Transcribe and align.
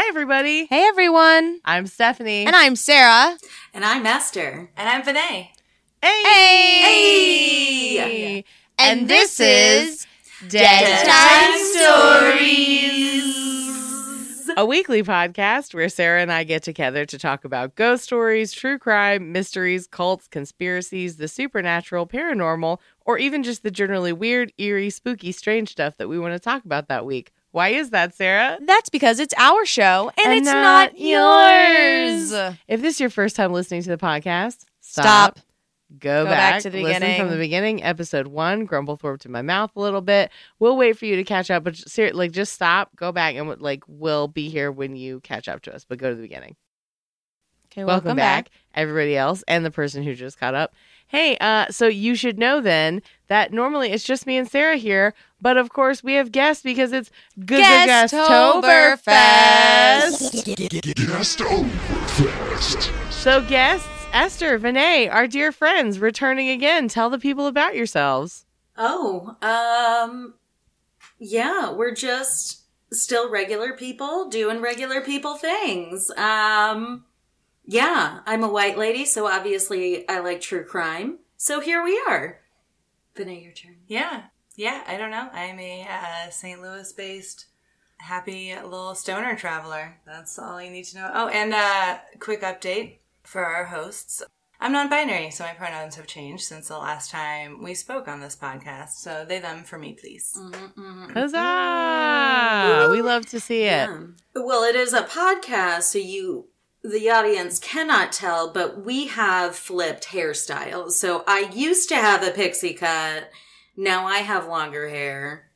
scary 0.00 0.24
girl. 0.24 0.30
Hi, 0.30 0.44
everybody. 0.44 0.66
Hey 0.66 0.84
everyone. 0.86 1.60
I'm 1.64 1.86
Stephanie. 1.86 2.46
And 2.46 2.56
I'm 2.56 2.76
Sarah. 2.76 3.36
And 3.74 3.84
I'm 3.84 4.06
Esther. 4.06 4.70
And 4.76 4.88
I'm 4.88 5.02
Vinay. 5.02 5.48
Hey! 6.02 6.22
Hey! 6.24 7.96
hey. 7.96 8.44
And 8.78 9.08
this 9.08 9.40
is 9.40 10.06
Dead 10.48 11.06
Time 11.06 11.58
Stories. 11.74 13.30
A 14.56 14.66
weekly 14.66 15.02
podcast 15.02 15.74
where 15.74 15.88
Sarah 15.88 16.22
and 16.22 16.32
I 16.32 16.44
get 16.44 16.62
together 16.62 17.04
to 17.06 17.18
talk 17.18 17.44
about 17.44 17.76
ghost 17.76 18.04
stories, 18.04 18.52
true 18.52 18.78
crime, 18.78 19.32
mysteries, 19.32 19.86
cults, 19.86 20.26
conspiracies, 20.26 21.18
the 21.18 21.28
supernatural, 21.28 22.06
paranormal, 22.06 22.78
or 23.04 23.18
even 23.18 23.42
just 23.42 23.62
the 23.62 23.70
generally 23.70 24.12
weird, 24.12 24.52
eerie, 24.58 24.90
spooky, 24.90 25.30
strange 25.30 25.70
stuff 25.70 25.96
that 25.98 26.08
we 26.08 26.18
want 26.18 26.34
to 26.34 26.40
talk 26.40 26.64
about 26.64 26.88
that 26.88 27.06
week. 27.06 27.32
Why 27.52 27.70
is 27.70 27.90
that, 27.90 28.14
Sarah? 28.14 28.58
That's 28.64 28.90
because 28.90 29.18
it's 29.18 29.34
our 29.36 29.64
show 29.66 30.10
and, 30.16 30.26
And 30.26 30.38
it's 30.38 30.46
not 30.46 30.92
not, 30.92 30.98
yours. 31.00 32.32
If 32.68 32.80
this 32.80 32.94
is 32.94 33.00
your 33.00 33.10
first 33.10 33.36
time 33.36 33.52
listening 33.52 33.82
to 33.82 33.88
the 33.88 33.98
podcast, 33.98 34.64
Stop. 34.80 35.36
Go, 35.98 36.24
Go 36.24 36.24
back, 36.26 36.54
back 36.54 36.62
to 36.62 36.70
the 36.70 36.82
listen 36.82 37.00
beginning. 37.00 37.20
from 37.20 37.30
the 37.30 37.36
beginning, 37.36 37.82
episode 37.82 38.28
one. 38.28 38.66
Grumblethorpe 38.66 39.18
to 39.20 39.28
my 39.28 39.42
mouth 39.42 39.72
a 39.74 39.80
little 39.80 40.00
bit. 40.00 40.30
We'll 40.60 40.76
wait 40.76 40.96
for 40.96 41.06
you 41.06 41.16
to 41.16 41.24
catch 41.24 41.50
up, 41.50 41.64
but 41.64 41.76
ser- 41.76 42.12
like 42.12 42.30
just 42.30 42.52
stop, 42.52 42.94
go 42.94 43.10
back, 43.10 43.34
and 43.34 43.60
like 43.60 43.82
we'll 43.88 44.28
be 44.28 44.48
here 44.48 44.70
when 44.70 44.94
you 44.94 45.18
catch 45.20 45.48
up 45.48 45.62
to 45.62 45.74
us. 45.74 45.84
But 45.84 45.98
go 45.98 46.08
to 46.10 46.14
the 46.14 46.22
beginning. 46.22 46.54
Okay, 47.72 47.84
welcome, 47.84 48.16
back, 48.16 48.50
everybody 48.74 49.16
else, 49.16 49.44
and 49.46 49.64
the 49.64 49.70
person 49.70 50.02
who 50.02 50.16
just 50.16 50.40
caught 50.40 50.56
up. 50.56 50.74
Hey, 51.06 51.36
uh, 51.40 51.66
so 51.70 51.86
you 51.86 52.16
should 52.16 52.36
know 52.36 52.60
then 52.60 53.00
that 53.28 53.52
normally 53.52 53.92
it's 53.92 54.02
just 54.02 54.26
me 54.26 54.36
and 54.36 54.50
Sarah 54.50 54.76
here, 54.76 55.14
but 55.40 55.56
of 55.56 55.68
course 55.70 56.02
we 56.02 56.14
have 56.14 56.32
guests 56.32 56.64
because 56.64 56.92
it's 56.92 57.12
Gustoberfest. 57.38 58.10
Guesttoberfest. 59.04 60.56
Gustoberfest. 60.96 63.12
So 63.12 63.40
guests, 63.42 63.88
Esther, 64.12 64.58
Vinay, 64.58 65.08
our 65.12 65.28
dear 65.28 65.52
friends, 65.52 66.00
returning 66.00 66.48
again. 66.48 66.88
Tell 66.88 67.08
the 67.08 67.18
people 67.18 67.46
about 67.46 67.76
yourselves. 67.76 68.46
Oh, 68.76 69.36
um, 69.42 70.34
yeah, 71.20 71.70
we're 71.72 71.94
just 71.94 72.62
still 72.92 73.30
regular 73.30 73.74
people 73.76 74.28
doing 74.28 74.60
regular 74.60 75.00
people 75.00 75.36
things. 75.36 76.10
Um, 76.16 77.04
yeah, 77.70 78.20
I'm 78.26 78.42
a 78.42 78.48
white 78.48 78.76
lady, 78.76 79.04
so 79.04 79.28
obviously 79.28 80.08
I 80.08 80.18
like 80.18 80.40
true 80.40 80.64
crime. 80.64 81.18
So 81.36 81.60
here 81.60 81.84
we 81.84 82.02
are. 82.08 82.40
Vinay, 83.14 83.44
your 83.44 83.52
turn. 83.52 83.76
Yeah. 83.86 84.24
Yeah, 84.56 84.82
I 84.88 84.96
don't 84.96 85.12
know. 85.12 85.28
I'm 85.32 85.58
a 85.60 85.86
uh, 85.88 86.30
St. 86.30 86.60
Louis 86.60 86.92
based 86.92 87.46
happy 87.98 88.52
little 88.54 88.96
stoner 88.96 89.36
traveler. 89.36 90.00
That's 90.04 90.36
all 90.36 90.60
you 90.60 90.70
need 90.70 90.86
to 90.86 90.96
know. 90.96 91.10
Oh, 91.14 91.28
and 91.28 91.54
uh, 91.54 91.98
quick 92.18 92.42
update 92.42 92.96
for 93.22 93.44
our 93.44 93.66
hosts. 93.66 94.20
I'm 94.62 94.72
non 94.72 94.90
binary, 94.90 95.30
so 95.30 95.44
my 95.44 95.52
pronouns 95.52 95.94
have 95.94 96.08
changed 96.08 96.42
since 96.42 96.68
the 96.68 96.76
last 96.76 97.10
time 97.10 97.62
we 97.62 97.74
spoke 97.74 98.08
on 98.08 98.20
this 98.20 98.34
podcast. 98.36 98.90
So 98.96 99.24
they, 99.26 99.38
them 99.38 99.62
for 99.62 99.78
me, 99.78 99.92
please. 99.94 100.36
Huzzah! 101.14 102.88
We 102.90 103.00
love 103.00 103.26
to 103.26 103.38
see 103.38 103.62
it. 103.62 103.88
Yeah. 103.88 104.06
Well, 104.34 104.64
it 104.64 104.74
is 104.74 104.92
a 104.92 105.04
podcast, 105.04 105.84
so 105.84 105.98
you, 105.98 106.48
the 106.82 107.10
audience 107.10 107.58
cannot 107.58 108.12
tell, 108.12 108.50
but 108.52 108.84
we 108.84 109.08
have 109.08 109.54
flipped 109.54 110.08
hairstyles. 110.08 110.92
So 110.92 111.24
I 111.26 111.50
used 111.54 111.88
to 111.90 111.96
have 111.96 112.22
a 112.22 112.30
pixie 112.30 112.74
cut. 112.74 113.30
Now 113.76 114.06
I 114.06 114.18
have 114.18 114.46
longer 114.46 114.88
hair. 114.88 115.50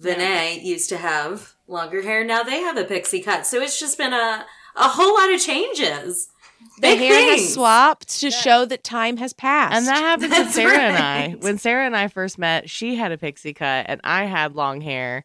Vinay 0.00 0.62
used 0.62 0.88
to 0.90 0.98
have 0.98 1.54
longer 1.66 2.02
hair. 2.02 2.24
Now 2.24 2.42
they 2.42 2.60
have 2.60 2.76
a 2.76 2.84
pixie 2.84 3.22
cut. 3.22 3.46
So 3.46 3.60
it's 3.60 3.80
just 3.80 3.98
been 3.98 4.12
a, 4.12 4.46
a 4.76 4.88
whole 4.88 5.14
lot 5.14 5.32
of 5.32 5.40
changes. 5.40 6.28
The 6.76 6.82
Big 6.82 6.98
hair 6.98 7.12
things. 7.12 7.42
has 7.42 7.54
swapped 7.54 8.20
to 8.20 8.30
show 8.30 8.64
that 8.66 8.84
time 8.84 9.16
has 9.16 9.32
passed. 9.32 9.76
And 9.76 9.86
that 9.86 9.98
happened 9.98 10.32
to 10.32 10.38
That's 10.42 10.54
Sarah 10.54 10.78
and 10.78 10.96
I. 10.96 11.36
When 11.40 11.58
Sarah 11.58 11.86
and 11.86 11.96
I 11.96 12.08
first 12.08 12.38
met, 12.38 12.70
she 12.70 12.96
had 12.96 13.12
a 13.12 13.18
pixie 13.18 13.54
cut 13.54 13.86
and 13.88 14.00
I 14.04 14.24
had 14.24 14.54
long 14.54 14.80
hair. 14.80 15.24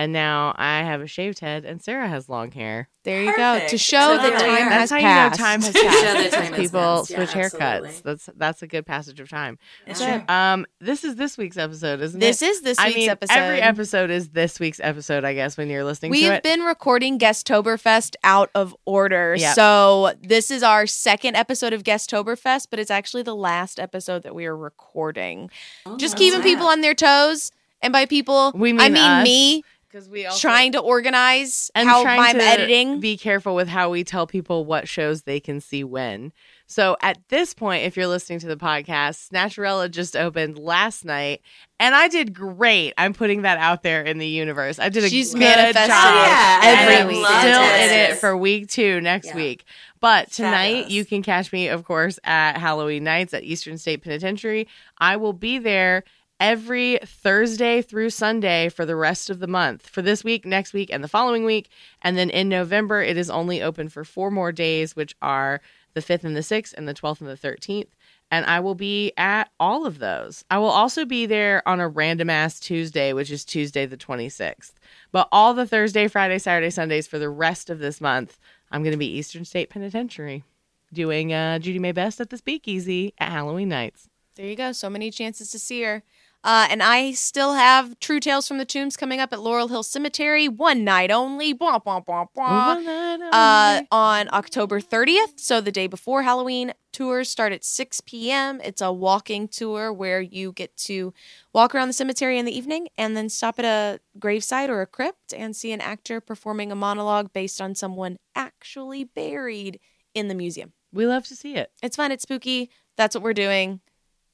And 0.00 0.12
now 0.14 0.54
I 0.56 0.82
have 0.82 1.02
a 1.02 1.06
shaved 1.06 1.40
head 1.40 1.64
and 1.66 1.82
Sarah 1.82 2.08
has 2.08 2.28
long 2.28 2.50
hair. 2.52 2.88
there 3.04 3.22
you 3.22 3.36
go. 3.36 3.60
To 3.68 3.76
show 3.78 3.98
So 4.00 4.16
that 4.16 4.22
there 4.30 4.38
time 4.38 4.66
are. 4.66 4.70
has 4.70 4.88
That's 4.88 4.90
how 4.90 4.98
passed. 5.00 5.38
you 5.38 5.44
know 5.44 5.46
time 5.48 5.60
has 5.62 5.74
Show 5.74 5.82
passed. 5.82 6.02
that 6.02 6.32
time 6.32 6.42
as 6.42 6.48
has 6.48 6.56
people 6.58 6.80
passed. 6.80 7.10
Yeah, 7.10 7.16
switch 7.16 7.30
haircuts. 7.30 8.02
That's 8.02 8.28
that's 8.36 8.62
a 8.62 8.66
good 8.66 8.86
passage 8.86 9.20
of 9.20 9.28
time. 9.28 9.58
It's 9.86 10.00
Yeah. 10.00 10.18
true. 10.20 10.34
Um, 10.34 10.66
this 10.80 11.04
is 11.04 11.16
this 11.16 11.36
week's 11.36 11.56
episode, 11.58 12.00
isn't 12.00 12.18
it? 12.22 12.24
This 12.26 12.40
it? 12.40 12.46
is 12.48 12.62
this 12.62 12.78
I 12.78 12.86
week's 12.86 12.96
mean, 12.96 13.10
episode. 13.10 13.34
every 13.38 13.60
episode 13.60 14.10
is 14.10 14.30
this 14.30 14.58
week's 14.58 14.80
episode. 14.80 15.24
I 15.24 15.34
guess 15.34 15.56
when 15.58 15.68
you're 15.68 15.84
listening 15.84 16.12
to 16.12 16.18
We've 16.18 16.42
been 16.42 16.60
recording 16.62 17.18
Guesttoberfest 17.18 18.16
out 18.24 18.50
of 18.54 18.74
order. 18.86 19.34
Yep. 19.38 19.54
So 19.54 20.14
this 20.22 20.50
is 20.50 20.62
our 20.62 20.86
second 20.86 21.36
episode 21.36 21.72
of 21.72 21.82
Guesttoberfest, 21.82 22.68
but 22.70 22.78
it's 22.78 22.90
actually 22.90 23.22
the 23.22 23.36
last 23.36 23.78
episode 23.78 24.22
that 24.22 24.34
we 24.34 24.46
are 24.46 24.56
recording. 24.56 25.50
Just 25.98 26.14
Oh, 26.14 26.18
keeping 26.18 26.38
wow. 26.40 26.44
people 26.44 26.66
on 26.66 26.80
their 26.80 26.94
toes. 26.94 27.50
And 27.82 27.92
by 27.94 28.04
people, 28.04 28.52
We 28.54 28.70
I 28.70 28.90
mean 28.90 28.92
mean 28.92 29.02
us. 29.10 29.24
me 29.24 29.64
because 29.90 30.08
we 30.08 30.24
also 30.26 30.38
trying 30.38 30.72
to 30.72 30.78
organize 30.80 31.70
and 31.74 31.88
how 31.88 32.02
trying 32.02 32.20
I'm 32.20 32.36
to 32.36 32.42
editing. 32.44 33.00
Be 33.00 33.16
careful 33.16 33.54
with 33.54 33.68
how 33.68 33.90
we 33.90 34.04
tell 34.04 34.26
people 34.26 34.64
what 34.64 34.86
shows 34.88 35.22
they 35.22 35.40
can 35.40 35.60
see 35.60 35.82
when. 35.84 36.32
So 36.66 36.96
at 37.02 37.18
this 37.30 37.52
point, 37.52 37.84
if 37.84 37.96
you're 37.96 38.06
listening 38.06 38.38
to 38.40 38.46
the 38.46 38.56
podcast, 38.56 39.28
Snatcherella 39.30 39.90
just 39.90 40.14
opened 40.14 40.56
last 40.56 41.04
night, 41.04 41.42
and 41.80 41.96
I 41.96 42.06
did 42.06 42.32
great. 42.32 42.94
I'm 42.96 43.12
putting 43.12 43.42
that 43.42 43.58
out 43.58 43.82
there 43.82 44.02
in 44.02 44.18
the 44.18 44.26
universe. 44.28 44.78
I 44.78 44.88
did 44.88 45.02
a 45.02 45.08
She's 45.08 45.32
good 45.32 45.40
manifesting 45.40 45.82
oh, 45.82 45.88
job. 45.88 46.62
it 46.62 46.66
And 46.66 46.80
every 46.90 46.96
I'm 46.96 47.08
week. 47.08 47.26
Still 47.26 47.60
Loved 47.60 47.82
in 47.82 47.90
it. 47.90 48.10
it 48.10 48.16
for 48.18 48.36
week 48.36 48.68
two 48.68 49.00
next 49.00 49.28
Yeah. 49.28 49.36
week. 49.36 49.64
But 50.00 50.30
tonight, 50.30 50.72
Fabulous. 50.84 50.92
you 50.92 51.04
can 51.04 51.22
catch 51.22 51.52
me, 51.52 51.68
of 51.68 51.84
course, 51.84 52.20
at 52.22 52.56
Halloween 52.56 53.02
nights 53.04 53.34
at 53.34 53.42
Eastern 53.42 53.76
State 53.76 54.02
Penitentiary. 54.02 54.68
I 54.98 55.16
will 55.16 55.32
be 55.32 55.58
there 55.58 56.04
every 56.40 56.98
Thursday 57.04 57.82
through 57.82 58.10
Sunday 58.10 58.70
for 58.70 58.86
the 58.86 58.96
rest 58.96 59.28
of 59.28 59.38
the 59.38 59.46
month. 59.46 59.86
For 59.86 60.02
this 60.02 60.24
week, 60.24 60.46
next 60.46 60.72
week, 60.72 60.90
and 60.90 61.04
the 61.04 61.08
following 61.08 61.44
week. 61.44 61.68
And 62.02 62.16
then 62.16 62.30
in 62.30 62.48
November, 62.48 63.02
it 63.02 63.16
is 63.16 63.30
only 63.30 63.62
open 63.62 63.90
for 63.90 64.04
four 64.04 64.30
more 64.30 64.50
days, 64.50 64.96
which 64.96 65.14
are 65.20 65.60
the 65.92 66.00
5th 66.00 66.24
and 66.24 66.34
the 66.34 66.40
6th, 66.40 66.72
and 66.72 66.88
the 66.88 66.94
12th 66.94 67.20
and 67.20 67.28
the 67.28 67.36
13th. 67.36 67.88
And 68.32 68.46
I 68.46 68.60
will 68.60 68.76
be 68.76 69.12
at 69.16 69.50
all 69.60 69.84
of 69.86 69.98
those. 69.98 70.44
I 70.50 70.58
will 70.58 70.68
also 70.68 71.04
be 71.04 71.26
there 71.26 71.66
on 71.68 71.80
a 71.80 71.88
random 71.88 72.30
ass 72.30 72.58
Tuesday, 72.58 73.12
which 73.12 73.30
is 73.30 73.44
Tuesday 73.44 73.86
the 73.86 73.96
26th. 73.96 74.72
But 75.12 75.28
all 75.32 75.52
the 75.52 75.66
Thursday, 75.66 76.08
Friday, 76.08 76.38
Saturday, 76.38 76.70
Sundays 76.70 77.06
for 77.06 77.18
the 77.18 77.28
rest 77.28 77.70
of 77.70 77.80
this 77.80 78.00
month, 78.00 78.38
I'm 78.70 78.82
going 78.82 78.92
to 78.92 78.98
be 78.98 79.12
Eastern 79.12 79.44
State 79.44 79.68
Penitentiary 79.68 80.44
doing 80.92 81.32
uh, 81.32 81.58
Judy 81.58 81.78
May 81.78 81.92
Best 81.92 82.20
at 82.20 82.30
the 82.30 82.36
Speakeasy 82.36 83.14
at 83.18 83.30
Halloween 83.32 83.68
nights. 83.68 84.08
There 84.36 84.46
you 84.46 84.56
go. 84.56 84.72
So 84.72 84.88
many 84.88 85.10
chances 85.10 85.50
to 85.50 85.58
see 85.58 85.82
her. 85.82 86.02
Uh, 86.42 86.66
and 86.70 86.82
I 86.82 87.12
still 87.12 87.52
have 87.52 88.00
True 88.00 88.18
Tales 88.18 88.48
from 88.48 88.56
the 88.56 88.64
Tombs 88.64 88.96
coming 88.96 89.20
up 89.20 89.32
at 89.32 89.40
Laurel 89.40 89.68
Hill 89.68 89.82
Cemetery, 89.82 90.48
one 90.48 90.84
night 90.84 91.10
only. 91.10 91.54
Bwah, 91.54 91.84
bwah, 91.84 92.04
bwah, 92.04 92.28
bwah. 92.34 93.28
Uh, 93.30 93.82
on 93.92 94.28
October 94.32 94.80
30th, 94.80 95.38
so 95.38 95.60
the 95.60 95.72
day 95.72 95.86
before 95.86 96.22
Halloween. 96.22 96.72
Tours 96.92 97.28
start 97.28 97.52
at 97.52 97.62
6 97.62 98.00
p.m. 98.00 98.60
It's 98.64 98.80
a 98.80 98.90
walking 98.90 99.48
tour 99.48 99.92
where 99.92 100.20
you 100.20 100.52
get 100.52 100.76
to 100.78 101.12
walk 101.52 101.74
around 101.74 101.88
the 101.88 101.94
cemetery 101.94 102.38
in 102.38 102.46
the 102.46 102.56
evening 102.56 102.88
and 102.98 103.16
then 103.16 103.28
stop 103.28 103.58
at 103.58 103.64
a 103.64 104.00
gravesite 104.18 104.70
or 104.70 104.80
a 104.80 104.86
crypt 104.86 105.32
and 105.32 105.54
see 105.54 105.72
an 105.72 105.80
actor 105.80 106.20
performing 106.20 106.72
a 106.72 106.74
monologue 106.74 107.32
based 107.32 107.60
on 107.60 107.74
someone 107.74 108.18
actually 108.34 109.04
buried 109.04 109.78
in 110.14 110.26
the 110.28 110.34
museum. 110.34 110.72
we 110.92 111.06
love 111.06 111.26
to 111.26 111.36
see 111.36 111.54
it. 111.54 111.70
It's 111.82 111.96
fun, 111.96 112.10
it's 112.10 112.24
spooky. 112.24 112.70
That's 112.96 113.14
what 113.14 113.22
we're 113.22 113.34
doing. 113.34 113.80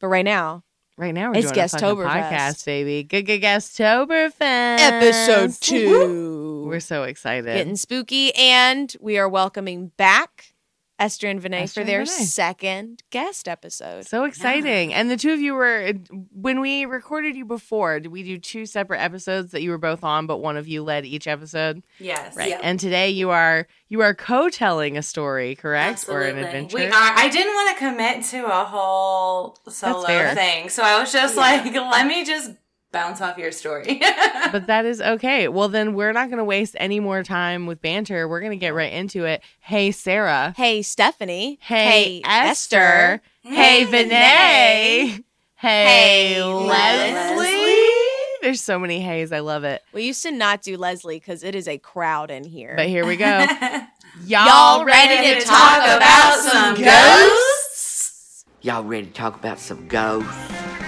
But 0.00 0.08
right 0.08 0.24
now, 0.24 0.62
Right 0.98 1.12
now, 1.12 1.30
we're 1.30 1.40
It's 1.40 1.50
doing 1.52 1.60
a 1.60 1.66
podcast, 2.08 2.64
baby. 2.64 3.02
Good, 3.02 3.26
good 3.26 3.42
Guesttoberfest. 3.42 4.40
episode 4.40 5.52
two. 5.60 6.64
We're 6.66 6.80
so 6.80 7.02
excited. 7.02 7.44
getting 7.54 7.76
spooky, 7.76 8.34
and 8.34 8.94
we 8.98 9.18
are 9.18 9.28
welcoming 9.28 9.88
back 9.98 10.54
Esther 10.98 11.28
and 11.28 11.42
Vinay 11.42 11.62
Esther 11.62 11.74
for 11.74 11.80
and 11.82 11.88
their 11.88 12.02
Vinay. 12.04 12.06
second 12.24 13.02
guest 13.10 13.48
episode. 13.48 14.06
So 14.06 14.24
exciting. 14.24 14.94
And 14.94 15.10
the 15.10 15.16
two 15.18 15.32
of 15.32 15.40
you 15.40 15.54
were, 15.54 15.92
when 16.32 16.60
we 16.60 16.86
recorded 16.86 17.36
you 17.36 17.44
before, 17.44 18.00
did 18.00 18.10
we 18.10 18.22
do 18.22 18.38
two 18.38 18.64
separate 18.64 19.00
episodes 19.02 19.52
that 19.52 19.60
you 19.62 19.70
were 19.70 19.78
both 19.78 20.02
on, 20.02 20.26
but 20.26 20.38
one 20.38 20.56
of 20.56 20.66
you 20.66 20.82
led 20.82 21.04
each 21.04 21.26
episode? 21.26 21.82
Yes. 21.98 22.34
Right. 22.34 22.48
Yeah. 22.48 22.60
And 22.62 22.80
today 22.80 23.10
you 23.10 23.28
are, 23.30 23.66
you 23.88 24.00
are 24.00 24.14
co-telling 24.14 24.96
a 24.96 25.02
story, 25.02 25.54
correct? 25.54 26.06
Or 26.08 26.22
an 26.22 26.38
adventure? 26.38 26.76
We 26.78 26.86
are. 26.86 26.90
I 26.92 27.28
didn't 27.28 27.52
want 27.54 27.76
to 27.78 27.84
commit 27.90 28.24
to 28.30 28.46
a 28.46 28.64
whole 28.64 29.58
solo 29.68 30.06
thing, 30.34 30.70
so 30.70 30.82
I 30.82 30.98
was 30.98 31.12
just 31.12 31.34
Yeah. 31.34 31.40
like, 31.42 31.74
let 31.74 32.06
me 32.06 32.24
just 32.24 32.52
bounce 32.96 33.20
off 33.20 33.36
your 33.36 33.52
story. 33.52 34.00
but 34.52 34.66
that 34.68 34.86
is 34.86 35.02
okay. 35.02 35.48
Well, 35.48 35.68
then 35.68 35.92
we're 35.94 36.12
not 36.14 36.28
going 36.28 36.38
to 36.38 36.44
waste 36.44 36.74
any 36.78 36.98
more 36.98 37.22
time 37.22 37.66
with 37.66 37.82
banter. 37.82 38.26
We're 38.26 38.40
going 38.40 38.52
to 38.52 38.56
get 38.56 38.72
right 38.72 38.90
into 38.92 39.24
it. 39.26 39.42
Hey, 39.60 39.90
Sarah. 39.90 40.54
Hey, 40.56 40.80
Stephanie. 40.80 41.58
Hey, 41.60 42.22
Esther. 42.24 43.20
Hey, 43.42 43.84
Hey, 43.84 43.84
Vinay. 43.84 45.24
Hey, 45.56 46.34
Hey, 46.34 46.42
Leslie. 46.42 47.36
Leslie. 47.36 48.38
There's 48.40 48.62
so 48.62 48.78
many 48.78 49.00
hays. 49.00 49.30
I 49.30 49.40
love 49.40 49.64
it. 49.64 49.82
We 49.92 50.04
used 50.04 50.22
to 50.22 50.30
not 50.30 50.62
do 50.62 50.78
Leslie 50.78 51.18
because 51.18 51.42
it 51.42 51.54
is 51.54 51.68
a 51.68 51.76
crowd 51.76 52.30
in 52.30 52.44
here. 52.44 52.74
But 52.76 52.88
here 52.88 53.04
we 53.04 53.16
go. 53.16 53.46
Y'all 54.24 54.84
ready 54.86 55.38
to 55.38 55.44
talk 55.46 55.84
about 55.84 56.38
some 56.40 56.74
ghosts? 56.82 58.44
Y'all 58.62 58.84
ready 58.84 59.06
to 59.06 59.12
talk 59.12 59.34
about 59.38 59.58
some 59.58 59.86
ghosts? 59.86 60.85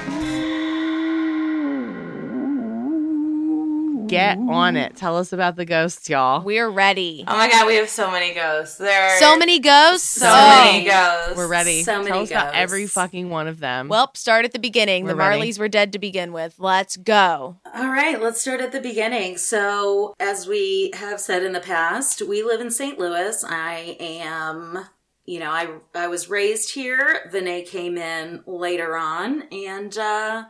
Get 4.08 4.38
on 4.38 4.76
it. 4.76 4.96
Tell 4.96 5.16
us 5.16 5.32
about 5.32 5.56
the 5.56 5.64
ghosts, 5.64 6.08
y'all. 6.08 6.42
We're 6.42 6.68
ready. 6.70 7.24
Oh 7.26 7.36
my 7.36 7.50
god, 7.50 7.66
we 7.66 7.76
have 7.76 7.88
so 7.88 8.10
many 8.10 8.34
ghosts. 8.34 8.76
There 8.78 9.02
are 9.10 9.18
So 9.18 9.36
many 9.38 9.58
ghosts. 9.58 10.08
so 10.08 10.26
Oh. 10.28 10.64
many 10.64 10.84
ghosts. 10.84 11.36
We're 11.36 11.46
ready. 11.48 11.82
So 11.82 11.98
many 11.98 12.10
Tell 12.10 12.22
us 12.22 12.30
about 12.30 12.54
every 12.54 12.86
fucking 12.86 13.28
one 13.30 13.46
of 13.48 13.60
them. 13.60 13.88
Well, 13.88 14.10
start 14.14 14.44
at 14.44 14.52
the 14.52 14.58
beginning. 14.58 15.04
We're 15.04 15.10
the 15.10 15.16
ready. 15.16 15.40
Marleys 15.42 15.58
were 15.58 15.68
dead 15.68 15.92
to 15.92 15.98
begin 15.98 16.32
with. 16.32 16.54
Let's 16.58 16.96
go. 16.96 17.56
All 17.74 17.88
right, 17.90 18.20
let's 18.20 18.40
start 18.40 18.60
at 18.60 18.72
the 18.72 18.80
beginning. 18.80 19.36
So, 19.36 20.14
as 20.18 20.46
we 20.46 20.90
have 20.94 21.20
said 21.20 21.42
in 21.42 21.52
the 21.52 21.60
past, 21.60 22.22
we 22.22 22.42
live 22.42 22.60
in 22.60 22.70
St. 22.70 22.98
Louis. 22.98 23.44
I 23.46 23.96
am, 24.00 24.86
you 25.26 25.38
know, 25.40 25.50
I 25.50 25.68
I 25.94 26.06
was 26.08 26.30
raised 26.30 26.72
here. 26.72 27.28
Vinay 27.32 27.66
came 27.66 27.98
in 27.98 28.42
later 28.46 28.96
on, 28.96 29.42
and 29.52 29.96
uh 29.98 30.44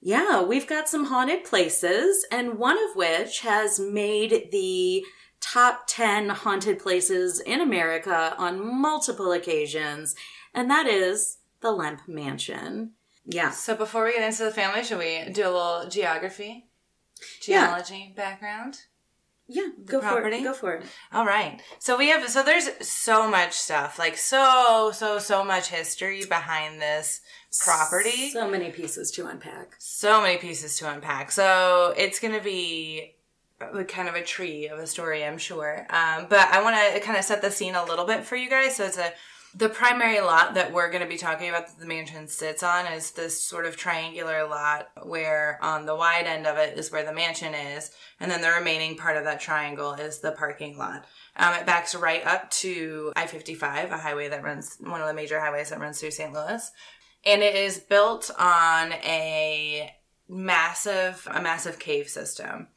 yeah, 0.00 0.42
we've 0.42 0.66
got 0.66 0.88
some 0.88 1.06
haunted 1.06 1.44
places, 1.44 2.26
and 2.32 2.58
one 2.58 2.78
of 2.82 2.96
which 2.96 3.40
has 3.40 3.78
made 3.78 4.48
the 4.50 5.04
top 5.40 5.84
10 5.86 6.28
haunted 6.30 6.78
places 6.78 7.40
in 7.40 7.60
America 7.60 8.34
on 8.38 8.80
multiple 8.80 9.32
occasions, 9.32 10.14
and 10.54 10.70
that 10.70 10.86
is 10.86 11.38
the 11.60 11.70
Lemp 11.70 12.02
Mansion. 12.08 12.92
Yeah. 13.26 13.50
So 13.50 13.74
before 13.76 14.04
we 14.04 14.12
get 14.12 14.22
into 14.22 14.44
the 14.44 14.50
family, 14.50 14.82
should 14.82 14.98
we 14.98 15.24
do 15.32 15.42
a 15.42 15.52
little 15.52 15.86
geography, 15.88 16.68
Yeah. 17.46 17.66
geology 17.66 18.12
background? 18.16 18.84
Yeah, 19.50 19.68
go 19.84 20.00
for 20.00 20.26
it. 20.26 20.42
Go 20.44 20.52
for 20.52 20.74
it. 20.74 20.84
All 21.12 21.26
right. 21.26 21.60
So 21.80 21.98
we 21.98 22.08
have 22.08 22.28
so 22.30 22.42
there's 22.42 22.68
so 22.86 23.28
much 23.28 23.52
stuff, 23.52 23.98
like 23.98 24.16
so 24.16 24.90
so 24.94 25.18
so 25.18 25.42
much 25.44 25.68
history 25.68 26.24
behind 26.24 26.80
this 26.80 27.20
property. 27.64 28.30
So 28.30 28.48
many 28.48 28.70
pieces 28.70 29.10
to 29.12 29.26
unpack. 29.26 29.74
so 29.78 30.22
many 30.22 30.38
pieces 30.38 30.76
to 30.78 30.90
unpack. 30.92 31.32
So 31.32 31.92
it's 31.96 32.20
going 32.20 32.34
to 32.34 32.42
be 32.42 33.16
kind 33.88 34.08
of 34.08 34.14
a 34.14 34.22
tree 34.22 34.68
of 34.68 34.78
a 34.78 34.86
story, 34.86 35.24
I'm 35.24 35.36
sure. 35.38 35.86
Um, 35.90 36.26
but 36.30 36.48
I 36.48 36.62
want 36.62 36.76
to 36.94 37.00
kind 37.00 37.18
of 37.18 37.24
set 37.24 37.42
the 37.42 37.50
scene 37.50 37.74
a 37.74 37.84
little 37.84 38.06
bit 38.06 38.24
for 38.24 38.36
you 38.36 38.48
guys. 38.48 38.76
So 38.76 38.84
it's 38.86 38.98
a 38.98 39.12
the 39.54 39.68
primary 39.68 40.20
lot 40.20 40.54
that 40.54 40.72
we're 40.72 40.90
going 40.90 41.02
to 41.02 41.08
be 41.08 41.16
talking 41.16 41.48
about 41.48 41.66
that 41.66 41.78
the 41.78 41.86
mansion 41.86 42.28
sits 42.28 42.62
on 42.62 42.86
is 42.86 43.10
this 43.12 43.42
sort 43.42 43.66
of 43.66 43.76
triangular 43.76 44.46
lot 44.46 44.90
where 45.02 45.58
on 45.60 45.86
the 45.86 45.94
wide 45.94 46.26
end 46.26 46.46
of 46.46 46.56
it 46.56 46.78
is 46.78 46.92
where 46.92 47.04
the 47.04 47.12
mansion 47.12 47.52
is 47.54 47.90
and 48.20 48.30
then 48.30 48.42
the 48.42 48.50
remaining 48.50 48.96
part 48.96 49.16
of 49.16 49.24
that 49.24 49.40
triangle 49.40 49.94
is 49.94 50.20
the 50.20 50.32
parking 50.32 50.78
lot. 50.78 51.04
Um, 51.36 51.54
it 51.54 51.66
backs 51.66 51.94
right 51.94 52.24
up 52.24 52.50
to 52.50 53.12
i-55 53.16 53.90
a 53.90 53.98
highway 53.98 54.28
that 54.28 54.44
runs 54.44 54.76
one 54.80 55.00
of 55.00 55.08
the 55.08 55.14
major 55.14 55.40
highways 55.40 55.70
that 55.70 55.80
runs 55.80 56.00
through 56.00 56.12
st 56.12 56.32
louis. 56.32 56.70
And 57.26 57.42
it 57.42 57.56
is 57.56 57.78
built 57.78 58.30
on 58.38 58.92
a 58.92 59.92
massive 60.28 61.26
a 61.28 61.40
massive 61.42 61.80
cave 61.80 62.08
system. 62.08 62.68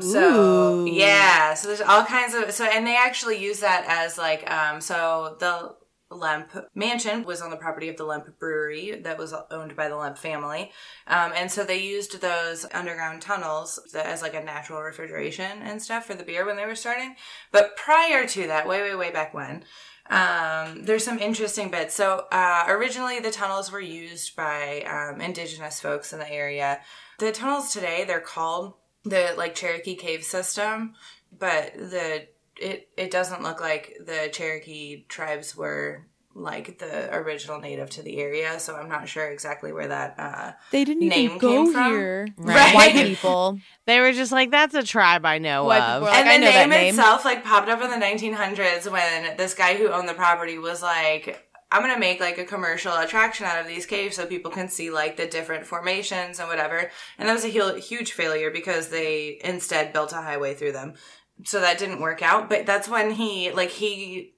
So 0.00 0.80
Ooh. 0.80 0.86
yeah 0.90 1.52
so 1.52 1.68
there's 1.68 1.82
all 1.82 2.04
kinds 2.04 2.34
of 2.34 2.50
so 2.52 2.64
and 2.64 2.86
they 2.86 2.96
actually 2.96 3.38
use 3.38 3.60
that 3.60 3.84
as 3.86 4.16
like 4.16 4.50
um 4.50 4.80
so 4.80 5.36
the 5.38 5.74
Lemp 6.14 6.50
mansion 6.74 7.24
was 7.24 7.40
on 7.40 7.50
the 7.50 7.56
property 7.56 7.88
of 7.88 7.96
the 7.96 8.04
Lemp 8.04 8.38
brewery 8.38 9.00
that 9.02 9.18
was 9.18 9.34
owned 9.50 9.76
by 9.76 9.88
the 9.88 9.96
Lemp 9.96 10.18
family. 10.18 10.70
Um, 11.06 11.32
and 11.34 11.50
so 11.50 11.64
they 11.64 11.82
used 11.82 12.20
those 12.20 12.66
underground 12.72 13.22
tunnels 13.22 13.80
as 13.94 14.22
like 14.22 14.34
a 14.34 14.42
natural 14.42 14.82
refrigeration 14.82 15.62
and 15.62 15.80
stuff 15.80 16.06
for 16.06 16.14
the 16.14 16.24
beer 16.24 16.46
when 16.46 16.56
they 16.56 16.66
were 16.66 16.74
starting. 16.74 17.16
But 17.50 17.76
prior 17.76 18.26
to 18.26 18.46
that, 18.46 18.68
way, 18.68 18.82
way, 18.82 18.94
way 18.94 19.10
back 19.10 19.34
when, 19.34 19.64
um, 20.10 20.84
there's 20.84 21.04
some 21.04 21.18
interesting 21.18 21.70
bits. 21.70 21.94
So 21.94 22.26
uh, 22.32 22.64
originally, 22.68 23.20
the 23.20 23.30
tunnels 23.30 23.70
were 23.70 23.80
used 23.80 24.36
by 24.36 24.82
um, 24.82 25.20
indigenous 25.20 25.80
folks 25.80 26.12
in 26.12 26.18
the 26.18 26.30
area. 26.30 26.80
The 27.18 27.32
tunnels 27.32 27.72
today, 27.72 28.04
they're 28.04 28.20
called 28.20 28.74
the 29.04 29.34
like 29.36 29.54
Cherokee 29.54 29.96
Cave 29.96 30.22
System, 30.24 30.94
but 31.36 31.74
the 31.74 32.26
it 32.62 32.88
it 32.96 33.10
doesn't 33.10 33.42
look 33.42 33.60
like 33.60 33.94
the 34.04 34.28
Cherokee 34.32 35.04
tribes 35.08 35.56
were 35.56 36.06
like 36.34 36.78
the 36.78 37.14
original 37.14 37.60
native 37.60 37.90
to 37.90 38.02
the 38.02 38.18
area, 38.18 38.58
so 38.58 38.74
I'm 38.74 38.88
not 38.88 39.06
sure 39.06 39.28
exactly 39.30 39.70
where 39.72 39.88
that 39.88 40.14
uh 40.18 40.52
They 40.70 40.84
didn't 40.84 41.06
Name 41.08 41.24
even 41.32 41.38
go 41.38 41.48
came 41.64 41.72
from? 41.74 41.90
here. 41.92 42.28
Right. 42.38 42.74
White 42.74 42.94
people. 42.94 43.58
They 43.86 44.00
were 44.00 44.12
just 44.12 44.32
like, 44.32 44.50
that's 44.50 44.74
a 44.74 44.82
tribe 44.82 45.26
I 45.26 45.36
know 45.38 45.64
White 45.64 45.82
of. 45.82 46.02
like, 46.04 46.14
and 46.14 46.28
I 46.28 46.38
the 46.38 46.44
know 46.44 46.52
that 46.52 46.68
name, 46.70 46.80
name. 46.80 46.94
itself 46.94 47.24
like 47.26 47.44
popped 47.44 47.68
up 47.68 47.82
in 47.82 47.90
the 47.90 48.06
1900s 48.06 48.90
when 48.90 49.36
this 49.36 49.54
guy 49.54 49.74
who 49.76 49.88
owned 49.88 50.08
the 50.08 50.14
property 50.14 50.56
was 50.58 50.80
like 50.82 51.46
i'm 51.72 51.80
gonna 51.82 51.98
make 51.98 52.20
like 52.20 52.36
a 52.38 52.44
commercial 52.44 52.94
attraction 52.96 53.44
out 53.46 53.58
of 53.60 53.66
these 53.66 53.86
caves 53.86 54.14
so 54.16 54.24
people 54.26 54.50
can 54.50 54.68
see 54.68 54.90
like 54.90 55.16
the 55.16 55.26
different 55.26 55.66
formations 55.66 56.38
and 56.38 56.46
whatever 56.48 56.90
and 57.18 57.28
that 57.28 57.32
was 57.32 57.44
a 57.46 57.78
huge 57.80 58.12
failure 58.12 58.50
because 58.50 58.88
they 58.88 59.40
instead 59.42 59.92
built 59.92 60.12
a 60.12 60.16
highway 60.16 60.54
through 60.54 60.72
them 60.72 60.92
so 61.44 61.60
that 61.60 61.78
didn't 61.78 62.00
work 62.00 62.22
out 62.22 62.48
but 62.48 62.64
that's 62.66 62.88
when 62.88 63.10
he 63.10 63.50
like 63.52 63.70
he 63.70 64.32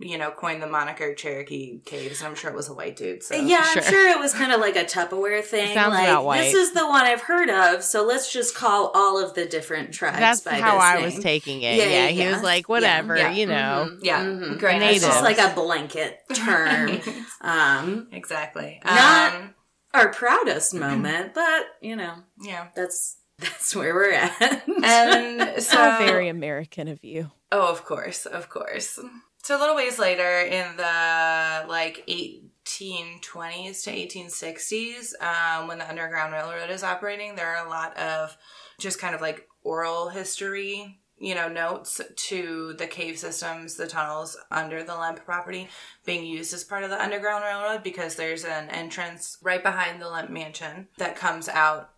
you 0.00 0.16
know 0.18 0.30
coined 0.30 0.62
the 0.62 0.66
moniker 0.66 1.14
cherokee 1.14 1.78
caves 1.84 2.20
and 2.20 2.28
i'm 2.28 2.34
sure 2.34 2.50
it 2.50 2.56
was 2.56 2.68
a 2.68 2.74
white 2.74 2.96
dude 2.96 3.22
so 3.22 3.34
Yeah, 3.34 3.62
Sure. 3.62 3.82
I'm 3.82 3.88
sure 3.90 4.08
it 4.10 4.18
was 4.18 4.32
kind 4.34 4.52
of 4.52 4.60
like 4.60 4.76
a 4.76 4.84
Tupperware 4.84 5.42
thing. 5.42 5.74
Sounds 5.74 5.94
like 5.94 6.08
about 6.08 6.24
white. 6.24 6.42
this 6.42 6.54
is 6.54 6.72
the 6.72 6.86
one 6.86 7.04
I've 7.04 7.20
heard 7.22 7.50
of, 7.50 7.82
so 7.84 8.04
let's 8.04 8.32
just 8.32 8.54
call 8.54 8.90
all 8.94 9.22
of 9.22 9.34
the 9.34 9.44
different 9.46 9.92
tribes. 9.92 10.18
That's 10.18 10.40
by 10.40 10.52
how 10.60 10.74
this 10.74 10.82
I 10.82 10.94
name. 10.96 11.04
was 11.04 11.18
taking 11.20 11.62
it. 11.62 11.76
Yeah, 11.76 11.84
Yeah, 11.84 12.08
yeah, 12.08 12.24
he 12.26 12.32
was 12.32 12.42
like, 12.42 12.68
whatever, 12.68 13.16
Yeah, 13.16 13.32
you 13.32 13.46
know. 13.46 13.88
Mhm, 13.90 13.98
yeah 14.02 14.22
mhm. 14.24 14.58
great 14.58 14.78
Native. 14.78 14.96
It's 14.96 15.06
just 15.06 15.22
like 15.22 15.38
a 15.38 15.54
blanket 15.54 16.18
term. 16.34 17.00
um, 17.42 18.08
exactly 18.12 18.80
Not- 18.84 19.34
um, 19.34 19.54
our 19.94 20.08
proudest 20.10 20.74
moment, 20.74 21.34
but 21.34 21.66
you 21.80 21.96
know 21.96 22.14
yeah 22.42 22.68
that's 22.74 23.16
that's 23.42 23.74
where 23.74 23.94
we're 23.94 24.12
at. 24.12 24.62
and 24.82 25.62
so 25.62 25.76
How 25.76 25.98
very 25.98 26.28
American 26.28 26.88
of 26.88 27.04
you. 27.04 27.30
Oh, 27.50 27.70
of 27.70 27.84
course, 27.84 28.24
of 28.26 28.48
course. 28.48 28.98
So 29.42 29.58
a 29.58 29.60
little 29.60 29.74
ways 29.74 29.98
later, 29.98 30.40
in 30.40 30.76
the 30.76 31.66
like 31.68 32.04
1820s 32.08 33.82
to 33.84 33.90
1860s, 33.90 35.12
um, 35.20 35.66
when 35.68 35.78
the 35.78 35.88
Underground 35.88 36.32
Railroad 36.32 36.70
is 36.70 36.84
operating, 36.84 37.34
there 37.34 37.56
are 37.56 37.66
a 37.66 37.68
lot 37.68 37.96
of 37.96 38.36
just 38.78 39.00
kind 39.00 39.14
of 39.14 39.20
like 39.20 39.48
oral 39.64 40.08
history, 40.08 41.00
you 41.18 41.34
know, 41.34 41.48
notes 41.48 42.00
to 42.16 42.74
the 42.78 42.86
cave 42.86 43.18
systems, 43.18 43.74
the 43.74 43.86
tunnels 43.86 44.36
under 44.50 44.82
the 44.82 44.94
Lemp 44.96 45.24
property 45.24 45.68
being 46.04 46.24
used 46.24 46.54
as 46.54 46.64
part 46.64 46.84
of 46.84 46.90
the 46.90 47.02
Underground 47.02 47.44
Railroad 47.44 47.82
because 47.82 48.14
there's 48.16 48.44
an 48.44 48.70
entrance 48.70 49.38
right 49.42 49.62
behind 49.62 50.00
the 50.00 50.08
Lemp 50.08 50.30
mansion 50.30 50.88
that 50.98 51.16
comes 51.16 51.48
out 51.48 51.91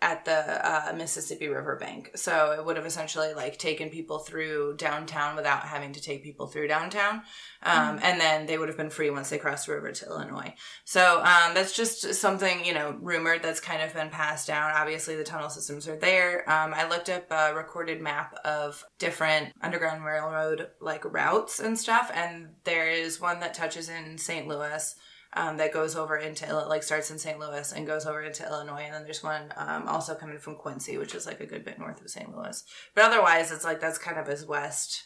at 0.00 0.24
the 0.24 0.32
uh, 0.32 0.92
Mississippi 0.96 1.48
River 1.48 1.76
bank. 1.76 2.12
So 2.14 2.52
it 2.52 2.64
would 2.64 2.76
have 2.76 2.86
essentially 2.86 3.34
like 3.34 3.58
taken 3.58 3.90
people 3.90 4.20
through 4.20 4.76
downtown 4.76 5.34
without 5.34 5.62
having 5.62 5.92
to 5.94 6.00
take 6.00 6.22
people 6.22 6.46
through 6.46 6.68
downtown. 6.68 7.22
Um, 7.64 7.98
And 8.00 8.20
then 8.20 8.46
they 8.46 8.58
would 8.58 8.68
have 8.68 8.76
been 8.76 8.90
free 8.90 9.10
once 9.10 9.28
they 9.28 9.38
crossed 9.38 9.66
the 9.66 9.72
river 9.72 9.90
to 9.90 10.06
Illinois. 10.06 10.54
So 10.84 11.18
um, 11.18 11.52
that's 11.54 11.74
just 11.74 12.14
something, 12.14 12.64
you 12.64 12.74
know, 12.74 12.96
rumored 13.00 13.42
that's 13.42 13.58
kind 13.58 13.82
of 13.82 13.92
been 13.92 14.10
passed 14.10 14.46
down. 14.46 14.70
Obviously, 14.72 15.16
the 15.16 15.24
tunnel 15.24 15.50
systems 15.50 15.88
are 15.88 15.96
there. 15.96 16.48
Um, 16.48 16.72
I 16.74 16.88
looked 16.88 17.08
up 17.08 17.26
a 17.30 17.52
recorded 17.54 18.00
map 18.00 18.36
of 18.44 18.84
different 19.00 19.52
Underground 19.60 20.04
Railroad 20.04 20.68
like 20.80 21.04
routes 21.04 21.58
and 21.58 21.76
stuff. 21.76 22.10
And 22.14 22.50
there 22.62 22.88
is 22.88 23.20
one 23.20 23.40
that 23.40 23.54
touches 23.54 23.88
in 23.88 24.16
St. 24.16 24.46
Louis 24.46 24.94
um, 25.34 25.58
that 25.58 25.72
goes 25.72 25.94
over 25.94 26.16
into 26.16 26.52
like 26.68 26.82
starts 26.82 27.10
in 27.10 27.18
St. 27.18 27.38
Louis 27.38 27.72
and 27.72 27.86
goes 27.86 28.06
over 28.06 28.22
into 28.22 28.46
Illinois, 28.46 28.84
and 28.84 28.94
then 28.94 29.04
there's 29.04 29.22
one 29.22 29.52
um, 29.56 29.86
also 29.86 30.14
coming 30.14 30.38
from 30.38 30.56
Quincy, 30.56 30.96
which 30.96 31.14
is 31.14 31.26
like 31.26 31.40
a 31.40 31.46
good 31.46 31.64
bit 31.64 31.78
north 31.78 32.00
of 32.00 32.10
St. 32.10 32.34
Louis. 32.34 32.64
But 32.94 33.04
otherwise, 33.04 33.52
it's 33.52 33.64
like 33.64 33.80
that's 33.80 33.98
kind 33.98 34.18
of 34.18 34.28
as 34.28 34.46
west 34.46 35.04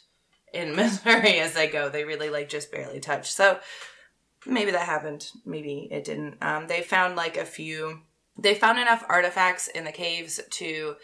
in 0.52 0.76
Missouri 0.76 1.40
as 1.40 1.54
they 1.54 1.66
go. 1.66 1.88
They 1.88 2.04
really 2.04 2.30
like 2.30 2.48
just 2.48 2.70
barely 2.70 3.00
touch. 3.00 3.32
So 3.32 3.58
maybe 4.46 4.70
that 4.70 4.86
happened, 4.86 5.28
maybe 5.44 5.88
it 5.90 6.04
didn't. 6.04 6.36
Um, 6.40 6.68
they 6.68 6.82
found 6.82 7.16
like 7.16 7.36
a 7.36 7.44
few. 7.44 8.00
They 8.38 8.54
found 8.54 8.78
enough 8.78 9.04
artifacts 9.08 9.68
in 9.68 9.84
the 9.84 9.92
caves 9.92 10.40
to 10.50 10.94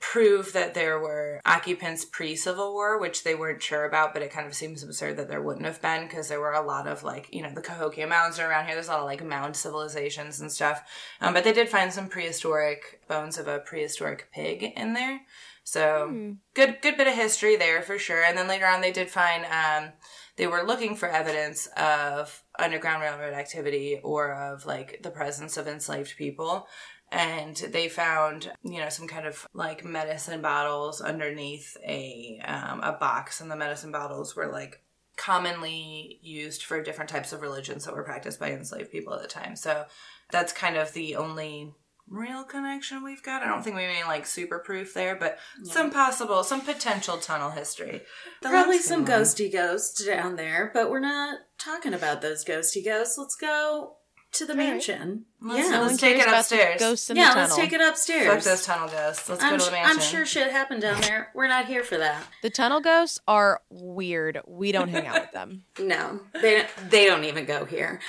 prove 0.00 0.54
that 0.54 0.72
there 0.72 0.98
were 0.98 1.40
occupants 1.44 2.06
pre 2.06 2.34
Civil 2.34 2.72
War, 2.72 2.98
which 2.98 3.22
they 3.22 3.34
weren't 3.34 3.62
sure 3.62 3.84
about, 3.84 4.14
but 4.14 4.22
it 4.22 4.32
kind 4.32 4.46
of 4.46 4.54
seems 4.54 4.82
absurd 4.82 5.18
that 5.18 5.28
there 5.28 5.42
wouldn't 5.42 5.66
have 5.66 5.82
been 5.82 6.06
because 6.06 6.28
there 6.28 6.40
were 6.40 6.52
a 6.52 6.66
lot 6.66 6.86
of 6.86 7.04
like, 7.04 7.28
you 7.32 7.42
know, 7.42 7.52
the 7.54 7.60
Cahokia 7.60 8.06
Mounds 8.06 8.38
are 8.38 8.50
around 8.50 8.64
here. 8.64 8.74
There's 8.74 8.88
a 8.88 8.92
lot 8.92 9.00
of 9.00 9.06
like 9.06 9.24
mound 9.24 9.54
civilizations 9.54 10.40
and 10.40 10.50
stuff. 10.50 10.82
Um, 11.20 11.34
but 11.34 11.44
they 11.44 11.52
did 11.52 11.68
find 11.68 11.92
some 11.92 12.08
prehistoric 12.08 13.02
bones 13.08 13.38
of 13.38 13.46
a 13.46 13.58
prehistoric 13.58 14.28
pig 14.32 14.72
in 14.74 14.94
there. 14.94 15.20
So 15.64 16.36
good, 16.54 16.78
good 16.80 16.96
bit 16.96 17.06
of 17.06 17.14
history 17.14 17.56
there 17.56 17.82
for 17.82 17.98
sure. 17.98 18.24
And 18.24 18.36
then 18.36 18.48
later 18.48 18.66
on, 18.66 18.80
they 18.80 18.92
did 18.92 19.10
find 19.10 19.44
um, 19.44 19.92
they 20.36 20.46
were 20.46 20.62
looking 20.62 20.96
for 20.96 21.08
evidence 21.08 21.68
of 21.76 22.42
Underground 22.58 23.02
Railroad 23.02 23.34
activity 23.34 24.00
or 24.02 24.32
of 24.32 24.64
like 24.66 25.00
the 25.02 25.10
presence 25.10 25.56
of 25.56 25.68
enslaved 25.68 26.16
people. 26.16 26.66
And 27.12 27.56
they 27.56 27.88
found 27.88 28.52
you 28.62 28.78
know 28.78 28.88
some 28.88 29.08
kind 29.08 29.26
of 29.26 29.46
like 29.52 29.84
medicine 29.84 30.40
bottles 30.40 31.00
underneath 31.00 31.76
a 31.86 32.40
um, 32.44 32.80
a 32.82 32.92
box, 32.92 33.40
and 33.40 33.50
the 33.50 33.56
medicine 33.56 33.92
bottles 33.92 34.36
were 34.36 34.48
like 34.48 34.82
commonly 35.16 36.18
used 36.22 36.64
for 36.64 36.82
different 36.82 37.10
types 37.10 37.32
of 37.32 37.42
religions 37.42 37.84
that 37.84 37.94
were 37.94 38.02
practiced 38.02 38.40
by 38.40 38.52
enslaved 38.52 38.90
people 38.90 39.12
at 39.12 39.20
the 39.20 39.28
time. 39.28 39.54
So 39.54 39.84
that's 40.30 40.52
kind 40.52 40.76
of 40.76 40.92
the 40.94 41.16
only 41.16 41.74
real 42.08 42.42
connection 42.42 43.04
we've 43.04 43.22
got. 43.22 43.42
I 43.42 43.48
don't 43.48 43.62
think 43.62 43.76
we 43.76 43.82
have 43.82 43.90
any 43.94 44.04
like 44.04 44.26
super 44.26 44.58
proof 44.58 44.94
there, 44.94 45.16
but 45.16 45.38
some 45.62 45.90
possible, 45.90 46.42
some 46.42 46.62
potential 46.62 47.18
tunnel 47.18 47.50
history. 47.50 48.02
Probably 48.42 48.78
some 48.78 49.06
ghosty 49.06 49.52
ghosts 49.52 50.04
down 50.04 50.36
there, 50.36 50.70
but 50.72 50.90
we're 50.90 51.00
not 51.00 51.38
talking 51.58 51.94
about 51.94 52.22
those 52.22 52.44
ghosty 52.44 52.84
ghosts. 52.84 53.18
Let's 53.18 53.36
go 53.36 53.96
to 54.32 54.46
the 54.46 54.54
mansion. 54.54 55.24
Let's- 55.40 55.58
yeah, 55.58 55.80
let's 55.80 55.90
let's, 55.92 56.00
take 56.00 56.16
it 56.18 56.22
about 56.22 56.46
the 56.48 56.56
upstairs. 56.56 56.80
Ghosts 56.80 57.10
in 57.10 57.16
yeah, 57.16 57.22
the 57.22 57.34
tunnel. 57.34 57.42
let's 57.42 57.56
take 57.56 57.72
it 57.72 57.80
upstairs. 57.80 58.26
Fuck 58.26 58.42
those 58.44 58.64
tunnel 58.64 58.88
ghosts. 58.88 59.28
Let's 59.28 59.42
I'm, 59.42 59.52
go 59.52 59.58
to 59.58 59.64
the 59.64 59.70
mansion. 59.72 59.96
I'm 59.96 60.02
sure 60.02 60.26
shit 60.26 60.50
happened 60.50 60.82
down 60.82 61.00
there. 61.00 61.30
We're 61.34 61.48
not 61.48 61.66
here 61.66 61.82
for 61.82 61.98
that. 61.98 62.22
The 62.42 62.50
tunnel 62.50 62.80
ghosts 62.80 63.18
are 63.26 63.60
weird. 63.70 64.40
We 64.46 64.72
don't 64.72 64.88
hang 64.88 65.06
out 65.06 65.20
with 65.20 65.32
them. 65.32 65.64
No, 65.80 66.20
they 66.40 66.66
they 66.88 67.06
don't 67.06 67.24
even 67.24 67.46
go 67.46 67.64
here. 67.64 68.00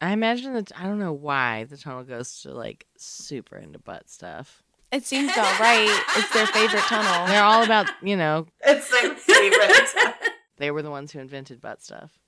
I 0.00 0.12
imagine 0.12 0.54
that 0.54 0.72
I 0.76 0.84
don't 0.84 0.98
know 0.98 1.12
why 1.12 1.64
the 1.64 1.76
tunnel 1.76 2.02
ghosts 2.02 2.44
are 2.44 2.52
like 2.52 2.86
super 2.96 3.56
into 3.56 3.78
butt 3.78 4.08
stuff. 4.10 4.62
It 4.92 5.06
seems 5.06 5.30
all 5.38 5.44
right. 5.60 6.02
It's 6.16 6.32
their 6.34 6.48
favorite 6.48 6.82
tunnel. 6.82 7.28
They're 7.28 7.44
all 7.44 7.62
about, 7.62 7.88
you 8.02 8.16
know, 8.16 8.48
It's 8.60 8.90
their 8.90 9.14
favorite. 9.14 10.16
they 10.56 10.72
were 10.72 10.82
the 10.82 10.90
ones 10.90 11.12
who 11.12 11.20
invented 11.20 11.60
butt 11.60 11.80
stuff. 11.80 12.18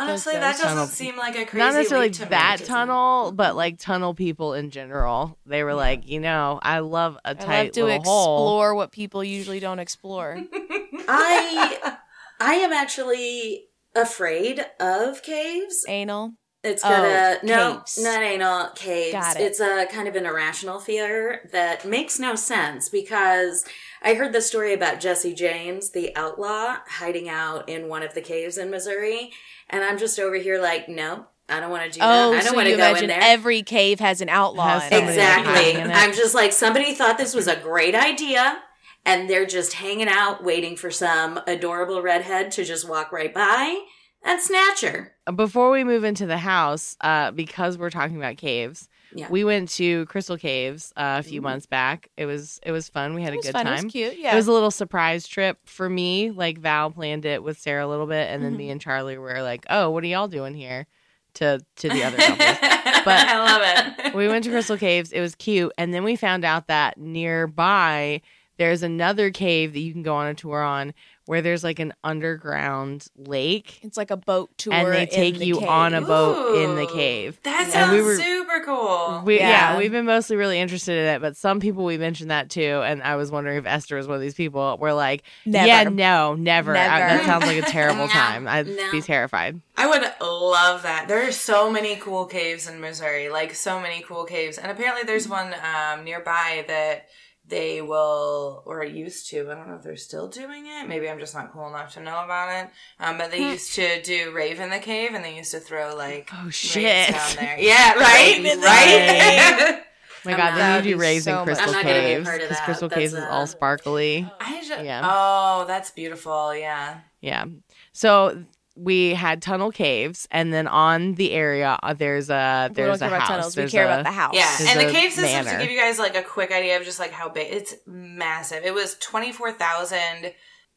Honestly, 0.00 0.32
that 0.34 0.52
doesn't 0.52 0.66
Tunnel- 0.68 0.86
seem 0.86 1.16
like 1.16 1.34
a 1.34 1.44
crazy. 1.44 1.50
Thing. 1.50 1.58
Not 1.58 1.74
necessarily 1.74 2.06
leap 2.08 2.16
to 2.16 2.24
that 2.26 2.56
make. 2.60 2.68
tunnel, 2.68 3.32
but 3.32 3.56
like 3.56 3.78
tunnel 3.78 4.14
people 4.14 4.54
in 4.54 4.70
general. 4.70 5.38
They 5.46 5.62
were 5.64 5.74
like, 5.74 6.08
you 6.08 6.20
know, 6.20 6.58
I 6.62 6.78
love 6.80 7.16
a 7.24 7.30
I 7.30 7.34
tight 7.34 7.62
love 7.64 7.72
to 7.72 7.84
little 7.84 8.02
hole. 8.02 8.36
explore 8.36 8.74
what 8.74 8.92
people 8.92 9.22
usually 9.24 9.60
don't 9.60 9.78
explore. 9.78 10.38
I 11.08 11.96
I 12.40 12.54
am 12.54 12.72
actually 12.72 13.66
afraid 13.94 14.64
of 14.78 15.22
caves. 15.22 15.84
Anal. 15.88 16.34
It's 16.62 16.84
Oh, 16.84 16.88
got 16.90 17.42
a 17.42 17.46
no, 17.46 17.76
caves. 17.78 17.98
not 18.02 18.22
anal 18.22 18.68
caves. 18.74 19.12
Got 19.12 19.36
it. 19.36 19.42
It's 19.44 19.60
a 19.60 19.86
kind 19.90 20.06
of 20.08 20.14
an 20.14 20.26
irrational 20.26 20.78
fear 20.78 21.48
that 21.52 21.86
makes 21.86 22.18
no 22.18 22.34
sense 22.34 22.90
because 22.90 23.64
I 24.02 24.12
heard 24.12 24.34
the 24.34 24.42
story 24.42 24.74
about 24.74 25.00
Jesse 25.00 25.32
James, 25.34 25.90
the 25.90 26.14
outlaw, 26.14 26.76
hiding 26.86 27.30
out 27.30 27.66
in 27.68 27.88
one 27.88 28.02
of 28.02 28.12
the 28.12 28.20
caves 28.20 28.58
in 28.58 28.70
Missouri, 28.70 29.32
and 29.70 29.82
I'm 29.82 29.98
just 29.98 30.18
over 30.18 30.36
here 30.36 30.60
like, 30.60 30.88
no, 30.88 31.26
I 31.48 31.58
don't 31.60 31.70
want 31.70 31.90
to 31.92 31.98
do 31.98 32.04
Oh, 32.04 32.30
that. 32.32 32.40
I 32.40 32.42
don't 32.42 32.50
so 32.50 32.56
want 32.56 32.68
to 32.68 32.76
go 32.76 32.82
in 32.84 32.90
imagine 32.90 33.08
there. 33.08 33.18
every 33.20 33.62
cave 33.62 33.98
has 34.00 34.20
an 34.20 34.28
outlaw. 34.28 34.78
Has 34.80 34.92
in 34.92 35.08
Exactly. 35.08 35.70
in 35.80 35.90
it. 35.90 35.94
I'm 35.96 36.12
just 36.12 36.34
like 36.34 36.52
somebody 36.52 36.94
thought 36.94 37.18
this 37.18 37.34
was 37.34 37.48
a 37.48 37.56
great 37.56 37.94
idea 37.94 38.58
and 39.06 39.28
they're 39.30 39.46
just 39.46 39.72
hanging 39.74 40.08
out 40.08 40.44
waiting 40.44 40.76
for 40.76 40.90
some 40.90 41.40
adorable 41.46 42.02
redhead 42.02 42.50
to 42.52 42.64
just 42.64 42.86
walk 42.88 43.10
right 43.12 43.32
by 43.32 43.80
and 44.22 44.38
snatch 44.40 44.82
her. 44.82 45.14
Before 45.34 45.70
we 45.70 45.82
move 45.84 46.04
into 46.04 46.26
the 46.26 46.36
house, 46.36 46.96
uh, 47.00 47.30
because 47.30 47.78
we're 47.78 47.88
talking 47.90 48.18
about 48.18 48.36
caves, 48.36 48.89
Yeah. 49.14 49.28
we 49.28 49.42
went 49.44 49.68
to 49.70 50.06
Crystal 50.06 50.36
Caves 50.36 50.92
uh, 50.96 51.16
a 51.18 51.22
few 51.22 51.42
months 51.42 51.66
back. 51.66 52.08
It 52.16 52.26
was 52.26 52.60
it 52.62 52.70
was 52.72 52.88
fun. 52.88 53.14
We 53.14 53.22
had 53.22 53.32
a 53.34 53.38
good 53.38 53.52
fun. 53.52 53.64
time. 53.66 53.78
It 53.78 53.84
was 53.84 53.92
cute. 53.92 54.18
Yeah. 54.18 54.32
It 54.32 54.36
was 54.36 54.46
a 54.46 54.52
little 54.52 54.70
surprise 54.70 55.26
trip 55.26 55.58
for 55.64 55.88
me. 55.88 56.30
Like 56.30 56.58
Val 56.58 56.90
planned 56.90 57.24
it 57.24 57.42
with 57.42 57.58
Sarah 57.58 57.86
a 57.86 57.88
little 57.88 58.06
bit, 58.06 58.28
and 58.30 58.42
then 58.44 58.52
Mm-hmm. 58.52 58.58
me 58.58 58.70
and 58.70 58.80
Charlie 58.80 59.18
were 59.18 59.42
like, 59.42 59.66
"Oh, 59.70 59.90
what 59.90 60.04
are 60.04 60.06
y'all 60.08 60.28
doing 60.28 60.54
here?" 60.54 60.86
To 61.34 61.60
to 61.76 61.88
the 61.88 62.02
other 62.04 62.16
couples. 62.18 62.58
but 63.04 63.26
I 63.28 63.38
love 63.38 63.62
it. 64.06 64.14
we 64.14 64.26
went 64.28 64.44
to 64.44 64.50
Crystal 64.50 64.76
Caves. 64.76 65.12
It 65.12 65.20
was 65.20 65.34
cute, 65.34 65.72
and 65.78 65.92
then 65.94 66.02
we 66.04 66.16
found 66.16 66.44
out 66.44 66.66
that 66.68 66.96
nearby 66.98 68.20
there's 68.58 68.82
another 68.82 69.30
cave 69.30 69.72
that 69.72 69.80
you 69.80 69.92
can 69.92 70.02
go 70.02 70.14
on 70.14 70.26
a 70.26 70.34
tour 70.34 70.60
on, 70.62 70.92
where 71.30 71.42
there's 71.42 71.62
like 71.62 71.78
an 71.78 71.92
underground 72.02 73.06
lake, 73.16 73.78
it's 73.82 73.96
like 73.96 74.10
a 74.10 74.16
boat 74.16 74.50
tour. 74.58 74.72
and 74.74 74.88
they 74.92 75.02
in 75.02 75.08
take 75.08 75.38
the 75.38 75.46
you 75.46 75.60
cave. 75.60 75.68
on 75.68 75.94
a 75.94 76.00
boat 76.00 76.56
in 76.56 76.74
the 76.74 76.82
Ooh. 76.90 76.92
cave. 76.92 77.38
That 77.44 77.62
And 77.64 77.72
sounds 77.72 77.92
we 77.92 78.02
were- 78.02 78.16
super 78.16 78.60
cool. 78.64 79.22
We, 79.24 79.38
yeah. 79.38 79.48
Yeah. 79.74 79.78
we've 79.78 79.92
been 79.92 80.06
mostly 80.06 80.34
really 80.34 80.58
interested 80.58 80.98
in 80.98 81.04
it, 81.14 81.20
but 81.20 81.36
some 81.36 81.60
people 81.60 81.84
we 81.84 81.98
mentioned 81.98 82.32
that 82.32 82.50
too, 82.50 82.82
and 82.84 83.00
I 83.02 83.14
was 83.14 83.30
wondering 83.30 83.58
if 83.58 83.66
Esther 83.66 83.96
was 83.96 84.08
one 84.08 84.16
of 84.16 84.20
these 84.20 84.34
people. 84.34 84.76
We're 84.80 84.92
like, 84.92 85.22
Never. 85.46 85.66
yeah, 85.68 85.84
no, 85.84 86.34
never. 86.34 86.76
I- 86.76 86.98
Never. 86.98 87.16
that 87.18 87.24
sounds 87.26 87.46
like 87.46 87.58
a 87.58 87.62
terrible 87.62 88.06
No, 88.06 88.12
time. 88.12 88.48
I'd 88.48 88.66
no. 88.66 88.90
be 88.90 89.00
terrified. 89.00 89.60
I 89.76 89.86
would 89.86 90.02
love 90.20 90.82
that. 90.82 91.06
There 91.06 91.26
are 91.28 91.32
so 91.32 91.70
many 91.70 91.94
cool 91.96 92.26
caves 92.26 92.68
in 92.68 92.80
Missouri, 92.80 93.28
like 93.28 93.54
so 93.54 93.78
many 93.80 94.02
cool 94.02 94.24
caves, 94.24 94.58
and 94.58 94.70
apparently 94.72 95.04
there's 95.04 95.28
one 95.28 95.54
um, 95.54 96.04
nearby 96.04 96.64
that 96.66 97.06
they 97.50 97.82
will 97.82 98.62
or 98.64 98.82
used 98.84 99.28
to. 99.30 99.50
I 99.50 99.54
don't 99.54 99.68
know 99.68 99.74
if 99.74 99.82
they're 99.82 99.96
still 99.96 100.28
doing 100.28 100.64
it. 100.66 100.88
Maybe 100.88 101.08
I'm 101.10 101.18
just 101.18 101.34
not 101.34 101.52
cool 101.52 101.68
enough 101.68 101.92
to 101.94 102.00
know 102.00 102.24
about 102.24 102.64
it. 102.64 102.70
Um, 102.98 103.18
but 103.18 103.30
they 103.30 103.40
used 103.50 103.74
to 103.74 104.00
do 104.02 104.32
rave 104.32 104.60
in 104.60 104.70
the 104.70 104.78
cave, 104.78 105.10
and 105.14 105.24
they 105.24 105.36
used 105.36 105.50
to 105.50 105.60
throw 105.60 105.94
like 105.94 106.30
Oh 106.32 106.48
shit! 106.50 107.10
down 107.12 107.36
there. 107.36 107.56
Yeah, 107.60 107.92
right, 107.94 108.36
Rave 108.36 108.44
in 108.46 108.60
the 108.60 108.66
right. 108.66 109.82
my 110.24 110.30
God, 110.32 110.38
not- 110.38 110.56
they 110.56 110.76
need 110.76 110.82
be 110.82 110.90
you 110.90 110.98
so 111.24 111.38
in 111.40 111.44
Crystal 111.44 111.66
I'm 111.68 111.72
not 111.72 111.82
gonna 111.84 111.94
be 111.94 111.98
a 111.98 112.02
Caves 112.16 112.24
because. 112.28 112.60
Crystal 112.60 112.88
That's, 112.88 112.98
Caves 112.98 113.12
is 113.14 113.24
all 113.24 113.46
sparkly. 113.46 114.30
I 114.40 114.62
just, 114.64 114.84
Yeah. 114.84 115.02
Oh, 115.04 115.64
that's 115.66 115.90
beautiful. 115.90 116.54
Yeah. 116.54 117.00
Yeah. 117.20 117.44
So 117.92 118.44
we 118.82 119.14
had 119.14 119.42
tunnel 119.42 119.70
caves, 119.70 120.26
and 120.30 120.52
then 120.52 120.66
on 120.66 121.14
the 121.14 121.32
area 121.32 121.78
uh, 121.82 121.92
there's 121.94 122.30
a 122.30 122.66
We 122.70 122.74
there's 122.76 122.98
don't 123.00 123.08
care 123.08 123.08
a 123.08 123.16
about 123.16 123.20
house. 123.20 123.28
tunnels. 123.28 123.56
We 123.56 123.68
care 123.68 123.84
a- 123.84 123.86
about 123.92 124.04
the 124.04 124.10
house. 124.12 124.34
Yeah, 124.34 124.54
There's 124.58 124.70
and 124.70 124.80
the 124.88 124.92
cave 124.92 125.12
system 125.12 125.44
to 125.46 125.58
give 125.58 125.70
you 125.70 125.78
guys 125.78 125.98
like 125.98 126.16
a 126.16 126.22
quick 126.22 126.50
idea 126.52 126.78
of 126.78 126.84
just 126.84 126.98
like 126.98 127.12
how 127.12 127.28
big 127.28 127.52
it's 127.52 127.74
massive. 127.86 128.64
It 128.64 128.74
was 128.74 128.96
twenty 128.98 129.32
four 129.32 129.52
thousand 129.52 130.32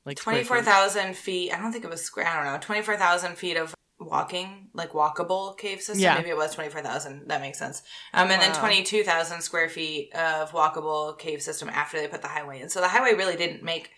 like 0.06 0.18
24,000 0.18 1.16
feet. 1.16 1.54
I 1.54 1.58
don't 1.62 1.72
think 1.72 1.86
it 1.86 1.90
was 1.90 2.02
square. 2.04 2.28
I 2.28 2.36
don't 2.44 2.52
know. 2.52 2.60
24,000 2.60 3.38
feet 3.38 3.56
of 3.56 3.74
walking, 4.02 4.68
like 4.74 4.92
walkable 4.92 5.58
cave 5.58 5.80
system. 5.80 6.02
Yeah. 6.04 6.16
Maybe 6.18 6.30
it 6.30 6.36
was 6.36 6.54
24,000. 6.54 7.30
That 7.30 7.40
makes 7.40 7.58
sense. 7.58 7.84
Um, 8.14 8.30
and 8.30 8.42
then 8.42 8.52
Wow. 8.52 8.60
22,000 8.60 9.40
square 9.42 9.70
feet 9.70 10.14
of 10.14 10.52
walkable 10.52 11.18
cave 11.18 11.42
system 11.42 11.70
after 11.70 11.98
they 11.98 12.10
put 12.10 12.22
the 12.22 12.28
highway 12.28 12.60
in. 12.60 12.68
So 12.68 12.82
the 12.82 12.90
highway 12.90 13.14
really 13.14 13.38
didn't 13.38 13.64
make, 13.64 13.92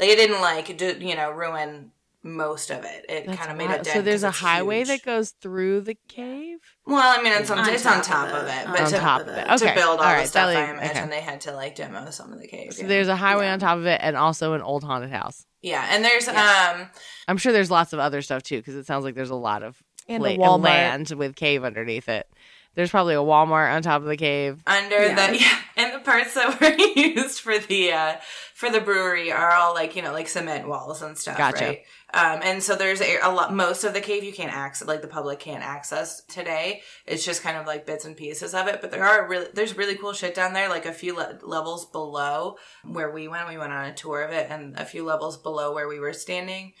like, 0.00 0.08
it 0.08 0.16
didn't, 0.16 0.40
like, 0.40 0.76
do, 0.76 0.96
you 0.98 1.14
know, 1.14 1.30
ruin 1.30 1.92
most 2.24 2.70
of 2.70 2.84
it. 2.84 3.04
It 3.08 3.26
kind 3.36 3.50
of 3.50 3.56
made 3.56 3.68
wild. 3.68 3.80
a 3.80 3.84
dent. 3.84 3.96
So 3.96 4.02
there's 4.02 4.22
a 4.22 4.30
highway 4.30 4.78
huge. 4.78 4.88
that 4.88 5.02
goes 5.04 5.30
through 5.40 5.80
the 5.82 5.96
cave. 6.08 6.58
Well, 6.86 7.18
I 7.18 7.22
mean, 7.22 7.32
it's 7.32 7.50
on, 7.50 7.58
On 7.58 7.68
it's 7.68 7.82
top 7.82 7.92
on 7.94 7.98
of 8.00 8.06
top 8.06 8.28
it. 8.28 8.34
of 8.34 8.46
it. 8.46 8.66
But 8.66 8.80
on 8.80 8.90
to, 8.90 8.98
top 8.98 9.20
of 9.22 9.28
it. 9.28 9.58
to 9.58 9.74
build 9.74 10.00
all 10.00 10.06
All 10.06 10.20
the 10.20 10.26
stuff, 10.26 10.48
I 10.48 10.70
imagine 10.70 10.96
okay. 11.04 11.10
they 11.10 11.20
had 11.20 11.40
to, 11.42 11.52
like, 11.52 11.74
demo 11.74 12.10
some 12.10 12.32
of 12.32 12.40
the 12.40 12.46
cave. 12.46 12.72
So 12.74 12.82
yeah. 12.82 12.88
there's 12.88 13.08
a 13.08 13.16
highway 13.16 13.46
Yeah. 13.46 13.54
on 13.54 13.58
top 13.58 13.78
of 13.78 13.86
it, 13.86 14.00
and 14.02 14.16
also 14.16 14.52
an 14.52 14.62
old 14.62 14.84
haunted 14.84 15.10
house. 15.10 15.46
Yeah, 15.62 15.86
and 15.90 16.04
there's, 16.04 16.26
Yes. 16.26 16.74
um, 16.76 16.88
I'm 17.28 17.36
sure 17.38 17.52
there's 17.52 17.70
lots 17.70 17.92
of 17.92 17.98
other 17.98 18.22
stuff 18.22 18.42
too, 18.42 18.58
because 18.58 18.74
it 18.76 18.86
sounds 18.86 19.04
like 19.04 19.14
there's 19.14 19.30
a 19.30 19.34
lot 19.36 19.62
of 19.62 19.82
And 20.08 20.22
la- 20.22 20.30
a 20.30 20.36
Walmart. 20.38 20.62
land 20.62 21.10
with 21.10 21.36
cave 21.36 21.64
underneath 21.64 22.08
it. 22.08 22.26
There's 22.74 22.90
probably 22.90 23.14
a 23.14 23.18
Walmart 23.18 23.74
on 23.74 23.82
top 23.82 24.00
of 24.02 24.08
the 24.08 24.16
cave. 24.16 24.62
under 24.66 25.02
Yeah. 25.06 25.26
the 25.30 25.38
yeah 25.40 25.58
and 25.76 25.94
the 25.94 25.98
parts 26.04 26.34
that 26.34 26.60
were 26.60 27.00
used 27.00 27.40
for 27.40 27.58
the 27.58 27.92
uh 27.92 28.16
for 28.54 28.70
the 28.70 28.80
brewery 28.80 29.32
are 29.32 29.52
all 29.52 29.74
like 29.74 29.96
you 29.96 30.02
know 30.02 30.12
like 30.12 30.28
cement 30.28 30.68
walls 30.68 31.00
and 31.02 31.16
stuff 31.18 31.36
Gotcha. 31.38 31.64
right 31.64 31.82
um 32.14 32.40
and 32.44 32.62
so 32.62 32.76
there's 32.76 33.00
a, 33.00 33.18
a 33.22 33.30
lot 33.32 33.54
most 33.54 33.82
of 33.82 33.94
the 33.94 34.00
cave 34.00 34.22
you 34.22 34.32
can't 34.34 34.54
access 34.54 34.86
like 34.86 35.00
the 35.02 35.08
public 35.08 35.40
can't 35.40 35.64
access 35.64 36.20
today 36.24 36.82
it's 37.06 37.24
just 37.24 37.42
kind 37.42 37.56
of 37.56 37.66
like 37.66 37.86
bits 37.86 38.04
and 38.04 38.16
pieces 38.18 38.54
of 38.54 38.68
it 38.68 38.80
but 38.82 38.90
there 38.90 39.04
are 39.04 39.26
really 39.26 39.46
there's 39.54 39.76
really 39.76 39.96
cool 39.96 40.12
shit 40.12 40.34
down 40.34 40.52
there 40.52 40.68
like 40.68 40.84
a 40.86 40.92
few 40.92 41.14
le- 41.16 41.38
levels 41.42 41.86
below 41.86 42.56
where 42.84 43.10
we 43.10 43.26
went 43.26 43.48
we 43.48 43.56
went 43.58 43.72
on 43.72 43.86
a 43.86 43.94
tour 43.94 44.22
of 44.22 44.30
it 44.30 44.46
and 44.50 44.78
a 44.78 44.84
few 44.84 45.04
levels 45.04 45.36
below 45.38 45.74
where 45.74 45.88
we 45.88 45.98
were 45.98 46.12
standing 46.12 46.72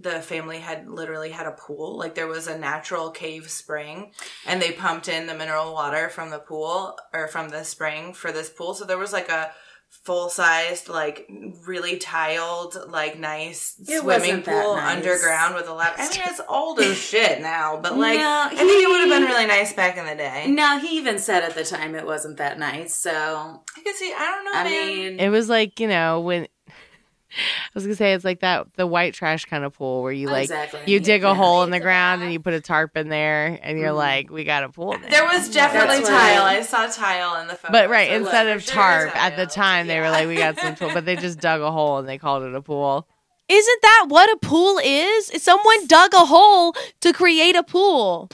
the 0.00 0.20
family 0.20 0.58
had 0.58 0.88
literally 0.88 1.30
had 1.30 1.46
a 1.46 1.52
pool. 1.52 1.98
Like 1.98 2.14
there 2.14 2.26
was 2.28 2.46
a 2.46 2.56
natural 2.58 3.10
cave 3.10 3.50
spring 3.50 4.12
and 4.46 4.60
they 4.62 4.72
pumped 4.72 5.08
in 5.08 5.26
the 5.26 5.34
mineral 5.34 5.72
water 5.72 6.08
from 6.08 6.30
the 6.30 6.38
pool 6.38 6.96
or 7.12 7.26
from 7.28 7.48
the 7.48 7.64
spring 7.64 8.14
for 8.14 8.30
this 8.30 8.48
pool. 8.50 8.74
So 8.74 8.84
there 8.84 8.98
was 8.98 9.12
like 9.12 9.28
a 9.28 9.50
full 10.04 10.28
sized, 10.28 10.88
like 10.90 11.26
really 11.66 11.96
tiled, 11.96 12.76
like 12.88 13.18
nice 13.18 13.74
It 13.88 14.00
swimming 14.02 14.42
pool 14.42 14.76
nice. 14.76 14.96
underground 14.98 15.54
with 15.54 15.66
a 15.66 15.72
lab. 15.72 15.94
I 15.96 16.08
mean, 16.10 16.20
it's 16.26 16.40
old 16.46 16.78
as 16.78 16.96
shit 17.10 17.40
now, 17.40 17.78
but 17.82 17.96
like, 17.96 18.18
No, 18.18 18.48
I 18.50 18.54
think 18.54 18.82
it 18.84 18.88
would 18.88 19.00
have 19.00 19.08
been 19.08 19.22
really 19.28 19.46
nice 19.46 19.72
back 19.72 19.96
in 19.96 20.04
the 20.04 20.14
day. 20.14 20.46
No, 20.50 20.78
he 20.78 20.98
even 20.98 21.18
said 21.18 21.42
at 21.42 21.54
the 21.54 21.64
time 21.64 21.94
it 21.94 22.04
wasn't 22.04 22.36
that 22.36 22.58
nice. 22.58 22.94
So 22.94 23.10
I 23.76 23.80
could 23.82 23.94
see, 23.96 24.12
I 24.14 24.26
don't 24.26 24.44
know, 24.44 24.52
I 24.54 24.64
man. 24.64 24.86
mean, 24.96 25.20
It 25.20 25.30
was 25.30 25.48
like 25.48 25.80
you 25.80 25.88
know 25.88 26.20
when 26.20 26.48
I 27.30 27.70
was 27.74 27.84
gonna 27.84 27.94
say 27.96 28.14
it's 28.14 28.24
like 28.24 28.40
that 28.40 28.66
the 28.76 28.86
white 28.86 29.12
trash 29.14 29.44
kind 29.44 29.64
of 29.64 29.74
pool 29.74 30.02
where 30.02 30.12
you 30.12 30.28
like 30.28 30.44
Exactly. 30.44 30.80
you 30.86 30.98
dig 30.98 31.24
a 31.24 31.34
hole 31.34 31.62
in 31.62 31.70
the 31.70 31.78
ground 31.80 32.22
and 32.22 32.32
you 32.32 32.40
put 32.40 32.54
a 32.54 32.60
tarp 32.60 32.96
in 32.96 33.08
there 33.10 33.58
and 33.62 33.78
you're 33.78 33.90
Mhm. 33.92 33.96
like 33.96 34.30
we 34.30 34.44
got 34.44 34.64
a 34.64 34.68
pool. 34.70 34.92
now. 34.98 35.08
there 35.10 35.24
was 35.24 35.48
definitely 35.50 35.98
That's 35.98 36.08
tile. 36.08 36.42
I- 36.42 36.56
I 36.56 36.62
saw 36.62 36.86
tile 36.86 37.40
in 37.40 37.46
the 37.48 37.54
photo. 37.54 37.72
But 37.72 37.90
right, 37.90 38.08
so 38.08 38.16
instead 38.16 38.46
look, 38.46 38.56
of 38.56 38.64
for 38.64 38.72
sure 38.72 38.82
tarp, 38.82 39.16
at 39.16 39.36
the 39.36 39.44
tile. 39.46 39.54
time 39.64 39.86
they 39.88 40.00
were 40.00 40.10
like, 40.10 40.26
"We 40.26 40.36
got 40.36 40.58
some 40.58 40.74
pool," 40.74 40.90
but 40.94 41.04
they 41.04 41.16
just 41.16 41.38
dug 41.40 41.60
a 41.60 41.70
hole 41.70 41.98
and 41.98 42.08
they 42.08 42.16
called 42.18 42.42
it 42.44 42.54
a 42.54 42.62
pool. 42.62 43.06
Isn't 43.50 43.80
that 43.82 44.04
what 44.08 44.28
a 44.30 44.36
pool 44.36 44.78
is? 44.84 45.30
Someone 45.42 45.86
dug 45.86 46.12
a 46.14 46.26
hole 46.26 46.74
to 47.00 47.12
create 47.14 47.56
a 47.56 47.62
pool. 47.62 48.28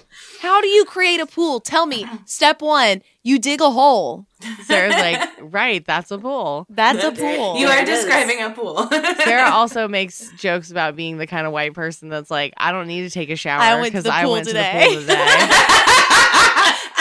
How 0.44 0.60
do 0.60 0.68
you 0.68 0.84
create 0.84 1.20
a 1.20 1.26
pool? 1.26 1.58
Tell 1.58 1.86
me. 1.86 2.04
Step 2.26 2.60
one, 2.60 3.00
you 3.22 3.38
dig 3.38 3.62
a 3.62 3.70
hole. 3.70 4.26
Sarah's 4.64 4.92
like, 4.92 5.26
right, 5.40 5.82
that's 5.86 6.10
a 6.10 6.18
pool. 6.18 6.66
That's 6.68 7.02
a 7.02 7.12
pool. 7.12 7.56
You 7.56 7.66
are 7.68 7.78
it 7.78 7.88
is. 7.88 8.04
describing 8.04 8.42
a 8.42 8.50
pool. 8.50 8.86
Sarah 9.24 9.48
also 9.50 9.88
makes 9.88 10.30
jokes 10.36 10.70
about 10.70 10.96
being 10.96 11.16
the 11.16 11.26
kind 11.26 11.46
of 11.46 11.54
white 11.54 11.72
person 11.72 12.10
that's 12.10 12.30
like, 12.30 12.52
I 12.58 12.72
don't 12.72 12.88
need 12.88 13.04
to 13.04 13.10
take 13.10 13.30
a 13.30 13.36
shower 13.36 13.62
I 13.62 13.80
went 13.80 13.86
to 13.86 13.90
because 13.92 14.04
the 14.04 14.12
I 14.12 14.24
pool 14.24 14.32
went 14.32 14.46
today." 14.46 14.90
to 14.90 14.90
the 14.90 14.96
pool 14.96 15.00
today. 15.00 15.16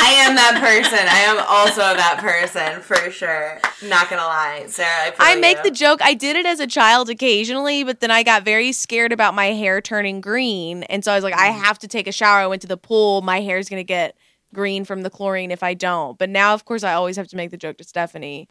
I 0.05 0.11
am 0.27 0.35
that 0.35 0.59
person. 0.59 0.99
I 1.07 1.19
am 1.19 1.37
also 1.47 1.79
that 1.81 2.17
person 2.19 2.81
for 2.81 3.09
sure. 3.09 3.59
Not 3.87 4.09
gonna 4.09 4.23
lie, 4.23 4.65
Sarah. 4.67 5.13
I, 5.19 5.33
I 5.33 5.35
make 5.39 5.57
you. 5.57 5.63
the 5.63 5.71
joke. 5.71 6.01
I 6.03 6.13
did 6.13 6.35
it 6.35 6.45
as 6.45 6.59
a 6.59 6.67
child 6.67 7.09
occasionally, 7.09 7.83
but 7.83 8.01
then 8.01 8.11
I 8.11 8.23
got 8.23 8.43
very 8.43 8.71
scared 8.73 9.11
about 9.13 9.33
my 9.33 9.47
hair 9.47 9.79
turning 9.81 10.19
green. 10.21 10.83
And 10.83 11.03
so 11.05 11.11
I 11.11 11.15
was 11.15 11.23
like, 11.23 11.33
I 11.35 11.49
Mm. 11.51 11.61
have 11.63 11.79
to 11.79 11.87
take 11.87 12.07
a 12.07 12.11
shower. 12.11 12.39
I 12.39 12.47
went 12.47 12.61
to 12.63 12.67
the 12.67 12.77
pool. 12.77 13.21
My 13.21 13.39
hair's 13.41 13.69
going 13.69 13.79
to 13.79 13.83
get 13.85 14.17
green 14.53 14.83
from 14.85 15.03
the 15.03 15.09
chlorine 15.09 15.51
if 15.51 15.63
I 15.63 15.73
don't. 15.73 16.17
But 16.19 16.29
now, 16.29 16.53
of 16.53 16.65
course, 16.65 16.83
I 16.83 16.93
always 16.93 17.15
have 17.15 17.27
to 17.29 17.35
make 17.37 17.51
the 17.51 17.57
joke 17.57 17.77
to 17.77 17.83
Stephanie 17.83 18.49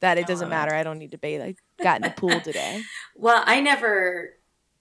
that 0.00 0.18
it 0.18 0.26
doesn't 0.26 0.48
matter. 0.48 0.74
I 0.74 0.82
don't 0.82 0.98
need 0.98 1.10
to 1.12 1.18
bathe. 1.18 1.40
I 1.42 1.54
got 1.82 1.96
in 1.96 2.02
the 2.02 2.10
pool 2.10 2.40
today. 2.40 2.82
Well, 3.16 3.42
I 3.44 3.60
never 3.60 4.30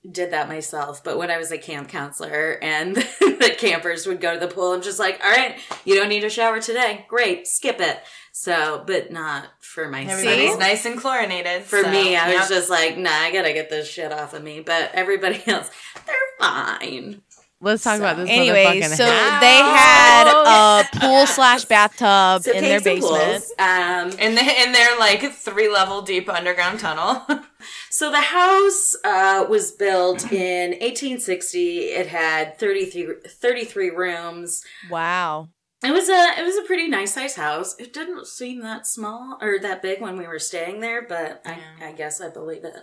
did 0.09 0.31
that 0.31 0.47
myself, 0.47 1.03
but 1.03 1.17
when 1.17 1.29
I 1.29 1.37
was 1.37 1.51
a 1.51 1.57
camp 1.57 1.89
counselor 1.89 2.57
and 2.61 2.95
the 3.19 3.55
campers 3.57 4.07
would 4.07 4.21
go 4.21 4.33
to 4.33 4.39
the 4.39 4.53
pool, 4.53 4.73
I'm 4.73 4.81
just 4.81 4.99
like, 4.99 5.19
all 5.23 5.31
right, 5.31 5.57
you 5.85 5.95
don't 5.95 6.09
need 6.09 6.23
a 6.23 6.29
shower 6.29 6.61
today. 6.61 7.05
Great, 7.09 7.47
skip 7.47 7.81
it. 7.81 7.99
So, 8.31 8.83
but 8.87 9.11
not 9.11 9.49
for 9.59 9.89
myself. 9.89 10.19
Everybody's 10.19 10.57
nice 10.57 10.85
and 10.85 10.97
chlorinated. 10.97 11.63
For 11.63 11.83
so, 11.83 11.91
me, 11.91 12.15
I 12.15 12.29
yep. 12.29 12.39
was 12.39 12.49
just 12.49 12.69
like, 12.69 12.97
nah, 12.97 13.11
I 13.11 13.33
gotta 13.33 13.51
get 13.51 13.69
this 13.69 13.89
shit 13.89 14.13
off 14.13 14.33
of 14.33 14.41
me. 14.41 14.61
But 14.61 14.91
everybody 14.93 15.43
else, 15.47 15.69
they're 16.05 16.15
fine. 16.39 17.21
Let's 17.61 17.83
talk 17.83 17.99
about 17.99 18.15
this. 18.15 18.29
Anyway, 18.29 18.79
so 18.81 19.05
house. 19.05 19.41
they 19.41 19.57
had 19.57 20.27
a 20.27 20.87
pool 20.99 21.27
slash 21.27 21.65
bathtub 21.65 22.43
So 22.43 22.51
in 22.53 22.63
their 22.63 22.79
pigs 22.79 22.87
and 22.87 23.01
basement. 23.01 23.43
pools. 23.43 23.53
Um, 23.59 24.11
in 24.19 24.35
the 24.35 24.61
in 24.63 24.71
their 24.71 24.97
like 24.97 25.33
three 25.33 25.67
level 25.69 26.01
deep 26.01 26.29
underground 26.29 26.79
tunnel. 26.79 27.25
So 27.89 28.09
the 28.09 28.21
house 28.21 28.95
uh, 29.03 29.45
was 29.49 29.71
built 29.71 30.31
in 30.31 30.69
1860. 30.79 31.79
It 31.79 32.07
had 32.07 32.57
33, 32.57 33.15
33 33.27 33.89
rooms. 33.89 34.63
Wow. 34.89 35.49
It 35.81 35.93
was 35.93 36.09
a 36.09 36.33
it 36.37 36.43
was 36.43 36.57
a 36.57 36.63
pretty 36.63 36.89
nice 36.89 37.13
size 37.13 37.35
house. 37.35 37.73
It 37.79 37.93
didn't 37.93 38.27
seem 38.27 38.59
that 38.61 38.85
small 38.85 39.37
or 39.41 39.59
that 39.59 39.81
big 39.81 40.01
when 40.01 40.17
we 40.17 40.27
were 40.27 40.37
staying 40.39 40.81
there, 40.81 41.05
but 41.07 41.41
I, 41.45 41.57
I 41.81 41.91
guess 41.93 42.19
I 42.19 42.27
believe 42.27 42.65
it. 42.65 42.75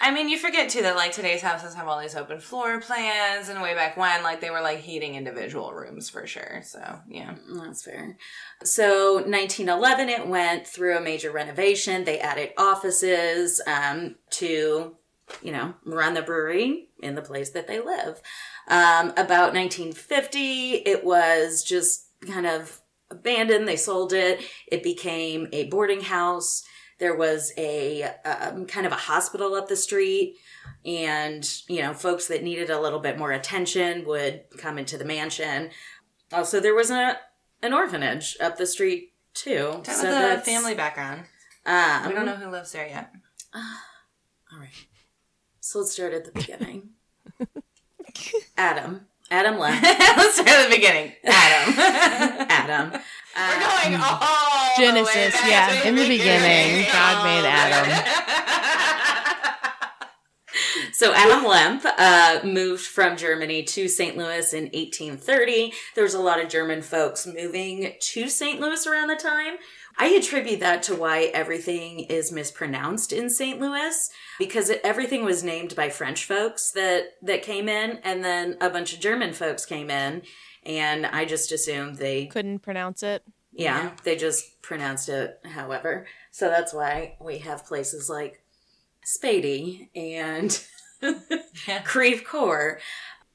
I 0.00 0.10
mean, 0.10 0.30
you 0.30 0.38
forget 0.38 0.70
too 0.70 0.80
that 0.80 0.96
like 0.96 1.12
today's 1.12 1.42
houses 1.42 1.74
have 1.74 1.88
all 1.88 2.00
these 2.00 2.16
open 2.16 2.40
floor 2.40 2.80
plans, 2.80 3.50
and 3.50 3.60
way 3.60 3.74
back 3.74 3.98
when, 3.98 4.22
like 4.22 4.40
they 4.40 4.48
were 4.48 4.62
like 4.62 4.78
heating 4.78 5.14
individual 5.14 5.74
rooms 5.74 6.08
for 6.08 6.26
sure. 6.26 6.62
So 6.64 7.00
yeah, 7.06 7.34
That's 7.50 7.84
fair. 7.84 8.16
So 8.64 9.16
1911, 9.16 10.08
it 10.08 10.26
went 10.26 10.66
through 10.66 10.96
a 10.96 11.02
major 11.02 11.30
renovation. 11.30 12.04
They 12.04 12.18
added 12.18 12.52
offices 12.56 13.60
um, 13.66 14.14
to, 14.30 14.96
you 15.42 15.52
know, 15.52 15.74
run 15.84 16.14
the 16.14 16.22
brewery 16.22 16.88
in 17.02 17.14
the 17.14 17.20
place 17.20 17.50
that 17.50 17.66
they 17.66 17.78
live. 17.78 18.22
Um, 18.68 19.10
about 19.18 19.52
1950, 19.52 20.72
it 20.86 21.04
was 21.04 21.62
just 21.62 22.07
kind 22.26 22.46
of 22.46 22.80
abandoned. 23.10 23.66
They 23.66 23.76
sold 23.76 24.12
it. 24.12 24.40
It 24.66 24.82
became 24.82 25.48
a 25.52 25.68
boarding 25.68 26.02
house. 26.02 26.64
There 26.98 27.16
was 27.16 27.52
a 27.56 28.02
um, 28.24 28.66
kind 28.66 28.84
of 28.86 28.92
a 28.92 28.96
hospital 28.96 29.54
up 29.54 29.68
the 29.68 29.76
street, 29.76 30.36
and 30.84 31.48
you 31.68 31.80
know, 31.80 31.94
folks 31.94 32.26
that 32.26 32.42
needed 32.42 32.70
a 32.70 32.80
little 32.80 32.98
bit 32.98 33.16
more 33.18 33.30
attention 33.30 34.04
would 34.04 34.44
come 34.58 34.78
into 34.78 34.98
the 34.98 35.04
mansion. 35.04 35.70
Also, 36.32 36.58
there 36.58 36.74
was 36.74 36.90
a 36.90 37.18
an 37.62 37.72
orphanage 37.72 38.36
up 38.40 38.56
the 38.56 38.66
street 38.66 39.12
too. 39.32 39.80
Tell 39.84 39.94
so 39.94 40.02
the 40.06 40.10
that's 40.10 40.48
family 40.48 40.74
background. 40.74 41.26
Um, 41.64 42.08
We 42.08 42.14
don't 42.14 42.26
know 42.26 42.34
who 42.34 42.50
lives 42.50 42.72
there 42.72 42.86
yet. 42.86 43.12
All 43.54 44.58
right. 44.58 44.70
So 45.60 45.80
let's 45.80 45.92
start 45.92 46.14
at 46.14 46.24
the 46.24 46.32
beginning. 46.32 46.90
Adam. 48.56 49.06
Adam 49.30 49.58
left. 49.58 49.82
Let's 49.82 50.34
start 50.34 50.48
at 50.48 50.68
the 50.68 50.76
beginning. 50.76 51.12
Adam. 51.24 51.74
Adam. 52.48 53.00
We're 53.36 53.60
going 53.60 54.00
all 54.00 54.74
the 54.76 54.82
way 54.82 54.86
Genesis, 54.86 55.40
back 55.40 55.48
yeah. 55.48 55.88
In 55.88 55.94
the 55.94 56.08
beginning, 56.08 56.86
God 56.92 57.24
made 57.24 57.46
Adam. 57.46 58.14
So 60.92 61.12
Adam 61.14 61.44
Lemp 61.44 61.84
uh, 61.84 62.40
moved 62.42 62.84
from 62.84 63.16
Germany 63.16 63.62
to 63.62 63.86
St. 63.86 64.16
Louis 64.16 64.52
in 64.52 64.64
1830. 64.64 65.72
There 65.94 66.02
was 66.02 66.14
a 66.14 66.20
lot 66.20 66.42
of 66.42 66.48
German 66.48 66.82
folks 66.82 67.24
moving 67.24 67.92
to 68.00 68.28
St. 68.28 68.60
Louis 68.60 68.84
around 68.84 69.06
the 69.06 69.14
time. 69.14 69.58
I 70.00 70.08
attribute 70.10 70.60
that 70.60 70.82
to 70.84 70.94
why 70.94 71.24
everything 71.34 72.00
is 72.00 72.30
mispronounced 72.30 73.12
in 73.12 73.28
St. 73.30 73.60
Louis 73.60 74.08
because 74.38 74.70
it, 74.70 74.80
everything 74.84 75.24
was 75.24 75.42
named 75.42 75.74
by 75.74 75.88
French 75.88 76.24
folks 76.24 76.70
that 76.72 77.14
that 77.22 77.42
came 77.42 77.68
in, 77.68 77.98
and 78.04 78.24
then 78.24 78.56
a 78.60 78.70
bunch 78.70 78.94
of 78.94 79.00
German 79.00 79.32
folks 79.32 79.66
came 79.66 79.90
in, 79.90 80.22
and 80.64 81.04
I 81.06 81.24
just 81.24 81.50
assumed 81.50 81.96
they 81.96 82.26
Couldn't 82.26 82.60
pronounce 82.60 83.02
it. 83.02 83.24
yeah, 83.52 83.90
they 84.04 84.14
just 84.16 84.62
pronounced 84.62 85.08
it 85.08 85.40
however. 85.44 86.06
So 86.30 86.48
that's 86.48 86.72
why 86.72 87.16
we 87.20 87.38
have 87.38 87.66
places 87.66 88.08
like 88.08 88.42
Spady 89.04 89.88
and 89.96 90.62
Creve 91.84 92.22
Coeur. 92.24 92.78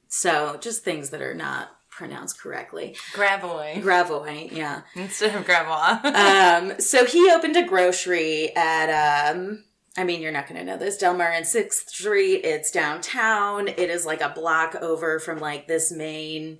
So 0.08 0.56
just 0.60 0.84
things 0.84 1.10
that 1.10 1.20
are 1.20 1.34
not 1.34 1.73
pronounced 1.94 2.40
correctly. 2.40 2.96
Gravois 3.12 3.80
Gravois, 3.80 4.50
yeah. 4.50 4.82
instead 4.94 5.34
of 5.34 5.44
Gravois. 5.44 6.00
Um, 6.14 6.80
so 6.80 7.04
he 7.04 7.30
opened 7.30 7.56
a 7.56 7.64
grocery 7.66 8.54
at, 8.56 9.32
um, 9.32 9.64
I 9.96 10.04
mean, 10.04 10.20
you're 10.20 10.32
not 10.32 10.48
going 10.48 10.58
to 10.58 10.64
know 10.64 10.76
this, 10.76 10.96
Delmar 10.98 11.30
and 11.30 11.46
6th 11.46 11.88
Street. 11.88 12.44
It's 12.44 12.70
downtown. 12.70 13.68
It 13.68 13.90
is 13.90 14.06
like 14.06 14.20
a 14.20 14.30
block 14.30 14.74
over 14.76 15.18
from 15.18 15.38
like 15.38 15.68
this 15.68 15.92
main, 15.92 16.58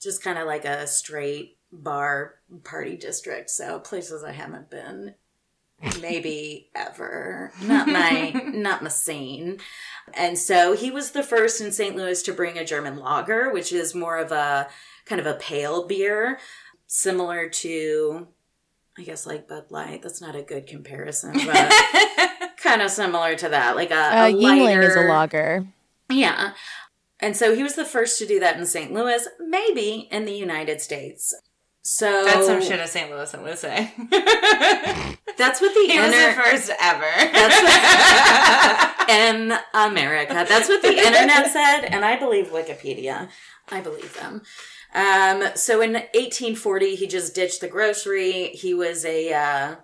just 0.00 0.22
kind 0.22 0.38
of 0.38 0.46
like 0.46 0.64
a 0.64 0.86
straight 0.86 1.58
bar 1.72 2.34
party 2.64 2.96
district. 2.96 3.50
So 3.50 3.78
places 3.80 4.24
I 4.24 4.32
haven't 4.32 4.70
been 4.70 5.14
maybe 6.00 6.70
ever. 6.74 7.52
Not 7.62 7.88
my, 7.88 8.30
not 8.54 8.82
my 8.82 8.88
scene. 8.88 9.58
And 10.14 10.38
so 10.38 10.74
he 10.74 10.90
was 10.90 11.12
the 11.12 11.22
first 11.22 11.60
in 11.60 11.72
St. 11.72 11.96
Louis 11.96 12.22
to 12.22 12.32
bring 12.32 12.58
a 12.58 12.64
German 12.64 12.98
lager, 12.98 13.52
which 13.52 13.72
is 13.72 13.94
more 13.94 14.18
of 14.18 14.32
a 14.32 14.68
kind 15.06 15.20
of 15.20 15.26
a 15.26 15.34
pale 15.34 15.86
beer, 15.86 16.38
similar 16.86 17.48
to, 17.48 18.26
I 18.98 19.02
guess, 19.02 19.26
like 19.26 19.48
Bud 19.48 19.66
Light. 19.70 20.02
That's 20.02 20.20
not 20.20 20.34
a 20.36 20.42
good 20.42 20.66
comparison, 20.66 21.32
but 21.46 21.72
kind 22.56 22.82
of 22.82 22.90
similar 22.90 23.34
to 23.36 23.48
that. 23.50 23.76
Like 23.76 23.90
a, 23.90 23.94
Uh, 23.94 24.26
a 24.28 24.32
Yuengling 24.32 24.82
is 24.82 24.94
a 24.94 24.98
lighter- 25.00 25.08
lager. 25.08 25.66
Yeah. 26.08 26.52
And 27.20 27.36
so 27.36 27.54
he 27.54 27.62
was 27.62 27.74
the 27.74 27.84
first 27.84 28.18
to 28.18 28.26
do 28.26 28.40
that 28.40 28.56
in 28.56 28.66
St. 28.66 28.92
Louis, 28.92 29.28
maybe 29.38 30.08
in 30.10 30.24
the 30.24 30.32
United 30.32 30.80
States. 30.80 31.34
So 31.82 32.24
That's 32.24 32.46
some 32.46 32.62
shit 32.62 32.78
of 32.78 32.88
St. 32.88 33.10
Louis, 33.10 33.32
I'm 33.34 33.40
gonna 33.40 33.56
say. 33.56 33.92
That's 35.38 35.60
what 35.60 35.72
the 35.72 35.92
he 35.92 35.98
was 35.98 36.10
the 36.10 36.32
first 36.36 36.70
ever. 36.80 37.32
That's 37.32 39.08
in 39.08 39.54
America. 39.72 40.34
That's 40.46 40.68
what 40.68 40.82
the 40.82 40.96
internet 40.96 41.50
said, 41.50 41.84
and 41.86 42.04
I 42.04 42.16
believe 42.18 42.48
Wikipedia. 42.48 43.28
I 43.70 43.80
believe 43.80 44.14
them. 44.20 44.42
Um, 44.94 45.44
so 45.54 45.80
in 45.80 45.92
1840, 45.92 46.96
he 46.96 47.06
just 47.06 47.34
ditched 47.34 47.60
the 47.60 47.68
grocery. 47.68 48.48
He 48.48 48.74
was 48.74 49.04
a, 49.04 49.32
uh, 49.32 49.76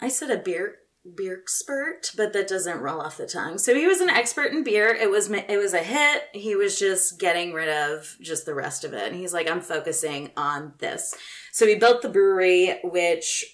I 0.00 0.08
said 0.08 0.30
a 0.30 0.38
beer 0.38 0.76
beer 1.14 1.38
expert, 1.42 2.12
but 2.16 2.32
that 2.32 2.48
doesn't 2.48 2.80
roll 2.80 3.00
off 3.00 3.16
the 3.16 3.26
tongue. 3.26 3.58
So 3.58 3.74
he 3.74 3.86
was 3.86 4.00
an 4.00 4.10
expert 4.10 4.52
in 4.52 4.64
beer. 4.64 4.88
It 4.88 5.10
was 5.10 5.30
it 5.30 5.58
was 5.58 5.74
a 5.74 5.82
hit. 5.82 6.24
He 6.32 6.56
was 6.56 6.78
just 6.78 7.18
getting 7.18 7.52
rid 7.52 7.68
of 7.68 8.16
just 8.20 8.46
the 8.46 8.54
rest 8.54 8.84
of 8.84 8.92
it. 8.92 9.10
And 9.10 9.16
he's 9.16 9.34
like, 9.34 9.50
I'm 9.50 9.60
focusing 9.60 10.30
on 10.36 10.74
this. 10.78 11.14
So 11.52 11.66
he 11.66 11.74
built 11.74 12.02
the 12.02 12.08
brewery, 12.08 12.80
which 12.82 13.44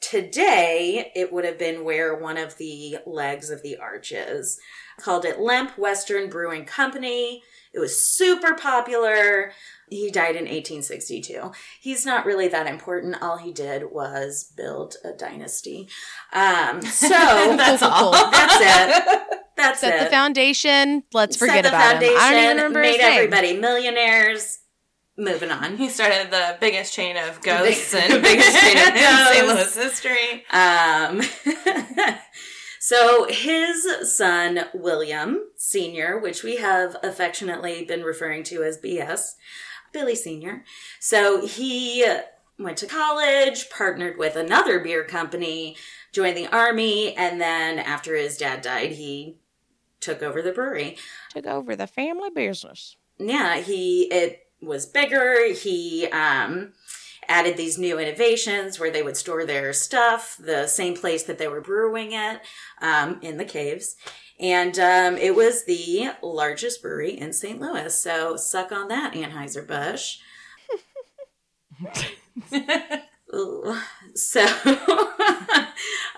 today 0.00 1.10
it 1.14 1.32
would 1.32 1.44
have 1.44 1.58
been 1.58 1.84
where 1.84 2.14
one 2.14 2.36
of 2.36 2.56
the 2.58 2.98
legs 3.06 3.50
of 3.50 3.62
the 3.62 3.76
arch 3.76 4.12
is. 4.12 4.58
Called 4.98 5.24
it 5.24 5.40
Lemp 5.40 5.76
Western 5.76 6.30
Brewing 6.30 6.64
Company. 6.64 7.42
It 7.76 7.80
was 7.80 8.00
super 8.00 8.54
popular. 8.54 9.52
He 9.88 10.10
died 10.10 10.30
in 10.34 10.44
1862. 10.46 11.52
He's 11.80 12.04
not 12.06 12.24
really 12.26 12.48
that 12.48 12.66
important. 12.66 13.22
All 13.22 13.36
he 13.36 13.52
did 13.52 13.92
was 13.92 14.50
build 14.56 14.96
a 15.04 15.12
dynasty. 15.12 15.88
Um, 16.32 16.80
so 16.82 17.08
That's 17.56 17.82
Cool, 17.82 17.90
cool, 17.94 18.14
all. 18.14 18.30
that's 18.30 18.56
it. 18.60 19.28
That's 19.56 19.80
Set 19.80 20.00
it. 20.00 20.04
the 20.04 20.10
foundation. 20.10 21.02
Let's 21.12 21.38
Set 21.38 21.46
forget 21.48 21.62
the 21.64 21.68
about 21.68 22.02
him. 22.02 22.10
I 22.18 22.30
don't 22.32 22.44
even 22.44 22.56
remember 22.56 22.80
made 22.80 22.92
his 22.94 22.98
name. 23.02 23.12
everybody 23.18 23.56
millionaires. 23.58 24.58
Moving 25.18 25.50
on. 25.50 25.76
He 25.78 25.88
started 25.88 26.30
the 26.30 26.56
biggest 26.60 26.92
chain 26.92 27.16
of 27.16 27.40
ghosts 27.40 27.92
big- 27.92 28.02
and 28.04 28.12
the 28.14 28.20
biggest 28.20 28.58
chain 28.60 28.76
of 28.76 28.88
in 28.88 28.96
St. 29.34 29.46
ghosts. 29.46 29.76
Louis 29.76 29.84
history. 29.84 30.44
Um, 30.50 31.22
So 32.86 33.26
his 33.28 34.16
son, 34.16 34.60
William 34.72 35.48
Sr., 35.56 36.20
which 36.20 36.44
we 36.44 36.58
have 36.58 36.94
affectionately 37.02 37.84
been 37.84 38.04
referring 38.04 38.44
to 38.44 38.62
as 38.62 38.78
BS, 38.78 39.32
Billy 39.92 40.14
Sr. 40.14 40.62
So 41.00 41.44
he 41.44 42.06
went 42.60 42.76
to 42.76 42.86
college, 42.86 43.70
partnered 43.70 44.18
with 44.18 44.36
another 44.36 44.78
beer 44.78 45.02
company, 45.02 45.76
joined 46.12 46.36
the 46.36 46.46
army, 46.46 47.12
and 47.16 47.40
then 47.40 47.80
after 47.80 48.14
his 48.14 48.36
dad 48.36 48.62
died, 48.62 48.92
he 48.92 49.40
took 49.98 50.22
over 50.22 50.40
the 50.40 50.52
brewery. 50.52 50.96
Took 51.30 51.46
over 51.46 51.74
the 51.74 51.88
family 51.88 52.30
business. 52.30 52.94
Yeah, 53.18 53.56
he 53.56 54.02
it 54.12 54.46
was 54.62 54.86
bigger. 54.86 55.52
He 55.52 56.06
um 56.12 56.72
added 57.28 57.56
these 57.56 57.78
new 57.78 57.98
innovations 57.98 58.78
where 58.78 58.90
they 58.90 59.02
would 59.02 59.16
store 59.16 59.44
their 59.44 59.72
stuff, 59.72 60.36
the 60.38 60.66
same 60.66 60.96
place 60.96 61.22
that 61.24 61.38
they 61.38 61.48
were 61.48 61.60
brewing 61.60 62.12
it, 62.12 62.40
um, 62.80 63.18
in 63.22 63.36
the 63.36 63.44
caves. 63.44 63.96
And 64.38 64.78
um, 64.78 65.16
it 65.16 65.34
was 65.34 65.64
the 65.64 66.10
largest 66.22 66.82
brewery 66.82 67.18
in 67.18 67.32
St. 67.32 67.60
Louis. 67.60 67.98
So 67.98 68.36
suck 68.36 68.70
on 68.70 68.88
that, 68.88 69.14
Anheuser-Busch. 69.14 70.18
So, 74.14 74.46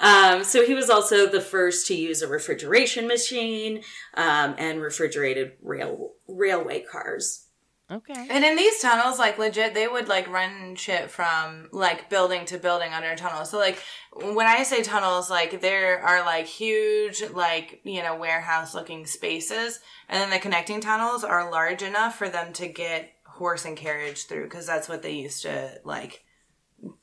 um, 0.01 0.44
so 0.44 0.64
he 0.64 0.75
was 0.75 0.90
also 0.90 1.27
the 1.27 1.40
first 1.40 1.87
to 1.88 1.94
use 1.94 2.23
a 2.23 2.29
refrigeration 2.29 3.09
machine 3.09 3.83
um, 4.14 4.55
and 4.59 4.81
refrigerated 4.81 5.53
rail 5.62 6.12
railway 6.29 6.83
cars. 6.83 7.47
Okay. 7.90 8.27
And 8.29 8.44
in 8.44 8.55
these 8.57 8.81
tunnels, 8.81 9.18
like 9.18 9.38
legit, 9.38 9.72
they 9.72 9.88
would 9.88 10.09
like 10.09 10.29
run 10.29 10.74
shit 10.77 11.11
from 11.11 11.68
like 11.72 12.11
building 12.11 12.44
to 12.46 12.59
building 12.59 12.92
under 12.92 13.16
tunnels. 13.16 13.51
So 13.51 13.59
like 13.59 13.83
when 14.12 14.46
I 14.46 14.62
say 14.62 14.83
tunnels, 14.83 15.31
like 15.31 15.62
there 15.62 16.01
are 16.03 16.20
like 16.24 16.46
huge, 16.46 17.22
like, 17.33 17.81
you 17.85 18.03
know, 18.03 18.14
warehouse 18.16 18.74
looking 18.74 19.07
spaces. 19.07 19.81
And 20.09 20.20
then 20.20 20.31
the 20.31 20.38
connecting 20.38 20.81
tunnels 20.83 21.24
are 21.24 21.51
large 21.51 21.83
enough 21.83 22.16
for 22.16 22.29
them 22.29 22.53
to 22.55 22.68
get 22.68 23.11
horse 23.24 23.64
and 23.64 23.77
carriage 23.77 24.27
through 24.27 24.44
because 24.44 24.66
that's 24.66 24.88
what 24.88 25.03
they 25.03 25.12
used 25.12 25.42
to 25.42 25.81
like 25.85 26.24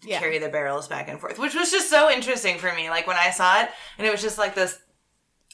Yeah. 0.04 0.19
carry 0.19 0.38
the 0.38 0.50
barrels 0.50 0.88
back 0.88 1.08
and 1.10 1.19
forth, 1.19 1.39
which 1.39 1.56
was 1.56 1.71
just 1.71 1.89
so 1.89 2.12
interesting 2.12 2.60
for 2.60 2.71
me. 2.76 2.91
Like 2.91 3.08
when 3.08 3.17
I 3.17 3.32
saw 3.32 3.62
it, 3.63 3.69
and 3.98 4.06
it 4.06 4.12
was 4.12 4.21
just 4.21 4.38
like 4.38 4.54
this 4.54 4.78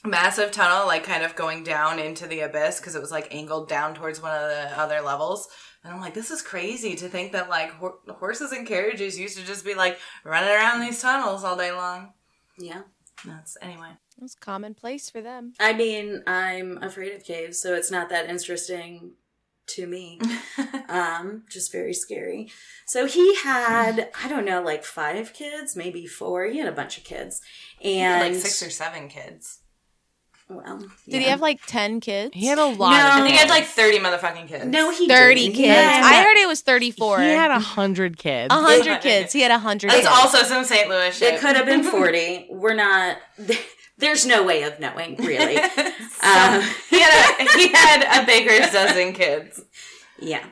massive 0.04 0.50
tunnel, 0.50 0.86
like 0.86 1.04
kind 1.04 1.22
of 1.22 1.36
going 1.36 1.64
down 1.64 1.98
into 1.98 2.26
the 2.26 2.40
abyss 2.40 2.80
because 2.80 2.94
it 2.94 3.00
was 3.00 3.10
like 3.10 3.34
angled 3.34 3.68
down 3.68 3.94
towards 3.94 4.20
one 4.20 4.34
of 4.34 4.48
the 4.48 4.78
other 4.78 5.00
levels. 5.00 5.48
And 5.84 5.92
I'm 5.92 6.00
like, 6.00 6.14
this 6.14 6.30
is 6.30 6.42
crazy 6.42 6.94
to 6.96 7.08
think 7.08 7.32
that 7.32 7.48
like 7.48 7.70
hor- 7.72 7.98
horses 8.08 8.52
and 8.52 8.66
carriages 8.66 9.18
used 9.18 9.38
to 9.38 9.44
just 9.44 9.64
be 9.64 9.74
like 9.74 9.98
running 10.24 10.50
around 10.50 10.80
these 10.80 11.00
tunnels 11.00 11.44
all 11.44 11.56
day 11.56 11.72
long. 11.72 12.12
Yeah. 12.58 12.82
That's 13.24 13.56
anyway. 13.60 13.90
It's 14.20 14.34
commonplace 14.34 15.10
for 15.10 15.20
them. 15.20 15.52
I 15.58 15.72
mean, 15.72 16.22
I'm 16.26 16.78
afraid 16.82 17.12
of 17.14 17.24
caves, 17.24 17.60
so 17.60 17.74
it's 17.74 17.90
not 17.90 18.08
that 18.10 18.28
interesting 18.28 19.12
to 19.68 19.86
me. 19.86 20.20
um, 20.88 21.44
just 21.48 21.72
very 21.72 21.94
scary. 21.94 22.50
So 22.86 23.06
he 23.06 23.36
had, 23.36 24.10
I 24.22 24.28
don't 24.28 24.44
know, 24.44 24.62
like 24.62 24.84
five 24.84 25.32
kids, 25.32 25.76
maybe 25.76 26.06
four. 26.06 26.46
He 26.46 26.58
had 26.58 26.68
a 26.68 26.72
bunch 26.72 26.98
of 26.98 27.04
kids. 27.04 27.40
And 27.82 28.34
like 28.34 28.42
six 28.42 28.62
or 28.62 28.70
seven 28.70 29.08
kids. 29.08 29.60
Well, 30.54 30.78
Did 30.78 30.88
yeah. 31.06 31.18
he 31.20 31.24
have 31.26 31.40
like 31.40 31.60
10 31.66 32.00
kids? 32.00 32.30
He 32.34 32.46
had 32.46 32.58
a 32.58 32.64
lot. 32.66 32.90
No. 32.90 32.98
of 32.98 33.12
I 33.12 33.16
think 33.20 33.28
he 33.32 33.36
had 33.36 33.48
like 33.48 33.64
30 33.66 33.98
motherfucking 33.98 34.48
kids. 34.48 34.64
No, 34.66 34.90
he 34.90 35.08
30 35.08 35.34
didn't. 35.40 35.54
kids. 35.54 35.58
He 35.58 35.66
had- 35.66 36.04
I 36.04 36.22
heard 36.22 36.36
it 36.36 36.46
was 36.48 36.60
34. 36.60 37.20
He 37.20 37.28
had 37.30 37.50
a 37.50 37.58
hundred 37.58 38.18
kids. 38.18 38.52
A 38.54 38.58
hundred 38.60 39.00
kids. 39.00 39.32
He 39.32 39.40
had 39.40 39.50
a 39.50 39.58
hundred 39.58 39.90
That's 39.90 40.06
kids. 40.06 40.08
also 40.10 40.42
some 40.44 40.64
St. 40.64 40.88
Louis 40.88 41.16
shit. 41.16 41.34
It 41.34 41.40
could 41.40 41.56
have 41.56 41.66
been 41.66 41.82
40. 41.82 42.48
We're 42.50 42.74
not, 42.74 43.18
there's 43.98 44.26
no 44.26 44.42
way 44.44 44.62
of 44.62 44.78
knowing, 44.80 45.16
really. 45.16 45.58
So, 46.22 46.28
Um, 46.28 46.62
he 46.88 47.00
had 47.00 47.36
a 47.40 47.58
he 47.58 47.68
had 47.72 48.22
a 48.22 48.24
baker's 48.26 48.70
dozen 48.70 49.12
kids. 49.12 49.60
Yeah. 50.20 50.44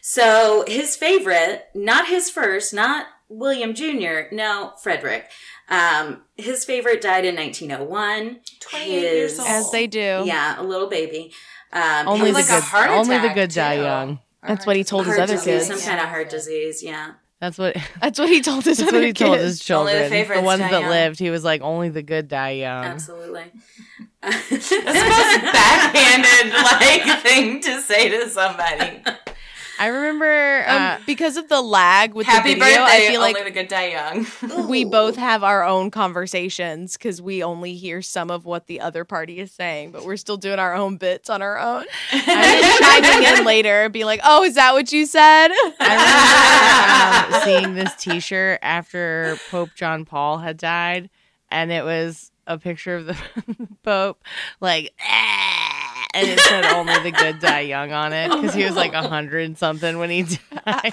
So 0.00 0.64
his 0.68 0.94
favorite, 0.94 1.64
not 1.74 2.06
his 2.06 2.30
first, 2.30 2.72
not 2.72 3.06
William 3.28 3.74
Jr., 3.74 4.32
no, 4.32 4.74
Frederick. 4.80 5.28
Um, 5.70 6.22
his 6.36 6.64
favorite 6.64 7.00
died 7.00 7.24
in 7.24 7.36
1901. 7.36 8.40
28 8.60 8.90
years 8.90 9.38
old. 9.38 9.48
As 9.48 9.70
they 9.70 9.86
do. 9.86 10.22
Yeah, 10.24 10.60
a 10.60 10.62
little 10.62 10.88
baby. 10.88 11.32
Um, 11.72 12.08
only 12.08 12.32
like 12.32 12.46
the 12.46 12.52
a 12.52 12.56
good. 12.56 12.64
heart 12.64 12.90
only 12.90 13.18
the 13.18 13.28
good 13.28 13.50
die 13.50 13.76
too. 13.76 13.82
young. 13.82 14.18
That's 14.46 14.64
what 14.66 14.76
he 14.76 14.84
told 14.84 15.04
his 15.04 15.16
heart 15.16 15.28
other 15.28 15.34
disease, 15.34 15.68
kids. 15.68 15.82
some 15.82 15.90
kind 15.90 16.00
of 16.00 16.08
heart 16.08 16.30
disease. 16.30 16.82
Yeah. 16.82 17.12
That's 17.40 17.58
what. 17.58 17.76
That's 18.00 18.18
what 18.18 18.28
he 18.28 18.40
told 18.40 18.64
his 18.64 18.78
That's 18.78 18.88
other 18.88 18.98
what 18.98 19.06
he 19.06 19.12
told 19.12 19.36
kids. 19.38 19.60
his 19.60 19.70
Only 19.70 19.92
the 19.92 20.08
children. 20.08 20.38
The, 20.38 20.42
ones 20.42 20.60
die 20.60 20.70
that 20.70 20.80
young. 20.80 20.90
lived, 20.90 21.18
he 21.18 21.30
was 21.30 21.44
like, 21.44 21.60
only 21.60 21.88
the 21.90 22.02
good 22.02 22.28
die 22.28 22.52
young. 22.52 22.84
Absolutely. 22.84 23.44
That's 24.22 24.48
the 24.48 24.76
most 24.80 25.52
backhanded 25.52 26.52
like 26.54 27.22
thing 27.22 27.60
to 27.60 27.80
say 27.82 28.08
to 28.08 28.28
somebody. 28.30 29.02
I 29.78 29.86
remember. 29.86 30.64
Uh, 30.66 30.96
Um, 30.96 31.02
because 31.06 31.36
of 31.36 31.48
the 31.48 31.60
lag 31.60 32.14
with 32.14 32.26
Happy 32.26 32.54
the 32.54 32.60
video, 32.60 32.78
birthday, 32.80 32.96
I 33.06 33.08
feel 33.08 33.20
only 33.20 33.32
like 33.34 33.44
the 33.44 33.50
good 33.50 33.68
die 33.68 33.88
young. 33.88 34.26
we 34.68 34.84
both 34.84 35.16
have 35.16 35.42
our 35.44 35.64
own 35.64 35.90
conversations 35.90 36.96
because 36.96 37.20
we 37.22 37.42
only 37.42 37.74
hear 37.74 38.02
some 38.02 38.30
of 38.30 38.44
what 38.44 38.66
the 38.66 38.80
other 38.80 39.04
party 39.04 39.38
is 39.38 39.50
saying, 39.52 39.92
but 39.92 40.04
we're 40.04 40.16
still 40.16 40.36
doing 40.36 40.58
our 40.58 40.74
own 40.74 40.96
bits 40.96 41.30
on 41.30 41.42
our 41.42 41.58
own. 41.58 41.84
And 42.12 42.22
I'm 42.26 43.02
chiming 43.02 43.38
in 43.38 43.44
later 43.44 43.84
and 43.84 43.92
be 43.92 44.04
like, 44.04 44.20
"Oh, 44.24 44.42
is 44.44 44.54
that 44.56 44.72
what 44.74 44.92
you 44.92 45.06
said?" 45.06 45.48
I 45.80 47.28
remember 47.30 47.36
um, 47.36 47.42
seeing 47.44 47.74
this 47.74 47.94
T-shirt 47.96 48.58
after 48.62 49.36
Pope 49.50 49.70
John 49.74 50.04
Paul 50.04 50.38
had 50.38 50.56
died, 50.56 51.10
and 51.50 51.70
it 51.72 51.84
was 51.84 52.30
a 52.46 52.58
picture 52.58 52.96
of 52.96 53.06
the 53.06 53.16
Pope, 53.82 54.22
like, 54.60 54.92
"Ah," 55.02 55.67
and 56.18 56.28
it 56.28 56.40
said 56.40 56.64
"Only 56.66 56.98
the 57.02 57.10
good 57.12 57.40
die 57.40 57.60
young" 57.60 57.92
on 57.92 58.12
it 58.12 58.30
because 58.30 58.54
he 58.54 58.64
was 58.64 58.74
like 58.76 58.92
a 58.94 59.06
hundred 59.08 59.56
something 59.58 59.98
when 59.98 60.10
he 60.10 60.22
died. 60.66 60.92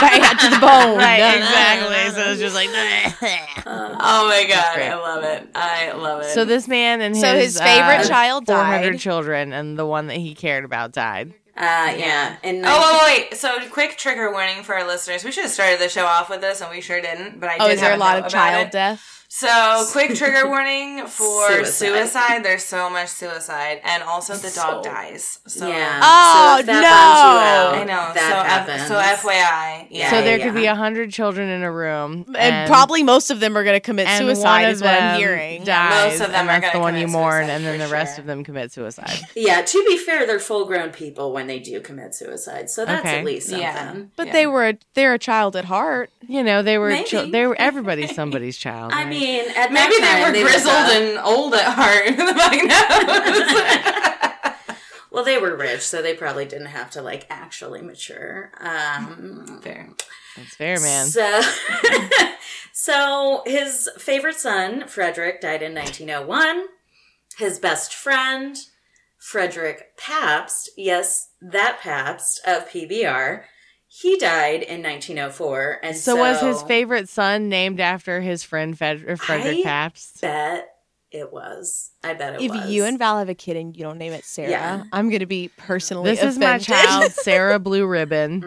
Bad 0.00 0.38
to 0.40 0.50
the 0.50 0.58
bone. 0.60 0.98
right, 0.98 1.36
exactly. 1.36 2.10
So 2.22 2.30
it's 2.30 2.40
just 2.40 2.54
like. 2.54 2.68
oh 3.66 4.26
my 4.28 4.44
god. 4.48 4.78
I 4.78 4.94
love 4.94 5.24
it. 5.24 5.48
I 5.54 5.92
love 5.92 6.22
it. 6.22 6.26
So 6.30 6.44
this 6.44 6.68
man 6.68 7.00
and 7.00 7.14
his, 7.14 7.22
So 7.22 7.36
his 7.36 7.58
favorite 7.58 8.04
uh, 8.04 8.08
child 8.08 8.46
400 8.46 8.90
died. 8.92 9.00
children, 9.00 9.52
and 9.52 9.78
the 9.78 9.86
one 9.86 10.08
that 10.08 10.16
he 10.16 10.34
cared 10.34 10.64
about 10.64 10.92
died. 10.92 11.32
Uh, 11.56 11.94
yeah. 11.96 12.36
And 12.42 12.62
Oh 12.66 13.06
wait, 13.06 13.28
wait! 13.30 13.38
So, 13.38 13.56
quick 13.70 13.96
trigger 13.96 14.32
warning 14.32 14.64
for 14.64 14.74
our 14.74 14.84
listeners. 14.86 15.22
We 15.22 15.30
should 15.30 15.44
have 15.44 15.52
started 15.52 15.78
the 15.78 15.88
show 15.88 16.04
off 16.04 16.28
with 16.28 16.40
this, 16.40 16.60
and 16.60 16.68
we 16.70 16.80
sure 16.80 17.00
didn't. 17.00 17.38
But 17.38 17.50
I 17.50 17.56
Oh, 17.60 17.68
did 17.68 17.74
is 17.74 17.80
there 17.80 17.90
have 17.90 17.98
a 17.98 18.02
lot 18.02 18.18
of 18.18 18.28
child 18.28 18.66
it. 18.66 18.72
death? 18.72 19.13
So, 19.36 19.84
quick 19.90 20.14
trigger 20.14 20.46
warning 20.48 21.08
for 21.08 21.64
Suicide. 21.64 21.66
suicide. 21.66 22.44
There's 22.44 22.62
so 22.62 22.88
much 22.88 23.08
suicide, 23.08 23.80
and 23.82 24.04
also 24.04 24.34
the 24.34 24.48
dog 24.54 24.84
So- 24.84 24.90
dies. 24.92 25.40
So, 25.48 25.66
yeah. 25.66 25.98
Uh, 26.00 26.04
oh, 26.04 26.56
so 26.60 26.66
that 26.66 26.80
no. 26.80 27.74
you 27.74 27.74
out, 27.74 27.74
I 27.74 27.84
know. 27.84 28.14
That 28.14 28.86
so, 28.86 28.94
F- 28.94 29.18
so 29.18 29.28
FYI, 29.28 29.88
yeah. 29.90 30.10
so 30.10 30.22
there 30.22 30.38
yeah. 30.38 30.44
could 30.44 30.54
be 30.54 30.66
a 30.66 30.76
hundred 30.76 31.10
children 31.10 31.48
in 31.48 31.64
a 31.64 31.72
room, 31.72 32.32
And, 32.38 32.68
probably 32.68 33.02
most 33.02 33.32
of 33.32 33.40
them 33.40 33.58
are 33.58 33.64
going 33.64 33.74
to 33.74 33.80
commit 33.80 34.06
and 34.06 34.24
suicide, 34.24 34.62
one 34.62 34.70
is 34.70 34.80
of 34.80 34.84
what 34.86 35.02
I'm 35.02 35.18
hearing. 35.18 35.64
Dies, 35.64 36.12
Most 36.20 36.28
of 36.28 36.32
them 36.32 36.48
and 36.48 36.50
are 36.50 36.60
that's 36.60 36.66
the 36.72 36.78
gonna 36.78 36.92
one 36.92 36.96
you 36.96 37.08
mourn, 37.08 37.50
and 37.50 37.64
then 37.64 37.76
for 37.80 37.84
the 37.86 37.90
rest 37.92 38.20
of 38.20 38.26
them 38.26 38.44
commit 38.44 38.70
suicide. 38.70 39.18
Yeah, 39.34 39.62
to 39.62 39.84
be 39.88 39.98
fair, 39.98 40.28
they're 40.28 40.38
full 40.38 40.64
grown 40.64 40.90
people 40.90 41.32
when 41.32 41.48
they 41.48 41.58
do 41.58 41.80
commit 41.80 42.14
suicide. 42.14 42.70
So 42.70 42.84
that's 42.84 43.00
Okay. 43.04 43.18
at 43.18 43.24
least 43.24 43.48
something. 43.48 43.62
Yeah. 43.62 43.94
But 44.14 44.28
Yeah. 44.28 44.32
they 44.32 44.46
were 44.46 44.68
a, 44.68 44.78
they're 44.94 45.14
a 45.14 45.18
child 45.18 45.56
at 45.56 45.64
heart. 45.64 46.10
You 46.28 46.42
know, 46.44 46.62
they 46.62 46.78
were 46.78 46.90
Maybe. 46.90 47.08
chil- 47.08 47.30
they 47.30 47.46
were 47.48 47.56
everybody's 47.58 48.14
somebody's 48.14 48.56
child. 48.56 48.92
I 48.92 49.02
right? 49.02 49.08
Mean, 49.24 49.50
at 49.56 49.72
Maybe 49.72 49.94
they 50.00 50.22
were 50.22 50.32
grizzled 50.32 50.74
uh, 50.74 50.90
and 50.92 51.18
old 51.18 51.54
at 51.54 51.74
heart. 51.74 53.24
Well, 55.14 55.22
they 55.22 55.38
were 55.38 55.54
rich, 55.56 55.82
so 55.82 56.02
they 56.02 56.14
probably 56.14 56.44
didn't 56.44 56.66
have 56.66 56.90
to 56.90 57.00
like 57.00 57.24
actually 57.30 57.82
mature. 57.82 58.50
Um, 58.60 59.60
Fair. 59.62 59.90
that's 60.36 60.56
fair, 60.56 60.80
man. 60.80 61.06
So, 61.06 61.40
so 62.72 63.42
his 63.46 63.88
favorite 63.96 64.34
son, 64.34 64.88
Frederick, 64.88 65.40
died 65.40 65.62
in 65.62 65.72
1901. 65.72 66.64
His 67.38 67.60
best 67.60 67.94
friend, 67.94 68.56
Frederick 69.16 69.96
Pabst, 69.96 70.70
yes, 70.76 71.28
that 71.40 71.78
Pabst 71.80 72.40
of 72.44 72.68
PBR, 72.68 73.44
he 73.96 74.16
died 74.16 74.62
in 74.62 74.82
1904. 74.82 75.78
And 75.82 75.96
So, 75.96 76.16
so, 76.16 76.20
was 76.20 76.40
his 76.40 76.62
favorite 76.62 77.08
son 77.08 77.48
named 77.48 77.78
after 77.80 78.20
his 78.20 78.42
friend 78.42 78.76
Fed- 78.76 79.04
or 79.08 79.16
Frederick 79.16 79.58
I 79.60 79.62
Pabst? 79.62 80.20
Bet 80.20 80.68
it 81.12 81.32
was. 81.32 81.92
I 82.02 82.14
bet 82.14 82.34
it 82.34 82.38
was. 82.38 82.44
If 82.44 82.54
was. 82.56 82.66
you 82.66 82.84
and 82.84 82.98
Val 82.98 83.18
have 83.18 83.28
a 83.28 83.36
kid 83.36 83.56
and 83.56 83.76
you 83.76 83.84
don't 83.84 83.98
name 83.98 84.12
it 84.12 84.24
Sarah, 84.24 84.50
Yeah. 84.50 84.82
I'm 84.92 85.10
going 85.10 85.20
to 85.20 85.26
be 85.26 85.48
personally 85.56 86.10
This 86.10 86.24
is 86.24 86.38
my 86.40 86.58
child, 86.58 87.12
Sarah 87.12 87.60
Blue 87.60 87.86
Ribbon. 87.86 88.40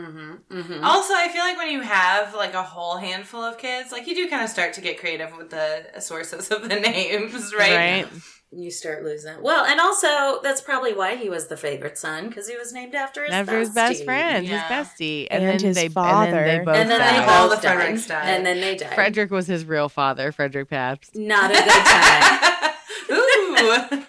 hmm 0.49 0.61
hmm 0.61 0.83
Also, 0.83 1.13
I 1.13 1.29
feel 1.29 1.43
like 1.43 1.57
when 1.57 1.71
you 1.71 1.79
have 1.81 2.33
like 2.35 2.53
a 2.53 2.63
whole 2.63 2.97
handful 2.97 3.41
of 3.41 3.57
kids, 3.57 3.93
like 3.93 4.05
you 4.05 4.15
do 4.15 4.29
kind 4.29 4.43
of 4.43 4.49
start 4.49 4.73
to 4.73 4.81
get 4.81 4.99
creative 4.99 5.35
with 5.37 5.49
the 5.49 6.01
sources 6.01 6.49
of 6.51 6.63
the 6.67 6.75
names, 6.75 7.53
right? 7.57 8.03
Right. 8.03 8.07
You 8.51 8.71
start 8.71 9.03
losing. 9.03 9.41
Well, 9.41 9.65
and 9.65 9.79
also 9.79 10.41
that's 10.41 10.61
probably 10.61 10.93
why 10.93 11.15
he 11.17 11.29
was 11.29 11.47
the 11.47 11.57
favorite 11.57 11.97
son 11.97 12.27
because 12.29 12.47
he 12.47 12.55
was 12.55 12.71
named 12.71 12.95
after 12.95 13.23
his 13.25 13.33
After 13.33 13.59
his 13.59 13.71
best 13.71 14.05
friend, 14.05 14.45
Yeah. 14.47 14.61
his 14.67 14.87
bestie, 14.87 15.27
And 15.29 15.43
then 15.45 15.59
his 15.59 15.75
they 15.75 15.89
father. 15.89 16.27
and 16.29 16.35
then 16.35 16.47
they 16.59 16.63
both 16.65 16.75
And 16.77 16.89
then 16.91 16.99
died. 16.99 17.27
they 17.27 17.31
All 17.33 17.49
the 17.49 17.55
died. 17.57 17.61
Fredericks 17.75 18.07
died. 18.07 18.23
And 18.29 18.45
then 18.45 18.61
they 18.61 18.75
died. 18.77 18.93
Frederick 18.93 19.31
was 19.31 19.47
his 19.47 19.65
real 19.65 19.89
father, 19.89 20.31
Frederick 20.31 20.69
Pabst. 20.69 21.15
Not 21.15 21.51
a 21.51 21.53
good 21.55 21.65
time. 21.67 22.73
Ooh. 23.99 24.05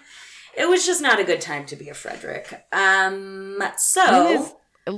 it 0.57 0.69
was 0.69 0.85
just 0.85 1.01
not 1.01 1.19
a 1.19 1.23
good 1.23 1.41
time 1.41 1.65
to 1.67 1.75
be 1.75 1.89
a 1.89 1.93
Frederick. 1.93 2.65
Um. 2.71 3.61
So 3.77 4.27
is- 4.29 4.53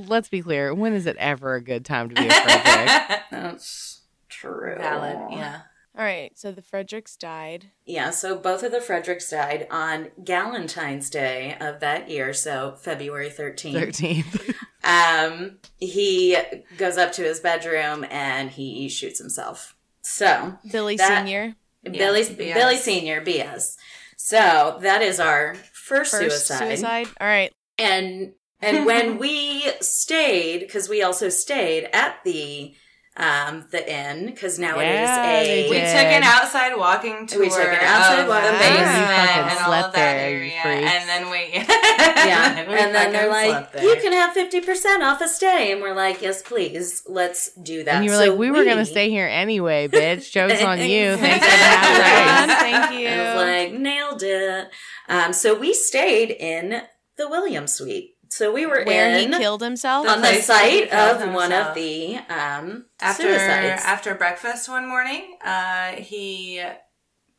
let's 0.07 0.29
be 0.29 0.41
clear. 0.41 0.73
When 0.73 0.93
is 0.93 1.05
it 1.07 1.17
ever 1.17 1.55
a 1.55 1.61
good 1.61 1.83
time 1.85 2.09
to 2.09 2.15
be 2.15 2.27
a 2.27 2.31
Frederick? 2.31 3.21
that's 3.31 4.01
true. 4.29 4.75
Valid. 4.77 5.17
Yeah. 5.31 5.61
All 5.97 6.05
right, 6.05 6.31
so 6.37 6.51
the 6.53 6.61
Fredericks 6.61 7.17
died. 7.17 7.71
Yeah, 7.85 8.11
so 8.11 8.37
both 8.37 8.63
of 8.63 8.71
the 8.71 8.79
Fredericks 8.79 9.29
died 9.29 9.67
on 9.69 10.09
Galentine's 10.23 11.09
Day 11.09 11.57
of 11.59 11.81
that 11.81 12.09
year, 12.09 12.33
so 12.33 12.75
February 12.79 13.29
13th. 13.29 13.73
Thirteenth. 13.73 14.55
Um, 14.83 15.59
he 15.77 16.35
goes 16.79 16.97
up 16.97 17.11
to 17.13 17.21
his 17.21 17.39
bedroom 17.39 18.03
and 18.09 18.49
he 18.49 18.89
shoots 18.89 19.19
himself. 19.19 19.75
So, 20.01 20.57
Billy 20.71 20.95
That- 20.95 21.19
Senior. 21.19 21.53
Billy 21.83 22.23
BS. 22.23 22.53
Billy 22.55 22.77
Senior 22.77 23.23
BS. 23.23 23.75
So, 24.17 24.79
that 24.81 25.03
is 25.03 25.19
our 25.19 25.53
first, 25.71 26.11
First 26.13 26.47
suicide. 26.47 26.57
suicide. 26.67 27.07
All 27.21 27.27
right. 27.27 27.53
And 27.77 28.33
and 28.59 28.87
when 28.87 29.17
we 29.19 29.69
stayed 29.81 30.67
cuz 30.67 30.89
we 30.89 31.03
also 31.03 31.29
stayed 31.29 31.87
at 31.93 32.17
the 32.25 32.73
um 33.17 33.65
the 33.71 33.83
inn 33.91 34.33
cuz 34.37 34.57
now 34.57 34.79
Yeah, 34.79 35.41
it 35.41 35.43
they 35.45 35.61
is 35.65 35.67
a 35.67 35.69
We 35.69 35.77
took 35.79 36.11
an 36.15 36.23
outside 36.23 36.73
walking 36.77 37.27
tour. 37.27 37.41
We 37.41 37.49
took 37.49 37.59
an 37.59 37.79
outside 37.83 38.19
of 38.21 38.27
walking 38.29 38.51
the 38.53 38.57
tour. 38.57 38.67
basement 38.69 38.97
You 39.01 39.05
fucking 39.05 39.41
and 39.41 39.59
all 39.59 39.65
slept 39.65 39.87
of 39.87 39.93
that 39.93 40.13
there, 40.15 40.29
area, 40.29 40.51
and 40.63 41.09
then 41.09 41.29
we 41.29 41.39
yeah. 41.53 42.69
we 42.69 42.73
and 42.77 42.95
then 42.95 43.11
they're 43.11 43.29
like, 43.29 43.73
there. 43.73 43.83
you 43.83 43.95
can 44.01 44.13
have 44.13 44.33
50% 44.35 45.01
off 45.01 45.19
a 45.21 45.27
stay. 45.27 45.71
And 45.73 45.81
we're 45.81 45.93
like, 45.93 46.21
yes, 46.21 46.41
please, 46.41 47.03
let's 47.05 47.51
do 47.55 47.83
that. 47.83 47.95
and 47.95 48.05
you 48.05 48.11
were 48.11 48.17
So 48.17 48.29
like, 48.31 48.39
"We 48.39 48.49
were 48.49 48.63
gonna 48.63 48.85
stay 48.85 49.09
here 49.09 49.27
anyway, 49.27 49.87
bitch. 49.89 50.31
Joke's 50.35 50.63
on 50.63 50.79
you. 50.79 51.17
Thanks 51.17 51.45
for 51.45 51.51
the 51.51 51.57
Exactly. 51.57 51.99
price." 51.99 52.59
Thank 52.61 52.99
you. 52.99 53.07
I 53.09 53.35
was 53.35 53.71
like, 53.71 53.73
nailed 53.81 54.23
it. 54.23 54.67
Um, 55.09 55.33
so 55.33 55.53
we 55.57 55.73
stayed 55.73 56.31
in 56.31 56.83
the 57.17 57.27
Williams 57.27 57.73
suite. 57.73 58.15
So 58.31 58.51
we 58.53 58.65
were 58.65 58.83
Where 58.85 59.19
he 59.19 59.27
killed 59.27 59.61
himself. 59.61 60.07
on 60.07 60.21
the 60.21 60.27
place 60.29 60.45
site 60.45 60.89
killed 60.89 61.21
of 61.21 61.33
one 61.33 61.51
of 61.51 61.75
the 61.75 62.15
um, 62.29 62.85
after 63.01 63.23
suicides. 63.23 63.83
after 63.83 64.15
breakfast 64.15 64.69
one 64.69 64.87
morning, 64.87 65.37
uh, 65.43 65.91
he 65.97 66.63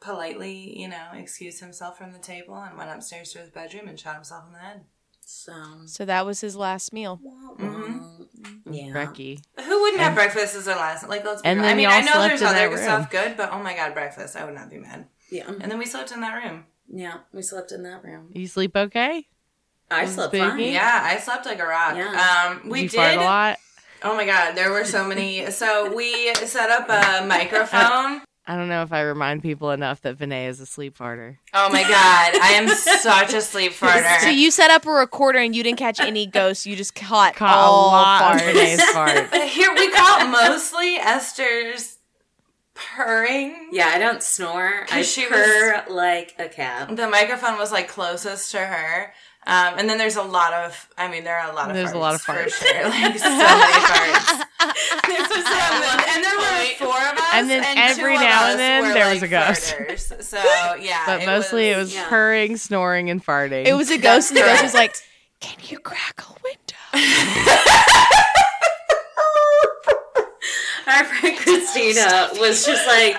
politely, 0.01 0.79
you 0.79 0.89
know, 0.89 1.09
excused 1.15 1.61
himself 1.61 1.97
from 1.97 2.13
the 2.13 2.19
table 2.19 2.55
and 2.57 2.77
went 2.77 2.91
upstairs 2.91 3.33
to 3.33 3.39
his 3.39 3.49
bedroom 3.49 3.89
and 3.89 3.99
shot 3.99 4.17
himself 4.17 4.45
in 4.47 4.53
the 4.53 4.59
head. 4.59 4.83
so, 5.25 5.55
so 5.87 6.05
that 6.05 6.27
was 6.27 6.43
his 6.43 6.57
last 6.57 6.93
meal. 6.93 7.19
Mm-hmm. 7.59 8.73
yeah. 8.73 8.93
Becky. 8.93 9.41
Who 9.65 9.81
wouldn't 9.81 10.03
have 10.03 10.15
breakfast 10.15 10.55
as 10.55 10.67
their 10.67 10.77
last? 10.77 11.09
Like, 11.09 11.25
let's 11.25 11.41
be 11.41 11.49
And 11.49 11.61
real. 11.61 11.71
I 11.71 11.75
mean, 11.75 11.87
I 11.89 12.03
know 12.03 12.21
there's 12.21 12.43
other 12.43 12.69
room. 12.69 12.79
stuff 12.79 13.11
good, 13.11 13.39
but 13.39 13.51
oh 13.51 13.63
my 13.63 13.75
god, 13.75 13.95
breakfast! 13.95 14.37
I 14.37 14.45
would 14.45 14.55
not 14.55 14.69
be 14.69 14.77
mad. 14.79 15.07
Yeah. 15.31 15.49
And 15.49 15.71
then 15.71 15.79
we 15.79 15.87
slept 15.87 16.13
in 16.13 16.21
that 16.21 16.35
room. 16.35 16.65
Yeah. 16.93 17.19
We 17.33 17.41
slept 17.41 17.73
in 17.73 17.83
that 17.85 18.05
room. 18.05 18.29
You 18.35 18.47
sleep 18.47 18.77
okay? 18.77 19.29
I 19.93 20.07
slept 20.07 20.33
Biggie? 20.35 20.49
fine. 20.49 20.59
Yeah, 20.73 21.01
I 21.03 21.19
slept 21.19 21.47
like 21.47 21.61
a 21.61 21.67
rock. 21.67 21.97
Yeah. 21.97 22.57
Um, 22.63 22.69
we 22.69 22.83
you 22.83 22.89
did. 22.89 22.97
fart 22.97 23.15
a 23.17 23.21
lot. 23.21 23.59
Oh 24.03 24.17
my 24.17 24.25
god, 24.27 24.55
there 24.55 24.71
were 24.73 24.85
so 24.85 25.07
many. 25.07 25.51
So 25.51 25.95
we 25.95 26.35
set 26.35 26.71
up 26.71 26.89
a 26.89 27.25
microphone. 27.27 28.23
I 28.45 28.57
don't 28.57 28.69
know 28.69 28.83
if 28.83 28.93
I 28.93 29.03
remind 29.03 29.41
people 29.43 29.71
enough 29.71 30.01
that 30.01 30.19
Vinay 30.19 30.49
is 30.49 30.59
a 30.61 30.67
sleep 30.67 30.99
farter. 30.99 31.37
Oh 31.55 31.69
my 31.71 31.83
god, 31.83 31.93
I 32.43 32.55
am 32.55 32.69
such 32.69 33.33
a 33.33 33.41
sleep 33.41 33.71
farter. 33.81 34.19
So 34.19 34.31
you 34.31 34.51
set 34.51 34.73
up 34.73 34.85
a 34.85 34.91
recorder 34.91 35.39
and 35.39 35.55
you 35.55 35.63
didn't 35.63 35.79
catch 35.79 36.01
any 36.01 36.27
ghosts. 36.27 36.67
You 36.67 36.75
just 36.75 36.97
caught, 36.97 37.37
Caught 37.37 37.57
all 37.57 37.91
a 37.91 37.93
lot 37.93 38.35
of 38.35 38.41
farts. 38.43 38.53
Vinay's 38.53 38.83
fart. 38.93 39.31
But 39.31 39.47
here 39.49 39.73
we 39.73 39.89
caught 39.93 40.29
mostly 40.33 40.97
Esther's 40.97 41.99
purring. 42.75 43.69
Yeah, 43.71 43.89
I 43.95 43.99
don't 43.99 44.23
snore. 44.23 44.83
I 44.85 44.87
'Cause 44.87 45.11
she 45.13 45.27
purr 45.27 45.85
like 45.89 46.35
a 46.39 46.49
cat. 46.49 46.97
The 46.97 47.09
microphone 47.09 47.59
was 47.59 47.71
like 47.71 47.87
closest 47.89 48.51
to 48.53 48.59
her. 48.61 49.13
Um, 49.45 49.75
and 49.77 49.89
then 49.91 49.99
there's 49.99 50.17
a 50.17 50.23
lot 50.23 50.53
of, 50.53 50.89
I 50.97 51.09
mean, 51.09 51.25
there 51.25 51.37
are 51.37 51.51
a 51.51 51.55
lot 51.55 51.69
of 51.69 51.75
There's 51.75 51.91
farts. 51.91 51.95
a 51.95 51.99
lot 51.99 52.15
of 52.15 52.23
For 52.23 52.49
sure. 52.49 52.85
Like, 52.89 53.19
so 53.19 53.29
many 53.29 53.73
farts. 53.91 54.43
and, 54.63 56.01
and 56.09 56.25
there 56.25 56.39
were 56.39 56.67
four 56.79 56.97
of 56.97 57.19
us. 57.19 57.35
And 57.35 57.51
then 57.51 57.65
every 57.77 58.17
two 58.17 58.23
now 58.23 58.51
and 58.51 58.59
then 58.59 58.83
were, 58.83 58.93
there 58.93 59.07
like, 59.07 59.15
was 59.15 59.23
a 59.25 59.29
ghost. 59.29 59.75
farters. 59.75 60.13
So, 60.29 60.37
yeah. 60.81 61.03
But 61.07 61.27
mostly 61.27 61.71
it 61.71 61.77
was 61.77 61.93
yeah. 61.93 62.09
purring, 62.09 62.57
snoring, 62.57 63.11
and 63.11 63.25
farting. 63.25 63.67
It 63.67 63.75
was 63.75 63.91
a 63.91 63.99
ghost, 63.99 64.31
and 64.31 64.37
the 64.39 64.43
ghost 64.43 64.63
was 64.63 64.75
like, 64.75 64.95
"Can 65.41 65.59
you 65.65 65.79
crack 65.81 66.23
a 66.23 66.35
window?" 66.45 68.39
Our 70.87 71.05
friend 71.05 71.39
Christina 71.39 72.31
was 72.39 72.65
just 72.67 72.87
like, 72.87 73.17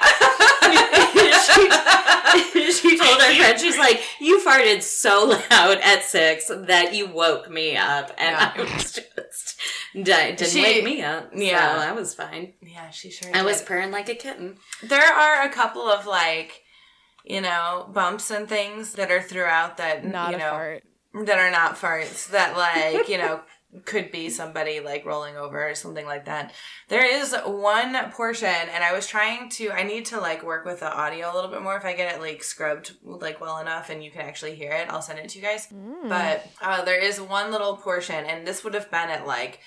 she, 2.52 2.72
she 2.72 2.98
told 2.98 3.22
our 3.22 3.34
friend, 3.34 3.60
she's 3.60 3.78
like, 3.78 4.02
you 4.20 4.40
farted 4.46 4.82
so 4.82 5.26
loud 5.52 5.78
at 5.84 6.04
six 6.04 6.48
that 6.48 6.94
you 6.94 7.08
woke 7.08 7.50
me 7.50 7.76
up. 7.78 8.12
And 8.18 8.32
Yeah. 8.36 8.54
I 8.56 8.62
was 8.62 8.92
just, 8.94 9.60
didn't 9.94 10.40
She- 10.40 10.62
wake 10.62 10.84
me 10.84 11.02
up. 11.02 11.30
yeah. 11.36 11.76
So 11.82 11.88
I 11.90 11.92
was 11.94 12.14
fine. 12.16 12.54
Yeah, 12.62 12.90
she 12.90 13.10
sure 13.12 13.30
I 13.34 13.44
was 13.44 13.62
purring 13.62 13.92
like 13.92 14.10
a 14.10 14.16
kitten. 14.16 14.58
There 14.82 15.02
are 15.14 15.44
a 15.46 15.50
couple 15.52 15.84
of, 15.84 16.06
like, 16.06 16.62
you 17.24 17.42
know, 17.42 17.90
bumps 17.94 18.32
and 18.32 18.48
things 18.50 18.94
that 18.94 19.12
are 19.12 19.22
throughout 19.22 19.78
that, 19.78 20.04
Not 20.06 20.32
you 20.32 20.38
know, 20.38 20.50
fart. 20.52 20.84
that 21.14 21.38
are 21.40 21.52
not 21.52 21.76
farts 21.78 22.28
that 22.32 22.58
like 22.58 23.08
you 23.08 23.18
know 23.20 23.40
could 23.86 24.12
be 24.12 24.30
somebody 24.30 24.80
like 24.80 25.06
rolling 25.06 25.36
over 25.38 25.70
or 25.70 25.76
something 25.76 26.06
like 26.06 26.26
that. 26.26 26.54
There 26.90 27.06
is 27.06 27.36
one 27.46 27.96
portion 28.12 28.48
and 28.48 28.84
i 28.84 28.94
was 28.94 29.08
trying 29.08 29.50
to 29.50 29.72
i 29.72 29.84
need 29.84 30.06
to 30.06 30.20
like 30.20 30.44
work 30.44 30.66
with 30.66 30.80
the 30.82 30.92
audio 30.94 31.32
a 31.32 31.36
little 31.36 31.50
bit 31.50 31.62
more 31.62 31.76
if 31.76 31.86
i 31.86 31.94
get 31.94 32.14
it 32.14 32.22
like 32.22 32.44
scrubbed 32.44 32.94
like 33.04 33.42
well 33.42 33.58
enough 33.60 33.90
and 33.90 34.04
you 34.04 34.12
can 34.12 34.22
actually 34.22 34.56
hear 34.56 34.72
it 34.72 34.90
i'll 34.90 35.02
send 35.02 35.18
it 35.20 35.30
to 35.30 35.40
you 35.40 35.44
guys. 35.44 35.68
But 36.08 36.48
uh, 36.62 36.84
there 36.86 37.00
is 37.00 37.20
one 37.20 37.52
little 37.52 37.78
portion 37.78 38.26
and 38.26 38.46
this 38.46 38.64
would 38.64 38.74
have 38.74 38.92
been 38.92 39.10
at 39.10 39.26
like 39.26 39.60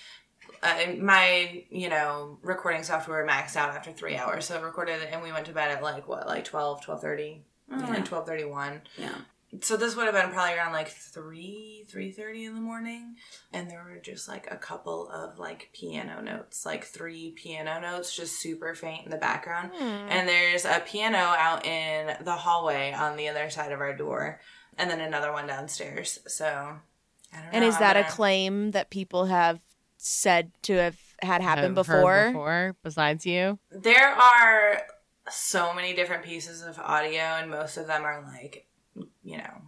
uh, 0.62 0.92
my 0.98 1.64
you 1.70 1.88
know 1.88 2.38
recording 2.42 2.82
software 2.82 3.26
maxed 3.26 3.56
out 3.56 3.70
after 3.70 3.92
three 3.92 4.16
hours. 4.16 4.46
So 4.46 4.56
it 4.56 4.62
recorded 4.62 5.02
it 5.02 5.08
and 5.12 5.22
we 5.22 5.32
went 5.32 5.46
to 5.46 5.52
bed 5.52 5.70
at 5.70 5.82
like 5.82 6.06
what 6.08 6.26
like 6.26 6.44
12 6.44 6.82
12 6.82 7.00
30 7.00 7.42
like 7.70 8.04
12 8.04 8.26
31 8.26 8.80
Yeah. 8.96 9.10
So 9.60 9.76
this 9.76 9.94
would 9.96 10.06
have 10.06 10.14
been 10.14 10.30
probably 10.32 10.54
around 10.56 10.72
like 10.72 10.88
3 10.88 11.86
3.30 11.90 12.46
in 12.48 12.54
the 12.54 12.60
morning 12.60 13.14
and 13.52 13.70
there 13.70 13.84
were 13.84 13.98
just 14.00 14.28
like 14.28 14.48
a 14.50 14.56
couple 14.56 15.08
of 15.10 15.38
like 15.38 15.70
piano 15.72 16.20
notes 16.20 16.66
like 16.66 16.84
three 16.84 17.30
piano 17.30 17.80
notes 17.80 18.14
just 18.14 18.40
super 18.40 18.74
faint 18.74 19.04
in 19.04 19.10
the 19.10 19.16
background 19.16 19.70
hmm. 19.74 19.82
and 19.84 20.28
there's 20.28 20.64
a 20.64 20.82
piano 20.86 21.16
out 21.16 21.64
in 21.64 22.12
the 22.24 22.32
hallway 22.32 22.92
on 22.92 23.16
the 23.16 23.28
other 23.28 23.48
side 23.48 23.72
of 23.72 23.80
our 23.80 23.96
door 23.96 24.40
and 24.78 24.90
then 24.90 25.00
another 25.00 25.32
one 25.32 25.46
downstairs 25.46 26.18
so 26.26 26.44
I 27.32 27.36
don't 27.40 27.54
And 27.54 27.62
know, 27.62 27.68
is 27.68 27.74
I'm 27.76 27.80
that 27.80 27.96
a 27.96 28.02
gonna- 28.02 28.12
claim 28.14 28.70
that 28.72 28.90
people 28.90 29.26
have 29.26 29.60
said 29.96 30.50
to 30.62 30.74
have 30.74 30.96
had 31.22 31.40
happened 31.40 31.76
Have 31.76 31.86
before? 31.86 32.26
before, 32.28 32.76
besides 32.82 33.24
you. 33.24 33.58
there 33.70 34.08
are 34.10 34.82
so 35.30 35.72
many 35.72 35.94
different 35.94 36.24
pieces 36.24 36.62
of 36.62 36.78
audio 36.78 37.20
and 37.20 37.50
most 37.50 37.76
of 37.76 37.86
them 37.86 38.04
are 38.04 38.22
like 38.32 38.66
you 39.22 39.38
know 39.38 39.62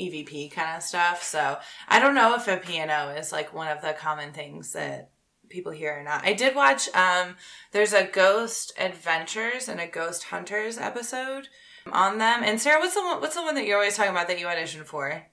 evp 0.00 0.50
kind 0.52 0.76
of 0.76 0.82
stuff. 0.82 1.22
So 1.22 1.58
i 1.88 2.00
don't 2.00 2.14
know 2.14 2.34
if 2.34 2.48
a 2.48 2.56
piano 2.56 3.14
is 3.16 3.32
like 3.32 3.54
one 3.54 3.68
of 3.68 3.80
the 3.80 3.92
common 3.92 4.32
things 4.32 4.72
that 4.72 5.10
people 5.48 5.72
hear 5.72 5.98
or 5.98 6.02
not. 6.02 6.24
I 6.24 6.32
did 6.32 6.54
watch 6.54 6.88
um 6.94 7.36
there's 7.72 7.92
a 7.92 8.04
ghost 8.04 8.72
adventures 8.78 9.68
and 9.68 9.80
a 9.80 9.86
ghost 9.86 10.24
hunters 10.24 10.78
episode 10.78 11.48
on 11.92 12.18
them. 12.18 12.42
And 12.42 12.60
sarah 12.60 12.80
what's 12.80 12.94
the 12.94 13.02
one 13.02 13.20
what's 13.20 13.36
the 13.36 13.42
one 13.42 13.54
that 13.56 13.66
you're 13.66 13.76
always 13.78 13.96
talking 13.96 14.12
about 14.12 14.28
that 14.28 14.40
you 14.40 14.46
auditioned 14.46 14.86
for 14.86 15.26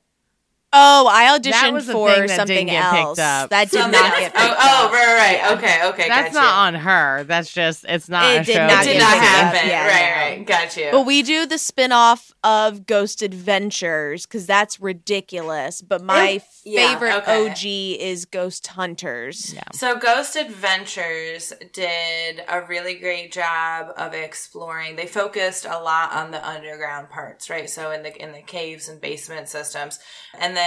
Oh, 0.73 1.07
I 1.11 1.37
auditioned 1.37 1.51
That 1.51 1.73
was 1.73 1.89
for 1.91 2.09
thing 2.11 2.27
that 2.27 2.35
something 2.37 2.55
didn't 2.67 2.69
get 2.69 2.91
picked 2.91 3.03
else. 3.03 3.19
up. 3.19 3.49
That 3.49 3.69
did 3.69 3.79
Something 3.81 3.99
not 4.01 4.11
else. 4.11 4.19
get 4.21 4.31
oh, 4.35 4.39
picked 4.39 4.55
oh, 4.61 4.67
oh 4.81 4.85
up. 4.85 4.91
right 4.93 5.05
right 5.05 5.41
right. 5.43 5.57
okay 5.57 5.87
okay 5.89 6.07
That's 6.07 6.33
got 6.33 6.41
not 6.41 6.67
on 6.67 6.75
her. 6.75 7.23
That's 7.25 7.53
just 7.53 7.85
it's 7.89 8.07
not 8.07 8.31
It 8.31 8.41
a 8.41 8.43
did 8.45 8.55
show. 8.55 8.67
not 8.67 8.85
it 8.85 8.93
did 8.93 8.99
not 8.99 9.17
happen 9.17 9.69
Yeah, 9.69 9.85
right 9.87 10.37
right 10.37 10.45
got 10.47 10.77
you 10.77 10.87
But 10.91 11.05
we 11.05 11.23
do 11.23 11.45
the 11.45 11.57
spin-off 11.57 12.31
of 12.43 12.85
Ghost 12.85 13.21
Adventures 13.21 14.25
because 14.25 14.45
that's 14.47 14.79
ridiculous. 14.79 15.81
But 15.81 16.03
my 16.03 16.41
yeah, 16.63 16.93
favorite 16.93 17.15
okay. 17.27 17.49
OG 17.49 18.01
is 18.01 18.25
Ghost 18.25 18.65
Hunters. 18.67 19.53
Yeah. 19.53 19.63
So 19.73 19.97
Ghost 19.97 20.35
Adventures 20.35 21.51
did 21.73 22.43
a 22.47 22.61
really 22.61 22.95
great 22.95 23.31
job 23.31 23.93
of 23.97 24.13
exploring. 24.13 24.95
They 24.95 25.05
focused 25.05 25.65
a 25.65 25.79
lot 25.79 26.13
on 26.13 26.31
the 26.31 26.47
underground 26.47 27.09
parts, 27.09 27.49
right? 27.49 27.69
So 27.69 27.91
in 27.91 28.03
the 28.03 28.15
in 28.21 28.31
the 28.31 28.41
caves 28.41 28.87
and 28.89 29.01
basement 29.01 29.49
systems, 29.49 29.99
and 30.39 30.55
then 30.55 30.60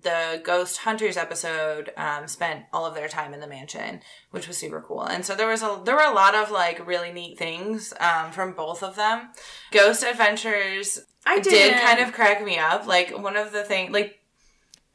the 0.00 0.40
Ghost 0.44 0.78
Hunters 0.78 1.16
episode 1.16 1.90
um, 1.96 2.28
spent 2.28 2.64
all 2.72 2.86
of 2.86 2.94
their 2.94 3.08
time 3.08 3.34
in 3.34 3.40
the 3.40 3.46
mansion, 3.46 4.00
which 4.30 4.46
was 4.46 4.56
super 4.56 4.80
cool. 4.80 5.02
And 5.02 5.24
so 5.24 5.34
there 5.34 5.48
was 5.48 5.62
a 5.62 5.80
there 5.84 5.96
were 5.96 6.02
a 6.02 6.14
lot 6.14 6.34
of 6.34 6.50
like 6.50 6.86
really 6.86 7.12
neat 7.12 7.38
things 7.38 7.92
um, 8.00 8.30
from 8.32 8.52
both 8.52 8.82
of 8.82 8.96
them. 8.96 9.30
Ghost 9.70 10.02
Adventures 10.02 11.00
I 11.26 11.40
did 11.40 11.50
did 11.50 11.74
kind 11.74 12.00
of 12.00 12.12
crack 12.12 12.44
me 12.44 12.58
up. 12.58 12.86
Like 12.86 13.16
one 13.18 13.36
of 13.36 13.52
the 13.52 13.64
things, 13.64 13.92
like 13.92 14.20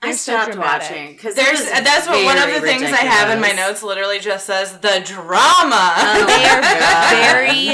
I 0.01 0.07
They're 0.07 0.15
so 0.17 0.31
stopped 0.31 0.51
dramatic. 0.53 0.89
watching 0.89 1.11
because 1.11 1.35
there's 1.35 1.61
that's 1.65 2.07
what 2.07 2.23
one 2.23 2.37
of 2.37 2.53
the 2.53 2.61
things 2.61 2.83
I 2.83 3.03
have 3.03 3.31
in 3.31 3.41
my 3.41 3.51
notes. 3.51 3.83
Literally 3.83 4.19
just 4.19 4.45
says 4.45 4.77
the 4.79 5.01
drama. 5.05 5.75
Uh, 5.75 6.15
oh, 6.19 6.25
They 6.25 6.45
are 6.45 6.61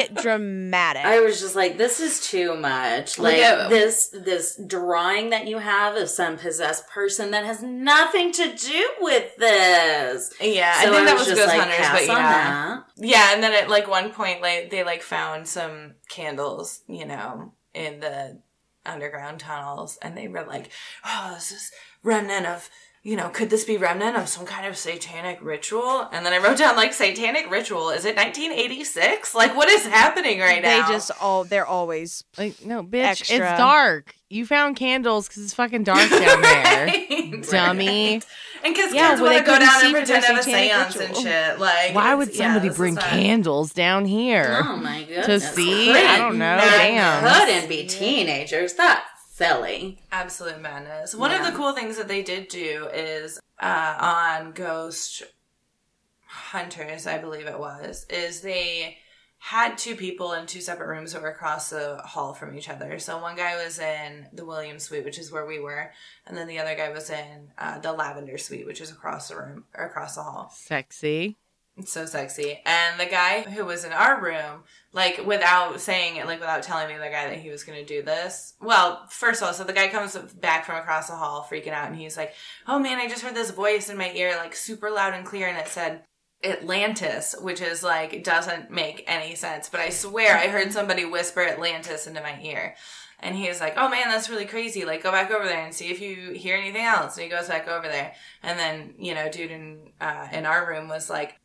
very 0.15 0.21
dramatic. 0.23 1.05
I 1.05 1.19
was 1.19 1.39
just 1.39 1.55
like, 1.55 1.77
this 1.77 1.99
is 1.99 2.19
too 2.27 2.55
much. 2.55 3.19
Like 3.19 3.37
at- 3.37 3.69
this 3.69 4.07
this 4.07 4.59
drawing 4.65 5.29
that 5.29 5.47
you 5.47 5.59
have 5.59 5.95
of 5.97 6.09
some 6.09 6.37
possessed 6.37 6.89
person 6.89 7.29
that 7.29 7.45
has 7.45 7.61
nothing 7.61 8.31
to 8.31 8.55
do 8.55 8.89
with 9.01 9.35
this. 9.37 10.33
yeah, 10.41 10.81
So 10.81 10.87
I 10.89 10.91
think 10.95 11.05
that 11.07 11.15
was 11.17 11.27
just 11.27 11.37
Ghost 11.37 11.47
like, 11.55 11.59
Hunters, 11.61 11.87
but 11.91 12.07
yeah. 12.07 12.13
that. 12.17 12.83
Yeah, 12.97 13.33
and 13.35 13.43
then 13.43 13.53
at 13.53 13.69
like 13.69 13.87
one 13.87 14.09
point, 14.11 14.41
like 14.41 14.71
they 14.71 14.83
like 14.83 15.03
found 15.03 15.47
some 15.47 15.93
candles, 16.09 16.81
you 16.87 17.05
know, 17.05 17.51
in 17.75 17.99
the 17.99 18.39
underground 18.85 19.39
tunnels, 19.39 19.97
and 20.01 20.17
they 20.17 20.27
were 20.27 20.43
like, 20.43 20.71
"Oh, 21.03 21.31
this 21.35 21.51
is 21.51 21.71
remnant 22.03 22.45
of?" 22.45 22.69
You 23.07 23.15
know, 23.15 23.29
could 23.29 23.51
this 23.51 23.63
be 23.65 23.77
remnant 23.77 24.17
of 24.17 24.27
some 24.27 24.47
kind 24.47 24.65
of 24.65 24.75
satanic 24.75 25.37
ritual? 25.39 26.09
And 26.11 26.25
then 26.25 26.33
I 26.33 26.39
wrote 26.39 26.57
down 26.57 26.75
like 26.75 26.91
satanic 26.91 27.51
ritual. 27.51 27.91
Is 27.91 28.03
it 28.03 28.15
1986? 28.15 29.35
Like, 29.35 29.55
what 29.55 29.69
is 29.69 29.85
happening 29.85 30.39
right 30.39 30.63
they 30.63 30.79
now? 30.79 30.87
They 30.87 30.91
just 30.93 31.11
all 31.21 31.43
they're 31.43 31.67
always 31.67 32.23
Like, 32.35 32.65
no, 32.65 32.81
bitch, 32.83 33.03
Extra. 33.21 33.35
it's 33.51 33.59
dark. 33.59 34.15
You 34.31 34.43
found 34.47 34.75
candles 34.75 35.27
because 35.27 35.43
it's 35.43 35.53
fucking 35.53 35.83
dark 35.83 36.09
down 36.09 36.19
there. 36.41 36.85
Right. 36.87 37.45
Dummy. 37.47 38.13
And 38.63 38.73
because 38.73 38.91
Yeah, 38.91 39.09
kids 39.09 39.21
well, 39.21 39.29
they 39.29 39.35
want 39.35 39.45
to 39.45 39.51
go 39.51 39.59
down 39.59 39.85
and 39.85 39.93
pretend 39.93 40.23
to 40.23 40.27
have 40.31 40.39
a 40.39 40.43
seance 40.43 40.95
ritual. 40.97 41.15
and 41.17 41.27
shit. 41.27 41.59
Like, 41.59 41.93
Why 41.93 42.15
would 42.15 42.33
somebody 42.33 42.69
this 42.69 42.77
bring 42.77 42.93
is 42.93 42.95
not- 42.95 43.05
candles 43.05 43.71
down 43.71 44.05
here? 44.05 44.61
Oh 44.65 44.77
my 44.77 45.03
goodness. 45.03 45.27
To 45.27 45.39
see? 45.41 45.85
Couldn't- 45.85 46.07
I 46.09 46.17
don't 46.17 46.39
know. 46.39 46.57
that 46.57 46.77
Damn. 46.77 47.45
Couldn't 47.45 47.69
be 47.69 47.85
teenagers. 47.85 48.73
That's 48.73 49.14
silly. 49.35 49.99
Absolute 50.11 50.61
madness. 50.61 51.13
One 51.13 51.31
Yeah. 51.31 51.39
of 51.39 51.51
the 51.51 51.57
cool 51.57 51.73
things 51.73 51.97
that 51.97 52.07
they 52.07 52.23
did 52.23 52.47
do 52.47 52.87
is 52.93 53.39
uh, 53.59 53.97
on 53.99 54.51
Ghost 54.53 55.23
Hunters, 56.27 57.05
I 57.07 57.17
believe 57.17 57.45
it 57.47 57.59
was, 57.59 58.05
is 58.09 58.41
they 58.41 58.97
had 59.37 59.77
two 59.77 59.95
people 59.95 60.33
in 60.33 60.47
two 60.47 60.61
separate 60.61 60.87
rooms 60.87 61.11
that 61.13 61.21
were 61.21 61.29
across 61.29 61.69
the 61.69 61.97
hall 61.97 62.33
from 62.33 62.57
each 62.57 62.69
other. 62.69 62.97
So 62.99 63.21
one 63.21 63.35
guy 63.35 63.61
was 63.63 63.77
in 63.77 64.27
the 64.33 64.45
Williams 64.45 64.83
suite, 64.83 65.05
which 65.05 65.19
is 65.19 65.31
where 65.31 65.45
we 65.45 65.59
were, 65.59 65.91
and 66.25 66.35
then 66.37 66.47
the 66.47 66.59
other 66.59 66.75
guy 66.75 66.89
was 66.89 67.09
in 67.09 67.51
uh, 67.57 67.79
the 67.79 67.91
Lavender 67.91 68.37
suite, 68.37 68.65
which 68.65 68.81
is 68.81 68.89
across 68.89 69.27
the 69.29 69.35
room 69.35 69.65
or 69.75 69.85
across 69.85 70.15
the 70.15 70.23
hall. 70.23 70.51
Sexy. 70.55 71.35
It's 71.77 71.91
so 71.91 72.05
sexy. 72.05 72.61
And 72.65 72.97
the 72.97 73.05
guy 73.05 73.41
who 73.41 73.65
was 73.65 73.83
in 73.83 73.91
our 73.91 74.21
room, 74.21 74.63
like 74.93 75.25
without 75.25 75.81
saying 75.81 76.15
it, 76.15 76.25
like 76.25 76.39
without 76.39 76.63
telling 76.63 76.87
me 76.87 76.93
the 76.93 77.09
guy 77.09 77.27
that 77.27 77.39
he 77.39 77.49
was 77.49 77.65
going 77.65 77.77
to 77.77 77.85
do 77.85 78.01
this. 78.01 78.53
Well, 78.61 79.05
first 79.09 79.41
of 79.41 79.47
all, 79.47 79.53
so 79.53 79.65
the 79.65 79.73
guy 79.73 79.89
comes 79.89 80.15
back 80.15 80.65
from 80.65 80.77
across 80.77 81.07
the 81.07 81.17
hall 81.17 81.45
freaking 81.49 81.73
out 81.73 81.89
and 81.89 81.97
he's 81.97 82.15
like, 82.15 82.33
"Oh 82.65 82.79
man, 82.79 82.99
I 82.99 83.09
just 83.09 83.23
heard 83.23 83.35
this 83.35 83.51
voice 83.51 83.89
in 83.89 83.97
my 83.97 84.11
ear 84.13 84.37
like 84.37 84.55
super 84.55 84.89
loud 84.89 85.13
and 85.13 85.25
clear 85.25 85.49
and 85.49 85.57
it 85.57 85.67
said 85.67 86.05
Atlantis, 86.45 87.35
which 87.41 87.59
is 87.59 87.83
like 87.83 88.23
doesn't 88.23 88.71
make 88.71 89.03
any 89.05 89.35
sense, 89.35 89.67
but 89.67 89.81
I 89.81 89.89
swear 89.89 90.37
I 90.37 90.47
heard 90.47 90.71
somebody 90.71 91.03
whisper 91.03 91.41
Atlantis 91.41 92.07
into 92.07 92.21
my 92.21 92.39
ear." 92.41 92.75
And 93.19 93.35
he 93.35 93.49
was 93.49 93.59
like, 93.59 93.73
"Oh 93.75 93.89
man, 93.89 94.07
that's 94.07 94.29
really 94.29 94.45
crazy. 94.45 94.85
Like, 94.85 95.03
go 95.03 95.11
back 95.11 95.31
over 95.31 95.45
there 95.45 95.65
and 95.65 95.73
see 95.73 95.89
if 95.89 95.99
you 95.99 96.31
hear 96.31 96.55
anything 96.55 96.85
else." 96.85 97.17
And 97.17 97.23
he 97.23 97.29
goes 97.29 97.49
back 97.49 97.67
over 97.67 97.87
there, 97.87 98.13
and 98.43 98.57
then 98.57 98.93
you 98.97 99.13
know, 99.13 99.29
dude 99.29 99.51
in 99.51 99.91
uh, 99.99 100.27
in 100.31 100.45
our 100.45 100.69
room 100.69 100.87
was 100.87 101.09
like, 101.09 101.35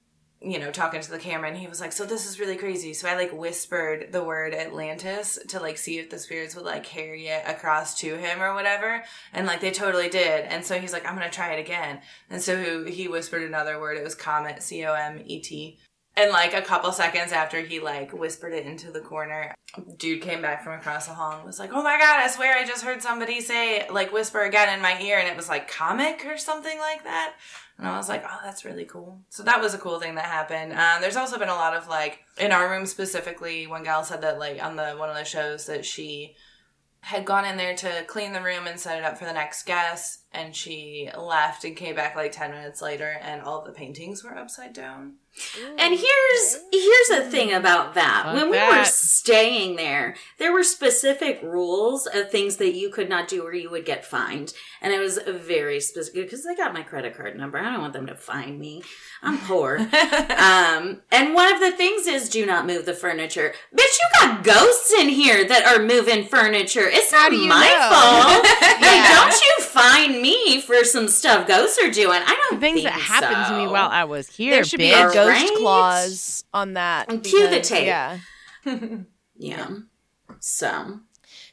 you 0.42 0.58
know, 0.58 0.70
talking 0.70 1.02
to 1.02 1.10
the 1.10 1.18
camera 1.18 1.48
and 1.48 1.58
he 1.58 1.66
was 1.66 1.80
like, 1.80 1.92
So 1.92 2.06
this 2.06 2.26
is 2.26 2.40
really 2.40 2.56
crazy. 2.56 2.94
So 2.94 3.08
I 3.08 3.14
like 3.14 3.32
whispered 3.32 4.10
the 4.10 4.24
word 4.24 4.54
Atlantis 4.54 5.38
to 5.48 5.60
like 5.60 5.76
see 5.76 5.98
if 5.98 6.08
the 6.08 6.18
spirits 6.18 6.56
would 6.56 6.64
like 6.64 6.82
carry 6.82 7.26
it 7.26 7.42
across 7.46 7.98
to 8.00 8.16
him 8.16 8.42
or 8.42 8.54
whatever. 8.54 9.04
And 9.34 9.46
like 9.46 9.60
they 9.60 9.70
totally 9.70 10.08
did. 10.08 10.46
And 10.46 10.64
so 10.64 10.78
he's 10.78 10.92
like, 10.92 11.06
I'm 11.06 11.14
gonna 11.14 11.30
try 11.30 11.52
it 11.52 11.60
again. 11.60 12.00
And 12.30 12.40
so 12.40 12.84
he 12.84 13.06
whispered 13.06 13.42
another 13.42 13.78
word. 13.78 13.98
It 13.98 14.04
was 14.04 14.14
comet, 14.14 14.62
C 14.62 14.84
O 14.84 14.94
M 14.94 15.22
E 15.26 15.40
T. 15.40 15.78
And 16.16 16.32
like 16.32 16.54
a 16.54 16.62
couple 16.62 16.92
seconds 16.92 17.32
after 17.32 17.60
he 17.60 17.80
like 17.80 18.12
whispered 18.12 18.52
it 18.52 18.66
into 18.66 18.90
the 18.90 19.00
corner, 19.00 19.54
dude 19.96 20.22
came 20.22 20.42
back 20.42 20.64
from 20.64 20.78
across 20.78 21.06
the 21.06 21.14
hall 21.14 21.36
and 21.36 21.44
was 21.44 21.58
like, 21.58 21.70
"Oh 21.72 21.82
my 21.82 21.96
god, 21.98 22.20
I 22.20 22.28
swear 22.28 22.58
I 22.58 22.66
just 22.66 22.84
heard 22.84 23.00
somebody 23.00 23.40
say 23.40 23.88
like 23.88 24.12
whisper 24.12 24.40
again 24.42 24.74
in 24.74 24.82
my 24.82 25.00
ear, 25.00 25.18
and 25.18 25.28
it 25.28 25.36
was 25.36 25.48
like 25.48 25.70
comic 25.70 26.26
or 26.26 26.36
something 26.36 26.78
like 26.78 27.04
that." 27.04 27.34
And 27.78 27.86
I 27.86 27.96
was 27.96 28.08
like, 28.08 28.24
"Oh, 28.28 28.38
that's 28.44 28.64
really 28.64 28.84
cool." 28.84 29.20
So 29.30 29.44
that 29.44 29.60
was 29.60 29.72
a 29.72 29.78
cool 29.78 30.00
thing 30.00 30.16
that 30.16 30.26
happened. 30.26 30.72
Um, 30.72 31.00
there's 31.00 31.16
also 31.16 31.38
been 31.38 31.48
a 31.48 31.54
lot 31.54 31.74
of 31.74 31.88
like 31.88 32.18
in 32.38 32.52
our 32.52 32.68
room 32.68 32.86
specifically. 32.86 33.66
One 33.66 33.84
gal 33.84 34.04
said 34.04 34.20
that 34.22 34.38
like 34.38 34.62
on 34.62 34.76
the 34.76 34.94
one 34.98 35.08
of 35.08 35.16
the 35.16 35.24
shows 35.24 35.66
that 35.66 35.86
she 35.86 36.34
had 37.02 37.24
gone 37.24 37.44
in 37.44 37.56
there 37.56 37.74
to 37.76 38.04
clean 38.06 38.32
the 38.32 38.42
room 38.42 38.66
and 38.66 38.78
set 38.78 38.98
it 38.98 39.04
up 39.04 39.16
for 39.16 39.24
the 39.24 39.32
next 39.32 39.64
guest, 39.64 40.19
and 40.32 40.54
she 40.54 41.10
left 41.18 41.64
and 41.64 41.76
came 41.76 41.94
back 41.96 42.14
like 42.16 42.32
ten 42.32 42.50
minutes 42.50 42.80
later, 42.82 43.18
and 43.22 43.42
all 43.42 43.62
the 43.64 43.72
paintings 43.72 44.22
were 44.24 44.36
upside 44.36 44.72
down. 44.72 45.14
And 45.78 45.94
here's 45.94 46.58
here's 46.72 47.08
the 47.08 47.28
thing 47.30 47.52
about 47.52 47.94
that. 47.94 48.22
Fuck 48.24 48.34
when 48.34 48.50
we 48.50 48.56
that. 48.56 48.78
were 48.80 48.84
staying 48.84 49.76
there, 49.76 50.16
there 50.38 50.52
were 50.52 50.64
specific 50.64 51.40
rules 51.42 52.06
of 52.06 52.30
things 52.30 52.56
that 52.56 52.74
you 52.74 52.90
could 52.90 53.08
not 53.08 53.28
do 53.28 53.42
or 53.44 53.54
you 53.54 53.70
would 53.70 53.84
get 53.84 54.04
fined. 54.04 54.52
And 54.82 54.92
it 54.92 54.98
was 54.98 55.18
very 55.28 55.78
specific 55.80 56.24
because 56.26 56.44
they 56.44 56.56
got 56.56 56.74
my 56.74 56.82
credit 56.82 57.16
card 57.16 57.36
number. 57.38 57.58
I 57.58 57.70
don't 57.70 57.80
want 57.80 57.92
them 57.92 58.06
to 58.08 58.16
find 58.16 58.58
me. 58.58 58.82
I'm 59.22 59.38
poor. 59.38 59.76
um, 60.36 61.02
and 61.12 61.34
one 61.34 61.52
of 61.52 61.60
the 61.60 61.72
things 61.76 62.06
is 62.08 62.28
do 62.28 62.44
not 62.44 62.66
move 62.66 62.84
the 62.84 62.94
furniture. 62.94 63.52
Bitch, 63.74 63.98
you 63.98 64.20
got 64.20 64.42
ghosts 64.44 64.92
in 64.98 65.08
here 65.10 65.46
that 65.46 65.64
are 65.64 65.82
moving 65.82 66.24
furniture. 66.24 66.88
It's 66.88 67.12
not 67.12 67.30
my 67.32 67.68
know? 67.68 67.88
fault. 67.90 68.46
Hey, 68.80 68.96
Yeah. 68.96 69.14
don't 69.14 69.40
you 69.40 69.64
find 69.70 70.20
me 70.20 70.60
for 70.60 70.84
some 70.84 71.08
stuff 71.08 71.46
ghosts 71.48 71.78
are 71.82 71.90
doing. 71.90 72.20
I 72.24 72.38
don't 72.50 72.60
Things 72.60 72.82
think 72.82 72.92
that 72.92 73.00
happened 73.00 73.46
to 73.48 73.56
me 73.62 73.66
while 73.70 73.88
I 73.88 74.04
was 74.04 74.28
here, 74.28 74.52
there 74.52 74.64
should 74.64 74.78
be 74.78 74.90
a 74.92 75.04
ghost 75.12 75.16
Right? 75.16 75.50
clause 75.58 76.44
on 76.52 76.74
that. 76.74 77.10
And 77.10 77.22
cue 77.24 77.48
the 77.48 77.60
tape. 77.60 77.86
Yeah. 77.86 78.18
Yeah. 79.42 79.68
So 80.40 81.00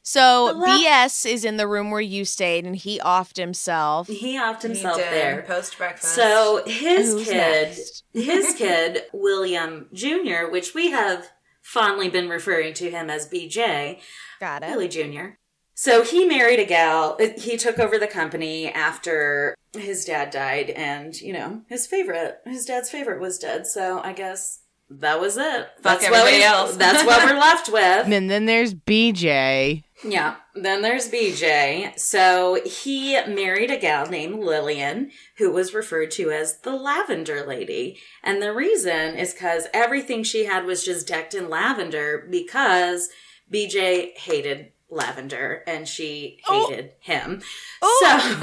So 0.03 0.53
The 0.59 0.65
BS 0.65 1.29
is 1.31 1.45
in 1.45 1.55
the 1.57 1.67
room 1.67 1.89
where 1.91 2.01
you 2.01 2.25
stayed, 2.25 2.65
and 2.65 2.75
he 2.75 2.99
offed 2.99 3.37
himself. 3.37 4.07
he 4.07 4.37
offed 4.37 4.61
himself 4.63 4.97
He 4.97 5.03
did, 5.03 5.11
there. 5.13 5.41
post 5.47 5.77
breakfast. 5.77 6.13
So 6.13 6.63
his 6.65 7.13
Who's 7.13 7.25
kid, 7.27 7.33
next? 7.37 8.03
his 8.13 8.53
kid 8.55 9.03
William 9.13 9.87
Jr., 9.93 10.49
which 10.51 10.73
we 10.73 10.91
have 10.91 11.29
fondly 11.61 12.09
been 12.09 12.27
referring 12.29 12.73
to 12.75 12.89
him 12.89 13.09
as 13.09 13.27
BJ, 13.29 13.99
Got 14.41 14.63
it. 14.63 14.69
Billy 14.69 14.87
Jr. 14.89 15.37
So 15.79 16.01
he 16.03 16.25
married 16.25 16.59
a 16.59 16.65
gal. 16.65 17.19
He 17.37 17.55
took 17.55 17.77
over 17.77 17.99
the 17.99 18.07
company 18.07 18.67
after 18.67 19.55
his 19.77 20.05
dad 20.05 20.31
died, 20.31 20.71
and 20.71 21.15
you 21.21 21.31
know 21.33 21.61
his 21.69 21.85
favorite, 21.85 22.39
his 22.45 22.65
dad's 22.65 22.89
favorite, 22.89 23.21
was 23.21 23.37
dead. 23.37 23.67
So 23.67 23.99
I 23.99 24.13
guess 24.13 24.61
that 24.89 25.21
was 25.21 25.37
it. 25.37 25.67
Fuck 25.83 25.99
that's 25.99 26.05
everybody 26.05 26.23
what 26.23 26.33
we- 26.39 26.43
else. 26.43 26.75
That's 26.77 27.05
what 27.05 27.23
we're 27.29 27.37
left 27.39 27.69
with. 27.71 28.07
And 28.11 28.27
then 28.27 28.45
there's 28.47 28.73
BJ. 28.73 29.83
Yeah. 30.03 30.37
Then 30.55 30.81
there's 30.81 31.09
BJ. 31.11 31.99
So 31.99 32.59
he 32.65 33.21
married 33.27 33.69
a 33.69 33.77
gal 33.77 34.07
named 34.07 34.39
Lillian, 34.39 35.11
who 35.37 35.51
was 35.51 35.73
referred 35.75 36.09
to 36.11 36.31
as 36.31 36.59
the 36.61 36.71
Lavender 36.73 37.45
Lady. 37.45 37.99
And 38.23 38.41
the 38.41 38.53
reason 38.53 39.15
is 39.15 39.33
because 39.33 39.67
everything 39.75 40.23
she 40.23 40.45
had 40.45 40.65
was 40.65 40.83
just 40.85 41.05
decked 41.07 41.35
in 41.35 41.49
lavender 41.49 42.25
because 42.31 43.09
BJ 43.53 44.17
hated 44.17 44.71
lavender 44.89 45.63
and 45.67 45.87
she 45.87 46.39
Oh. 46.47 46.69
hated 46.69 46.91
him. 46.99 47.41
Oh, 47.81 48.39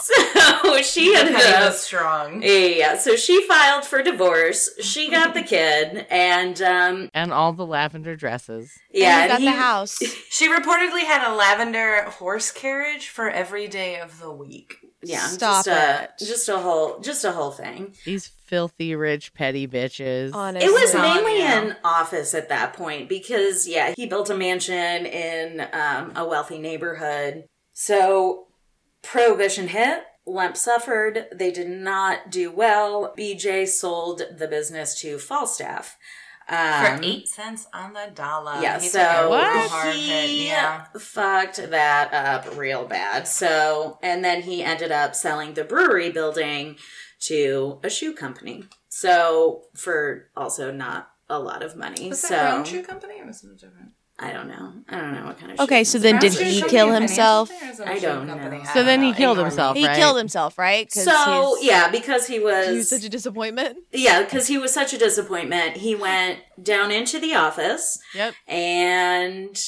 So, 0.00 0.16
so 0.76 0.82
she 0.82 1.12
the 1.12 1.18
ended 1.20 1.34
penny 1.36 1.54
up 1.54 1.70
was 1.72 1.80
strong. 1.80 2.42
yeah, 2.44 2.96
so 2.98 3.16
she 3.16 3.42
filed 3.46 3.84
for 3.84 4.02
divorce. 4.02 4.70
She 4.80 5.10
got 5.10 5.34
the 5.34 5.42
kid, 5.54 6.06
and 6.10 6.60
um, 6.62 7.08
And 7.14 7.32
all 7.32 7.52
the 7.52 7.66
lavender 7.66 8.14
dresses. 8.16 8.72
yeah, 8.92 9.22
and 9.22 9.24
you 9.24 9.28
got 9.28 9.38
he- 9.40 9.46
the 9.46 9.52
house. 9.52 9.98
She 10.30 10.48
reportedly 10.48 11.00
had 11.02 11.28
a 11.28 11.34
lavender 11.34 12.02
horse 12.04 12.50
carriage 12.52 13.08
for 13.08 13.28
every 13.28 13.66
day 13.68 13.98
of 13.98 14.20
the 14.20 14.30
week. 14.32 14.76
Yeah, 15.08 15.26
Stop 15.26 15.64
just 15.64 15.68
a, 15.68 16.04
it. 16.04 16.10
just 16.18 16.48
a 16.48 16.58
whole, 16.58 16.98
just 17.00 17.24
a 17.24 17.32
whole 17.32 17.50
thing. 17.50 17.94
These 18.04 18.26
filthy 18.26 18.94
rich 18.94 19.34
petty 19.34 19.66
bitches. 19.68 20.34
Honestly, 20.34 20.68
It 20.68 20.72
was 20.72 20.94
mainly 20.94 21.38
you. 21.38 21.44
an 21.44 21.76
office 21.84 22.34
at 22.34 22.48
that 22.48 22.72
point 22.72 23.08
because, 23.08 23.66
yeah, 23.68 23.94
he 23.96 24.06
built 24.06 24.30
a 24.30 24.36
mansion 24.36 25.06
in 25.06 25.60
um, 25.72 26.12
a 26.16 26.26
wealthy 26.26 26.58
neighborhood. 26.58 27.44
So, 27.72 28.46
prohibition 29.02 29.68
hit. 29.68 30.02
Lemp 30.28 30.56
suffered. 30.56 31.26
They 31.32 31.52
did 31.52 31.68
not 31.68 32.30
do 32.30 32.50
well. 32.50 33.14
BJ 33.16 33.68
sold 33.68 34.22
the 34.36 34.48
business 34.48 35.00
to 35.02 35.18
Falstaff. 35.18 35.96
Um, 36.48 36.98
For 36.98 37.02
eight 37.02 37.28
cents 37.28 37.66
on 37.74 37.92
the 37.92 38.10
dollar. 38.14 38.60
Yeah, 38.62 38.78
He 38.80 38.88
so 38.88 38.98
took 39.00 39.26
a 39.26 39.28
What? 39.28 39.54
real 39.54 39.68
hard 39.68 39.94
he 39.96 40.46
yeah. 40.46 40.84
fucked 40.98 41.70
that 41.70 42.12
up 42.14 42.56
real 42.56 42.84
bad. 42.84 43.26
So, 43.26 43.98
and 44.02 44.24
then 44.24 44.42
he 44.42 44.62
ended 44.62 44.92
up 44.92 45.14
selling 45.16 45.54
the 45.54 45.64
brewery 45.64 46.10
building 46.10 46.76
to 47.22 47.80
a 47.82 47.90
shoe 47.90 48.14
company. 48.14 48.64
So, 48.88 49.64
for 49.74 50.28
also 50.36 50.70
not 50.70 51.10
a 51.28 51.38
lot 51.40 51.62
of 51.62 51.76
money. 51.76 52.10
Was 52.10 52.20
so, 52.20 52.28
that 52.28 52.50
Crown 52.50 52.64
Shoe 52.64 52.82
Company 52.82 53.20
or 53.20 53.26
was 53.26 53.42
it 53.42 53.58
different? 53.58 53.90
I 54.18 54.32
don't 54.32 54.48
know. 54.48 54.72
I 54.88 54.98
don't 54.98 55.12
know 55.12 55.26
what 55.26 55.38
kind 55.38 55.52
of. 55.52 55.60
Okay, 55.60 55.84
so 55.84 55.98
then 55.98 56.18
did 56.18 56.32
he 56.32 56.62
kill 56.62 56.90
himself? 56.90 57.50
financial 57.50 57.66
things, 57.66 57.80
or 57.80 57.92
I 57.92 57.98
don't 57.98 58.26
know. 58.26 58.62
So 58.72 58.82
then 58.82 59.02
he 59.02 59.12
killed 59.12 59.36
himself. 59.36 59.76
He 59.76 59.86
right? 59.86 59.96
killed 59.96 60.16
himself, 60.16 60.56
right? 60.56 60.90
So 60.90 61.58
yeah, 61.60 61.90
because 61.90 62.26
he 62.26 62.34
he 62.34 62.40
was 62.40 62.68
was 62.68 62.90
such 62.90 63.04
a 63.04 63.10
disappointment. 63.10 63.76
yeah, 63.92 64.22
because 64.22 64.46
he 64.46 64.56
was 64.56 64.72
such 64.72 64.94
a 64.94 64.98
disappointment. 64.98 65.76
He 65.78 65.94
went 65.94 66.40
down 66.62 66.90
into 66.90 67.18
the 67.18 67.34
office 67.34 67.98
Yep. 68.14 68.34
and 68.48 69.58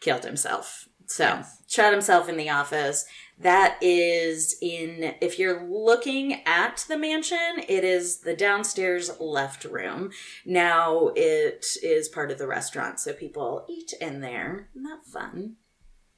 killed 0.00 0.24
himself. 0.24 0.88
So 1.06 1.42
shot 1.66 1.92
himself 1.92 2.28
in 2.28 2.36
the 2.38 2.48
office. 2.48 3.04
That 3.40 3.78
is 3.80 4.56
in, 4.60 5.14
if 5.22 5.38
you're 5.38 5.66
looking 5.66 6.42
at 6.44 6.84
the 6.88 6.98
mansion, 6.98 7.62
it 7.68 7.84
is 7.84 8.18
the 8.18 8.36
downstairs 8.36 9.10
left 9.18 9.64
room. 9.64 10.10
Now 10.44 11.08
it 11.16 11.64
is 11.82 12.08
part 12.08 12.30
of 12.30 12.38
the 12.38 12.46
restaurant, 12.46 13.00
so 13.00 13.14
people 13.14 13.64
eat 13.68 13.94
in 13.98 14.20
there. 14.20 14.68
Not 14.74 15.06
fun. 15.06 15.56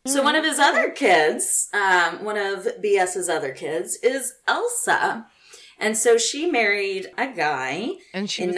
So 0.05 0.23
one 0.25 0.35
of 0.35 0.45
his 0.45 0.59
other 0.59 0.91
kids, 0.91 1.69
um, 1.73 2.25
one 2.25 2.37
of 2.37 2.67
BS's 2.83 3.29
other 3.29 3.53
kids, 3.53 3.99
is 4.03 4.35
Elsa. 4.49 5.27
And 5.79 5.97
so 5.97 6.19
she 6.19 6.51
married 6.51 7.13
a 7.17 7.33
guy 7.33 7.91
And 8.13 8.29
she 8.29 8.43
in 8.43 8.49
was 8.49 8.57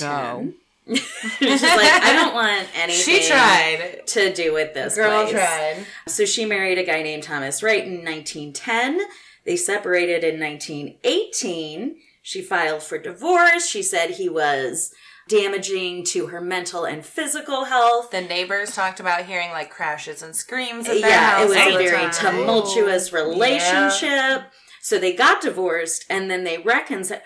like, 0.00 0.56
let 0.86 0.98
it 0.98 1.02
go. 1.02 1.46
1910. 1.46 1.48
She's 1.48 1.62
like, 1.62 2.02
I 2.02 2.12
don't 2.12 2.34
want 2.34 2.68
anything 2.74 3.20
She 3.22 3.28
tried. 3.28 4.02
to 4.06 4.32
do 4.32 4.52
with 4.52 4.74
this 4.74 4.96
Girl 4.96 5.22
place. 5.22 5.32
tried. 5.32 5.86
So 6.08 6.24
she 6.24 6.44
married 6.44 6.78
a 6.78 6.84
guy 6.84 7.02
named 7.02 7.22
Thomas 7.22 7.62
Wright 7.62 7.84
in 7.84 8.04
1910. 8.04 9.00
They 9.44 9.56
separated 9.56 10.24
in 10.24 10.38
1918. 10.40 11.96
She 12.22 12.42
filed 12.42 12.82
for 12.82 12.98
divorce. 12.98 13.66
She 13.66 13.82
said 13.82 14.10
he 14.10 14.28
was 14.28 14.92
damaging 15.28 16.04
to 16.04 16.26
her 16.26 16.40
mental 16.40 16.84
and 16.84 17.04
physical 17.06 17.64
health. 17.64 18.10
The 18.10 18.20
neighbors 18.20 18.74
talked 18.74 19.00
about 19.00 19.26
hearing 19.26 19.50
like 19.50 19.70
crashes 19.70 20.22
and 20.22 20.34
screams 20.34 20.88
at 20.88 20.98
Yeah, 20.98 21.30
house 21.30 21.44
it 21.44 21.48
was 21.48 21.56
all 21.56 21.76
a 21.76 21.88
very 21.88 22.10
time. 22.12 22.34
tumultuous 22.36 23.12
relationship. 23.12 24.50
So 24.82 24.98
they 24.98 25.12
got 25.14 25.40
divorced 25.42 26.04
and 26.10 26.30
then 26.30 26.44
they 26.44 26.58
reconciled, 26.58 27.20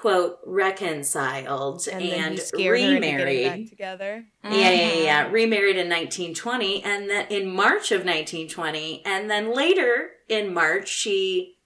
quote, 0.00 0.38
reconciled 0.46 1.88
and, 1.90 2.02
And, 2.02 2.12
then 2.12 2.32
he 2.32 2.38
scared 2.38 2.80
her 2.80 2.86
into 2.86 3.00
getting 3.00 3.16
remarried. 3.16 3.46
back 3.62 3.68
together. 3.70 4.24
Yeah, 4.44 4.50
yeah, 4.50 4.70
yeah, 4.70 4.88
Mm-hmm. 4.90 5.04
yeah. 5.04 5.30
Remarried 5.30 5.76
in 5.76 5.88
1920, 5.88 6.84
and 6.84 7.10
then 7.10 7.26
in 7.30 7.50
March 7.54 7.90
of 7.90 8.04
1920, 8.04 9.02
and 9.04 9.28
then 9.30 9.52
later 9.54 10.10
in 10.28 10.52
March, 10.54 10.88
she 10.88 11.56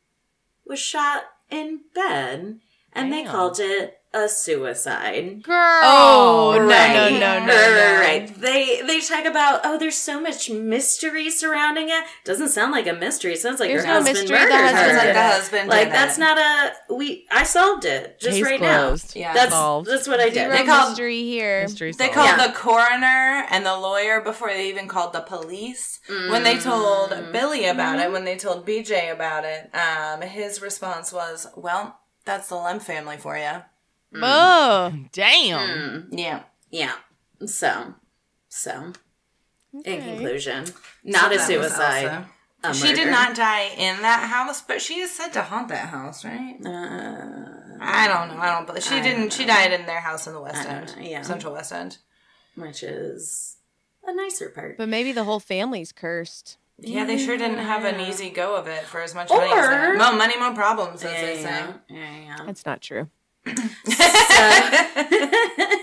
was 0.66 0.78
shot 0.78 1.24
in 1.51 1.80
bed, 1.95 2.61
and 2.93 3.12
they 3.12 3.24
called 3.24 3.59
it 3.61 3.99
a 4.14 4.28
suicide. 4.28 5.42
Girl. 5.42 5.80
Oh, 5.82 6.54
no, 6.58 6.66
Right. 6.66 6.92
no, 7.12 7.18
no, 7.18 7.38
no, 7.40 7.46
no. 7.46 8.00
Right. 8.00 8.32
They 8.40 8.82
they 8.86 9.00
talk 9.00 9.24
about 9.24 9.60
oh, 9.64 9.78
there's 9.78 9.96
so 9.96 10.20
much 10.20 10.50
mystery 10.50 11.30
surrounding 11.30 11.88
it. 11.88 12.04
Doesn't 12.24 12.48
sound 12.50 12.72
like 12.72 12.86
a 12.86 12.92
mystery. 12.92 13.32
It 13.32 13.40
sounds 13.40 13.60
like 13.60 13.70
There's 13.70 13.82
her 13.84 13.88
no 13.88 13.94
husband 13.94 14.18
mystery, 14.18 14.38
the 14.38 14.44
murdered 14.44 14.52
husband 14.54 14.76
her. 14.76 14.88
Sounds 14.92 15.04
like 15.04 15.14
the 15.14 15.22
husband. 15.22 15.68
Like 15.68 15.90
that's 15.90 16.16
it. 16.16 16.20
not 16.20 16.38
a 16.38 16.94
we. 16.94 17.26
I 17.30 17.42
solved 17.44 17.84
it 17.84 18.18
just 18.20 18.36
Case 18.36 18.44
right 18.44 18.58
closed. 18.60 19.14
now. 19.16 19.20
Yeah. 19.20 19.32
That's 19.34 19.52
Solved. 19.52 19.88
that's 19.88 20.06
what 20.08 20.20
I 20.20 20.24
did. 20.24 20.34
Zero 20.34 20.50
They 20.56 20.64
called- 20.64 20.88
mystery 20.90 21.22
here. 21.22 21.62
Mystery 21.62 21.92
They 21.92 22.08
called 22.08 22.26
Yeah. 22.38 22.46
the 22.46 22.52
coroner 22.52 23.46
and 23.50 23.64
the 23.64 23.76
lawyer 23.78 24.20
before 24.20 24.48
they 24.48 24.68
even 24.68 24.88
called 24.88 25.12
the 25.12 25.20
police. 25.20 26.00
When 26.08 26.42
they 26.42 26.58
told 26.58 27.10
Mm. 27.10 27.32
Billy 27.32 27.64
about 27.66 27.96
Mm-hmm. 27.96 28.06
it, 28.08 28.12
when 28.12 28.24
they 28.24 28.36
told 28.36 28.66
BJ 28.66 29.10
about 29.10 29.44
it, 29.44 29.70
um, 29.74 30.20
his 30.22 30.60
response 30.62 31.12
was, 31.12 31.46
"Well, 31.56 31.98
that's 32.24 32.48
the 32.48 32.56
Lemp 32.56 32.82
family 32.82 33.16
for 33.16 33.36
you." 33.36 33.62
Oh, 34.14 34.92
Damn. 35.12 36.08
Yeah, 36.10 36.42
Yeah. 36.70 36.92
So, 37.46 37.94
so 38.48 38.92
in 39.84 40.00
conclusion, 40.02 40.66
not 41.02 41.32
a 41.32 41.38
So 41.38 41.46
that 41.52 41.58
was 41.58 41.72
suicide. 41.72 42.26
A 42.64 42.72
She 42.74 42.92
did 42.94 43.08
not 43.08 43.34
die 43.34 43.70
in 43.76 44.02
that 44.02 44.28
house, 44.30 44.62
but 44.62 44.80
she 44.80 45.00
is 45.00 45.10
said 45.10 45.32
to 45.32 45.42
haunt 45.42 45.68
that 45.68 45.88
house, 45.88 46.24
right? 46.24 46.56
Uh, 46.64 47.78
I 47.80 48.06
don't 48.06 48.28
know. 48.36 48.40
I 48.40 48.50
don't. 48.54 48.66
But 48.68 48.82
she 48.84 48.94
I 48.96 49.02
didn't. 49.02 49.32
She 49.32 49.44
died 49.44 49.72
in 49.72 49.86
their 49.86 50.00
house 50.00 50.28
in 50.28 50.32
the 50.34 50.40
West 50.40 50.68
End, 50.68 50.96
know, 50.96 51.02
yeah. 51.02 51.22
Central 51.22 51.54
West 51.54 51.72
End. 51.72 51.98
which 52.54 52.84
is 52.84 53.56
a 54.06 54.14
nicer 54.14 54.48
part. 54.50 54.78
but 54.78 54.88
maybe 54.88 55.10
the 55.10 55.24
whole 55.24 55.40
family's 55.40 55.90
cursed. 55.90 56.58
Yeah, 56.78 57.04
they 57.04 57.18
sure 57.18 57.36
didn't 57.36 57.58
have 57.58 57.84
an 57.84 58.00
easy 58.00 58.30
go 58.30 58.54
of 58.56 58.66
it 58.68 58.84
for 58.84 59.00
as 59.02 59.14
much 59.14 59.30
money 59.30 59.50
as 59.52 59.66
Or- 59.66 59.92
they 59.92 59.98
More 59.98 60.12
money, 60.12 60.38
more 60.38 60.52
problems, 60.54 61.02
as 61.04 61.12
yeah, 61.12 61.20
they 61.26 61.36
say. 61.36 61.42
yeah, 61.42 61.72
yeah, 61.88 62.20
yeah. 62.26 62.36
That's 62.46 62.64
not 62.66 62.80
true. 62.80 63.08
So 63.45 63.53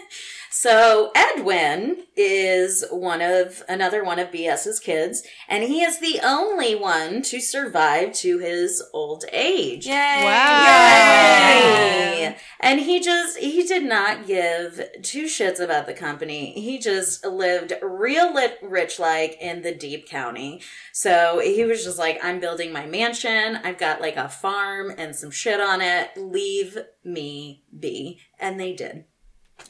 Edwin 1.16 2.04
is 2.18 2.84
one 2.92 3.22
of 3.22 3.64
another 3.70 4.04
one 4.04 4.20
of 4.20 4.30
BS's 4.30 4.78
kids, 4.78 5.24
and 5.48 5.64
he 5.64 5.84
is 5.84 6.00
the 6.00 6.20
only 6.22 6.76
one 6.76 7.22
to 7.22 7.40
survive 7.40 8.12
to 8.16 8.40
his 8.40 8.84
old 8.94 9.24
age. 9.32 9.88
Yay! 9.88 10.22
Wow. 10.22 11.54
Yay! 11.56 12.38
And 12.60 12.82
he 12.82 13.00
just 13.00 13.38
he 13.38 13.64
did 13.64 13.84
not 13.84 14.28
give 14.28 14.82
two 15.02 15.28
shits 15.28 15.62
about 15.62 15.86
the 15.86 15.94
company. 15.94 16.52
He 16.52 16.78
just 16.78 17.26
lived 17.26 17.74
real 17.82 18.34
lit 18.34 18.60
rich 18.62 19.00
like 19.00 19.38
in 19.40 19.62
the 19.62 19.74
deep 19.74 20.10
county. 20.10 20.62
So 20.92 21.40
he 21.40 21.64
was 21.64 21.86
just 21.86 21.98
like, 21.98 22.20
I'm 22.22 22.42
building 22.42 22.74
my 22.74 22.86
mansion. 22.86 23.56
I've 23.64 23.78
got 23.78 24.02
like 24.02 24.18
a 24.18 24.28
farm 24.28 24.94
and 24.98 25.16
some 25.16 25.32
shit 25.32 25.62
on 25.62 25.80
it. 25.80 26.18
Leave 26.18 26.78
me 27.06 27.64
be. 27.80 28.20
And 28.38 28.60
they 28.60 28.74
did. 28.74 29.06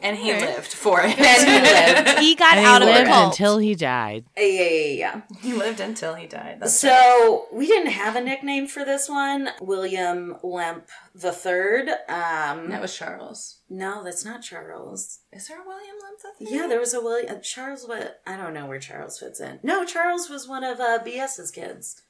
And 0.01 0.17
he 0.17 0.31
Alright. 0.31 0.49
lived 0.55 0.73
for 0.73 1.01
it. 1.03 1.17
And 1.19 1.47
he 1.49 1.59
lived. 1.71 2.19
He 2.19 2.35
got 2.43 2.57
And 2.57 2.65
out 2.65 2.81
he 2.81 2.87
of 2.87 2.93
the 2.93 2.99
lived 2.99 3.09
cult. 3.11 3.33
until 3.33 3.57
he 3.57 3.75
died. 3.75 4.25
Yeah, 4.37 4.43
yeah, 4.43 4.69
yeah, 4.69 4.81
yeah. 4.97 5.21
he 5.41 5.53
lived 5.53 5.79
until 5.79 6.15
he 6.15 6.25
died. 6.27 6.59
That's 6.61 6.73
So 6.79 7.47
we 7.51 7.67
didn't 7.67 7.91
have 7.91 8.15
a 8.15 8.21
nickname 8.21 8.67
for 8.67 8.85
this 8.85 9.09
one. 9.09 9.49
William 9.61 10.37
Lemp 10.43 10.87
the 11.13 11.31
Third. 11.31 11.89
Um, 12.07 12.69
that 12.69 12.81
was 12.81 12.95
Charles. 12.95 13.57
no, 13.69 14.03
that's 14.03 14.23
not 14.23 14.41
Charles. 14.41 15.19
Is 15.33 15.47
there 15.47 15.61
a 15.61 15.67
William 15.67 15.95
Lemp? 16.01 16.37
the 16.39 16.45
Yeah, 16.55 16.67
there 16.67 16.79
was 16.79 16.93
a 16.93 17.01
William 17.01 17.35
uh, 17.35 17.39
Charles. 17.39 17.85
What 17.87 18.21
I 18.25 18.37
don't 18.37 18.53
know 18.53 18.65
where 18.67 18.79
Charles 18.79 19.19
fits 19.19 19.39
in. 19.41 19.59
No, 19.63 19.83
Charles 19.85 20.29
was 20.29 20.47
one 20.47 20.63
of 20.63 20.79
uh, 20.79 20.99
BS's 21.05 21.51
kids. 21.51 22.01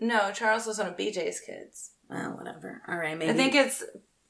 No, 0.00 0.30
Charles 0.32 0.66
was 0.66 0.78
one 0.78 0.88
of 0.88 0.96
BJ's 0.96 1.40
kids. 1.40 1.90
Well, 2.08 2.30
whatever. 2.38 2.82
All 2.88 2.96
right, 2.96 3.18
maybe. 3.18 3.30
I 3.30 3.34
think 3.34 3.54
it's 3.54 3.82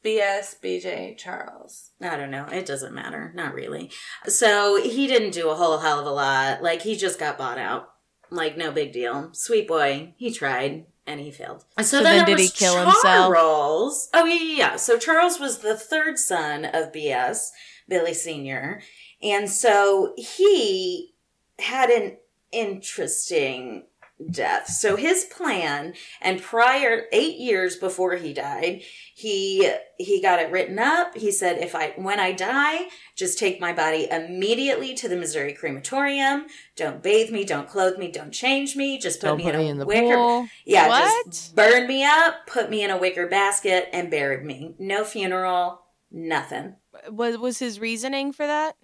BS, 0.05 0.61
BJ, 0.63 1.17
Charles. 1.17 1.91
I 2.01 2.17
don't 2.17 2.31
know. 2.31 2.47
It 2.47 2.67
doesn't 2.67 2.95
matter. 2.95 3.33
Not 3.35 3.55
really. 3.55 3.91
So 4.27 4.81
he 4.81 5.07
didn't 5.07 5.33
do 5.33 5.51
a 5.51 5.55
whole 5.55 5.79
hell 5.79 6.01
of 6.01 6.07
a 6.07 6.11
lot. 6.11 6.63
Like 6.63 6.83
he 6.83 6.97
just 6.97 7.19
got 7.19 7.39
bought 7.39 7.59
out. 7.59 7.91
Like 8.31 8.57
no 8.57 8.71
big 8.71 8.93
deal. 8.93 9.31
Sweet 9.33 9.67
boy. 9.67 10.15
He 10.17 10.33
tried 10.33 10.87
and 11.07 11.21
he 11.21 11.31
failed. 11.31 11.65
So, 11.79 11.83
So 11.83 12.03
then, 12.03 12.19
then 12.19 12.27
did 12.27 12.39
he 12.39 12.45
was 12.45 12.53
kill 12.53 12.77
himself? 12.77 13.03
Charles. 13.03 14.09
Oh 14.15 14.25
yeah, 14.25 14.35
yeah, 14.43 14.57
yeah. 14.57 14.77
So 14.77 14.99
Charles 14.99 15.41
was 15.41 15.59
the 15.59 15.77
third 15.77 16.19
son 16.19 16.65
of 16.67 16.93
BS, 16.93 17.49
Billy 17.89 18.15
Senior, 18.15 18.83
and 19.23 19.51
so 19.51 20.15
he 20.17 21.15
had 21.59 21.91
an 21.91 22.19
interesting 22.53 23.85
death. 24.31 24.69
So 24.69 24.97
his 24.97 25.25
plan, 25.25 25.95
and 26.21 26.43
prior 26.43 27.05
eight 27.13 27.39
years 27.39 27.77
before 27.77 28.17
he 28.17 28.33
died, 28.33 28.83
he 29.15 29.71
he 29.97 30.21
got 30.23 30.39
it 30.41 30.51
written 30.51 30.79
up. 30.79 31.17
He 31.17 31.31
said, 31.31 31.59
"If 31.59 31.75
I 31.75 31.93
when 31.97 32.21
I 32.21 32.33
die, 32.33 32.89
just 33.17 33.39
take 33.39 33.61
my 33.61 33.73
body 33.73 34.09
immediately 34.11 34.95
to 34.95 35.09
the 35.09 35.17
Missouri 35.17 35.53
crematorium. 35.53 36.47
Don't 36.77 37.03
bathe 37.03 37.31
me, 37.31 37.45
don't 37.45 37.69
clothe 37.69 37.99
me, 37.99 38.11
don't 38.11 38.33
change 38.33 38.77
me. 38.77 38.99
Just 38.99 39.21
put 39.21 39.27
Don't 39.29 39.39
me 39.39 39.45
put 39.45 39.55
in 39.55 39.61
a 39.61 39.65
me 39.65 39.69
in 39.71 39.79
the 39.79 39.87
wicker. 39.87 40.49
Yeah, 40.65 40.89
What? 40.89 41.27
just 41.27 41.55
burn 41.55 41.87
me 41.87 42.05
up, 42.05 42.47
put 42.47 42.71
me 42.71 42.83
in 42.83 42.91
a 42.91 42.97
wicker 42.99 43.27
basket, 43.27 43.89
and 43.93 44.11
buried 44.11 44.45
me. 44.45 44.75
No 44.79 45.05
funeral, 45.05 45.83
nothing. 46.11 46.77
Was 47.11 47.39
was 47.39 47.59
his 47.59 47.81
reasoning 47.81 48.33
for 48.33 48.47
that? 48.47 48.77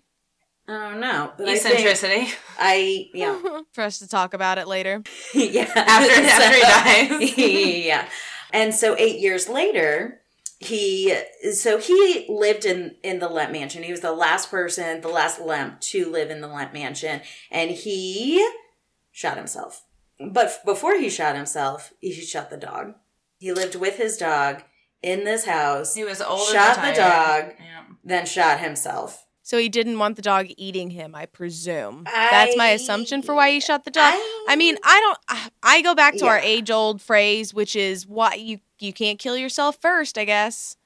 I 0.67 0.91
don't 0.91 1.01
know, 1.01 1.33
but 1.37 1.49
I 1.49 1.53
Eccentricity. 1.55 2.29
I 2.59 3.09
yeah 3.13 3.39
for 3.73 3.83
us 3.83 3.99
to 3.99 4.09
talk 4.09 4.33
about 4.35 4.59
it 4.59 4.67
later. 4.67 5.03
yeah 5.35 5.71
After- 5.77 6.13
after 6.13 7.19
he 7.19 7.27
dies. 7.27 7.39
yeah, 7.87 8.09
and 8.53 8.75
so 8.75 8.97
eight 8.99 9.21
years 9.21 9.49
later. 9.49 10.21
He 10.61 11.15
so 11.53 11.77
he 11.77 12.25
lived 12.29 12.65
in 12.65 12.95
in 13.03 13.19
the 13.19 13.29
Lemp 13.29 13.53
mansion. 13.53 13.83
He 13.83 13.91
was 13.91 14.01
the 14.01 14.13
last 14.13 14.51
person, 14.51 15.03
the 15.03 15.09
last 15.09 15.39
Lemp 15.39 15.79
to 15.81 16.11
live 16.11 16.31
in 16.31 16.41
the 16.41 16.47
Lemp 16.49 16.73
mansion, 16.73 17.21
and 17.51 17.71
he 17.71 18.49
shot 19.13 19.37
himself. 19.37 19.85
But 20.19 20.47
f- 20.47 20.65
before 20.65 20.97
he 20.99 21.11
shot 21.11 21.37
himself, 21.37 21.93
he 22.01 22.13
shot 22.13 22.49
the 22.49 22.57
dog. 22.57 22.95
He 23.39 23.53
lived 23.53 23.75
with 23.75 23.97
his 23.99 24.17
dog 24.17 24.63
in 25.03 25.25
this 25.25 25.45
house. 25.45 25.95
He 25.97 26.05
was 26.05 26.23
old 26.23 26.49
Shot 26.49 26.77
the 26.77 26.93
dog. 26.95 27.53
Yeah. 27.59 27.83
then 28.03 28.25
shot 28.25 28.61
himself. 28.61 29.27
So 29.47 29.59
he 29.59 29.69
didn't 29.69 29.99
want 29.99 30.17
the 30.17 30.23
dog 30.23 30.47
eating 30.57 30.89
him, 30.91 31.15
I 31.15 31.27
presume. 31.27 32.05
I- 32.07 32.29
That's 32.31 32.57
my 32.57 32.69
assumption 32.71 33.21
for 33.23 33.35
why 33.35 33.51
he 33.51 33.61
shot 33.61 33.85
the 33.85 33.91
dog. 33.91 34.15
I, 34.49 34.57
mean, 34.57 34.77
I 34.83 34.99
don't. 35.01 35.19
I- 35.29 35.51
I 35.63 35.83
go 35.83 35.95
back 35.95 36.17
to 36.17 36.27
our 36.27 36.39
age 36.39 36.71
old 36.71 37.03
phrase, 37.03 37.53
which 37.53 37.77
is 37.77 38.07
why 38.07 38.35
you 38.35 38.59
you 38.81 38.93
can't 38.95 39.19
kill 39.19 39.37
yourself 39.37 39.77
first. 39.81 40.17
I 40.19 40.25
guess 40.25 40.77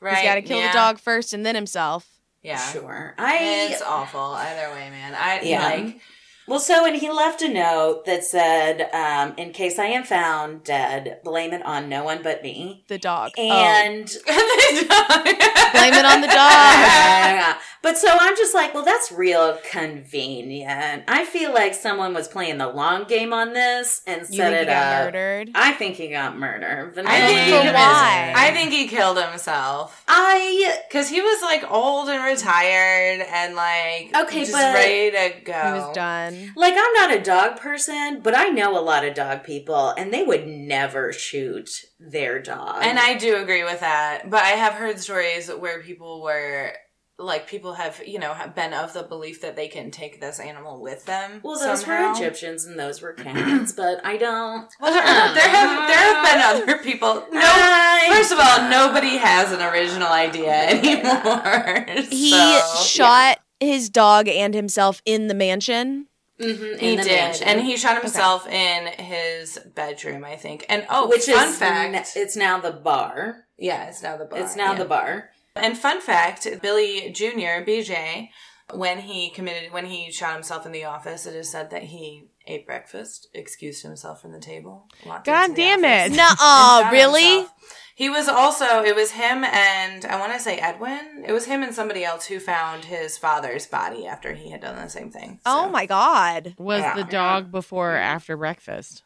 Right. 0.00 0.16
he's 0.18 0.24
got 0.24 0.34
to 0.36 0.42
kill 0.42 0.58
yeah. 0.58 0.68
the 0.68 0.78
dog 0.78 0.98
first 1.00 1.34
and 1.34 1.44
then 1.44 1.54
himself. 1.56 2.06
Yeah. 2.42 2.56
Sure. 2.72 3.14
I 3.18 3.68
It's 3.72 3.82
awful 3.82 4.20
either 4.20 4.70
way, 4.72 4.90
man. 4.90 5.14
I 5.14 5.40
Yeah. 5.42 5.64
like 5.64 6.00
Well, 6.46 6.60
so, 6.60 6.84
and 6.84 6.94
he 6.94 7.10
left 7.10 7.40
a 7.40 7.48
note 7.48 8.04
that 8.04 8.22
said, 8.22 8.90
um, 8.92 9.32
in 9.38 9.52
case 9.52 9.78
I 9.78 9.86
am 9.86 10.04
found 10.04 10.62
dead, 10.62 11.20
blame 11.24 11.54
it 11.54 11.64
on 11.64 11.88
no 11.88 12.04
one 12.04 12.22
but 12.22 12.42
me. 12.42 12.84
The 12.88 12.98
dog. 12.98 13.30
Oh. 13.38 13.50
And 13.50 14.06
Blame 14.26 15.94
it 15.94 16.04
on 16.04 16.20
the 16.20 16.28
dog. 16.28 17.56
Yeah. 17.84 17.90
But 17.90 17.98
so 17.98 18.08
I'm 18.10 18.36
just 18.36 18.54
like, 18.54 18.72
well, 18.74 18.84
that's 18.84 19.12
real 19.12 19.58
convenient. 19.70 21.04
I 21.08 21.24
feel 21.24 21.52
like 21.52 21.74
someone 21.74 22.14
was 22.14 22.28
playing 22.28 22.58
the 22.58 22.68
long 22.68 23.04
game 23.04 23.32
on 23.32 23.52
this 23.52 24.02
and 24.06 24.20
You 24.22 24.36
set 24.36 24.50
think 24.52 24.56
he 24.56 24.62
it 24.62 24.66
got 24.66 24.92
up. 24.92 25.04
murdered? 25.14 25.50
I 25.54 25.72
think 25.72 25.96
he 25.96 26.08
got 26.08 26.38
murdered. 26.38 26.98
I 26.98 27.20
think 27.26 27.40
he 27.46 27.52
why? 27.72 28.32
I 28.36 28.50
think 28.52 28.70
he 28.72 28.88
killed 28.88 29.18
himself. 29.22 30.02
I 30.08 30.78
Cause 30.90 31.08
he 31.08 31.20
was 31.20 31.42
like 31.42 31.70
old 31.70 32.08
and 32.08 32.24
retired 32.24 33.26
and 33.30 33.54
like 33.54 34.10
Okay, 34.14 34.40
just 34.40 34.52
but- 34.52 34.74
ready 34.74 35.10
to 35.10 35.40
go. 35.44 35.52
He 35.52 35.72
was 35.80 35.94
done. 35.94 36.52
like 36.56 36.74
I'm 36.76 36.92
not 36.94 37.14
a 37.14 37.22
dog 37.22 37.58
person, 37.60 38.20
but 38.22 38.34
I 38.36 38.48
know 38.48 38.78
a 38.78 38.80
lot 38.80 39.04
of 39.04 39.14
dog 39.14 39.44
people, 39.44 39.90
and 39.90 40.12
they 40.12 40.22
would 40.22 40.46
never 40.46 41.12
shoot 41.12 41.68
their 41.98 42.40
dog. 42.40 42.78
And 42.82 42.98
I 42.98 43.14
do 43.14 43.36
agree 43.36 43.64
with 43.64 43.80
that. 43.80 44.30
But 44.30 44.42
I 44.42 44.50
have 44.50 44.74
heard 44.74 44.98
stories 45.00 45.48
where 45.50 45.80
people 45.82 46.22
were 46.22 46.72
like 47.18 47.46
people 47.46 47.74
have, 47.74 48.00
you 48.04 48.18
know, 48.18 48.34
have 48.34 48.54
been 48.56 48.74
of 48.74 48.92
the 48.92 49.02
belief 49.04 49.40
that 49.42 49.54
they 49.54 49.68
can 49.68 49.90
take 49.92 50.20
this 50.20 50.40
animal 50.40 50.80
with 50.82 51.04
them. 51.06 51.40
well, 51.44 51.58
those 51.58 51.82
somehow. 51.82 52.08
were 52.10 52.16
Egyptians 52.16 52.64
and 52.64 52.78
those 52.78 53.00
were 53.00 53.12
cats, 53.12 53.72
but 53.76 54.04
I 54.04 54.16
don't. 54.16 54.68
Well, 54.80 54.92
there, 54.92 55.02
there 55.02 55.48
have 55.48 55.88
there 55.88 55.96
have 55.96 56.64
been 56.64 56.68
other 56.72 56.82
people. 56.82 57.14
No, 57.32 57.40
I- 57.42 58.10
first 58.12 58.32
of 58.32 58.38
all, 58.40 58.68
nobody 58.68 59.16
has 59.16 59.52
an 59.52 59.62
original 59.62 60.08
idea 60.08 60.52
anymore. 60.68 61.86
He 62.10 62.30
So- 62.30 62.82
shot 62.84 63.38
his 63.60 63.88
dog 63.88 64.28
and 64.28 64.54
himself 64.54 65.00
in 65.04 65.28
the 65.28 65.34
mansion. 65.34 66.08
Mhm, 66.40 66.78
He 66.80 66.90
in 66.94 66.96
the 66.98 67.04
did, 67.04 67.12
mansion. 67.16 67.46
and 67.46 67.60
he 67.60 67.76
shot 67.76 68.00
himself 68.02 68.48
in 68.48 68.86
his 68.88 69.56
bedroom, 69.76 70.24
I 70.24 70.34
think. 70.34 70.66
And 70.68 70.84
oh, 70.90 71.08
which 71.08 71.26
fun 71.26 71.48
is 71.48 71.56
fact, 71.58 71.94
n- 71.94 72.04
it's 72.22 72.34
now 72.34 72.58
the 72.58 72.72
bar. 72.72 73.46
yeah, 73.56 73.84
it's 73.84 74.02
now 74.02 74.16
the 74.16 74.24
bar. 74.24 74.40
It's 74.40 74.56
now 74.56 74.72
yeah. 74.72 74.78
the 74.78 74.84
bar. 74.84 75.30
And 75.56 75.78
fun 75.78 76.00
fact, 76.00 76.46
Billy 76.62 77.10
Jr., 77.10 77.62
BJ, 77.64 78.30
when 78.72 79.00
he 79.00 79.30
committed, 79.30 79.72
when 79.72 79.86
he 79.86 80.10
shot 80.10 80.34
himself 80.34 80.66
in 80.66 80.72
the 80.72 80.84
office, 80.84 81.26
it 81.26 81.34
is 81.34 81.50
said 81.50 81.70
that 81.70 81.84
he 81.84 82.28
ate 82.46 82.66
breakfast, 82.66 83.28
excused 83.32 83.82
himself 83.82 84.20
from 84.20 84.32
the 84.32 84.40
table. 84.40 84.88
God 85.04 85.54
damn 85.54 85.84
it. 85.84 86.12
No, 86.12 86.28
and 86.40 86.86
uh, 86.86 86.88
really? 86.90 87.36
himself. 87.38 87.52
He 87.96 88.10
was 88.10 88.26
also, 88.26 88.82
it 88.82 88.96
was 88.96 89.12
him 89.12 89.44
and 89.44 90.04
I 90.04 90.18
want 90.18 90.32
to 90.32 90.40
say 90.40 90.56
Edwin. 90.56 91.24
It 91.26 91.30
was 91.32 91.44
him 91.44 91.62
and 91.62 91.72
somebody 91.72 92.04
else 92.04 92.26
who 92.26 92.40
found 92.40 92.86
his 92.86 93.16
father's 93.16 93.68
body 93.68 94.04
after 94.04 94.32
he 94.34 94.50
had 94.50 94.62
done 94.62 94.74
the 94.74 94.88
same 94.88 95.12
thing. 95.12 95.38
Oh 95.46 95.68
my 95.68 95.86
god. 95.86 96.54
Was 96.58 96.80
Yeah. 96.80 96.96
the 96.96 97.04
dog 97.04 97.52
before 97.52 97.92
or 97.92 97.98
after 97.98 98.36
breakfast? 98.36 99.04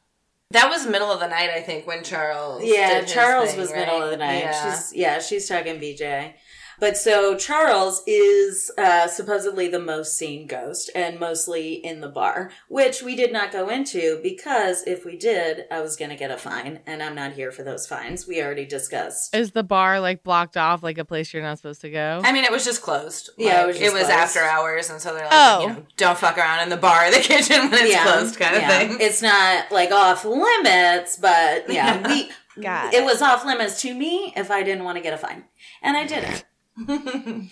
That 0.51 0.71
was 0.71 0.87
middle 0.87 1.13
of 1.13 1.21
the 1.21 1.29
night, 1.29 1.51
I 1.51 1.61
think, 1.61 1.87
when 1.87 2.03
Charles. 2.03 2.63
Yeah, 2.65 3.03
Charles 3.05 3.51
thing, 3.51 3.61
was 3.61 3.71
right? 3.71 3.81
middle 3.81 4.03
of 4.03 4.11
the 4.11 4.17
night. 4.17 4.39
Yeah. 4.41 4.75
She's 4.75 4.95
yeah, 4.95 5.19
she's 5.21 5.47
talking 5.47 5.79
BJ. 5.79 6.33
But 6.81 6.97
so 6.97 7.37
Charles 7.37 8.03
is 8.07 8.71
uh, 8.79 9.09
supposedly 9.09 9.69
the 9.69 9.81
most 9.81 10.17
seen 10.17 10.47
ghost 10.47 10.91
and 10.95 11.19
mostly 11.19 11.75
in 11.75 12.01
the 12.01 12.09
bar, 12.09 12.51
which 12.69 13.03
we 13.03 13.17
did 13.17 13.33
not 13.33 13.51
go 13.53 13.69
into 13.69 14.21
because 14.23 14.85
if 14.87 15.05
we 15.05 15.17
did, 15.17 15.65
I 15.71 15.81
was 15.81 15.97
going 15.97 16.11
to 16.11 16.17
get 16.17 16.31
a 16.31 16.37
fine, 16.37 16.81
and 16.87 17.03
I'm 17.03 17.15
not 17.15 17.33
here 17.33 17.51
for 17.51 17.63
those 17.65 17.87
fines. 17.87 18.27
We 18.27 18.43
already 18.43 18.65
discussed. 18.65 19.35
Is 19.35 19.53
the 19.53 19.65
bar 19.65 20.01
like 20.01 20.23
blocked 20.23 20.57
off 20.57 20.83
like 20.83 20.99
a 20.99 21.05
place 21.05 21.33
you're 21.35 21.43
not 21.43 21.59
supposed 21.59 21.81
to 21.81 21.91
go? 21.91 22.21
I 22.23 22.33
mean, 22.33 22.45
it 22.45 22.53
was 22.53 22.65
just 22.65 22.83
closed. 22.83 23.31
Yeah, 23.37 23.65
it 23.65 23.67
was 23.67 23.79
just 23.79 23.93
closed. 23.93 24.11
after 24.11 24.41
hours, 24.41 24.91
and 24.91 25.01
so 25.01 25.15
they're 25.15 25.25
like, 25.25 25.33
Oh. 25.33 25.61
you 25.63 25.67
know, 25.69 25.87
don't 25.97 26.19
fuck 26.19 26.39
around 26.39 26.63
in 26.63 26.69
the 26.69 26.77
bar 26.77 27.07
or 27.07 27.11
the 27.11 27.19
kitchen 27.21 27.71
when 27.71 27.75
it's 27.75 27.93
yeah, 27.93 28.05
closed, 28.05 28.39
kind 28.39 28.57
of 28.57 28.63
thing. 28.65 28.99
It's 29.01 29.21
not 29.23 29.71
like 29.73 29.91
off 29.91 30.25
limits, 30.25 31.17
but 31.17 31.69
yeah, 31.73 32.07
we. 32.09 32.31
Got 32.61 32.93
it 32.93 33.05
was 33.05 33.23
off 33.23 33.45
limits 33.45 33.81
to 33.83 33.95
me 33.95 34.33
if 34.37 34.51
I 34.51 34.65
didn't 34.65 34.83
want 34.83 34.97
to 34.97 35.01
get 35.03 35.13
a 35.13 35.17
fine, 35.17 35.45
and 35.81 35.97
I 35.97 36.05
didn't. 36.05 36.45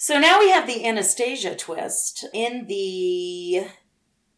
So 0.00 0.16
now 0.20 0.38
we 0.38 0.48
have 0.50 0.68
the 0.68 0.86
Anastasia 0.86 1.56
twist 1.56 2.24
in 2.32 2.68
the 2.68 3.66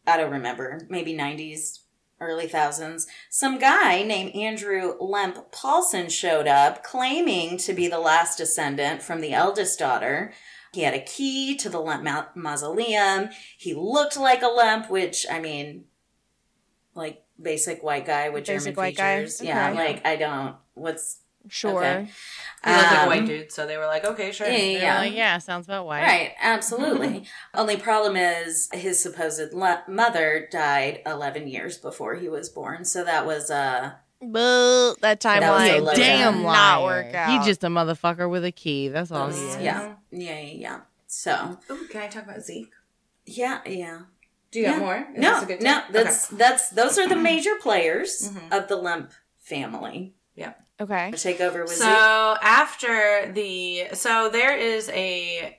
I 0.07 0.17
don't 0.17 0.33
remember, 0.33 0.87
maybe 0.89 1.13
90s, 1.13 1.81
early 2.19 2.49
thousands. 2.49 3.07
Some 3.29 3.59
guy 3.59 4.03
named 4.03 4.35
Andrew 4.35 4.95
Lemp 4.99 5.53
Paulson 5.53 6.09
showed 6.09 6.49
up 6.49 6.83
claiming 6.83 7.59
to 7.59 7.75
be 7.75 7.89
the 7.89 7.99
last 7.99 8.39
descendant 8.39 9.03
from 9.03 9.21
the 9.21 9.35
eldest 9.35 9.79
daughter. 9.79 10.33
He 10.73 10.81
had 10.81 10.95
a 10.95 11.05
key 11.05 11.57
to 11.59 11.69
the 11.69 11.81
Lemp 11.81 12.05
ma- 12.05 12.29
mausoleum. 12.35 13.29
He 13.59 13.75
looked 13.75 14.17
like 14.17 14.41
a 14.41 14.49
Lemp, 14.49 14.89
which 14.89 15.27
I 15.31 15.41
mean 15.41 15.85
like 16.95 17.23
basic 17.41 17.83
white 17.83 18.07
guy 18.07 18.31
with 18.31 18.47
Basic 18.47 18.75
German 18.75 18.77
white 18.77 18.97
guy, 18.97 19.19
features. 19.19 19.43
Yeah, 19.43 19.73
like 19.73 20.07
I 20.07 20.17
don't 20.17 20.57
what's 20.73 21.19
Sure. 21.49 21.83
okay. 21.85 22.11
He 22.65 22.71
looked 22.71 22.83
like 22.85 22.93
a 22.99 23.01
Um, 23.03 23.09
white 23.09 23.27
dude, 23.27 23.51
so 23.53 23.67
they 23.67 23.77
were 23.79 23.87
like, 23.87 24.05
okay, 24.05 24.33
sure. 24.33 24.47
Yeah, 24.47 24.57
yeah. 24.57 24.99
like, 24.99 25.15
yeah, 25.15 25.39
sounds 25.39 25.67
about 25.67 25.87
white. 25.87 26.03
Right, 26.03 26.33
absolutely. 26.43 27.25
Only 27.55 27.77
problem 27.79 28.17
is 28.17 28.69
his 28.73 29.03
supposed 29.03 29.55
le- 29.55 29.83
mother 29.89 30.47
died 30.53 31.01
11 31.07 31.49
years 31.49 31.79
before 31.79 32.17
he 32.17 32.29
was 32.29 32.49
born. 32.51 32.85
So 32.85 33.03
that 33.05 33.25
was 33.27 33.51
uh 33.51 33.93
Boo, 34.23 34.95
that 35.01 35.21
That 35.21 35.41
was 35.41 35.63
a 35.63 35.73
timeline 35.79 35.83
low 35.83 35.95
Damn 35.95 36.35
down. 36.35 36.43
not 36.43 36.83
work 36.83 37.15
out. 37.15 37.31
He 37.43 37.49
just 37.49 37.65
a 37.65 37.69
motherfucker 37.69 38.29
with 38.31 38.45
a 38.45 38.53
key. 38.53 38.89
That's 38.89 39.11
all 39.11 39.31
he 39.31 39.41
is. 39.41 39.57
yeah. 39.63 39.95
Yeah, 40.11 40.39
yeah, 40.41 40.53
yeah. 40.53 40.81
So, 41.07 41.59
Ooh, 41.71 41.87
can 41.89 42.03
I 42.03 42.09
talk 42.09 42.25
about 42.25 42.43
Zeke? 42.43 42.71
yeah, 43.25 43.61
yeah. 43.65 44.01
Do 44.51 44.59
you 44.59 44.67
Yeah. 44.67 44.73
got 44.73 44.79
more? 44.81 44.97
Is 45.15 45.19
no, 45.23 45.35
this 45.35 45.43
a 45.43 45.47
good 45.47 45.63
no, 45.63 45.73
time? 45.81 45.93
that's 45.93 46.27
that's 46.27 46.69
those 46.71 46.99
are 46.99 47.09
the 47.09 47.17
major 47.17 47.55
players 47.63 48.31
Mhm. 48.31 48.53
of 48.53 48.69
the 48.69 48.77
Lemp 48.77 49.13
family. 49.39 50.13
Okay. 50.81 51.13
Take 51.13 51.41
over 51.41 51.63
with 51.63 51.77
So 51.77 51.85
Zeke. 51.85 52.45
after 52.45 53.33
the 53.33 53.89
so 53.95 54.29
there 54.31 54.57
is 54.57 54.89
a, 54.91 55.59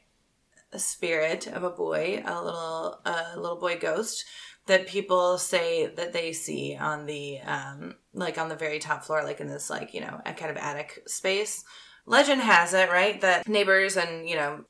a 0.72 0.80
spirit 0.80 1.48
of 1.48 1.64
a 1.64 1.70
boy, 1.70 2.24
a 2.26 2.44
little 2.44 3.02
a 3.06 3.40
little 3.40 3.60
boy 3.60 3.78
ghost 3.78 4.26
that 4.68 4.88
people 4.88 5.38
say 5.38 5.88
that 5.88 6.14
they 6.14 6.34
see 6.34 6.78
on 6.80 7.06
the 7.06 7.40
um 7.42 7.96
like 8.14 8.38
on 8.38 8.50
the 8.50 8.56
very 8.56 8.80
top 8.80 9.04
floor, 9.04 9.24
like 9.24 9.40
in 9.40 9.48
this 9.48 9.70
like 9.70 9.94
you 9.94 10.02
know 10.02 10.22
a 10.26 10.34
kind 10.34 10.52
of 10.52 10.58
attic 10.58 11.04
space. 11.08 11.64
Legend 12.06 12.42
has 12.42 12.74
it 12.74 12.90
right 12.90 13.22
that 13.22 13.48
neighbors 13.48 13.96
and 13.98 14.28
you 14.28 14.36
know 14.36 14.66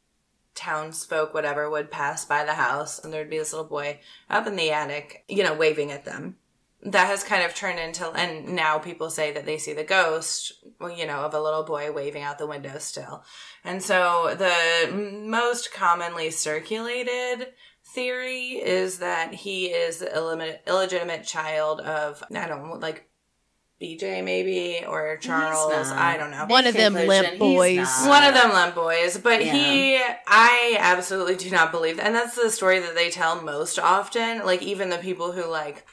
townsfolk 0.54 1.34
whatever 1.34 1.70
would 1.70 1.90
pass 1.90 2.26
by 2.26 2.44
the 2.44 2.54
house 2.54 3.00
and 3.00 3.14
there'd 3.14 3.30
be 3.30 3.38
this 3.38 3.54
little 3.54 3.68
boy 3.68 4.00
up 4.30 4.46
in 4.48 4.56
the 4.56 4.72
attic, 4.72 5.24
you 5.30 5.44
know, 5.44 5.54
waving 5.54 5.92
at 5.92 6.04
them 6.06 6.36
that 6.84 7.08
has 7.08 7.24
kind 7.24 7.44
of 7.44 7.54
turned 7.54 7.80
into 7.80 8.10
and 8.12 8.50
now 8.56 8.80
people 8.80 9.10
say 9.10 9.32
that 9.32 9.46
they 9.46 9.58
see 9.58 9.74
the 9.74 9.84
ghost 9.84 10.54
you 10.98 11.06
know 11.06 11.20
of 11.20 11.34
a 11.34 11.42
little 11.42 11.64
boy 11.64 11.92
waving 11.92 12.24
out 12.24 12.38
the 12.40 12.48
window 12.48 12.78
still 12.80 13.24
and 13.64 13.84
so 13.84 14.36
the 14.38 14.92
most 15.26 15.72
commonly 15.74 16.32
circulated 16.32 17.48
theory 17.94 18.54
is 18.62 19.00
that 19.00 19.34
he 19.34 19.66
is 19.68 20.00
the 20.00 20.60
illegitimate 20.68 21.24
child 21.24 21.82
of 21.82 22.24
i 22.34 22.48
don't 22.48 22.68
know 22.68 22.74
like 22.76 23.08
bj 23.82 24.24
maybe 24.24 24.84
or 24.88 25.18
charles 25.18 25.92
i 25.92 26.16
don't 26.18 26.32
know 26.32 26.46
One 26.48 26.68
of 26.68 26.74
them 26.76 26.94
Lemp 26.94 27.40
boys. 27.40 27.88
one 28.06 28.24
of 28.24 28.34
them 28.34 28.52
Lemp 28.54 28.76
boys 28.76 29.18
but 29.18 29.44
Yeah. 29.44 29.54
he 29.54 29.98
i 30.28 30.78
absolutely 30.80 31.36
do 31.36 31.50
not 31.50 31.72
believe 31.72 31.98
that. 31.98 32.06
and 32.08 32.16
that's 32.16 32.36
the 32.36 32.50
story 32.50 32.80
that 32.80 32.96
they 32.96 33.10
tell 33.10 33.42
most 33.42 33.78
often 33.80 34.46
like 34.46 34.62
even 34.62 34.90
the 34.90 34.98
people 35.00 35.32
who 35.32 35.46
like 35.50 35.86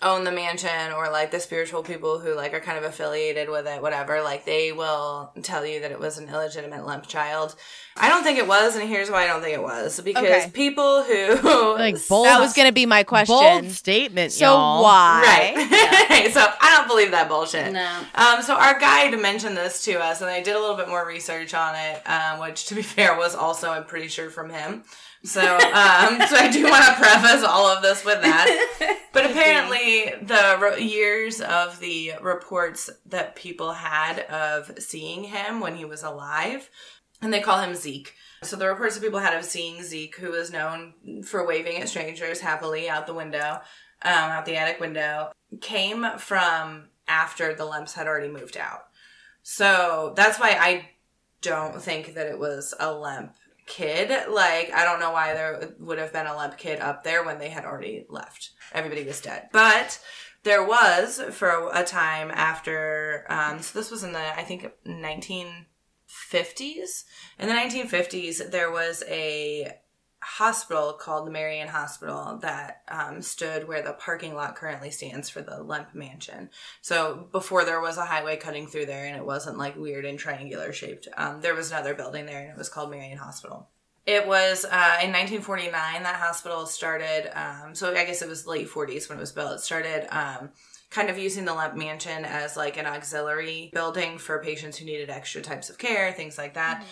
own 0.00 0.22
the 0.22 0.30
mansion 0.30 0.92
or 0.96 1.10
like 1.10 1.32
the 1.32 1.40
spiritual 1.40 1.82
people 1.82 2.20
who 2.20 2.32
like 2.34 2.54
are 2.54 2.60
kind 2.60 2.78
of 2.78 2.84
affiliated 2.84 3.48
with 3.48 3.66
it 3.66 3.82
whatever 3.82 4.22
like 4.22 4.44
they 4.44 4.70
will 4.70 5.32
tell 5.42 5.66
you 5.66 5.80
that 5.80 5.90
it 5.90 5.98
was 5.98 6.18
an 6.18 6.28
illegitimate 6.28 6.86
Lemp 6.86 7.08
child 7.08 7.56
i 7.96 8.08
don't 8.08 8.22
think 8.22 8.38
it 8.38 8.46
was 8.46 8.76
and 8.76 8.88
here's 8.88 9.10
why 9.10 9.24
i 9.24 9.26
don't 9.26 9.42
think 9.42 9.54
it 9.54 9.62
was 9.62 9.98
because 10.00 10.22
Okay. 10.44 10.50
people 10.52 11.02
who 11.02 11.74
Like 11.78 11.96
bold, 12.08 12.26
That 12.26 12.38
was 12.38 12.52
going 12.54 12.68
to 12.68 12.72
be 12.72 12.86
my 12.86 13.02
question. 13.02 13.34
bold 13.34 13.70
statement, 13.72 14.30
so 14.30 14.44
y'all. 14.44 14.82
why? 14.84 15.22
right 15.56 16.30
so 16.32 16.46
i 16.60 16.76
don't 16.76 16.86
believe 16.86 17.10
that 17.10 17.28
bullshit 17.28 17.72
No. 17.72 18.00
um, 18.14 18.40
so 18.42 18.54
our 18.54 18.78
guide 18.78 19.18
mentioned 19.20 19.56
this 19.56 19.84
to 19.86 19.94
us, 20.00 20.20
and 20.20 20.30
I 20.30 20.40
did 20.42 20.54
a 20.54 20.60
little 20.60 20.76
bit 20.76 20.88
more 20.88 21.04
research 21.06 21.54
on 21.54 21.74
it, 21.74 22.08
um, 22.08 22.38
which, 22.40 22.66
to 22.66 22.74
be 22.76 22.82
fair, 22.94 23.16
was 23.16 23.34
also 23.34 23.70
I'm 23.70 23.84
pretty 23.84 24.08
sure 24.08 24.30
from 24.30 24.50
him. 24.50 24.84
So, 25.24 25.42
um, 25.42 26.20
so 26.28 26.36
I 26.36 26.48
do 26.52 26.64
want 26.64 26.84
to 26.84 26.94
preface 26.94 27.42
all 27.42 27.66
of 27.66 27.82
this 27.82 28.04
with 28.04 28.22
that. 28.22 28.96
But 29.10 29.30
apparently, 29.30 30.12
the 30.22 30.58
re- 30.60 30.82
years 30.84 31.40
of 31.40 31.80
the 31.80 32.12
reports 32.22 32.88
that 33.06 33.34
people 33.34 33.72
had 33.72 34.20
of 34.20 34.78
seeing 34.78 35.24
him 35.24 35.58
when 35.58 35.74
he 35.74 35.84
was 35.84 36.04
alive, 36.04 36.70
and 37.20 37.32
they 37.32 37.40
call 37.40 37.60
him 37.60 37.74
Zeke. 37.74 38.14
So 38.44 38.54
the 38.54 38.68
reports 38.68 38.94
that 38.94 39.02
people 39.02 39.18
had 39.18 39.36
of 39.36 39.44
seeing 39.44 39.82
Zeke, 39.82 40.14
who 40.16 40.30
was 40.30 40.52
known 40.52 41.22
for 41.24 41.44
waving 41.44 41.78
at 41.78 41.88
strangers 41.88 42.40
happily 42.40 42.88
out 42.88 43.08
the 43.08 43.14
window, 43.14 43.60
um, 44.02 44.12
out 44.12 44.44
the 44.44 44.56
attic 44.56 44.78
window, 44.78 45.32
came 45.60 46.06
from 46.18 46.90
after 47.08 47.54
the 47.54 47.64
Lemps 47.64 47.94
had 47.94 48.06
already 48.06 48.28
moved 48.28 48.56
out. 48.56 48.84
So 49.42 50.12
that's 50.14 50.38
why 50.38 50.50
I 50.50 50.90
don't 51.40 51.80
think 51.82 52.14
that 52.14 52.26
it 52.26 52.38
was 52.38 52.74
a 52.78 52.92
Lemp 52.92 53.34
kid. 53.68 54.10
Like, 54.28 54.72
I 54.72 54.84
don't 54.84 55.00
know 55.00 55.12
why 55.12 55.34
there 55.34 55.74
would 55.78 55.98
have 55.98 56.12
been 56.12 56.26
a 56.26 56.36
Lemp 56.36 56.58
kid 56.58 56.80
up 56.80 57.04
there 57.04 57.24
when 57.24 57.38
they 57.38 57.50
had 57.50 57.64
already 57.64 58.06
left. 58.08 58.50
Everybody 58.72 59.04
was 59.04 59.20
dead. 59.20 59.48
But 59.52 60.00
there 60.42 60.64
was 60.64 61.20
for 61.30 61.70
a 61.72 61.84
time 61.84 62.30
after, 62.32 63.24
um, 63.28 63.60
so 63.60 63.78
this 63.78 63.90
was 63.90 64.02
in 64.02 64.12
the, 64.12 64.38
I 64.38 64.42
think, 64.42 64.70
1950s. 64.86 67.04
In 67.38 67.48
the 67.48 67.54
1950s, 67.54 68.50
there 68.50 68.70
was 68.70 69.04
a 69.08 69.72
hospital 70.20 70.92
called 70.92 71.26
the 71.26 71.30
Marion 71.30 71.68
Hospital 71.68 72.38
that 72.42 72.82
um, 72.88 73.22
stood 73.22 73.68
where 73.68 73.82
the 73.82 73.92
parking 73.92 74.34
lot 74.34 74.56
currently 74.56 74.90
stands 74.90 75.28
for 75.28 75.42
the 75.42 75.62
Lemp 75.62 75.94
Mansion. 75.94 76.50
So 76.80 77.28
before 77.30 77.64
there 77.64 77.80
was 77.80 77.98
a 77.98 78.04
highway 78.04 78.36
cutting 78.36 78.66
through 78.66 78.86
there 78.86 79.06
and 79.06 79.16
it 79.16 79.24
wasn't 79.24 79.58
like 79.58 79.76
weird 79.76 80.04
and 80.04 80.18
triangular 80.18 80.72
shaped, 80.72 81.06
um, 81.16 81.40
there 81.40 81.54
was 81.54 81.70
another 81.70 81.94
building 81.94 82.26
there 82.26 82.40
and 82.40 82.50
it 82.50 82.58
was 82.58 82.68
called 82.68 82.90
Marion 82.90 83.18
Hospital. 83.18 83.68
It 84.06 84.26
was 84.26 84.64
uh, 84.64 84.98
in 85.02 85.12
1949 85.12 85.70
that 86.02 86.16
hospital 86.16 86.66
started. 86.66 87.30
Um, 87.38 87.74
so 87.74 87.94
I 87.94 88.04
guess 88.06 88.22
it 88.22 88.28
was 88.28 88.46
late 88.46 88.68
40s 88.68 89.08
when 89.08 89.18
it 89.18 89.20
was 89.20 89.32
built. 89.32 89.52
It 89.52 89.60
started 89.60 90.06
um, 90.10 90.50
kind 90.90 91.10
of 91.10 91.18
using 91.18 91.44
the 91.44 91.54
Lemp 91.54 91.76
Mansion 91.76 92.24
as 92.24 92.56
like 92.56 92.78
an 92.78 92.86
auxiliary 92.86 93.70
building 93.74 94.16
for 94.16 94.42
patients 94.42 94.78
who 94.78 94.86
needed 94.86 95.10
extra 95.10 95.42
types 95.42 95.68
of 95.68 95.76
care, 95.78 96.12
things 96.12 96.38
like 96.38 96.54
that. 96.54 96.84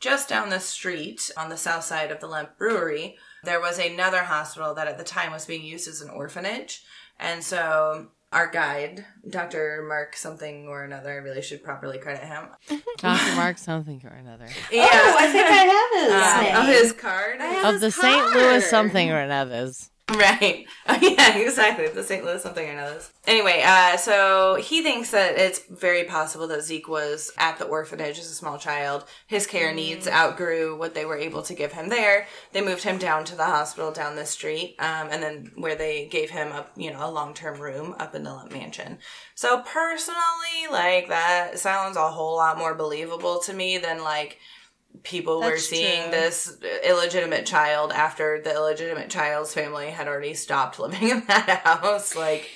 Just 0.00 0.28
down 0.28 0.50
the 0.50 0.60
street 0.60 1.30
on 1.36 1.48
the 1.48 1.56
south 1.56 1.84
side 1.84 2.10
of 2.10 2.20
the 2.20 2.26
Lemp 2.26 2.58
Brewery, 2.58 3.16
there 3.44 3.60
was 3.60 3.78
another 3.78 4.24
hospital 4.24 4.74
that 4.74 4.88
at 4.88 4.98
the 4.98 5.04
time 5.04 5.32
was 5.32 5.46
being 5.46 5.64
used 5.64 5.88
as 5.88 6.00
an 6.02 6.10
orphanage. 6.10 6.82
And 7.18 7.42
so 7.42 8.08
our 8.32 8.50
guide, 8.50 9.06
Dr. 9.30 9.84
Mark 9.88 10.14
something 10.16 10.66
or 10.66 10.84
another, 10.84 11.10
I 11.12 11.16
really 11.16 11.40
should 11.40 11.62
properly 11.64 11.96
credit 11.98 12.24
him. 12.24 12.48
Dr. 12.98 13.34
Mark 13.36 13.56
something 13.56 14.02
or 14.04 14.10
another. 14.14 14.46
Yeah. 14.70 14.88
Oh, 14.92 15.16
I 15.18 15.32
think 15.32 15.48
I 15.48 15.64
have 15.64 16.04
his 16.04 16.12
Uh, 16.12 16.42
name. 16.42 16.56
of 16.56 16.82
his 16.82 16.92
card. 16.92 17.40
I 17.40 17.46
have 17.46 17.74
Of 17.76 17.80
the 17.80 17.86
his 17.86 17.94
St. 17.94 18.34
Louis 18.34 18.68
something 18.68 19.10
or 19.10 19.18
another's. 19.20 19.90
Right. 20.14 20.66
Oh, 20.88 20.96
yeah, 21.02 21.36
exactly. 21.36 21.88
The 21.88 22.04
St. 22.04 22.24
Louis 22.24 22.40
something 22.40 22.64
or 22.64 22.70
another. 22.70 23.00
Anyway, 23.26 23.60
uh, 23.66 23.96
so 23.96 24.54
he 24.54 24.80
thinks 24.80 25.10
that 25.10 25.36
it's 25.36 25.58
very 25.64 26.04
possible 26.04 26.46
that 26.46 26.62
Zeke 26.62 26.86
was 26.86 27.32
at 27.38 27.58
the 27.58 27.64
orphanage 27.64 28.20
as 28.20 28.30
a 28.30 28.34
small 28.34 28.56
child. 28.56 29.04
His 29.26 29.48
care 29.48 29.74
needs 29.74 30.06
outgrew 30.06 30.78
what 30.78 30.94
they 30.94 31.04
were 31.04 31.16
able 31.18 31.42
to 31.42 31.54
give 31.54 31.72
him 31.72 31.88
there. 31.88 32.28
They 32.52 32.60
moved 32.60 32.84
him 32.84 32.98
down 32.98 33.24
to 33.24 33.34
the 33.34 33.46
hospital 33.46 33.90
down 33.90 34.14
the 34.14 34.26
street, 34.26 34.76
um, 34.78 35.08
and 35.10 35.20
then 35.24 35.50
where 35.56 35.74
they 35.74 36.06
gave 36.06 36.30
him 36.30 36.52
a 36.52 36.66
you 36.76 36.92
know 36.92 37.04
a 37.04 37.10
long 37.10 37.34
term 37.34 37.60
room 37.60 37.96
up 37.98 38.14
in 38.14 38.22
the 38.22 38.32
Lemp 38.32 38.52
Mansion. 38.52 38.98
So 39.34 39.62
personally, 39.62 40.70
like 40.70 41.08
that 41.08 41.58
sounds 41.58 41.96
a 41.96 42.10
whole 42.10 42.36
lot 42.36 42.58
more 42.58 42.76
believable 42.76 43.40
to 43.40 43.52
me 43.52 43.76
than 43.78 44.04
like 44.04 44.38
people 45.02 45.40
were 45.40 45.58
seeing 45.58 46.02
true. 46.02 46.10
this 46.10 46.56
illegitimate 46.84 47.46
child 47.46 47.92
after 47.92 48.40
the 48.40 48.52
illegitimate 48.52 49.10
child's 49.10 49.54
family 49.54 49.90
had 49.90 50.08
already 50.08 50.34
stopped 50.34 50.78
living 50.80 51.08
in 51.08 51.24
that 51.26 51.62
house. 51.64 52.14
Like, 52.14 52.48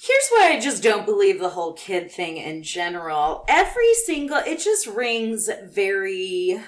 Here's 0.00 0.28
why 0.30 0.52
I 0.52 0.60
just 0.60 0.80
don't 0.80 1.04
believe 1.04 1.40
the 1.40 1.48
whole 1.48 1.72
kid 1.72 2.08
thing 2.12 2.36
in 2.36 2.62
general. 2.62 3.44
Every 3.48 3.94
single, 3.94 4.36
it 4.36 4.60
just 4.60 4.86
rings 4.86 5.50
very. 5.64 6.62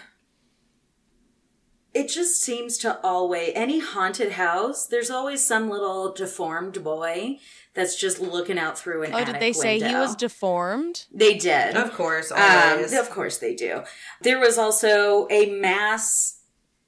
It 1.95 2.09
just 2.09 2.43
seems 2.43 2.77
to 2.79 3.01
always, 3.05 3.53
any 3.55 3.79
haunted 3.79 4.33
house, 4.33 4.87
there's 4.87 5.11
always 5.11 5.45
some 5.45 5.71
little 5.71 6.13
deformed 6.13 6.83
boy 6.83 7.39
that's 7.75 7.97
just 7.97 8.21
looking 8.21 8.59
out 8.59 8.79
through 8.79 9.03
an 9.05 9.15
Oh, 9.15 9.19
did 9.19 9.29
attic 9.29 9.41
they 9.41 9.53
say 9.53 9.79
he 9.79 9.95
was 9.95 10.17
deformed? 10.17 11.07
They 11.13 11.35
did. 11.39 11.77
of 11.77 11.93
course, 11.93 12.33
Um, 12.33 12.85
of 12.85 13.11
course 13.11 13.39
they 13.39 13.55
do. 13.55 13.83
There 14.23 14.39
was 14.41 14.59
also 14.59 15.27
a 15.31 15.51
mass 15.51 16.37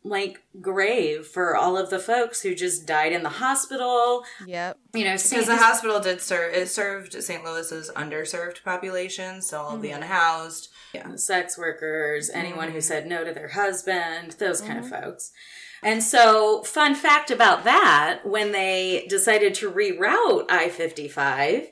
like 0.04 0.42
grave 0.60 1.24
for 1.24 1.54
all 1.56 1.78
of 1.78 1.88
the 1.88 1.98
folks 2.00 2.42
who 2.42 2.56
just 2.56 2.84
died 2.86 3.12
in 3.12 3.22
the 3.22 3.28
hospital. 3.28 4.24
Yep. 4.48 4.76
You 4.94 5.04
know, 5.04 5.12
because 5.12 5.46
the 5.46 5.56
hospital 5.56 6.00
did 6.00 6.20
serve, 6.20 6.52
it 6.54 6.68
served 6.68 7.12
St. 7.22 7.44
Louis's 7.44 7.88
underserved 7.94 8.64
population, 8.64 9.40
so 9.42 9.60
all 9.60 9.78
the 9.78 9.92
unhoused. 9.92 10.70
yeah. 10.92 11.14
sex 11.14 11.56
workers, 11.56 12.28
anyone 12.30 12.66
Mm-hmm. 12.66 12.74
who 12.74 12.80
said 12.80 13.06
no 13.06 13.22
to 13.22 13.32
their 13.32 13.48
husband, 13.50 14.32
those 14.40 14.60
kind 14.60 14.80
of 14.80 14.88
folks. 14.90 15.30
And 15.82 16.02
so, 16.02 16.62
fun 16.62 16.94
fact 16.94 17.30
about 17.30 17.64
that 17.64 18.20
when 18.24 18.52
they 18.52 19.04
decided 19.08 19.54
to 19.54 19.70
reroute 19.70 20.46
I 20.48 20.68
55, 20.68 21.68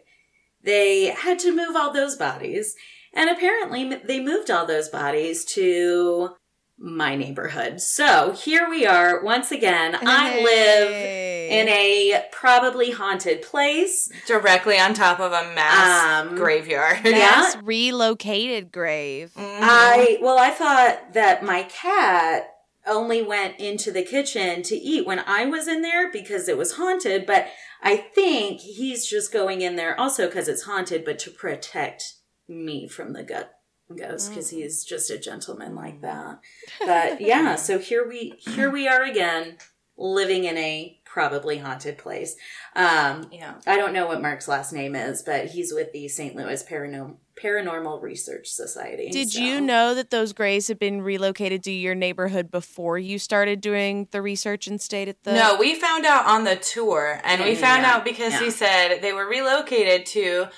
they 0.64 1.06
had 1.06 1.38
to 1.40 1.54
move 1.54 1.76
all 1.76 1.92
those 1.92 2.16
bodies. 2.16 2.74
And 3.14 3.30
apparently, 3.30 3.94
they 4.04 4.20
moved 4.20 4.50
all 4.50 4.66
those 4.66 4.88
bodies 4.88 5.44
to 5.56 6.30
my 6.76 7.14
neighborhood. 7.14 7.80
So, 7.80 8.32
here 8.32 8.68
we 8.68 8.84
are 8.86 9.22
once 9.22 9.52
again. 9.52 9.96
I 10.00 10.40
live 10.42 10.90
in 10.92 11.68
a 11.68 12.24
probably 12.32 12.90
haunted 12.90 13.42
place. 13.42 14.10
Directly 14.26 14.78
on 14.78 14.94
top 14.94 15.20
of 15.20 15.30
a 15.32 15.54
mass 15.54 16.26
Um, 16.26 16.36
graveyard. 16.36 17.00
yeah. 17.04 17.10
Mass 17.18 17.56
relocated 17.62 18.72
grave. 18.72 19.32
I 19.36 20.18
well, 20.20 20.38
I 20.38 20.50
thought 20.50 21.12
that 21.12 21.44
my 21.44 21.62
cat 21.64 22.48
only 22.86 23.22
went 23.22 23.58
into 23.60 23.92
the 23.92 24.02
kitchen 24.02 24.62
to 24.62 24.76
eat 24.76 25.06
when 25.06 25.18
I 25.20 25.44
was 25.44 25.68
in 25.68 25.82
there 25.82 26.10
because 26.10 26.48
it 26.48 26.56
was 26.56 26.74
haunted, 26.74 27.26
but 27.26 27.48
I 27.82 27.96
think 27.96 28.60
he's 28.60 29.06
just 29.06 29.32
going 29.32 29.60
in 29.60 29.76
there 29.76 29.98
also 29.98 30.26
because 30.26 30.48
it's 30.48 30.62
haunted, 30.62 31.04
but 31.04 31.18
to 31.20 31.30
protect 31.30 32.14
me 32.48 32.88
from 32.88 33.12
the 33.12 33.22
gut 33.22 33.52
ghost 33.96 34.30
because 34.30 34.50
mm. 34.50 34.58
he's 34.58 34.84
just 34.84 35.10
a 35.10 35.18
gentleman 35.18 35.74
like 35.74 36.00
mm. 36.00 36.02
that. 36.02 36.40
But 36.84 37.20
yeah, 37.20 37.56
so 37.56 37.78
here 37.78 38.06
we 38.06 38.34
here 38.38 38.70
we 38.70 38.88
are 38.88 39.02
again 39.02 39.56
living 39.96 40.44
in 40.44 40.56
a 40.56 40.99
probably 41.12 41.58
haunted 41.58 41.98
place. 41.98 42.36
Um 42.76 43.28
Yeah. 43.32 43.54
I 43.66 43.76
don't 43.76 43.92
know 43.92 44.06
what 44.06 44.22
Mark's 44.22 44.46
last 44.48 44.72
name 44.72 44.94
is, 44.94 45.22
but 45.22 45.46
he's 45.46 45.72
with 45.72 45.92
the 45.92 46.06
St. 46.08 46.36
Louis 46.36 46.62
Paranormal 46.62 47.16
Paranormal 47.42 48.02
Research 48.02 48.48
Society. 48.48 49.08
Did 49.08 49.30
so- 49.30 49.40
you 49.40 49.60
know 49.62 49.94
that 49.94 50.10
those 50.10 50.34
graves 50.34 50.68
had 50.68 50.78
been 50.78 51.00
relocated 51.00 51.62
to 51.64 51.70
your 51.72 51.94
neighborhood 51.94 52.50
before 52.50 52.98
you 52.98 53.18
started 53.18 53.62
doing 53.62 54.08
the 54.10 54.20
research 54.20 54.66
and 54.66 54.78
stayed 54.80 55.08
at 55.08 55.24
the? 55.24 55.32
No, 55.32 55.56
we 55.58 55.74
found 55.74 56.04
out 56.04 56.26
on 56.26 56.44
the 56.44 56.56
tour, 56.56 57.18
and 57.24 57.40
Yeah, 57.40 57.46
we 57.48 57.54
found 57.54 57.82
yeah. 57.82 57.94
out 57.94 58.04
because 58.04 58.34
Yeah. 58.34 58.40
he 58.40 58.50
said 58.50 58.98
they 59.00 59.14
were 59.14 59.26
relocated 59.26 60.04
to 60.06 60.48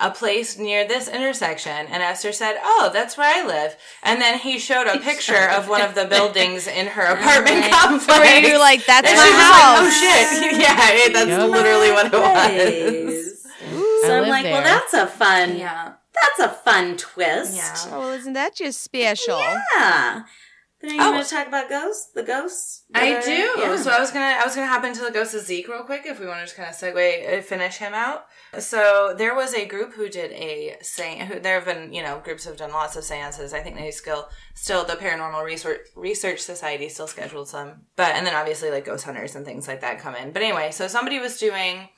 a 0.00 0.10
place 0.10 0.56
near 0.58 0.86
this 0.88 1.08
intersection, 1.08 1.86
and 1.88 2.02
Esther 2.02 2.32
said, 2.32 2.58
"Oh, 2.62 2.90
that's 2.92 3.16
where 3.16 3.28
I 3.32 3.46
live." 3.46 3.76
And 4.02 4.20
then 4.20 4.38
he 4.38 4.58
showed 4.58 4.86
a 4.86 4.98
picture 4.98 5.48
of 5.50 5.68
one 5.68 5.82
of 5.82 5.94
the 5.94 6.06
buildings 6.06 6.66
in 6.66 6.86
her 6.88 7.02
apartment 7.02 7.60
Right. 7.60 7.72
complex. 7.72 8.18
Where 8.18 8.40
you're 8.40 8.58
like, 8.58 8.84
that's 8.86 9.06
and 9.08 9.16
my 9.16 9.24
she 9.24 9.30
was 9.32 9.40
house. 9.42 9.78
like, 9.78 9.86
"Oh 9.86 9.90
shit!" 9.90 10.60
yeah, 10.60 11.08
that's 11.12 11.28
Yep. 11.28 11.50
literally 11.50 11.92
what 11.92 12.06
it 12.06 12.12
was. 12.12 13.06
Nice. 13.10 13.36
So 14.02 14.16
I'm 14.16 14.20
live 14.22 14.28
like, 14.30 14.44
well, 14.46 14.62
that's 14.62 14.94
a 14.94 15.06
fun, 15.06 15.56
Yeah, 15.58 15.92
that's 16.14 16.40
a 16.40 16.48
fun 16.48 16.96
twist. 16.96 17.54
yeah. 17.56 17.76
Oh, 17.92 17.98
well, 18.00 18.12
isn't 18.12 18.32
that 18.32 18.54
just 18.54 18.82
special? 18.82 19.38
Yeah. 19.74 20.22
Then 20.82 20.92
are 20.92 20.94
you 20.94 21.00
Oh. 21.02 21.12
going 21.12 21.24
to 21.24 21.28
talk 21.30 21.46
about 21.46 21.68
ghosts? 21.68 22.10
The 22.14 22.22
ghosts? 22.22 22.84
I 22.94 23.20
do. 23.20 23.30
yeah. 23.60 23.76
So 23.76 23.90
I 23.90 24.00
was 24.00 24.10
gonna, 24.10 24.38
I 24.40 24.44
was 24.44 24.54
gonna 24.54 24.66
hop 24.66 24.82
into 24.84 25.02
the 25.02 25.10
Ghost 25.10 25.34
of 25.34 25.42
Zeke 25.42 25.68
real 25.68 25.82
quick 25.84 26.02
if 26.06 26.18
we 26.18 26.26
want 26.26 26.38
to 26.40 26.44
just 26.46 26.56
kind 26.56 26.68
of 26.70 26.74
segue, 26.74 27.38
uh, 27.38 27.42
finish 27.42 27.76
him 27.76 27.92
out. 27.92 28.24
So 28.58 29.14
there 29.16 29.34
was 29.34 29.52
a 29.54 29.66
group 29.66 29.92
who 29.94 30.08
did 30.08 30.32
a 30.32 30.76
seance. 30.80 31.30
Who 31.32 31.38
there 31.40 31.56
have 31.60 31.66
been, 31.66 31.92
you 31.92 32.02
know, 32.02 32.20
groups 32.24 32.44
have 32.46 32.56
done 32.56 32.70
lots 32.72 32.96
of 32.96 33.04
seances. 33.04 33.52
I 33.52 33.60
think 33.60 33.76
they 33.76 33.90
still, 33.90 34.28
still 34.54 34.84
the 34.84 34.94
Paranormal 34.94 35.44
Research 35.44 35.80
Research 35.94 36.40
Society 36.40 36.88
still 36.88 37.06
schedules 37.06 37.52
them. 37.52 37.82
But 37.96 38.14
and 38.14 38.26
then 38.26 38.34
obviously 38.34 38.70
like 38.70 38.86
ghost 38.86 39.04
hunters 39.04 39.36
and 39.36 39.44
things 39.44 39.68
like 39.68 39.82
that 39.82 39.98
come 40.00 40.14
in. 40.14 40.32
But 40.32 40.42
anyway, 40.42 40.70
so 40.72 40.88
somebody 40.88 41.18
was 41.18 41.38
doing 41.38 41.88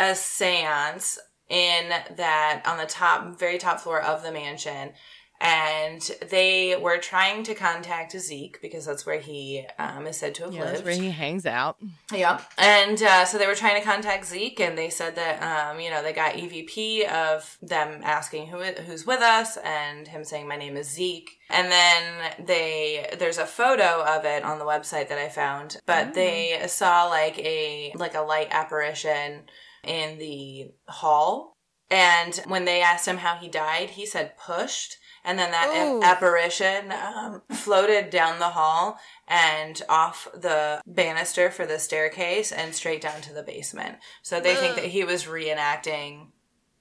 a 0.00 0.14
seance 0.14 1.18
in 1.48 1.88
that 2.16 2.62
on 2.66 2.76
the 2.78 2.86
top, 2.86 3.38
very 3.38 3.58
top 3.58 3.80
floor 3.80 4.00
of 4.00 4.22
the 4.22 4.32
mansion. 4.32 4.92
And 5.40 6.00
they 6.30 6.76
were 6.76 6.98
trying 6.98 7.44
to 7.44 7.54
contact 7.54 8.12
Zeke 8.18 8.60
because 8.60 8.86
that's 8.86 9.06
where 9.06 9.20
he 9.20 9.64
um, 9.78 10.06
is 10.08 10.16
said 10.16 10.34
to 10.36 10.44
have 10.44 10.52
Yeah, 10.52 10.64
that's 10.64 10.82
lived. 10.82 10.86
where 10.86 10.94
he 10.96 11.10
hangs 11.10 11.46
out. 11.46 11.76
Yeah. 12.12 12.40
And 12.56 13.00
uh, 13.00 13.24
so 13.24 13.38
they 13.38 13.46
were 13.46 13.54
trying 13.54 13.80
to 13.80 13.86
contact 13.86 14.26
Zeke, 14.26 14.58
and 14.58 14.76
they 14.76 14.90
said 14.90 15.14
that, 15.14 15.40
um, 15.40 15.78
you 15.78 15.90
know, 15.90 16.02
they 16.02 16.12
got 16.12 16.34
EVP 16.34 17.08
of 17.08 17.56
them 17.62 18.00
asking 18.02 18.48
who 18.48 18.58
who's 18.58 19.06
with 19.06 19.20
us, 19.20 19.56
and 19.58 20.08
him 20.08 20.24
saying, 20.24 20.48
"My 20.48 20.56
name 20.56 20.76
is 20.76 20.90
Zeke." 20.90 21.30
And 21.50 21.70
then 21.70 22.32
they 22.44 23.14
there's 23.18 23.38
a 23.38 23.46
photo 23.46 24.02
of 24.04 24.24
it 24.24 24.42
on 24.42 24.58
the 24.58 24.64
website 24.64 25.08
that 25.08 25.18
I 25.18 25.28
found, 25.28 25.76
but 25.86 26.14
they 26.14 26.60
saw 26.66 27.04
like 27.06 27.38
a 27.38 27.92
like 27.94 28.14
a 28.14 28.20
light 28.22 28.48
apparition 28.50 29.42
in 29.84 30.18
the 30.18 30.72
hall. 30.88 31.54
And 31.90 32.34
when 32.48 32.64
they 32.64 32.82
asked 32.82 33.06
him 33.06 33.18
how 33.18 33.36
he 33.36 33.48
died, 33.48 33.90
he 33.90 34.04
said 34.04 34.36
pushed. 34.36 34.96
And 35.28 35.38
then 35.38 35.50
that 35.50 35.68
Ooh. 35.86 36.02
apparition 36.02 36.90
um, 36.90 37.42
floated 37.52 38.08
down 38.08 38.38
the 38.38 38.48
hall 38.48 38.98
and 39.28 39.82
off 39.86 40.26
the 40.32 40.80
banister 40.86 41.50
for 41.50 41.66
the 41.66 41.78
staircase 41.78 42.50
and 42.50 42.74
straight 42.74 43.02
down 43.02 43.20
to 43.20 43.34
the 43.34 43.42
basement. 43.42 43.98
So 44.22 44.40
they 44.40 44.54
think 44.54 44.76
that 44.76 44.86
he 44.86 45.04
was 45.04 45.24
reenacting 45.24 46.28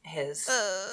his 0.03 0.45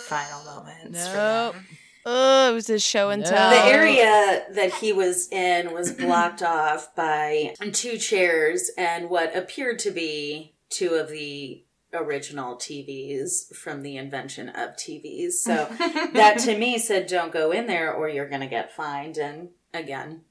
final 0.08 0.44
moments. 0.44 1.06
for 1.06 1.14
Nope. 1.14 1.54
them. 1.54 1.66
Oh, 2.06 2.50
it 2.50 2.54
was 2.54 2.68
a 2.68 2.80
show 2.80 3.10
and 3.10 3.24
tell. 3.24 3.50
The 3.50 3.72
area 3.72 4.44
that 4.50 4.74
he 4.74 4.92
was 4.92 5.30
in 5.30 5.72
was 5.72 5.92
blocked 5.92 6.42
off 6.42 6.94
by 6.96 7.54
two 7.72 7.98
chairs 7.98 8.70
and 8.76 9.08
what 9.08 9.34
appeared 9.36 9.78
to 9.80 9.92
be 9.92 10.54
two 10.70 10.94
of 10.94 11.08
the 11.08 11.63
original 11.94 12.56
TVs 12.56 13.54
from 13.54 13.82
the 13.82 13.96
invention 13.96 14.48
of 14.48 14.70
TVs. 14.76 15.32
So 15.32 15.66
that 16.12 16.38
to 16.40 16.58
me 16.58 16.78
said, 16.78 17.06
don't 17.06 17.32
go 17.32 17.50
in 17.50 17.66
there 17.66 17.92
or 17.92 18.08
you're 18.08 18.28
going 18.28 18.40
to 18.40 18.46
get 18.46 18.74
fined. 18.74 19.16
And 19.16 19.50
again, 19.72 20.22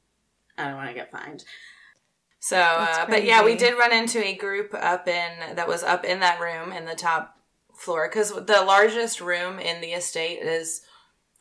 I 0.57 0.65
don't 0.65 0.75
want 0.75 0.89
to 0.89 0.95
get 0.95 1.11
fined. 1.11 1.43
So, 2.39 2.59
uh, 2.59 3.05
but 3.07 3.23
yeah, 3.23 3.43
we 3.43 3.55
did 3.55 3.77
run 3.77 3.93
into 3.93 4.21
a 4.21 4.35
group 4.35 4.73
up 4.73 5.07
in 5.07 5.55
that 5.55 5.67
was 5.67 5.81
up 5.81 6.03
in 6.03 6.19
that 6.19 6.41
room 6.41 6.73
in 6.73 6.83
the 6.83 6.93
top 6.93 7.37
floor 7.73 8.09
because 8.09 8.31
the 8.31 8.63
largest 8.65 9.21
room 9.21 9.59
in 9.59 9.79
the 9.79 9.93
estate 9.93 10.39
is 10.41 10.81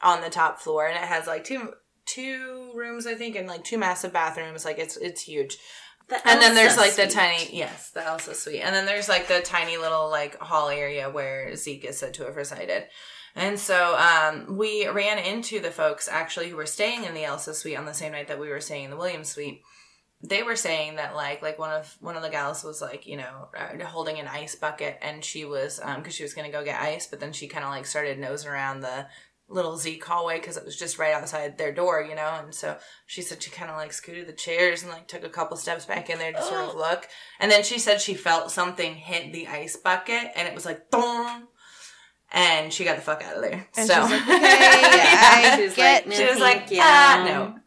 on 0.00 0.20
the 0.20 0.30
top 0.30 0.60
floor 0.60 0.86
and 0.86 0.96
it 0.96 1.08
has 1.08 1.26
like 1.26 1.42
two 1.42 1.72
two 2.04 2.70
rooms 2.74 3.06
I 3.06 3.14
think 3.14 3.36
and 3.36 3.48
like 3.48 3.64
two 3.64 3.78
massive 3.78 4.12
bathrooms. 4.12 4.64
Like 4.64 4.78
it's 4.78 4.96
it's 4.96 5.22
huge. 5.22 5.58
The 6.12 6.28
And 6.28 6.42
then 6.42 6.54
there's 6.54 6.76
like 6.76 6.94
the 6.94 7.06
tiny 7.06 7.48
yes, 7.52 7.90
the 7.90 8.04
Elsa 8.04 8.34
suite, 8.34 8.60
and 8.62 8.74
then 8.74 8.84
there's 8.84 9.08
like 9.08 9.28
the 9.28 9.40
tiny 9.40 9.78
little 9.78 10.10
like 10.10 10.38
hall 10.38 10.68
area 10.68 11.08
where 11.08 11.56
Zeke 11.56 11.86
is 11.86 11.98
said 11.98 12.12
to 12.14 12.24
have 12.24 12.36
resided. 12.36 12.84
And 13.34 13.58
so 13.58 13.96
um, 13.96 14.58
we 14.58 14.86
ran 14.88 15.18
into 15.18 15.58
the 15.58 15.70
folks 15.70 16.08
actually 16.08 16.50
who 16.50 16.56
were 16.56 16.66
staying 16.66 17.04
in 17.04 17.14
the 17.14 17.24
Elsa 17.24 17.54
suite 17.54 17.78
on 17.78 17.86
the 17.86 17.94
same 17.94 18.12
night 18.12 18.28
that 18.28 18.38
we 18.38 18.50
were 18.50 18.60
staying 18.60 18.84
in 18.84 18.90
the 18.90 18.96
Williams 18.96 19.30
suite. 19.30 19.62
They 20.20 20.42
were 20.42 20.54
saying 20.54 20.96
that 20.96 21.16
like 21.16 21.40
like 21.40 21.58
one 21.58 21.72
of 21.72 21.96
one 22.00 22.16
of 22.16 22.22
the 22.22 22.28
gals 22.28 22.62
was 22.62 22.82
like 22.82 23.06
you 23.06 23.16
know 23.16 23.48
uh, 23.56 23.82
holding 23.86 24.18
an 24.18 24.28
ice 24.28 24.54
bucket 24.54 24.98
and 25.00 25.24
she 25.24 25.46
was 25.46 25.80
um 25.82 25.96
because 26.00 26.14
she 26.14 26.22
was 26.24 26.34
gonna 26.34 26.52
go 26.52 26.62
get 26.62 26.80
ice, 26.80 27.06
but 27.06 27.20
then 27.20 27.32
she 27.32 27.48
kind 27.48 27.64
of 27.64 27.70
like 27.70 27.86
started 27.86 28.18
nosing 28.18 28.50
around 28.50 28.80
the 28.80 29.06
little 29.52 29.76
Zeke 29.76 30.04
hallway 30.04 30.38
because 30.38 30.56
it 30.56 30.64
was 30.64 30.76
just 30.78 30.98
right 30.98 31.14
outside 31.14 31.58
their 31.58 31.72
door, 31.72 32.00
you 32.08 32.14
know. 32.14 32.38
And 32.42 32.54
so 32.54 32.76
she 33.06 33.22
said 33.22 33.42
she 33.42 33.50
kind 33.50 33.70
of 33.70 33.76
like 33.76 33.92
scooted 33.92 34.26
the 34.26 34.32
chairs 34.32 34.82
and 34.82 34.90
like 34.90 35.08
took 35.08 35.24
a 35.24 35.28
couple 35.28 35.56
steps 35.56 35.84
back 35.86 36.08
in 36.10 36.18
there 36.18 36.32
to 36.32 36.42
sort 36.42 36.68
of 36.68 36.74
look. 36.74 37.06
And 37.38 37.50
then 37.50 37.62
she 37.62 37.78
said 37.78 38.00
she 38.00 38.14
felt 38.14 38.50
something 38.50 38.94
hit 38.94 39.32
the 39.32 39.46
ice 39.48 39.76
bucket 39.76 40.30
and 40.34 40.48
it 40.48 40.54
was 40.54 40.64
like 40.64 40.90
boom. 40.90 41.48
And 42.34 42.72
she 42.72 42.84
got 42.84 42.96
the 42.96 43.02
fuck 43.02 43.22
out 43.22 43.36
of 43.36 43.42
there. 43.42 43.68
And 43.76 43.86
so 43.86 43.94
she's 44.08 44.10
like, 44.10 44.22
okay, 44.22 44.32
I 44.32 45.52
She 45.56 45.62
was 45.64 45.74
get. 45.74 46.06
like, 46.08 46.16
she 46.16 46.24
was 46.24 46.38
like, 46.38 46.70
Yeah. 46.70 46.82
ah, 46.84 47.24
no. 47.26 47.58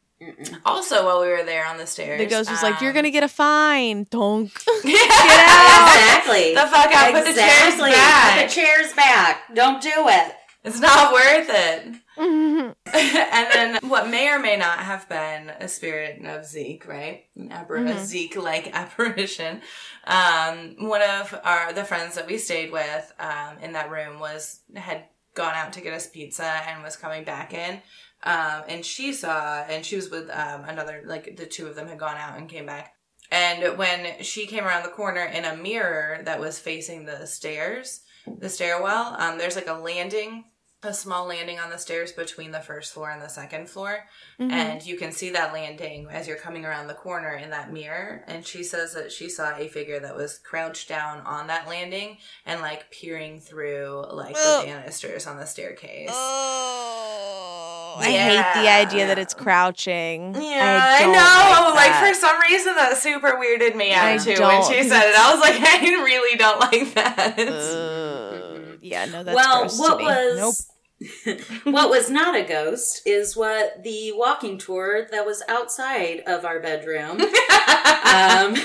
Also, 0.65 1.05
while 1.05 1.21
we 1.21 1.27
were 1.27 1.43
there 1.43 1.67
on 1.67 1.77
the 1.77 1.85
stairs, 1.85 2.19
the 2.19 2.25
ghost 2.25 2.49
was 2.49 2.63
like, 2.63 2.79
"You're 2.79 2.91
um, 2.91 2.95
gonna 2.95 3.11
get 3.11 3.23
a 3.23 3.27
fine." 3.27 4.07
Donk. 4.09 4.49
get 4.83 5.11
out." 5.11 5.93
Exactly. 5.93 6.53
The 6.55 6.61
fuck 6.61 6.95
out. 6.95 7.13
Put 7.13 7.25
the 7.25 7.33
chairs 7.33 7.77
back. 7.77 8.39
Put 8.39 8.47
the 8.47 8.53
chairs 8.55 8.93
back. 8.93 9.53
Don't 9.53 9.81
do 9.83 9.91
it. 9.93 10.33
It's 10.65 10.79
not 10.79 11.13
worth 11.13 11.47
it. 11.49 11.95
and 12.93 13.47
then 13.53 13.89
what 13.89 14.09
may 14.09 14.29
or 14.29 14.39
may 14.39 14.57
not 14.57 14.79
have 14.79 15.07
been 15.09 15.49
a 15.49 15.67
spirit 15.67 16.23
of 16.25 16.45
Zeke, 16.45 16.87
right? 16.87 17.25
An 17.35 17.49
appar- 17.49 17.89
a 17.89 18.05
Zeke-like 18.05 18.69
apparition. 18.73 19.61
Um, 20.05 20.75
one 20.79 21.01
of 21.01 21.39
our 21.43 21.73
the 21.73 21.83
friends 21.83 22.15
that 22.15 22.27
we 22.27 22.37
stayed 22.37 22.71
with 22.71 23.13
um, 23.19 23.57
in 23.61 23.73
that 23.73 23.91
room 23.91 24.19
was 24.19 24.61
had 24.75 25.05
gone 25.33 25.53
out 25.53 25.73
to 25.73 25.81
get 25.81 25.93
us 25.93 26.07
pizza 26.07 26.45
and 26.45 26.81
was 26.83 26.95
coming 26.95 27.23
back 27.23 27.53
in. 27.53 27.81
Um, 28.23 28.63
and 28.67 28.83
she 28.85 29.13
saw, 29.13 29.63
and 29.69 29.85
she 29.85 29.95
was 29.97 30.09
with 30.09 30.29
um, 30.31 30.63
another, 30.63 31.03
like 31.05 31.35
the 31.35 31.45
two 31.45 31.67
of 31.67 31.75
them 31.75 31.87
had 31.87 31.99
gone 31.99 32.17
out 32.17 32.37
and 32.37 32.49
came 32.49 32.65
back. 32.65 32.95
And 33.31 33.77
when 33.77 34.21
she 34.23 34.45
came 34.45 34.65
around 34.65 34.83
the 34.83 34.89
corner 34.89 35.25
in 35.25 35.45
a 35.45 35.55
mirror 35.55 36.21
that 36.23 36.39
was 36.39 36.57
facing 36.57 37.05
the 37.05 37.25
stairs, 37.25 38.01
the 38.39 38.49
stairwell, 38.49 39.15
um, 39.19 39.37
there's 39.37 39.55
like 39.55 39.67
a 39.67 39.73
landing, 39.73 40.45
a 40.85 40.93
small 40.93 41.25
landing 41.25 41.59
on 41.59 41.69
the 41.69 41.77
stairs 41.77 42.11
between 42.11 42.51
the 42.51 42.59
first 42.59 42.93
floor 42.93 43.09
and 43.09 43.21
the 43.21 43.27
second 43.27 43.69
floor. 43.69 44.05
Mm-hmm. 44.39 44.51
And 44.51 44.85
you 44.85 44.97
can 44.97 45.11
see 45.11 45.29
that 45.31 45.53
landing 45.53 46.07
as 46.11 46.27
you're 46.27 46.37
coming 46.37 46.65
around 46.65 46.87
the 46.87 46.93
corner 46.93 47.33
in 47.35 47.49
that 47.51 47.71
mirror. 47.73 48.23
And 48.27 48.45
she 48.45 48.63
says 48.63 48.93
that 48.93 49.11
she 49.11 49.29
saw 49.29 49.55
a 49.57 49.67
figure 49.67 49.99
that 49.99 50.15
was 50.15 50.37
crouched 50.37 50.87
down 50.89 51.21
on 51.25 51.47
that 51.47 51.67
landing 51.67 52.17
and 52.45 52.61
like 52.61 52.89
peering 52.91 53.39
through 53.39 54.05
like 54.11 54.35
the 54.35 54.39
Ugh. 54.41 54.65
banisters 54.65 55.27
on 55.27 55.37
the 55.37 55.45
staircase. 55.45 56.09
Oh, 56.13 57.95
I 57.97 58.11
hate 58.11 58.61
the 58.61 58.69
idea 58.69 59.07
that 59.07 59.17
it's 59.17 59.33
crouching. 59.33 60.35
Yeah, 60.35 60.79
I, 60.83 61.01
don't 61.01 61.13
know. 61.13 61.73
Like, 61.75 61.89
Like, 61.91 62.07
for 62.09 62.13
some 62.19 62.39
reason, 62.41 62.75
that 62.75 62.97
super 62.97 63.33
weirded 63.39 63.75
me 63.75 63.93
out 63.93 64.05
I 64.05 64.17
too 64.17 64.31
when 64.31 64.37
don't, 64.39 64.65
she 64.67 64.77
'cause 64.81 64.89
said 64.89 65.09
it. 65.09 65.15
I 65.17 65.31
was 65.33 65.39
like, 65.41 65.55
I 65.61 65.79
really 66.03 66.37
don't 66.37 66.59
like 66.59 66.93
that. 66.95 67.39
It's- 67.39 67.73
Ugh. 67.73 68.77
yeah, 68.81 69.05
no, 69.05 69.23
that's 69.23 69.35
well, 69.35 69.59
gross 69.61 69.79
what 69.79 69.91
to 69.93 69.97
me. 69.99 70.03
was 70.05 70.37
Nope. 70.37 70.55
what 71.63 71.89
was 71.89 72.09
not 72.09 72.35
a 72.35 72.43
ghost 72.43 73.01
is 73.05 73.35
what 73.35 73.83
the 73.83 74.11
walking 74.13 74.57
tour 74.57 75.07
that 75.11 75.25
was 75.25 75.43
outside 75.49 76.21
of 76.25 76.45
our 76.45 76.59
bedroom. 76.61 77.19
um, 78.05 78.55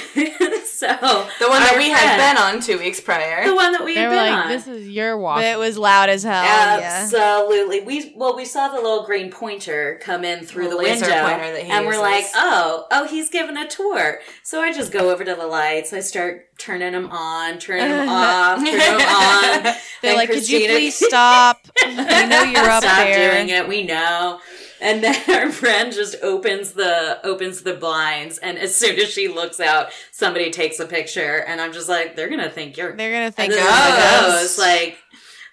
so 0.66 0.86
the 0.88 1.48
one 1.48 1.60
that 1.60 1.72
our 1.72 1.78
we 1.78 1.90
had 1.90 2.16
been 2.16 2.36
on 2.42 2.60
two 2.60 2.78
weeks 2.78 3.00
prior. 3.00 3.46
the 3.46 3.54
one 3.54 3.72
that 3.72 3.84
we 3.84 3.94
They 3.94 4.00
had 4.02 4.08
been 4.10 4.16
like, 4.18 4.44
on. 4.44 4.48
"This 4.48 4.66
is 4.66 4.88
your 4.88 5.16
walk." 5.18 5.38
But 5.38 5.44
it 5.46 5.58
was 5.58 5.76
loud 5.78 6.08
as 6.08 6.22
hell. 6.22 6.42
Yeah. 6.44 7.00
Absolutely. 7.02 7.80
We 7.80 8.12
well, 8.16 8.36
we 8.36 8.44
saw 8.44 8.68
the 8.68 8.76
little 8.76 9.04
green 9.04 9.30
pointer 9.30 9.98
come 10.02 10.24
in 10.24 10.44
through 10.44 10.64
The 10.64 10.70
the, 10.70 10.76
laser 10.76 11.06
window, 11.06 11.22
pointer 11.22 11.52
that 11.52 11.62
he 11.62 11.70
and 11.70 11.86
we're 11.86 12.00
like, 12.00 12.24
"Oh, 12.34 12.86
oh, 12.90 13.06
he's 13.06 13.28
giving 13.30 13.56
a 13.56 13.68
tour." 13.68 14.20
So 14.42 14.60
I 14.60 14.72
just 14.72 14.92
go 14.92 15.10
over 15.10 15.24
to 15.24 15.34
the 15.34 15.46
lights. 15.46 15.92
I 15.92 16.00
start 16.00 16.46
turning 16.58 16.92
them 16.92 17.10
on, 17.10 17.58
turning 17.58 17.88
them 17.88 18.08
off, 18.10 18.58
turning 18.58 18.76
them 18.78 19.00
on. 19.00 19.62
They're 20.02 20.12
And 20.12 20.16
like, 20.16 20.30
could 20.30 20.48
you 20.48 20.66
please 20.68 20.94
stop? 20.94 21.66
We 21.86 21.94
know 22.26 22.42
you're 22.42 22.70
up 22.70 22.82
Stop 22.82 22.98
there. 22.98 23.32
doing 23.34 23.48
it. 23.50 23.66
We 23.68 23.82
know. 23.84 24.40
And 24.80 25.02
then 25.04 25.14
our 25.28 25.50
friend 25.52 25.92
just 25.92 26.16
opens 26.22 26.72
the 26.72 27.20
opens 27.24 27.62
the 27.62 27.74
blinds, 27.74 28.38
and 28.38 28.58
as 28.58 28.74
soon 28.74 28.98
as 28.98 29.08
she 29.10 29.28
looks 29.28 29.60
out, 29.60 29.88
somebody 30.12 30.50
takes 30.50 30.78
a 30.80 30.86
picture, 30.86 31.44
and 31.46 31.60
I'm 31.60 31.72
just 31.72 31.88
like, 31.88 32.16
they're 32.16 32.28
gonna 32.30 32.50
think 32.50 32.76
you're 32.76 32.96
They're 32.96 33.12
gonna 33.12 33.30
think 33.32 33.52
this 33.52 33.60
you're 33.60 33.68
is 33.68 33.74
a 33.74 33.78
a 33.78 33.92
oh, 33.92 34.20
ghost. 34.20 34.40
ghost. 34.40 34.58
Like, 34.58 34.98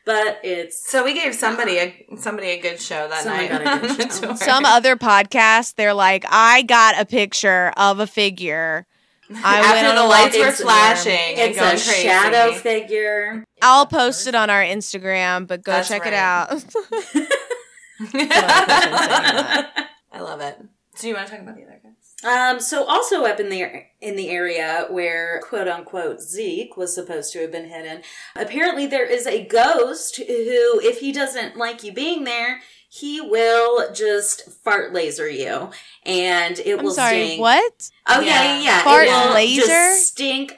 but 0.05 0.39
it's 0.43 0.89
so 0.89 1.03
we 1.03 1.13
gave 1.13 1.35
somebody 1.35 1.77
a 1.77 2.05
somebody 2.17 2.47
a 2.51 2.59
good 2.61 2.79
show 2.81 3.07
that 3.09 3.25
night. 3.25 3.49
got 3.49 3.61
a 3.83 3.95
good 3.95 4.11
show. 4.13 4.35
Some 4.35 4.63
other 4.63 4.95
podcast, 4.95 5.75
they're 5.75 5.93
like, 5.93 6.23
I 6.29 6.61
got 6.63 6.99
a 6.99 7.05
picture 7.05 7.73
of 7.75 7.99
a 7.99 8.07
figure. 8.07 8.85
I 9.43 9.59
After 9.59 9.89
on 9.89 9.95
the 9.95 10.05
lights 10.05 10.37
were 10.37 10.51
flashing 10.53 11.11
and 11.37 11.51
it's 11.51 11.57
a 11.57 11.61
crazy. 11.71 12.07
shadow 12.07 12.53
figure. 12.53 13.43
I'll 13.61 13.85
post 13.85 14.25
it 14.27 14.35
on 14.35 14.49
our 14.49 14.63
Instagram, 14.63 15.45
but 15.47 15.63
go 15.63 15.73
That's 15.73 15.89
check 15.89 16.05
it 16.05 16.13
out. 16.13 16.49
I 17.99 19.89
love 20.19 20.41
it. 20.41 20.57
So 20.95 21.07
you 21.07 21.13
want 21.13 21.27
to 21.27 21.33
talk 21.33 21.41
about 21.43 21.55
the 21.55 21.63
other 21.63 21.79
guys? 21.83 21.93
Um, 22.25 22.59
so 22.59 22.85
also 22.85 23.23
up 23.25 23.39
in 23.39 23.49
the 23.49 23.83
in 24.01 24.15
the 24.15 24.29
area 24.29 24.87
where 24.89 25.39
quote 25.41 25.67
unquote 25.67 26.21
Zeke 26.21 26.75
was 26.75 26.93
supposed 26.95 27.31
to 27.33 27.39
have 27.41 27.51
been 27.51 27.69
hidden, 27.69 28.01
apparently 28.35 28.87
there 28.87 29.05
is 29.05 29.27
a 29.27 29.45
ghost 29.45 30.17
who, 30.17 30.25
if 30.81 30.99
he 30.99 31.11
doesn't 31.11 31.55
like 31.55 31.83
you 31.83 31.91
being 31.93 32.23
there, 32.23 32.61
he 32.89 33.21
will 33.21 33.93
just 33.93 34.49
fart 34.63 34.91
laser 34.93 35.29
you, 35.29 35.69
and 36.03 36.57
it 36.59 36.79
I'm 36.79 36.85
will 36.85 36.93
sorry, 36.93 37.25
stink. 37.25 37.41
what? 37.41 37.89
Oh 38.07 38.21
yeah, 38.21 38.43
Yeah. 38.43 38.55
yeah, 38.55 38.61
yeah. 38.63 38.83
Fart 38.83 39.07
it 39.07 39.11
will 39.11 39.33
laser? 39.35 39.67
just 39.67 40.07
stink 40.07 40.55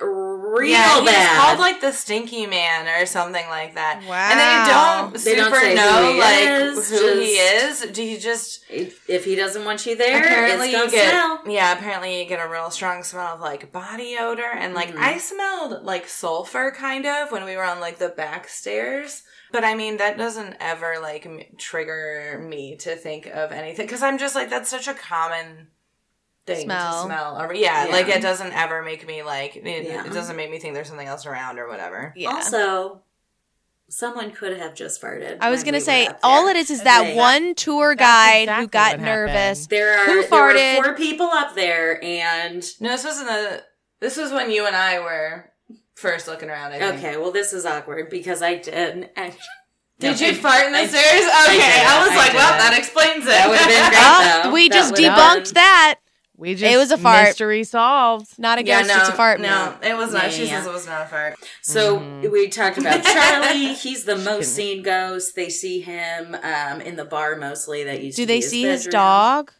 real 0.55 0.69
yeah, 0.71 0.99
he's 1.01 1.09
bad. 1.09 1.37
called 1.39 1.59
like 1.59 1.81
the 1.81 1.91
Stinky 1.91 2.45
Man 2.47 2.87
or 2.87 3.05
something 3.05 3.45
like 3.49 3.75
that. 3.75 4.03
Wow. 4.07 4.29
And 4.31 4.39
they 4.39 4.71
don't 4.71 5.23
They 5.23 5.35
don't 5.35 5.53
super 5.53 5.67
who 5.67 5.75
know 5.75 6.17
like 6.19 6.77
is, 6.77 6.89
who 6.89 7.19
he 7.19 7.25
is. 7.33 7.81
Do 7.91 8.03
you 8.03 8.19
just 8.19 8.63
if, 8.69 9.09
if 9.09 9.25
he 9.25 9.35
doesn't 9.35 9.65
want 9.65 9.85
you 9.85 9.95
there, 9.95 10.19
apparently 10.23 10.71
it's 10.71 10.91
you 10.93 10.99
get 10.99 11.09
smell. 11.11 11.41
yeah 11.47 11.73
apparently 11.77 12.21
you 12.21 12.27
get 12.27 12.45
a 12.45 12.49
real 12.49 12.69
strong 12.71 13.03
smell 13.03 13.35
of 13.35 13.39
like 13.41 13.71
body 13.71 14.17
odor 14.19 14.49
and 14.51 14.73
like 14.73 14.89
Mhm. 14.93 14.97
I 14.99 15.17
smelled 15.17 15.83
like 15.83 16.07
sulfur 16.07 16.71
kind 16.71 17.05
of 17.05 17.31
when 17.31 17.45
we 17.45 17.55
were 17.55 17.63
on 17.63 17.79
like 17.79 17.97
the 17.97 18.09
back 18.09 18.47
stairs. 18.49 19.23
But 19.51 19.63
I 19.63 19.73
mean 19.75 19.97
that 19.97 20.17
doesn't 20.17 20.57
ever 20.59 20.97
like 21.01 21.25
m- 21.25 21.39
trigger 21.57 22.43
me 22.47 22.75
to 22.77 22.95
think 22.95 23.25
of 23.27 23.51
anything 23.51 23.85
because 23.85 24.03
I'm 24.03 24.17
just 24.17 24.35
like 24.35 24.49
that's 24.49 24.69
such 24.69 24.87
a 24.87 24.93
common 24.93 25.67
thing 26.45 26.61
Smell. 26.65 27.03
to 27.03 27.05
smell. 27.07 27.41
Or, 27.41 27.53
yeah, 27.53 27.85
Yeah. 27.85 27.91
like 27.91 28.07
it 28.07 28.21
doesn't 28.21 28.53
ever 28.53 28.81
make 28.81 29.05
me 29.07 29.21
like 29.23 29.55
it, 29.55 29.63
Yeah. 29.65 30.05
it 30.05 30.13
doesn't 30.13 30.35
make 30.35 30.49
me 30.49 30.59
think 30.59 30.73
there's 30.73 30.87
something 30.87 31.07
else 31.07 31.25
around 31.25 31.59
or 31.59 31.67
whatever. 31.67 32.13
Yeah. 32.15 32.29
Also, 32.31 33.01
someone 33.87 34.31
could 34.31 34.57
have 34.57 34.73
just 34.75 35.01
farted. 35.01 35.37
I 35.41 35.49
was 35.49 35.63
gonna 35.63 35.81
say 35.81 36.09
all 36.23 36.47
it 36.47 36.55
is 36.55 36.69
is 36.69 36.83
that 36.83 36.99
Like- 37.01 37.15
one 37.15 37.55
tour 37.55 37.95
guide 37.95 38.43
exactly 38.43 38.61
who 38.63 38.67
got 38.69 38.99
nervous. 38.99 39.33
happened. 39.35 39.67
There 39.69 39.93
are 39.99 40.05
Who 40.05 40.21
there 40.21 40.41
were 40.43 40.53
farted? 40.53 40.75
four 40.83 40.95
people 40.95 41.27
up 41.27 41.55
there, 41.55 42.03
and 42.03 42.63
No, 42.79 42.89
this 42.89 43.03
wasn't 43.03 43.27
the. 43.27 43.63
This 43.99 44.15
was 44.15 44.31
when 44.31 44.49
you 44.49 44.65
and 44.65 44.75
I 44.75 44.99
were 44.99 45.51
first 45.95 46.27
looking 46.27 46.49
around. 46.49 46.71
I 46.71 46.79
think. 46.79 46.95
okay, 47.03 47.17
well, 47.17 47.31
this 47.31 47.51
is 47.51 47.65
awkward 47.65 48.09
because 48.09 48.41
I 48.41 48.55
did. 48.55 49.09
And, 49.15 49.35
Did 49.99 50.11
No, 50.21 50.27
you 50.27 50.31
I- 50.31 50.33
fart 50.35 50.65
in 50.67 50.71
the 50.71 50.79
I- 50.79 50.87
stairs? 50.87 51.05
Okay, 51.45 51.57
did. 51.57 51.85
I, 51.85 51.99
was 52.07 52.11
I 52.11 52.15
like, 52.15 52.33
well, 52.33 52.57
that 52.57 52.73
explains 52.77 53.25
it. 53.25 53.29
That 53.31 53.49
would've 53.49 53.67
been 53.67 53.89
great. 53.89 54.45
Oh, 54.45 54.51
we 54.53 54.69
That 54.69 54.75
just 54.75 54.93
debunked 54.93 55.43
been- 55.45 55.53
that. 55.55 55.95
We 56.39 56.55
just 56.55 56.73
It 56.73 56.77
was 56.77 56.91
a 56.91 56.97
fart. 56.97 57.25
Mystery 57.25 57.63
solved. 57.65 58.39
Not 58.39 58.57
a 58.59 58.63
ghost, 58.63 58.87
yeah, 58.87 58.95
no, 58.95 59.01
it's 59.01 59.09
a 59.09 59.13
fart. 59.13 59.41
No, 59.41 59.75
it 59.83 59.95
was 59.97 60.13
not. 60.13 60.23
Yeah, 60.23 60.29
she 60.29 60.45
yeah. 60.45 60.57
says 60.59 60.67
it 60.67 60.73
was 60.73 60.87
not 60.87 61.01
a 61.01 61.05
fart. 61.05 61.35
So 61.61 61.99
Mm-hmm. 61.99 62.31
we 62.31 62.47
talked 62.47 62.77
about 62.77 63.03
Charlie. 63.03 63.73
He's 63.73 64.05
the 64.05 64.15
most 64.15 64.55
seen 64.55 64.81
ghost. 64.81 65.35
They 65.35 65.49
see 65.49 65.81
him 65.81 66.35
um, 66.41 66.79
in 66.81 66.95
the 66.95 67.03
bar 67.05 67.35
mostly. 67.35 67.83
That 67.83 68.01
used 68.01 68.15
Do 68.15 68.23
to 68.23 68.27
they 68.27 68.37
be 68.37 68.41
his 68.41 68.49
see 68.49 68.63
his 68.63 68.85
dog? 68.87 69.51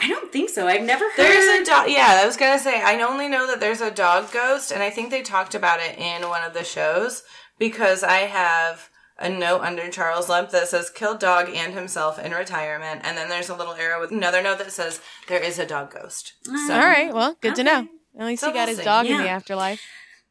I 0.00 0.08
don't 0.08 0.32
think 0.32 0.50
so. 0.50 0.66
I've 0.66 0.82
never 0.82 1.04
heard. 1.04 1.18
There's 1.18 1.62
a 1.62 1.64
dog. 1.70 1.88
Yeah, 1.88 2.18
I 2.22 2.26
was 2.26 2.36
gonna 2.36 2.58
say. 2.58 2.82
I 2.82 3.00
only 3.02 3.28
know 3.28 3.46
that 3.46 3.60
there's 3.60 3.80
a 3.80 3.92
dog 3.92 4.32
ghost, 4.32 4.72
and 4.72 4.82
I 4.82 4.90
think 4.90 5.10
they 5.10 5.22
talked 5.22 5.54
about 5.54 5.78
it 5.78 5.96
in 5.96 6.28
one 6.28 6.42
of 6.42 6.52
the 6.52 6.64
shows 6.64 7.22
because 7.60 8.02
I 8.02 8.22
have 8.22 8.90
a 9.18 9.28
note 9.28 9.60
under 9.62 9.88
Charles 9.90 10.28
Lemp 10.28 10.50
that 10.50 10.68
says 10.68 10.90
"killed 10.90 11.20
dog 11.20 11.48
and 11.54 11.72
himself 11.74 12.18
in 12.18 12.32
retirement," 12.32 13.02
and 13.04 13.16
then 13.16 13.28
there's 13.28 13.48
a 13.48 13.56
little 13.56 13.74
arrow 13.74 14.00
with 14.00 14.10
another 14.10 14.42
note 14.42 14.58
that 14.58 14.72
says 14.72 15.00
there 15.28 15.40
is 15.42 15.58
a 15.58 15.66
dog 15.66 15.92
ghost. 15.92 16.34
So 16.44 16.74
All 16.74 16.80
right, 16.80 17.12
well, 17.12 17.36
good 17.40 17.54
to 17.56 17.64
know. 17.64 17.88
At 18.18 18.26
least 18.26 18.40
So 18.42 18.48
he 18.48 18.52
got 18.54 18.60
we'll 18.60 18.68
his 18.68 18.78
see. 18.78 18.84
dog 18.84 19.06
in 19.06 19.18
the 19.18 19.28
afterlife. 19.28 19.80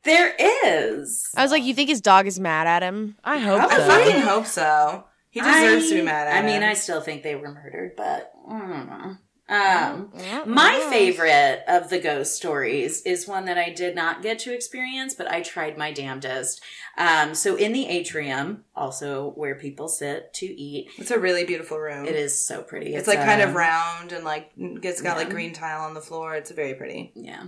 There 0.04 0.36
is. 0.66 1.30
I 1.36 1.44
was 1.44 1.52
like, 1.52 1.64
you 1.64 1.74
think 1.74 1.90
his 1.90 2.02
dog 2.02 2.28
is 2.28 2.38
mad 2.40 2.68
at 2.68 2.84
him? 2.84 3.16
I 3.24 3.38
hope 3.40 3.62
I 3.62 3.78
so. 3.78 3.88
fucking 3.88 4.22
hope 4.22 4.46
so. 4.46 5.06
He 5.30 5.40
deserves 5.42 5.90
to 5.90 5.96
be 5.96 6.02
mad 6.02 6.28
at 6.28 6.44
I 6.44 6.46
mean. 6.46 6.62
I 6.62 6.74
still 6.74 7.00
think 7.02 7.24
they 7.24 7.36
were 7.36 7.52
murdered, 7.52 7.94
but 7.96 8.32
I 8.50 8.60
don't 8.60 8.88
know. 8.88 9.16
Um, 9.54 10.12
my 10.46 10.88
favorite 10.90 11.64
of 11.68 11.90
the 11.90 12.00
ghost 12.00 12.36
stories 12.36 13.02
is 13.04 13.28
one 13.28 13.46
that 13.46 13.58
I 13.58 13.70
did 13.70 13.96
not 13.96 14.22
get 14.24 14.40
to 14.40 14.54
experience, 14.54 15.14
but 15.14 15.30
I 15.30 15.42
tried 15.42 15.78
my 15.78 15.92
damnedest. 15.92 16.62
Um, 16.98 17.36
so 17.36 17.56
in 17.56 17.72
the 17.74 17.88
atrium, 17.88 18.64
also 18.76 19.32
where 19.36 19.56
people 19.56 19.88
sit 19.88 20.34
to 20.36 20.46
eat, 20.46 20.90
It's 20.98 21.12
a 21.12 21.20
really 21.20 21.44
beautiful 21.46 21.78
room. 21.80 22.06
it 22.06 22.16
is 22.16 22.46
so 22.46 22.62
pretty. 22.64 22.96
It's, 22.96 23.08
like 23.08 23.20
kind 23.20 23.42
of 23.42 23.54
round 23.56 24.12
and 24.12 24.24
like 24.24 24.52
it's 24.58 25.02
got 25.02 25.18
like 25.18 25.30
green 25.30 25.54
tile 25.54 25.82
on 25.84 25.94
the 25.94 26.02
floor. 26.02 26.36
It's 26.36 26.52
very 26.52 26.74
pretty. 26.76 27.12
Yeah. 27.16 27.44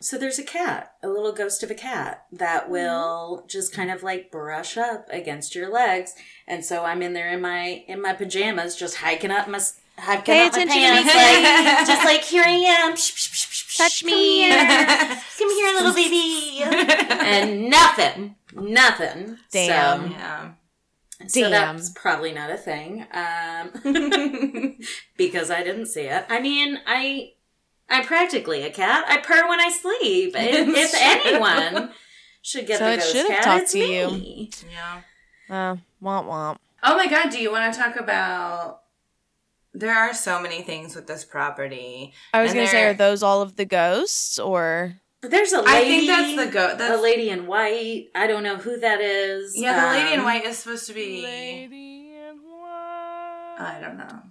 So 0.00 0.18
there's 0.18 0.38
a 0.38 0.44
cat, 0.44 0.92
a 1.02 1.08
little 1.08 1.32
ghost 1.32 1.62
of 1.62 1.70
a 1.70 1.74
cat 1.74 2.24
Mm-hmm. 2.26 2.36
that 2.38 2.68
will 2.70 3.44
just 3.48 3.72
kind 3.72 3.90
of 3.90 4.02
like 4.02 4.30
brush 4.30 4.76
up 4.76 5.06
against 5.10 5.54
your 5.54 5.70
legs. 5.72 6.14
And 6.46 6.64
so 6.64 6.84
I'm 6.84 7.02
in 7.02 7.12
there 7.12 7.30
in 7.30 7.40
my 7.40 7.84
in 7.88 8.02
my 8.02 8.12
pajamas, 8.12 8.76
just 8.76 8.96
hiking 8.96 9.30
up 9.30 9.48
my 9.48 9.60
s- 9.98 10.04
hiking 10.04 10.24
Pay 10.34 10.40
my 10.40 10.46
attention 10.46 10.68
pants, 10.68 11.14
like, 11.14 11.86
just 11.86 12.04
like 12.04 12.22
here 12.22 12.44
I 12.46 12.50
am. 12.50 12.92
Touch 13.76 14.02
come 14.02 14.10
me. 14.10 14.40
here. 14.42 14.58
come 15.38 15.50
here, 15.50 15.72
little 15.74 15.94
baby. 15.94 16.62
and 17.10 17.68
nothing, 17.70 18.36
nothing. 18.54 19.38
Damn. 19.52 20.02
So, 20.02 20.10
Yeah. 20.16 20.50
so 21.28 21.40
Damn. 21.40 21.50
that's 21.76 21.90
probably 21.90 22.32
not 22.32 22.50
a 22.50 22.56
thing. 22.56 23.06
Um, 23.12 24.78
because 25.16 25.50
I 25.50 25.62
didn't 25.62 25.86
see 25.86 26.02
it. 26.02 26.24
I 26.28 26.40
mean, 26.40 26.78
I 26.86 27.32
I'm 27.88 28.04
practically 28.04 28.62
a 28.62 28.70
cat. 28.70 29.04
I 29.08 29.18
purr 29.18 29.48
when 29.48 29.60
I 29.60 29.70
sleep. 29.70 30.32
If, 30.34 30.68
if 30.68 30.90
true. 30.90 31.30
anyone 31.32 31.90
should 32.42 32.66
get 32.66 32.78
So 32.78 32.86
the 32.86 32.92
it 32.94 32.96
ghost 32.96 33.12
should 33.12 33.30
have 33.30 33.42
cat, 33.42 33.44
talked 33.44 33.62
it's 33.64 33.72
to 33.72 33.78
you. 33.78 34.10
me. 34.10 34.50
Yeah. 34.72 35.00
Uh, 35.48 35.76
womp 36.02 36.26
womp. 36.26 36.58
Oh 36.82 36.96
my 36.96 37.06
god, 37.08 37.30
do 37.30 37.40
you 37.40 37.50
want 37.52 37.72
to 37.72 37.78
talk 37.80 37.96
about 37.96 38.80
there 39.78 39.94
are 39.94 40.14
so 40.14 40.40
many 40.40 40.62
things 40.62 40.94
with 40.96 41.06
this 41.06 41.24
property. 41.24 42.12
I 42.32 42.42
was 42.42 42.52
gonna 42.54 42.66
say, 42.66 42.84
are 42.84 42.94
those 42.94 43.22
all 43.22 43.42
of 43.42 43.56
the 43.56 43.64
ghosts 43.64 44.38
or? 44.38 45.00
There's 45.22 45.52
a 45.52 45.60
lady. 45.62 45.68
I 45.70 45.80
think 45.82 46.06
that's 46.08 46.36
the 46.46 46.52
go 46.52 46.74
a 46.74 46.76
that's 46.76 47.02
lady 47.02 47.30
in 47.30 47.46
white. 47.46 48.08
I 48.14 48.26
don't 48.26 48.42
know 48.42 48.56
who 48.56 48.78
that 48.80 49.00
is. 49.00 49.54
Yeah, 49.56 49.86
the 49.92 49.98
lady 49.98 50.12
in 50.14 50.20
Um, 50.20 50.24
white 50.26 50.44
is 50.44 50.58
supposed 50.58 50.86
to 50.86 50.92
be 50.94 51.22
Lady 51.22 52.12
in 52.14 52.36
white. 52.42 53.56
I 53.58 53.78
don't 53.80 53.96
know. 53.98 54.22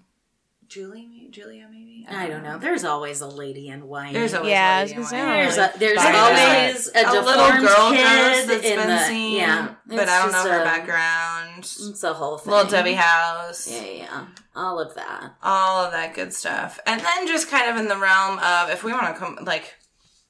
Julie? 0.68 1.28
Julia 1.32 1.68
maybe? 1.70 2.06
I 2.10 2.28
don't 2.28 2.44
know. 2.44 2.58
There's 2.58 2.84
always 2.84 3.22
a 3.22 3.28
lady 3.28 3.68
in 3.68 3.88
white. 3.88 4.14
There's 4.14 4.34
always 4.34 4.52
Yeah, 4.52 4.78
a 4.78 4.80
I 4.80 4.84
was 4.84 4.92
lady 4.92 4.94
gonna 4.94 5.04
in 5.04 5.10
say, 5.10 5.26
white. 5.26 5.36
There's 5.44 5.58
a 5.58 5.80
there's 5.80 5.98
always 5.98 6.88
a, 6.88 7.00
a 7.00 7.22
little 7.22 7.68
girl 7.68 7.92
kid 7.92 8.04
ghost 8.04 8.48
that's 8.48 8.66
in 8.66 8.76
been 8.78 8.88
the 8.90 9.00
seen, 9.06 9.38
yeah. 9.38 9.74
but 9.88 10.08
I 10.10 10.22
don't 10.22 10.32
know 10.32 10.38
just 10.38 10.48
her 10.48 10.62
a- 10.62 10.64
background. 10.64 11.35
It's 11.60 12.04
a 12.04 12.14
whole 12.14 12.38
thing. 12.38 12.54
Little 12.54 12.70
Debbie 12.72 12.94
House. 12.94 13.68
Yeah, 13.72 13.84
yeah, 13.84 14.26
all 14.56 14.80
of 14.80 14.96
that. 14.96 15.36
all 15.44 15.86
of 15.86 15.92
that 15.92 16.14
good 16.14 16.34
stuff. 16.34 16.80
And 16.86 17.00
then 17.02 17.28
just 17.28 17.50
kind 17.50 17.70
of 17.70 17.78
in 17.78 17.88
the 17.88 17.98
realm 17.98 18.40
of 18.40 18.70
if 18.70 18.84
we 18.84 18.92
want 18.94 19.08
to 19.08 19.20
come 19.20 19.40
like 19.44 19.74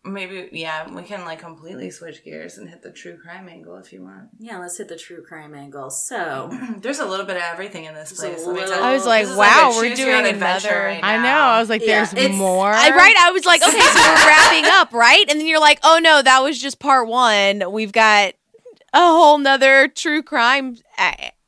maybe 0.07 0.49
yeah, 0.51 0.87
we 0.93 1.01
can 1.01 1.25
like 1.25 1.39
completely 1.39 1.89
switch 1.89 2.23
gears 2.23 2.59
and 2.59 2.69
hit 2.69 2.83
the 2.83 2.91
true 2.91 3.17
crime 3.17 3.49
angle 3.49 3.75
if 3.77 3.91
you 3.91 4.03
want. 4.03 4.29
Yeah, 4.37 4.59
let's 4.59 4.77
hit 4.77 4.87
the 4.87 4.97
true 4.97 5.23
crime 5.27 5.55
angle. 5.55 5.89
So 5.89 6.51
There's 6.77 6.99
a 6.99 7.05
little 7.07 7.25
bit 7.25 7.37
of 7.37 7.41
everything 7.41 7.85
in 7.85 7.95
this 7.95 8.13
place. 8.13 8.45
Let 8.45 8.55
me 8.55 8.61
tell 8.61 8.77
you. 8.77 8.83
I 8.85 8.93
was 8.93 9.05
like, 9.07 9.23
This 9.23 9.31
is 9.31 9.37
wow, 9.37 9.71
a 9.73 9.75
we're 9.77 9.89
choose 9.89 9.99
your 9.99 10.15
own 10.15 10.23
doing 10.23 10.35
adventure 10.35 10.67
another- 10.69 10.85
right 10.85 11.03
I 11.03 11.17
know. 11.17 11.23
now. 11.23 11.47
I 11.49 11.59
was 11.59 11.69
like, 11.69 11.81
Yeah, 11.81 12.05
there's 12.05 12.13
it's- 12.13 12.37
more. 12.37 12.67
I 12.71 12.89
right. 12.91 13.15
I 13.19 13.31
was 13.31 13.45
like, 13.45 13.63
okay, 13.63 13.71
so 13.79 13.99
we're 13.99 14.15
wrapping 14.27 14.65
up, 14.65 14.93
right? 14.93 15.25
And 15.27 15.39
then 15.39 15.47
you're 15.47 15.59
like, 15.59 15.79
oh 15.83 15.99
no, 15.99 16.21
that 16.21 16.39
was 16.43 16.61
just 16.61 16.77
part 16.79 17.07
one. 17.07 17.63
We've 17.71 17.91
got 17.91 18.33
a 18.95 18.99
whole 18.99 19.37
nother 19.37 19.89
true 19.89 20.23
crime 20.23 20.77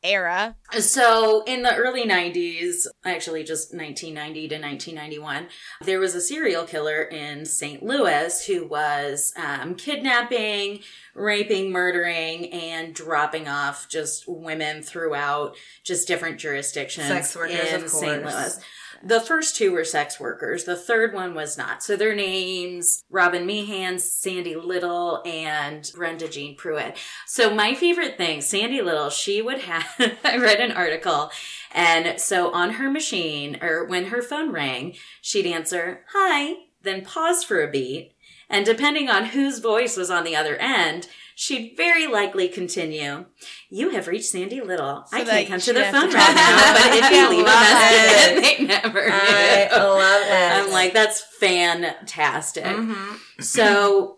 era. 0.04 0.56
So, 0.80 1.43
in 1.45 1.64
the 1.64 1.76
early 1.76 2.04
90s, 2.04 2.88
actually 3.06 3.43
just 3.43 3.74
1990 3.74 4.48
to 4.50 4.56
1991, 4.56 5.48
there 5.82 6.00
was 6.00 6.14
a 6.14 6.22
serial 6.22 6.66
killer 6.66 7.04
in 7.04 7.45
St. 7.45 7.82
Louis 7.82 8.45
who 8.45 8.68
was 8.68 9.34
um, 9.38 9.76
kidnapping, 9.76 10.82
raping, 11.16 11.72
murdering, 11.72 12.52
and 12.52 12.93
dropping 12.93 13.48
off 13.48 13.88
just 13.88 14.26
women 14.28 14.84
throughout 14.84 15.56
just 15.84 16.08
different 16.08 16.38
jurisdictions 16.38 17.08
Sex 17.08 17.36
workers, 17.36 17.72
in 17.72 17.84
of 17.84 17.89
St. 17.89 18.24
Louis. 18.24 18.60
The 19.04 19.20
first 19.20 19.56
two 19.56 19.72
were 19.72 19.84
sex 19.84 20.20
workers. 20.20 20.64
The 20.64 20.76
third 20.76 21.14
one 21.14 21.34
was 21.34 21.58
not. 21.58 21.84
So 21.84 21.95
their 21.95 22.16
names, 22.16 23.04
Robin 23.10 23.45
Meehan, 23.45 24.00
Sandy 24.00 24.56
Little, 24.56 25.22
and 25.26 25.89
Brenda 25.95 26.28
Jean 26.28 26.56
Pruitt. 26.56 26.98
So 27.26 27.54
my 27.54 27.76
favorite 27.76 28.18
thing, 28.18 28.41
Sandy 28.41 28.82
Little, 28.82 29.10
she 29.10 29.41
would 29.41 29.60
have, 29.60 29.86
I 30.24 30.38
read 30.38 30.60
an 30.60 30.72
article, 30.72 31.32
and 31.72 32.20
so 32.20 32.52
on 32.52 32.72
her 32.72 32.89
machine, 32.89 33.58
or 33.62 33.86
when 33.86 34.06
her 34.06 34.22
phone 34.22 34.52
rang, 34.52 34.95
she'd 35.22 35.45
answer, 35.45 36.06
hi, 36.14 36.56
then 36.84 37.04
pause 37.04 37.43
for 37.43 37.62
a 37.62 37.70
beat, 37.70 38.14
and 38.50 38.66
depending 38.66 39.10
on 39.10 39.26
whose 39.26 39.60
voice 39.60 39.98
was 39.98 40.10
on 40.10 40.24
the 40.24 40.36
other 40.36 40.56
end, 40.56 41.08
she'd 41.39 41.77
very 41.77 42.07
likely 42.07 42.47
continue, 42.47 43.25
you 43.69 43.91
have 43.91 44.07
reached 44.07 44.25
Sandy 44.25 44.59
Little. 44.59 45.05
I 45.13 45.23
can't 45.23 45.47
come 45.47 45.59
to 45.59 45.71
the 45.71 45.83
phone 45.83 46.11
right 46.11 46.35
now, 46.35 46.73
but 46.73 46.93
if 46.95 47.11
you 47.11 47.29
leave 47.38 47.41
a 47.41 47.45
message, 47.45 48.57
they 48.59 48.65
never 48.65 49.07
I 49.07 49.69
love 49.71 50.23
it. 50.25 50.65
I'm 50.65 50.71
like, 50.71 50.93
that's 50.93 51.21
fantastic. 51.39 52.65
Mhm. 52.65 53.19
So 53.39 54.17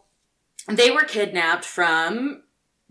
they 0.70 0.92
were 0.92 1.04
kidnapped 1.04 1.66
from 1.66 2.44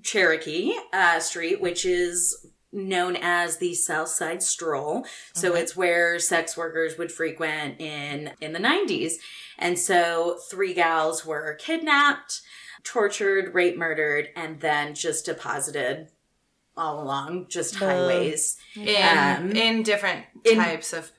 Cherokee 0.03 0.75
uh, 0.93 1.21
Street, 1.21 1.63
which 1.63 1.87
is 1.87 2.47
known 2.71 3.17
as 3.17 3.57
the 3.57 3.73
South 3.75 4.09
Side 4.09 4.43
Stroll. 4.43 5.07
So 5.33 5.55
it's 5.55 5.75
where 5.75 6.19
sex 6.19 6.55
workers 6.55 6.99
would 6.99 7.11
frequent 7.11 7.81
in 7.81 8.33
in 8.43 8.53
the 8.53 8.59
90s. 8.59 9.15
And 9.59 9.79
so 9.79 10.39
three 10.51 10.73
gals 10.75 11.27
were 11.27 11.55
kidnapped, 11.59 12.43
tortured, 12.85 13.55
raped, 13.55 13.77
murdered, 13.79 14.29
and 14.37 14.61
then 14.61 14.95
just 14.95 15.25
deposited 15.27 16.09
all 16.77 17.03
along 17.03 17.47
just 17.49 17.75
highways. 17.75 18.57
in 18.77 19.19
Um, 19.19 19.51
in 19.53 19.83
different 19.83 20.27
in- 20.45 20.59
types 20.59 20.93
of 20.93 21.11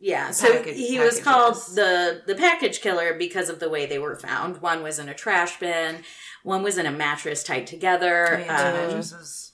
Yeah, 0.00 0.30
so 0.30 0.52
Package- 0.52 0.76
he 0.76 1.00
was 1.00 1.18
called 1.18 1.56
the 1.74 2.22
the 2.24 2.36
package 2.36 2.80
killer 2.80 3.14
because 3.14 3.48
of 3.48 3.58
the 3.58 3.68
way 3.68 3.84
they 3.84 3.98
were 3.98 4.14
found. 4.14 4.62
One 4.62 4.84
was 4.84 5.00
in 5.00 5.08
a 5.08 5.14
trash 5.14 5.58
bin, 5.58 6.04
one 6.44 6.62
was 6.62 6.78
in 6.78 6.86
a 6.86 6.92
mattress 6.92 7.42
tied 7.42 7.66
together, 7.66 8.40
yeah, 8.46 8.92
um, 8.94 9.02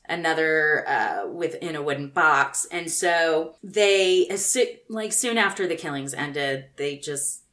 another 0.06 0.84
uh, 0.86 1.26
within 1.28 1.74
a 1.76 1.80
wooden 1.82 2.08
box, 2.10 2.66
and 2.70 2.90
so 2.92 3.54
they 3.64 4.26
as 4.28 4.54
like 4.90 5.14
soon 5.14 5.38
after 5.38 5.66
the 5.66 5.76
killings 5.76 6.12
ended, 6.12 6.66
they 6.76 6.98
just 6.98 7.43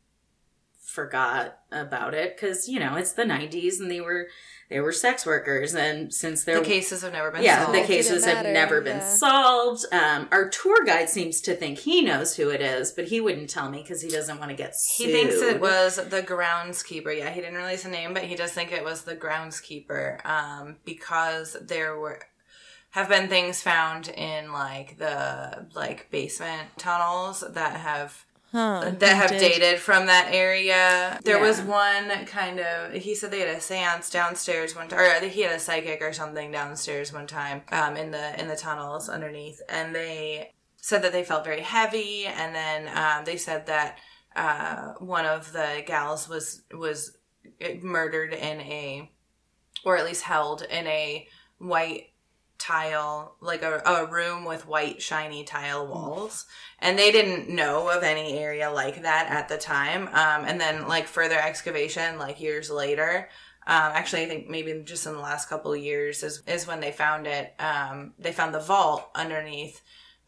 forgot 0.92 1.60
about 1.72 2.14
it 2.14 2.36
because 2.36 2.68
you 2.68 2.80
know 2.80 2.96
it's 2.96 3.14
the 3.14 3.24
'90s 3.24 3.80
and 3.80 3.90
they 3.90 4.02
were 4.02 4.28
they 4.72 4.80
were 4.80 4.94
sex 4.94 5.26
workers, 5.26 5.76
and 5.76 6.14
since 6.14 6.46
The 6.46 6.62
cases 6.62 7.02
have 7.02 7.12
never 7.12 7.30
been 7.30 7.44
yeah, 7.44 7.66
solved. 7.66 7.78
the 7.78 7.84
cases 7.84 8.24
have 8.24 8.46
never 8.46 8.80
been 8.80 8.98
yeah. 9.00 9.16
solved. 9.16 9.84
Um, 9.92 10.30
our 10.32 10.48
tour 10.48 10.86
guide 10.86 11.10
seems 11.10 11.42
to 11.42 11.56
think 11.56 11.80
he 11.80 12.02
knows 12.02 12.38
who 12.38 12.50
it 12.50 12.62
is, 12.62 12.92
but 12.94 13.10
he 13.10 13.20
wouldn't 13.20 13.50
tell 13.50 13.70
me 13.70 13.82
because 13.82 14.02
he 14.02 14.08
doesn't 14.08 14.40
want 14.40 14.50
to 14.50 14.56
get 14.56 14.74
sued. 14.74 15.08
He 15.08 15.12
thinks 15.12 15.36
it 15.36 15.60
was 15.60 15.98
the 15.98 16.24
groundskeeper. 16.24 17.16
Yeah, 17.16 17.32
he 17.32 17.42
didn't 17.42 17.58
release 17.58 17.84
a 17.84 17.90
name, 17.90 18.14
but 18.14 18.24
he 18.24 18.36
does 18.36 18.54
think 18.54 18.72
it 18.72 18.86
was 18.86 19.04
the 19.04 19.16
groundskeeper 19.16 20.26
um, 20.26 20.78
because 20.86 21.58
there 21.62 22.00
were 22.00 22.22
have 22.92 23.10
been 23.10 23.28
things 23.28 23.62
found 23.62 24.08
in 24.08 24.54
like 24.54 24.98
the 25.00 25.68
like 25.76 26.10
basement 26.12 26.70
tunnels 26.78 27.44
that 27.50 27.78
have 27.78 28.26
Huh. 28.52 28.92
that 29.00 29.16
have 29.16 29.30
Did- 29.30 29.40
dated 29.40 29.80
from 29.80 30.08
that 30.08 30.28
area. 30.34 31.20
There 31.24 31.38
Yeah. 31.38 31.42
was 31.48 31.62
one 31.62 32.26
kind 32.26 32.60
of. 32.60 32.94
He 32.94 33.16
said 33.16 33.32
they 33.32 33.40
had 33.40 33.50
a 33.50 33.58
séance 33.60 34.12
downstairs 34.12 34.76
one 34.76 34.90
time, 34.90 35.00
or 35.00 35.26
he 35.28 35.42
had 35.42 35.54
a 35.54 35.60
psychic 35.60 36.02
or 36.02 36.12
something 36.12 36.52
downstairs 36.52 37.14
one 37.14 37.28
time 37.28 37.64
um, 37.72 37.96
in 37.96 38.12
the 38.12 38.40
in 38.40 38.48
the 38.50 38.58
tunnels 38.58 39.08
underneath, 39.08 39.62
and 39.70 39.96
they 39.96 40.54
said 40.78 41.02
that 41.04 41.12
they 41.14 41.24
felt 41.24 41.44
very 41.46 41.62
heavy, 41.62 42.26
and 42.26 42.54
then 42.54 42.90
um, 42.98 43.24
they 43.24 43.38
said 43.38 43.68
that 43.68 43.98
uh, 44.36 44.94
one 45.00 45.26
of 45.26 45.54
the 45.54 45.84
gals 45.88 46.28
was 46.28 46.64
was 46.74 47.18
murdered 47.82 48.34
in 48.34 48.60
a, 48.62 49.10
or 49.86 49.98
at 49.98 50.06
least 50.06 50.24
held 50.24 50.62
in 50.64 50.88
a 50.88 51.28
white 51.58 52.11
tile, 52.62 53.36
like 53.42 53.64
a, 53.64 53.82
a 53.86 54.06
room 54.06 54.46
with 54.46 54.68
white 54.68 55.02
shiny 55.02 55.44
tile 55.44 55.88
walls. 55.88 56.46
And 56.80 56.98
they 56.98 57.12
didn't 57.12 57.50
know 57.50 57.90
of 57.90 58.04
any 58.04 58.38
area 58.38 58.70
like 58.72 59.02
that 59.02 59.28
at 59.30 59.50
the 59.50 59.58
time. 59.58 60.08
Um, 60.08 60.46
and 60.46 60.62
then 60.62 60.88
like 60.88 61.08
further 61.08 61.40
excavation, 61.40 62.20
like 62.20 62.40
years 62.40 62.70
later, 62.70 63.30
um, 63.68 63.92
actually, 63.94 64.24
I 64.24 64.28
think 64.28 64.50
maybe 64.50 64.82
just 64.84 65.06
in 65.06 65.14
the 65.14 65.20
last 65.20 65.48
couple 65.48 65.76
years 65.76 66.24
is, 66.24 66.42
is 66.48 66.66
when 66.66 66.80
they 66.80 66.92
found 66.92 67.28
it. 67.28 67.54
Um, 67.60 68.14
they 68.18 68.32
found 68.32 68.56
the 68.56 68.60
vault 68.60 69.10
underneath 69.14 69.82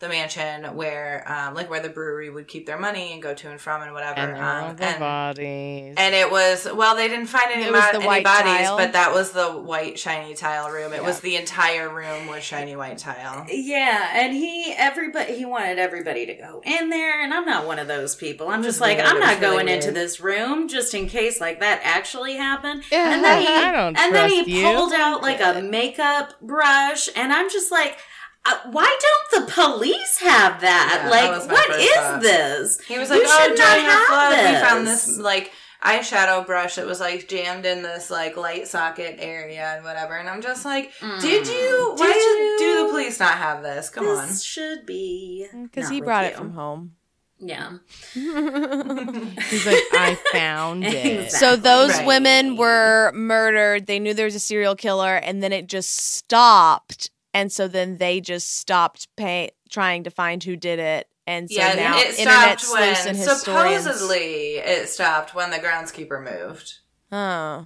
the 0.04 0.10
mansion 0.10 0.76
where, 0.76 1.24
um, 1.32 1.54
like 1.56 1.70
where 1.70 1.80
the 1.80 1.89
brewery 1.89 2.30
would 2.30 2.47
keep 2.47 2.66
their 2.66 2.78
money 2.78 3.14
and 3.14 3.22
go 3.24 3.34
to 3.34 3.49
and 3.49 3.60
from 3.60 3.82
and 3.82 3.93
whatever. 3.93 4.20
And 4.20 4.38
um, 4.38 4.76
the 4.76 4.86
and, 4.86 4.99
bodies. 4.99 5.95
and 5.97 6.14
it 6.14 6.30
was 6.30 6.68
well, 6.74 6.95
they 6.95 7.08
didn't 7.08 7.28
find 7.28 7.51
any, 7.51 7.64
It 7.64 7.72
was 7.72 7.82
mo- 7.93 7.99
the 7.99 8.06
any 8.10 8.24
bodies, 8.24 8.68
tile? 8.68 8.78
but 8.78 8.93
that 8.93 9.14
was 9.14 9.32
the 9.32 9.47
white 9.51 9.97
shiny 9.97 10.36
tile 10.36 10.70
room. 10.70 10.93
It 10.93 10.97
Yeah. 10.97 11.08
was 11.08 11.20
the 11.22 11.36
entire 11.38 11.89
room 11.89 12.28
was 12.28 12.43
shiny 12.43 12.76
white 12.76 12.97
tile. 12.97 13.45
Yeah, 13.49 14.10
and 14.14 14.34
he 14.34 14.74
everybody 14.78 15.34
he 15.36 15.45
wanted 15.45 15.80
everybody 15.80 16.26
to 16.28 16.34
go 16.36 16.62
in 16.66 16.89
there, 16.89 17.22
and 17.24 17.34
I'm 17.34 17.45
not 17.45 17.66
one 17.66 17.80
of 17.80 17.88
those 17.88 18.16
people. 18.16 18.49
I'm 18.49 18.62
just 18.64 18.80
like 18.82 18.97
weird. 18.97 19.08
I'm 19.10 19.18
It 19.18 19.20
was 19.22 19.30
not 19.30 19.39
really 19.41 19.56
going 19.56 19.68
into 19.70 19.91
this 19.91 20.20
room 20.20 20.68
just 20.68 20.93
in 20.93 21.08
case 21.08 21.39
like 21.41 21.60
that 21.62 21.80
actually 21.84 22.36
happened. 22.36 22.84
Yeah. 22.91 23.14
And 23.14 23.24
then 23.24 23.41
he 23.41 23.47
I 23.47 23.72
don't 23.72 23.97
and 23.97 24.14
then 24.14 24.30
he 24.30 24.60
you. 24.60 24.64
pulled 24.66 24.93
out 24.93 25.22
like 25.22 25.39
a 25.41 25.62
makeup 25.62 26.34
brush, 26.41 27.10
and 27.16 27.32
I'm 27.34 27.49
just 27.49 27.72
like. 27.72 27.97
Uh, 28.46 28.58
why 28.72 28.98
don't 29.32 29.46
the 29.46 29.52
police 29.54 30.20
have 30.20 30.60
that? 30.62 31.02
Yeah, 31.06 31.10
like, 31.10 31.32
was 31.32 31.48
my 31.48 31.54
what 31.54 31.66
first 31.68 31.80
is 31.80 31.96
thought. 31.96 32.22
this? 32.22 32.82
He 32.82 33.00
was 33.00 33.10
You 33.10 33.16
like, 33.20 33.26
"Oh, 33.26 33.41
should 33.48 33.58
not 33.58 33.74
during 33.74 33.86
the 33.86 33.91
have 33.91 34.08
flood, 34.08 34.32
we 34.54 34.60
found 34.68 34.88
this." 34.88 35.06
this 35.06 35.18
like 35.18 35.52
eyeshadow 35.82 36.46
brush 36.46 36.76
that 36.76 36.86
was 36.86 37.00
like 37.00 37.28
jammed 37.30 37.66
in 37.66 37.84
this 37.84 38.10
like 38.10 38.36
light 38.36 38.68
socket 38.68 39.16
area 39.20 39.76
and 39.76 39.86
whatever." 39.86 40.18
And 40.18 40.28
I'm 40.28 40.41
just 40.41 40.66
like, 40.66 40.91
"Did 41.22 41.48
you? 41.48 41.94
Why 41.98 42.08
Did 42.08 42.14
did, 42.14 42.39
you? 42.39 42.58
do 42.60 42.84
the 42.86 42.91
police 42.91 43.20
not 43.20 43.36
have 43.38 43.64
this? 43.64 43.89
Come 43.89 44.08
on." 44.08 44.28
This 44.28 44.44
should 44.44 44.86
be 44.86 45.48
Because 45.64 45.89
he 45.89 46.02
brought 46.02 46.26
it 46.26 46.32
you. 46.32 46.38
from 46.38 46.52
home. 46.54 46.96
Yeah. 47.39 47.78
He's 48.14 49.66
like, 49.66 49.84
I 49.94 50.18
found 50.32 50.84
it. 50.86 50.94
Exactly. 51.24 51.30
So 51.30 51.56
those 51.56 51.91
Right. 51.91 52.08
women 52.08 52.56
were 52.58 53.12
murdered. 53.14 53.86
They 53.88 54.00
knew 54.00 54.14
there 54.14 54.26
was 54.26 54.36
a 54.36 54.39
serial 54.39 54.76
killer, 54.76 55.16
and 55.16 55.44
then 55.44 55.52
it 55.52 55.68
just 55.68 55.89
stopped. 55.96 57.10
And 57.34 57.51
so 57.51 57.67
then 57.67 57.97
they 57.97 58.21
just 58.21 58.57
stopped 58.57 59.07
pay- 59.15 59.51
trying 59.69 60.03
to 60.03 60.11
find 60.11 60.43
who 60.43 60.55
did 60.55 60.79
it. 60.79 61.07
And 61.25 61.49
so 61.49 61.55
yeah, 61.57 61.73
now 61.73 61.97
it 61.99 62.19
internet 62.19 62.59
stopped 62.59 62.79
when 62.79 62.95
sleuths 62.95 63.05
and 63.07 63.17
historians. 63.17 63.84
supposedly 63.86 64.55
it 64.57 64.89
stopped 64.89 65.34
when 65.34 65.51
the 65.51 65.57
groundskeeper 65.57 66.21
moved. 66.23 66.73
Oh, 67.11 67.15
I 67.15 67.65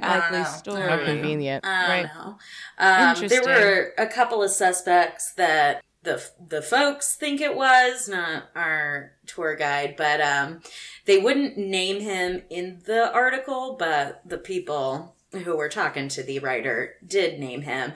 don't 0.00 0.02
likely 0.20 0.38
know. 0.38 0.44
story. 0.44 0.82
How 0.88 1.04
convenient. 1.04 1.64
I 1.64 1.86
don't 1.86 1.90
Right. 2.04 2.14
know. 2.14 2.38
Um, 3.22 3.28
there 3.28 3.42
were 3.42 3.92
a 3.98 4.06
couple 4.06 4.42
of 4.42 4.50
suspects 4.50 5.32
that 5.36 5.82
the 6.02 6.22
the 6.46 6.62
folks 6.62 7.14
think 7.14 7.40
it 7.40 7.54
was, 7.56 8.08
not 8.08 8.44
our 8.54 9.12
tour 9.26 9.54
guide, 9.56 9.94
but 9.96 10.20
um, 10.20 10.60
they 11.06 11.18
wouldn't 11.18 11.56
name 11.58 12.00
him 12.00 12.42
in 12.50 12.80
the 12.86 13.12
article, 13.12 13.76
but 13.78 14.22
the 14.26 14.38
people 14.38 15.14
who 15.32 15.56
were 15.56 15.68
talking 15.68 16.08
to 16.08 16.22
the 16.22 16.38
writer 16.40 16.94
did 17.06 17.38
name 17.38 17.62
him. 17.62 17.92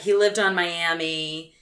He 0.00 0.14
lived 0.14 0.38
on 0.38 0.54
Miami. 0.54 1.54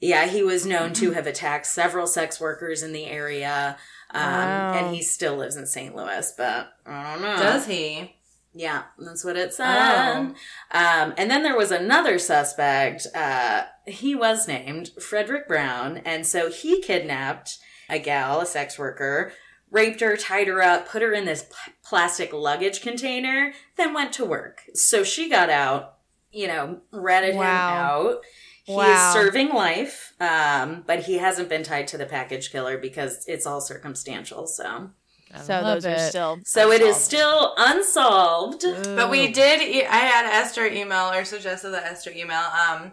Yeah, 0.00 0.26
he 0.26 0.42
was 0.42 0.64
known 0.64 0.92
to 0.94 1.12
have 1.12 1.26
attacked 1.26 1.66
several 1.66 2.06
sex 2.06 2.40
workers 2.40 2.82
in 2.82 2.92
the 2.92 3.06
area. 3.06 3.76
Um, 4.10 4.22
Wow. 4.22 4.72
And 4.74 4.94
he 4.94 5.02
still 5.02 5.36
lives 5.36 5.56
in 5.56 5.66
St. 5.66 5.94
Louis, 5.94 6.32
but 6.36 6.72
I 6.86 7.12
don't 7.12 7.22
know. 7.22 7.36
Does 7.36 7.66
he? 7.66 8.14
Yeah, 8.54 8.84
that's 8.98 9.24
what 9.24 9.36
it 9.36 9.52
said. 9.52 9.66
Oh. 9.68 10.34
Um, 10.72 11.14
and 11.16 11.30
then 11.30 11.42
there 11.42 11.56
was 11.56 11.70
another 11.70 12.18
suspect. 12.18 13.06
Uh, 13.14 13.64
he 13.86 14.14
was 14.14 14.48
named 14.48 14.90
Frederick 15.00 15.46
Brown. 15.46 15.98
And 15.98 16.26
so 16.26 16.50
he 16.50 16.80
kidnapped 16.80 17.58
a 17.88 17.98
gal, 17.98 18.40
a 18.40 18.46
sex 18.46 18.78
worker, 18.78 19.32
raped 19.70 20.00
her, 20.00 20.16
tied 20.16 20.48
her 20.48 20.62
up, 20.62 20.88
put 20.88 21.02
her 21.02 21.12
in 21.12 21.24
this 21.26 21.42
pl- 21.42 21.74
plastic 21.84 22.32
luggage 22.32 22.80
container, 22.80 23.52
then 23.76 23.92
went 23.92 24.12
to 24.14 24.24
work. 24.24 24.62
So 24.74 25.04
she 25.04 25.28
got 25.28 25.50
out, 25.50 25.97
you 26.32 26.46
know, 26.46 26.80
ratted 26.92 27.34
him 27.34 27.42
out. 27.42 28.20
He 28.64 28.74
Wow. 28.74 29.08
is 29.08 29.12
serving 29.14 29.48
life, 29.54 30.12
um, 30.20 30.84
but 30.86 31.00
he 31.04 31.18
hasn't 31.18 31.48
been 31.48 31.62
tied 31.62 31.88
to 31.88 31.96
the 31.98 32.04
package 32.06 32.50
killer 32.52 32.76
because 32.76 33.24
it's 33.26 33.46
all 33.46 33.60
circumstantial. 33.62 34.46
So, 34.46 34.90
I 35.34 35.38
So 35.40 35.54
love 35.60 35.82
those 35.82 35.86
are 35.86 35.98
still. 36.10 36.38
so 36.44 36.70
it 36.70 36.82
is 36.82 36.96
still 36.96 37.54
unsolved. 37.56 38.62
But 38.84 39.10
we 39.10 39.32
did. 39.32 39.62
E- 39.62 39.86
I 39.86 39.96
had 39.98 40.26
Esther 40.26 40.66
email 40.66 41.10
or 41.10 41.24
suggested 41.24 41.70
that 41.70 41.84
Esther 41.84 42.10
email. 42.14 42.42
Um, 42.68 42.92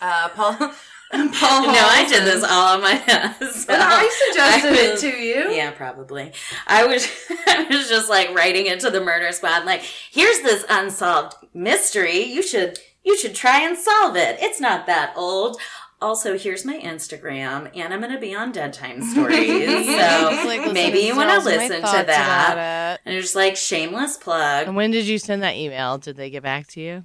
uh, 0.00 0.28
Paul. 0.28 0.72
Paul. 1.14 1.66
No, 1.66 1.72
I 1.72 2.06
did 2.08 2.24
this 2.24 2.42
all 2.42 2.74
on 2.74 2.80
my 2.82 2.94
own. 2.94 3.52
so 3.52 3.66
Well, 3.68 3.80
I 3.82 4.26
suggested 4.28 4.72
I 4.72 4.92
it 4.92 4.98
to 5.00 5.08
you. 5.08 5.50
Yeah, 5.50 5.70
probably. 5.70 6.32
I 6.66 6.86
was 6.86 7.06
I 7.46 7.66
was 7.70 7.88
just 7.88 8.08
like 8.10 8.34
writing 8.34 8.66
it 8.66 8.80
to 8.80 8.90
the 8.90 9.00
murder 9.00 9.30
squad, 9.32 9.64
like, 9.64 9.82
here's 9.82 10.40
this 10.40 10.64
unsolved 10.68 11.36
mystery. 11.54 12.22
You 12.22 12.42
should 12.42 12.78
you 13.04 13.16
should 13.18 13.34
try 13.34 13.60
and 13.60 13.76
solve 13.76 14.16
it. 14.16 14.38
It's 14.40 14.60
not 14.60 14.86
that 14.86 15.12
old. 15.16 15.60
Also, 16.02 16.36
here's 16.36 16.66
my 16.66 16.78
Instagram, 16.80 17.70
and 17.74 17.94
I'm 17.94 18.00
going 18.00 18.12
to 18.12 18.18
be 18.18 18.34
on 18.34 18.52
Dead 18.52 18.74
Time 18.74 19.00
Stories. 19.10 19.86
So 19.86 20.42
like, 20.44 20.70
maybe 20.72 20.98
you 20.98 21.16
want 21.16 21.30
to 21.30 21.38
listen 21.38 21.76
to 21.80 22.04
that. 22.06 23.00
And 23.06 23.20
just 23.20 23.34
like 23.34 23.56
shameless 23.56 24.18
plug. 24.18 24.66
And 24.66 24.76
when 24.76 24.90
did 24.90 25.06
you 25.06 25.18
send 25.18 25.42
that 25.42 25.54
email? 25.54 25.96
Did 25.96 26.16
they 26.16 26.28
get 26.28 26.42
back 26.42 26.66
to 26.68 26.80
you? 26.80 27.04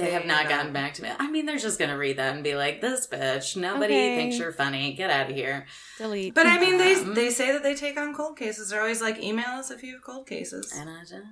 They 0.00 0.10
have 0.12 0.26
not 0.26 0.48
gotten 0.48 0.72
back 0.72 0.94
to 0.94 1.02
me. 1.02 1.10
I 1.18 1.30
mean, 1.30 1.46
they're 1.46 1.58
just 1.58 1.78
going 1.78 1.90
to 1.90 1.96
read 1.96 2.16
that 2.18 2.34
and 2.34 2.42
be 2.44 2.54
like, 2.54 2.80
this 2.80 3.06
bitch, 3.06 3.56
nobody 3.56 3.94
Okay. 3.94 4.16
thinks 4.16 4.38
you're 4.38 4.52
funny. 4.52 4.92
Get 4.94 5.10
out 5.10 5.30
of 5.30 5.36
here. 5.36 5.66
Delete. 5.98 6.34
But 6.34 6.46
I 6.46 6.58
mean, 6.58 6.78
they 6.78 6.94
they 6.94 7.30
say 7.30 7.52
that 7.52 7.62
they 7.62 7.74
take 7.74 7.98
on 7.98 8.14
cold 8.14 8.36
cases. 8.38 8.70
They're 8.70 8.80
always 8.80 9.00
like, 9.02 9.22
email 9.22 9.48
us 9.50 9.70
if 9.70 9.82
you 9.82 9.92
have 9.94 10.02
cold 10.02 10.26
cases. 10.26 10.72
And 10.76 10.88
I 10.90 11.02
don't. 11.10 11.24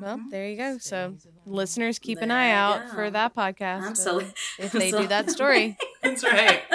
well, 0.00 0.20
there 0.30 0.48
you 0.48 0.56
go. 0.56 0.78
So 0.78 1.16
listeners, 1.46 1.98
keep 1.98 2.18
an 2.20 2.28
There 2.30 2.38
eye 2.38 2.48
you 2.48 2.54
out 2.54 2.86
go. 2.86 2.94
for 2.94 3.10
that 3.10 3.34
podcast. 3.34 3.82
uh, 3.82 3.88
Absolutely. 3.90 4.32
If 4.58 4.72
they 4.72 4.90
do 4.90 5.06
that 5.08 5.30
story. 5.36 5.76
That's 6.02 6.24
right. 6.24 6.62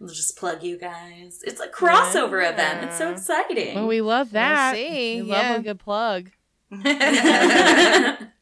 We'll 0.00 0.08
just 0.12 0.36
plug 0.36 0.64
you 0.64 0.76
guys. 0.76 1.40
It's 1.44 1.60
a 1.60 1.68
crossover 1.68 2.42
Yeah. 2.42 2.50
event. 2.50 2.84
It's 2.84 2.98
so 2.98 3.12
exciting. 3.12 3.76
Well, 3.76 3.86
we 3.86 4.00
love 4.00 4.32
that. 4.32 4.74
see, 4.74 5.22
We 5.22 5.28
yeah. 5.28 5.52
love 5.52 5.60
a 5.60 5.62
good 5.62 5.78
plug. 5.78 6.30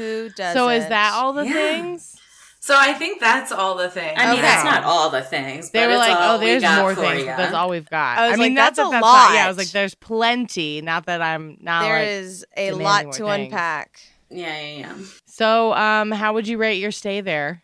Who 0.00 0.28
does? 0.30 0.54
So 0.54 0.68
is 0.68 0.86
that 0.88 1.12
all 1.14 1.32
the 1.32 1.44
Yeah. 1.46 1.52
things? 1.52 2.16
so 2.62 2.74
I 2.78 2.92
think 2.92 3.20
that's 3.20 3.52
all 3.52 3.74
the 3.76 3.88
things. 3.88 4.14
I 4.16 4.26
mean, 4.26 4.32
Okay. 4.34 4.42
that's 4.42 4.64
not 4.64 4.84
all 4.84 5.08
the 5.10 5.22
things. 5.22 5.70
They 5.70 5.80
but 5.80 5.86
were 5.88 5.92
it's 5.94 5.98
like, 6.08 6.18
all 6.18 6.36
"Oh, 6.36 6.38
there's 6.38 6.62
more 6.62 6.94
things. 6.94 7.24
but 7.26 7.36
That's 7.36 7.54
all 7.54 7.68
we've 7.70 7.88
got." 7.88 8.18
I 8.18 8.28
was 8.30 8.38
mean, 8.38 8.48
like, 8.50 8.52
not 8.54 8.76
that's 8.76 8.78
a 8.78 8.90
that's 8.90 9.02
not- 9.02 9.34
yeah, 9.34 9.44
I 9.44 9.48
was 9.48 9.56
like, 9.58 9.70
"There's 9.70 9.94
plenty." 9.94 10.80
Not 10.82 11.06
that 11.06 11.22
I'm 11.22 11.56
not 11.60 11.82
There 11.82 11.98
like. 11.98 12.08
is 12.08 12.44
a 12.56 12.72
lot 12.72 13.12
to 13.12 13.24
things. 13.24 13.46
unpack. 13.46 14.00
Yeah, 14.30 14.60
yeah, 14.60 14.78
yeah. 14.78 14.92
So, 15.26 15.72
um, 15.74 16.10
how 16.12 16.34
would 16.34 16.46
you 16.46 16.56
rate 16.58 16.78
your 16.78 16.92
stay 16.92 17.20
there? 17.20 17.62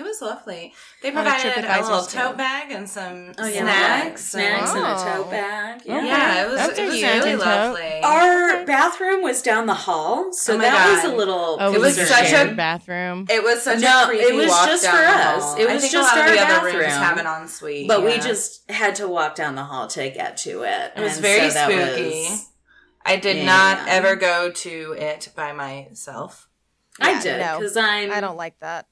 It 0.00 0.04
was 0.04 0.22
lovely. 0.22 0.72
They 1.02 1.10
On 1.10 1.18
a 1.18 1.22
provided 1.22 1.62
a, 1.62 1.82
little 1.82 2.00
scale. 2.00 2.28
tote 2.28 2.38
bag 2.38 2.70
and 2.72 2.88
some 2.88 3.32
Oh, 3.38 3.46
yeah. 3.46 3.60
snacks. 3.60 4.24
Snacks 4.24 4.70
and- 4.70 4.78
and 4.78 4.86
a 4.86 4.94
Oh. 4.98 5.04
tote 5.04 5.30
bag. 5.30 5.82
Yeah. 5.84 6.02
Yeah, 6.04 6.42
it 6.42 6.48
was, 6.48 6.56
That's 6.56 6.78
it 6.78 6.86
was 6.86 7.02
really 7.02 7.36
lovely. 7.36 8.00
Our 8.02 8.64
bathroom 8.64 9.22
was 9.22 9.42
down 9.42 9.66
the 9.66 9.74
hall, 9.74 10.32
so 10.32 10.54
Oh 10.54 10.56
my 10.56 10.64
that 10.64 10.90
was 11.04 11.04
a 11.12 11.14
little. 11.14 11.58
Oh, 11.60 11.74
It 11.74 11.80
was 11.80 11.96
such 11.96 12.32
a- 12.32 12.54
bathroom. 12.54 13.26
It 13.28 13.42
was 13.42 13.62
such 13.62 13.80
No, 13.80 14.04
a 14.04 14.06
creepy 14.06 14.24
it 14.24 14.34
was 14.34 14.48
walk 14.48 14.66
just 14.68 14.84
down 14.84 14.96
for 14.96 15.02
us. 15.04 15.42
hall. 15.44 15.56
It 15.56 15.68
I 15.68 15.72
was 15.74 15.82
think 15.82 15.92
just 15.92 16.12
a 16.14 16.16
lot 16.16 16.18
our 16.26 16.32
of 16.32 16.38
the 16.40 16.46
other 16.46 16.66
rooms 16.66 16.78
bathroom. 16.86 17.02
have 17.04 17.18
an 17.18 17.26
ensuite, 17.42 17.86
but 17.88 18.02
we 18.02 18.18
just 18.18 18.70
had 18.70 18.94
to 18.94 19.06
walk 19.06 19.34
down 19.34 19.54
the 19.54 19.64
hall 19.64 19.86
to 19.88 20.08
get 20.08 20.38
to 20.38 20.62
it. 20.62 20.92
It 20.96 21.00
was 21.02 21.12
And 21.16 21.22
very 21.22 21.50
so 21.50 21.64
spooky. 21.68 22.28
was- 22.30 22.46
I 23.04 23.16
did 23.16 23.36
Yeah. 23.36 23.44
not 23.44 23.86
ever 23.86 24.16
go 24.16 24.50
to 24.50 24.96
it 24.98 25.28
by 25.36 25.52
myself. 25.52 26.46
I 27.00 27.12
Yeah, 27.12 27.20
did 27.22 27.40
no. 27.40 27.58
because 27.58 27.76
I'm. 27.76 28.10
I 28.12 28.20
don't 28.22 28.36
like 28.38 28.58
that. 28.60 28.86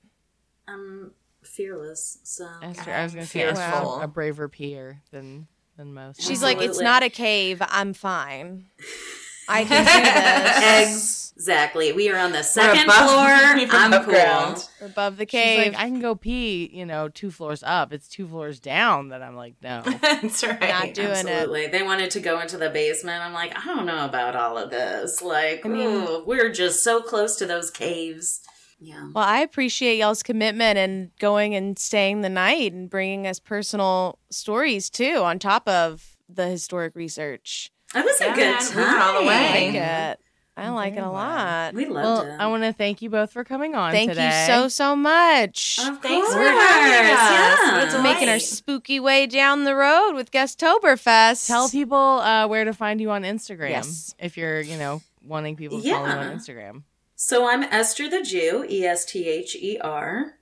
I'm 0.68 1.12
fearless. 1.42 2.18
So 2.24 2.46
Esther, 2.62 2.92
I 2.92 3.02
was 3.04 3.14
going 3.14 3.24
to 3.24 3.30
say 3.30 3.40
Fearful. 3.40 3.62
Esther's 3.62 4.04
a 4.04 4.08
braver 4.08 4.48
peer 4.48 5.02
than 5.10 5.46
than 5.76 5.94
most. 5.94 6.20
She's 6.22 6.42
like, 6.42 6.60
it's 6.60 6.80
not 6.80 7.02
a 7.02 7.08
cave. 7.10 7.62
I'm 7.68 7.92
fine. 7.94 8.66
I 9.50 9.64
can 9.64 9.82
do 9.82 10.60
this. 10.60 11.32
exactly. 11.34 11.92
We 11.92 12.10
are 12.10 12.18
on 12.18 12.32
the 12.32 12.42
second 12.42 12.84
above- 12.84 13.08
floor. 13.08 13.26
I'm 13.80 13.92
above 13.94 14.04
cool. 14.04 14.12
ground. 14.12 14.68
We're 14.78 14.88
above 14.88 15.16
the 15.16 15.22
She's 15.24 15.30
cave. 15.30 15.72
like, 15.72 15.82
I 15.82 15.86
can 15.86 16.00
go 16.00 16.14
pee, 16.14 16.68
you 16.70 16.84
know, 16.84 17.08
two 17.08 17.30
floors 17.30 17.62
up. 17.62 17.90
It's 17.94 18.08
two 18.08 18.28
floors 18.28 18.60
down 18.60 19.08
that 19.08 19.22
I'm 19.22 19.36
like, 19.36 19.54
no. 19.62 19.80
That's 20.02 20.44
right. 20.44 20.60
Not 20.60 20.92
doing 20.92 21.08
it. 21.08 21.26
Absolutely. 21.26 21.68
They 21.68 21.82
wanted 21.82 22.10
to 22.10 22.20
go 22.20 22.40
into 22.40 22.58
the 22.58 22.68
basement. 22.68 23.22
I'm 23.24 23.32
like, 23.32 23.56
I 23.58 23.64
don't 23.64 23.86
know 23.86 24.04
about 24.04 24.36
all 24.36 24.58
of 24.58 24.68
this. 24.70 25.22
Like, 25.22 25.64
I 25.64 25.68
mean- 25.70 25.86
ooh, 25.86 26.24
we're 26.26 26.52
just 26.52 26.84
so 26.84 27.00
close 27.00 27.36
to 27.36 27.46
those 27.46 27.70
caves. 27.70 28.42
Yeah. 28.80 29.08
Well, 29.14 29.24
I 29.24 29.40
appreciate 29.40 29.98
y'all's 29.98 30.22
commitment 30.22 30.78
and 30.78 31.10
going 31.18 31.54
and 31.54 31.78
staying 31.78 32.20
the 32.20 32.28
night 32.28 32.72
and 32.72 32.88
bringing 32.88 33.26
us 33.26 33.40
personal 33.40 34.18
stories 34.30 34.88
too, 34.90 35.16
on 35.24 35.38
top 35.38 35.66
of 35.68 36.16
the 36.28 36.46
historic 36.48 36.94
research. 36.94 37.70
It 37.94 38.04
was 38.04 38.20
Yeah, 38.20 38.32
a 38.32 38.36
good 38.36 38.44
man, 38.44 38.58
we 38.60 38.66
time. 38.68 38.76
went 38.76 39.02
all 39.02 39.12
the 39.22 39.28
I 39.30 39.50
like 39.50 39.74
it. 39.74 40.20
I 40.56 40.70
like 40.70 40.92
it 40.92 40.96
Very 40.96 41.06
a 41.06 41.10
well. 41.10 41.12
lot. 41.12 41.74
We 41.74 41.86
Well, 41.88 42.04
loved 42.16 42.28
it. 42.30 42.36
I 42.40 42.46
want 42.48 42.64
to 42.64 42.72
thank 42.72 43.00
you 43.00 43.08
both 43.10 43.32
for 43.32 43.44
coming 43.44 43.74
on 43.76 43.92
Thank 43.92 44.10
today. 44.10 44.40
you 44.40 44.46
so 44.46 44.68
so 44.68 44.96
much. 44.96 45.78
Of 45.80 46.00
Thanks 46.02 46.32
for 46.32 46.38
having 46.40 47.10
us. 47.12 47.30
Yeah. 47.32 47.84
What 47.84 47.94
a 47.94 48.02
making 48.02 48.28
our 48.28 48.40
spooky 48.40 48.98
way 49.00 49.26
down 49.26 49.62
the 49.64 49.74
road 49.76 50.14
with 50.14 50.30
Guesttoberfest. 50.32 51.46
Tell 51.46 51.68
people 51.68 51.96
uh, 51.96 52.46
where 52.48 52.64
to 52.64 52.72
find 52.72 53.00
you 53.00 53.10
on 53.10 53.22
Instagram 53.22 53.70
Yes. 53.70 54.14
if 54.18 54.36
you're, 54.36 54.60
you 54.60 54.76
know, 54.76 55.00
wanting 55.24 55.56
people 55.56 55.80
to 55.80 55.90
follow 55.90 56.06
you 56.06 56.12
on 56.12 56.36
Instagram. 56.36 56.82
So 57.20 57.48
I'm 57.48 57.64
Esther 57.64 58.08
the 58.08 58.22
Jew, 58.22 58.64
E 58.70 58.84
S 58.84 59.04
T 59.04 59.28
H 59.28 59.56
E 59.56 59.76
R, 59.80 60.34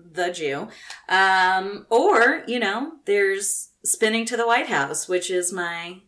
the 0.00 0.32
Jew. 0.32 0.68
Um, 1.10 1.84
or 1.90 2.42
you 2.46 2.58
know, 2.58 2.92
there's 3.04 3.68
Spinning 3.84 4.24
to 4.24 4.34
the 4.36 4.46
White 4.46 4.68
House, 4.68 5.08
which 5.10 5.30
is 5.30 5.52
my 5.52 5.98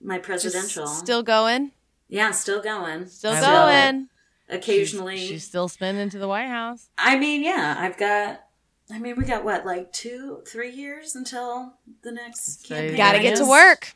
my 0.00 0.16
Just 0.16 0.26
presidential. 0.26 0.86
still 0.86 1.22
going, 1.22 1.72
yeah, 2.08 2.30
still 2.30 2.62
going. 2.62 3.06
still 3.08 3.32
I 3.34 3.40
going. 3.42 4.08
Occasionally, 4.48 5.18
She's, 5.18 5.28
she's 5.28 5.44
still 5.44 5.68
spinning 5.68 6.08
to 6.08 6.18
the 6.18 6.26
White 6.28 6.48
House. 6.48 6.88
I 6.96 7.18
mean, 7.18 7.44
yeah, 7.44 7.76
I've 7.78 7.98
got. 7.98 8.44
I 8.90 8.98
mean, 8.98 9.16
we 9.18 9.24
got 9.24 9.44
what, 9.44 9.66
like 9.66 9.92
two, 9.92 10.42
three 10.48 10.70
years 10.72 11.14
until 11.14 11.74
the 12.02 12.10
next 12.10 12.66
So 12.66 12.74
campaign. 12.74 12.96
Gotta 12.96 13.18
get 13.20 13.36
to 13.36 13.44
work. 13.46 13.92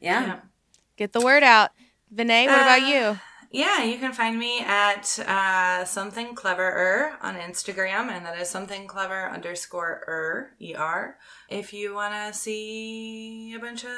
Yeah. 0.00 0.26
Yeah. 0.26 0.40
Get 0.96 1.12
the 1.12 1.20
word 1.20 1.44
out. 1.44 1.70
Vinay, 2.12 2.46
what 2.46 2.60
about 2.60 2.82
Uh, 2.82 2.86
you? 2.86 3.18
Yeah, 3.50 3.82
you 3.84 3.98
can 3.98 4.12
find 4.12 4.38
me 4.38 4.60
at 4.60 5.18
uh, 5.20 5.84
something 5.84 6.34
cleverer 6.34 7.12
on 7.22 7.36
Instagram, 7.36 8.08
and 8.10 8.24
that 8.26 8.38
is 8.38 8.48
something 8.48 8.86
clever 8.86 9.28
underscore 9.30 10.04
er 10.08 10.50
er. 10.78 11.16
If 11.48 11.72
you 11.72 11.94
want 11.94 12.14
to 12.14 12.38
see 12.38 13.54
a 13.56 13.58
bunch 13.58 13.84
of 13.84 13.90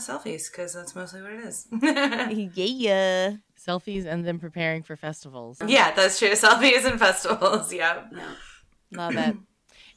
selfies, 0.00 0.50
because 0.50 0.74
that's 0.74 0.94
mostly 0.94 1.22
what 1.22 1.32
it 1.32 1.40
is. 1.40 1.66
Yeah. 2.56 3.36
Selfies 3.58 4.06
and 4.06 4.24
then 4.24 4.38
preparing 4.38 4.82
for 4.82 4.96
festivals. 4.96 5.60
yeah, 5.66 5.92
that's 5.92 6.18
true. 6.18 6.30
Selfies 6.30 6.84
and 6.84 6.98
festivals. 6.98 7.72
Yeah. 7.72 8.04
Yeah. 8.12 8.34
Love 8.92 9.16
it. 9.16 9.36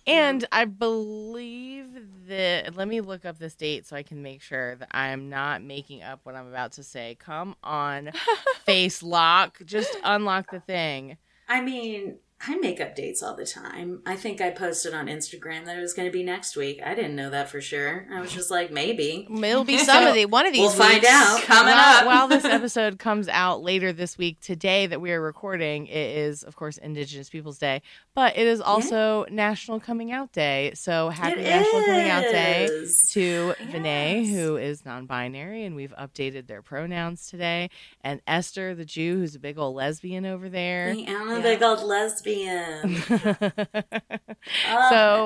And 0.10 0.46
I 0.52 0.66
believe 0.66 1.86
that, 2.28 2.76
let 2.76 2.88
me 2.88 3.02
look 3.02 3.26
up 3.26 3.38
this 3.38 3.54
date 3.54 3.86
so 3.86 3.96
I 3.96 4.02
can 4.02 4.24
make 4.24 4.42
sure 4.42 4.76
that 4.76 4.88
I'm 4.92 5.30
not 5.30 5.62
making 5.62 6.02
up 6.02 6.22
what 6.24 6.36
I'm 6.36 6.48
about 6.48 6.72
to 6.74 6.84
say. 6.84 7.16
Come 7.20 7.56
on, 7.64 8.12
face 8.66 9.04
lock. 9.04 9.60
Just 9.66 9.96
unlock 10.04 10.50
the 10.52 10.62
thing. 10.62 11.18
I 11.48 11.62
mean, 11.62 12.18
I 12.42 12.56
make 12.56 12.80
updates 12.80 13.22
all 13.22 13.36
the 13.36 13.46
time. 13.46 14.02
I 14.06 14.16
think 14.16 14.40
I 14.40 14.50
posted 14.52 14.94
on 14.94 15.08
Instagram 15.08 15.66
that 15.66 15.78
it 15.78 15.82
was 15.82 15.94
going 15.94 16.08
to 16.08 16.12
be 16.12 16.24
next 16.24 16.56
week. 16.56 16.80
I 16.82 16.96
didn't 16.96 17.18
know 17.18 17.30
that 17.32 17.50
for 17.50 17.60
sure. 17.60 18.08
I 18.10 18.22
was 18.22 18.32
just 18.32 18.50
like, 18.50 18.72
maybe. 18.72 19.28
It'll 19.30 19.66
be 19.66 19.78
some 19.84 20.08
of 20.08 20.16
the 20.16 20.26
one 20.26 20.46
of 20.46 20.54
these. 20.54 20.62
We'll 20.62 20.72
find 20.72 21.02
weeks. 21.02 21.10
out. 21.10 21.42
Coming 21.42 21.74
while, 21.74 21.98
up. 21.98 22.06
while 22.06 22.28
this 22.30 22.46
episode 22.46 22.98
comes 22.98 23.28
out 23.28 23.62
later 23.62 23.92
this 23.92 24.18
week, 24.18 24.40
today 24.40 24.88
that 24.88 25.02
we 25.02 25.12
are 25.12 25.20
recording, 25.20 25.88
it 25.88 26.18
is, 26.18 26.44
of 26.44 26.56
course, 26.56 26.78
Indigenous 26.78 27.30
Peoples 27.30 27.58
Day, 27.58 27.82
but 28.20 28.38
it 28.38 28.48
is 28.48 28.60
also 28.60 29.26
National 29.32 29.80
Coming 29.80 30.12
Out 30.12 30.34
Day. 30.34 30.74
So 30.76 31.08
happy 31.10 31.40
It 31.40 31.44
National 31.44 31.86
Coming 31.86 32.10
Out 32.10 32.24
Day 32.24 32.66
is. 32.66 32.98
to 33.12 33.54
Vinay, 33.72 34.30
who 34.30 34.58
is 34.58 34.84
non 34.84 35.06
binary, 35.06 35.64
and 35.64 35.74
we've 35.74 35.94
updated 35.98 36.48
their 36.48 36.62
pronouns 36.62 37.30
today, 37.30 37.70
and 38.04 38.20
Esther, 38.28 38.76
the 38.76 38.84
Jew, 38.84 39.20
who's 39.20 39.36
a 39.36 39.40
big 39.40 39.58
old 39.58 39.74
lesbian 39.74 40.26
over 40.26 40.50
there. 40.50 40.88
I 40.88 40.98
am 41.10 41.30
a 41.30 41.36
Yeah. 41.38 41.42
big 41.42 41.64
old 41.64 41.82
lesbian. 41.82 42.96
so, 43.08 43.22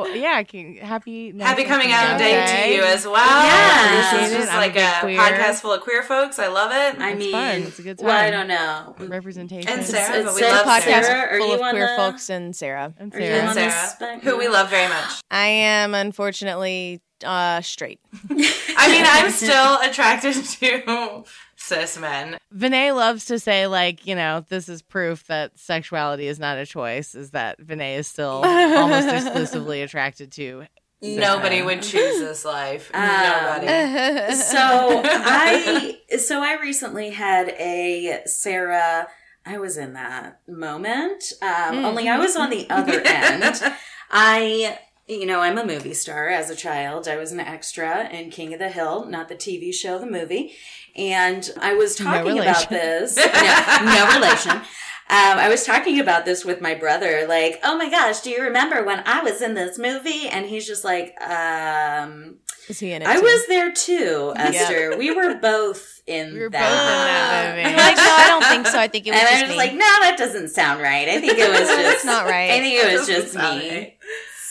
oh. 0.05 0.13
yeah, 0.13 0.43
can, 0.43 0.77
happy 0.77 1.31
Happy 1.31 1.63
National 1.63 1.65
coming 1.65 1.91
out 1.91 2.19
day 2.19 2.45
to 2.67 2.75
you 2.75 2.83
as 2.83 3.05
well. 3.05 3.15
Yeah. 3.43 4.19
This 4.19 4.29
is 4.31 4.37
just 4.37 4.53
like 4.53 4.75
a 4.75 4.99
queer. 5.01 5.19
podcast 5.19 5.61
full 5.61 5.71
of 5.73 5.81
queer 5.81 6.03
folks. 6.03 6.37
I 6.37 6.47
love 6.47 6.71
it. 6.71 7.01
I 7.01 7.11
It's 7.11 7.19
mean, 7.19 7.31
fun. 7.31 7.61
It's 7.63 7.79
a 7.79 7.81
good 7.81 7.99
Well, 8.03 8.11
I 8.15 8.29
don't 8.29 8.47
know. 8.47 8.95
Representation. 8.99 9.67
And 9.71 9.83
Sarah, 9.83 10.17
It's 10.17 10.25
but 10.25 10.35
we 10.35 10.41
Sarah 10.41 10.53
love 10.57 10.65
podcast 10.65 11.03
Sarah, 11.05 11.33
are 11.35 11.39
full 11.39 11.47
you 11.47 11.53
of 11.55 11.59
queer 11.71 11.87
the- 11.87 11.95
folks 11.97 12.29
and 12.29 12.55
Sarah. 12.55 12.82
And 12.97 13.13
Are 13.13 13.19
you 13.19 13.25
Sarah. 13.25 13.47
And 13.47 13.71
Sarah, 13.71 14.19
who 14.19 14.37
we 14.37 14.47
love 14.47 14.69
very 14.69 14.89
much. 14.89 15.21
I 15.31 15.47
am 15.47 15.93
unfortunately 15.93 17.01
uh, 17.23 17.61
straight. 17.61 17.99
I 18.29 18.89
mean, 18.89 19.05
I'm 19.07 19.31
still 19.31 19.79
attracted 19.81 20.33
to 20.33 21.23
cis 21.55 21.97
men. 21.97 22.37
Vinay 22.55 22.95
loves 22.95 23.25
to 23.25 23.39
say, 23.39 23.67
like, 23.67 24.05
you 24.05 24.15
know, 24.15 24.45
this 24.49 24.67
is 24.69 24.81
proof 24.81 25.25
that 25.27 25.57
sexuality 25.57 26.27
is 26.27 26.39
not 26.39 26.57
a 26.57 26.65
choice, 26.65 27.15
is 27.15 27.31
that 27.31 27.59
Vinay 27.59 27.97
is 27.97 28.07
still 28.07 28.41
almost 28.45 29.07
exclusively 29.07 29.81
attracted 29.81 30.31
to. 30.33 30.65
Nobody 31.01 31.61
would 31.61 31.81
choose 31.81 32.19
this 32.19 32.45
life. 32.45 32.89
Um, 32.93 33.01
Nobody. 33.05 34.35
so 34.35 35.01
I 35.05 35.97
so 36.17 36.41
I 36.41 36.57
recently 36.61 37.09
had 37.09 37.49
a 37.49 38.21
Sarah. 38.25 39.07
I 39.45 39.57
was 39.57 39.77
in 39.77 39.93
that 39.93 40.39
moment. 40.47 41.33
Um, 41.41 41.83
Only 41.85 42.07
I 42.07 42.17
was 42.17 42.35
on 42.35 42.49
the 42.49 42.69
other 42.69 43.01
end. 43.05 43.61
I, 44.09 44.79
you 45.07 45.25
know, 45.25 45.41
I'm 45.41 45.57
a 45.57 45.65
movie 45.65 45.93
star 45.93 46.29
as 46.29 46.49
a 46.49 46.55
child. 46.55 47.07
I 47.07 47.17
was 47.17 47.31
an 47.31 47.39
extra 47.39 48.07
in 48.09 48.29
King 48.29 48.53
of 48.53 48.59
the 48.59 48.69
Hill, 48.69 49.05
not 49.05 49.27
the 49.27 49.35
TV 49.35 49.73
show, 49.73 49.99
the 49.99 50.05
movie. 50.05 50.53
And 50.95 51.49
I 51.59 51.73
was 51.73 51.99
No 51.99 52.05
talking 52.05 52.39
about 52.39 52.69
this. 52.69 53.17
No, 53.33 53.83
no 53.83 54.19
relation. 54.19 54.61
Um, 55.09 55.37
I 55.37 55.49
was 55.49 55.65
talking 55.65 55.99
about 55.99 56.23
this 56.23 56.45
with 56.45 56.61
my 56.61 56.73
brother, 56.75 57.25
like, 57.27 57.59
oh 57.63 57.77
my 57.77 57.89
gosh, 57.89 58.21
do 58.21 58.29
you 58.29 58.41
remember 58.41 58.83
when 58.83 59.03
I 59.05 59.21
was 59.21 59.41
in 59.41 59.53
this 59.53 59.77
movie? 59.77 60.27
And 60.29 60.45
he's 60.45 60.65
just 60.65 60.85
like, 60.85 61.13
um, 61.21 62.37
Is 62.69 62.79
he 62.79 62.91
in 62.91 63.01
it? 63.01 63.07
I 63.07 63.15
too? 63.15 63.21
was 63.21 63.47
there 63.47 63.71
too, 63.71 64.33
Esther. 64.35 64.97
We 64.97 65.13
were 65.13 65.35
both 65.41 66.01
in 66.07 66.33
We 66.33 66.39
were 66.41 66.49
that. 66.49 66.59
both 66.59 66.79
in 66.79 66.87
that 66.87 67.55
movie. 67.55 67.69
You're 67.69 67.79
like, 67.79 67.97
no, 67.97 68.03
I 68.03 68.27
don't 68.27 68.45
think 68.45 68.67
so. 68.67 68.79
I 68.79 68.87
think 68.87 69.07
it 69.07 69.11
was 69.11 69.19
and 69.19 69.27
I 69.27 69.31
just 69.31 69.43
was 69.43 69.51
me. 69.51 69.57
like, 69.57 69.71
no, 69.73 69.79
that 69.79 70.15
doesn't 70.17 70.49
sound 70.49 70.81
right. 70.81 71.07
I 71.07 71.19
think 71.19 71.37
it 71.37 71.49
was 71.49 71.59
just 71.67 71.75
That's 71.75 72.05
not 72.05 72.25
right. 72.25 72.51
I 72.51 72.59
think 72.59 72.83
it 72.83 72.97
was 72.97 73.07
just 73.07 73.33
doesn't 73.33 73.59
me. 73.59 73.97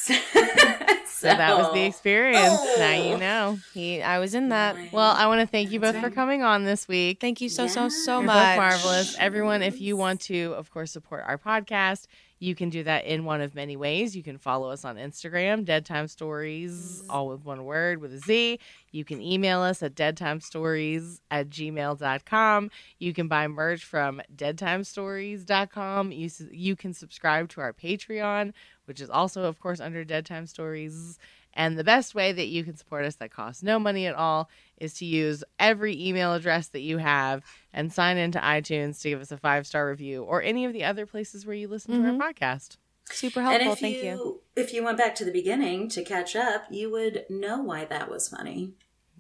So 1.23 1.29
that 1.29 1.57
was 1.57 1.73
the 1.73 1.85
experience. 1.85 2.61
Now 2.79 2.95
you 2.95 3.15
oh. 3.15 3.17
know. 3.17 3.59
he, 3.73 4.03
I 4.03 4.19
was 4.19 4.35
in 4.35 4.49
that. 4.49 4.77
Well, 4.93 5.13
I 5.13 5.29
want 5.29 5.41
to 5.41 5.47
thank 5.47 5.71
you 5.71 5.79
both 5.79 5.93
That's 5.93 6.03
for 6.03 6.09
right. 6.09 6.15
coming 6.15 6.43
on 6.43 6.65
this 6.65 6.89
week. 6.89 7.21
Thank 7.21 7.41
you 7.41 7.49
so 7.49 7.69
so 7.69 7.89
so 7.89 8.19
You're 8.19 8.27
much. 8.27 8.57
both 8.57 8.57
marvelous. 8.57 9.17
Everyone, 9.21 9.63
if 9.63 9.81
you 9.81 9.97
want 9.97 10.21
to, 10.23 10.53
of 10.57 10.73
course, 10.73 10.91
support 10.91 11.23
our 11.25 11.39
podcast, 11.39 12.07
you 12.43 12.57
can 12.57 12.71
do 12.71 12.83
that 12.83 13.05
in 13.05 13.25
one 13.25 13.41
of 13.41 13.55
many 13.55 13.77
ways. 13.77 14.17
You 14.17 14.25
can 14.25 14.37
follow 14.37 14.69
us 14.71 14.85
on 14.85 14.97
Instagram, 14.97 15.65
Dead 15.65 15.87
Time 15.87 16.09
Stories, 16.09 17.05
all 17.09 17.29
with 17.29 17.45
one 17.45 17.65
word, 17.65 18.01
with 18.01 18.13
a 18.13 18.19
Z. 18.19 18.59
You 18.91 19.05
can 19.05 19.23
email 19.23 19.61
us 19.61 19.81
at 19.81 19.95
deadtimestories 19.95 21.21
at 21.31 21.51
gmail.com. 21.51 22.71
You 22.99 23.15
can 23.15 23.29
buy 23.29 23.47
merch 23.47 23.85
from 23.85 24.21
deadtimestories.com. 24.35 26.11
You, 26.11 26.31
you 26.51 26.75
can 26.75 26.93
subscribe 26.93 27.49
to 27.51 27.61
our 27.61 27.73
Patreon, 27.73 28.55
which 28.87 29.01
is 29.01 29.09
also, 29.09 29.45
of 29.45 29.61
course, 29.61 29.79
under 29.79 30.03
Dead 30.03 30.27
Time 30.27 30.49
Stories. 30.49 31.21
And 31.55 31.79
the 31.79 31.85
best 31.85 32.13
way 32.13 32.33
that 32.33 32.49
you 32.49 32.65
can 32.65 32.77
support 32.77 33.05
us 33.05 33.15
that 33.17 33.31
costs 33.31 33.63
no 33.63 33.79
money 33.79 34.07
at 34.07 34.17
all 34.17 34.49
is 34.83 34.95
to 34.95 35.05
use 35.07 35.45
every 35.59 35.97
email 36.09 36.35
address 36.35 36.69
that 36.69 36.81
you 36.81 36.99
have 36.99 37.43
and 37.73 37.93
sign 37.93 38.17
into 38.19 38.39
iTunes 38.41 39.01
to 39.01 39.11
give 39.11 39.21
us 39.21 39.31
a 39.31 39.37
five 39.37 39.67
star 39.67 39.89
review 39.89 40.25
or 40.25 40.43
any 40.43 40.65
of 40.65 40.73
the 40.73 40.85
other 40.85 41.07
places 41.07 41.47
where 41.47 41.55
you 41.55 41.69
listen 41.69 41.93
to 42.03 42.09
our 42.09 42.13
mm-hmm. 42.15 42.21
podcast. 42.21 42.77
Super 43.11 43.43
helpful. 43.43 43.73
if 43.73 43.79
Thank 43.79 43.97
you, 43.99 44.03
you. 44.03 44.41
if 44.57 44.73
you 44.73 44.83
went 44.85 44.99
back 44.99 45.15
to 45.17 45.25
the 45.25 45.31
beginning 45.31 45.89
to 45.91 46.03
catch 46.03 46.35
up, 46.35 46.65
you 46.71 46.91
would 46.91 47.25
know 47.31 47.61
why 47.61 47.85
that 47.85 48.11
was 48.11 48.29
funny. 48.29 48.73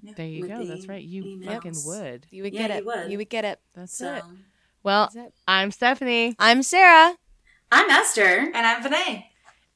There 0.03 0.27
you 0.27 0.49
go. 0.49 0.59
the 0.59 0.65
That's 0.65 0.89
right. 0.89 1.03
You 1.03 1.23
emails. 1.23 1.47
fucking 1.47 1.75
would. 1.87 2.27
You 2.31 2.43
would 2.43 2.55
Yeah, 2.55 2.69
get 2.69 2.71
you 2.71 2.77
it. 2.79 2.87
would. 2.87 3.13
You 3.13 3.19
would 3.19 3.31
get 3.31 3.45
it. 3.45 3.61
That's 3.75 3.97
So 3.97 4.15
it. 4.15 4.25
Well, 4.83 5.11
That's 5.15 5.29
it. 5.29 5.35
I'm 5.47 5.71
Stephanie. 5.71 6.35
I'm 6.41 6.65
Sarah, 6.65 7.17
I'm 7.71 7.89
Esther. 7.89 8.51
And 8.53 8.67
I'm 8.67 8.83
Vinay. 8.83 9.25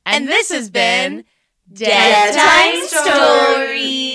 and, 0.04 0.26
this 0.26 0.50
has 0.50 0.68
been 0.68 1.24
Dead 1.72 2.34
Time 2.34 2.86
Stories. 2.86 4.05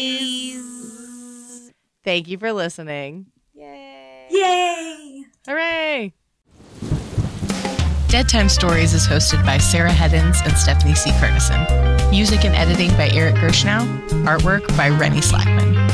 Thank 2.04 2.28
you 2.28 2.38
for 2.38 2.52
listening. 2.52 3.28
Yay! 3.54 4.28
Yay! 4.32 5.24
Hooray! 5.48 6.14
Dead 8.08 8.28
Time 8.28 8.50
Stories 8.50 8.94
is 8.94 9.08
hosted 9.08 9.46
by 9.46 9.58
Sarah 9.58 9.92
Heddens 9.92 10.44
and 10.46 10.58
Stephanie 10.58 10.96
C. 10.96 11.12
Curtison. 11.12 12.10
Music 12.10 12.44
and 12.44 12.56
editing 12.56 12.90
by 12.92 13.10
Eric 13.10 13.36
Gershnow. 13.36 13.86
Artwork 14.26 14.68
by 14.76 14.90
Rennie 14.90 15.22
Slackman. 15.22 15.91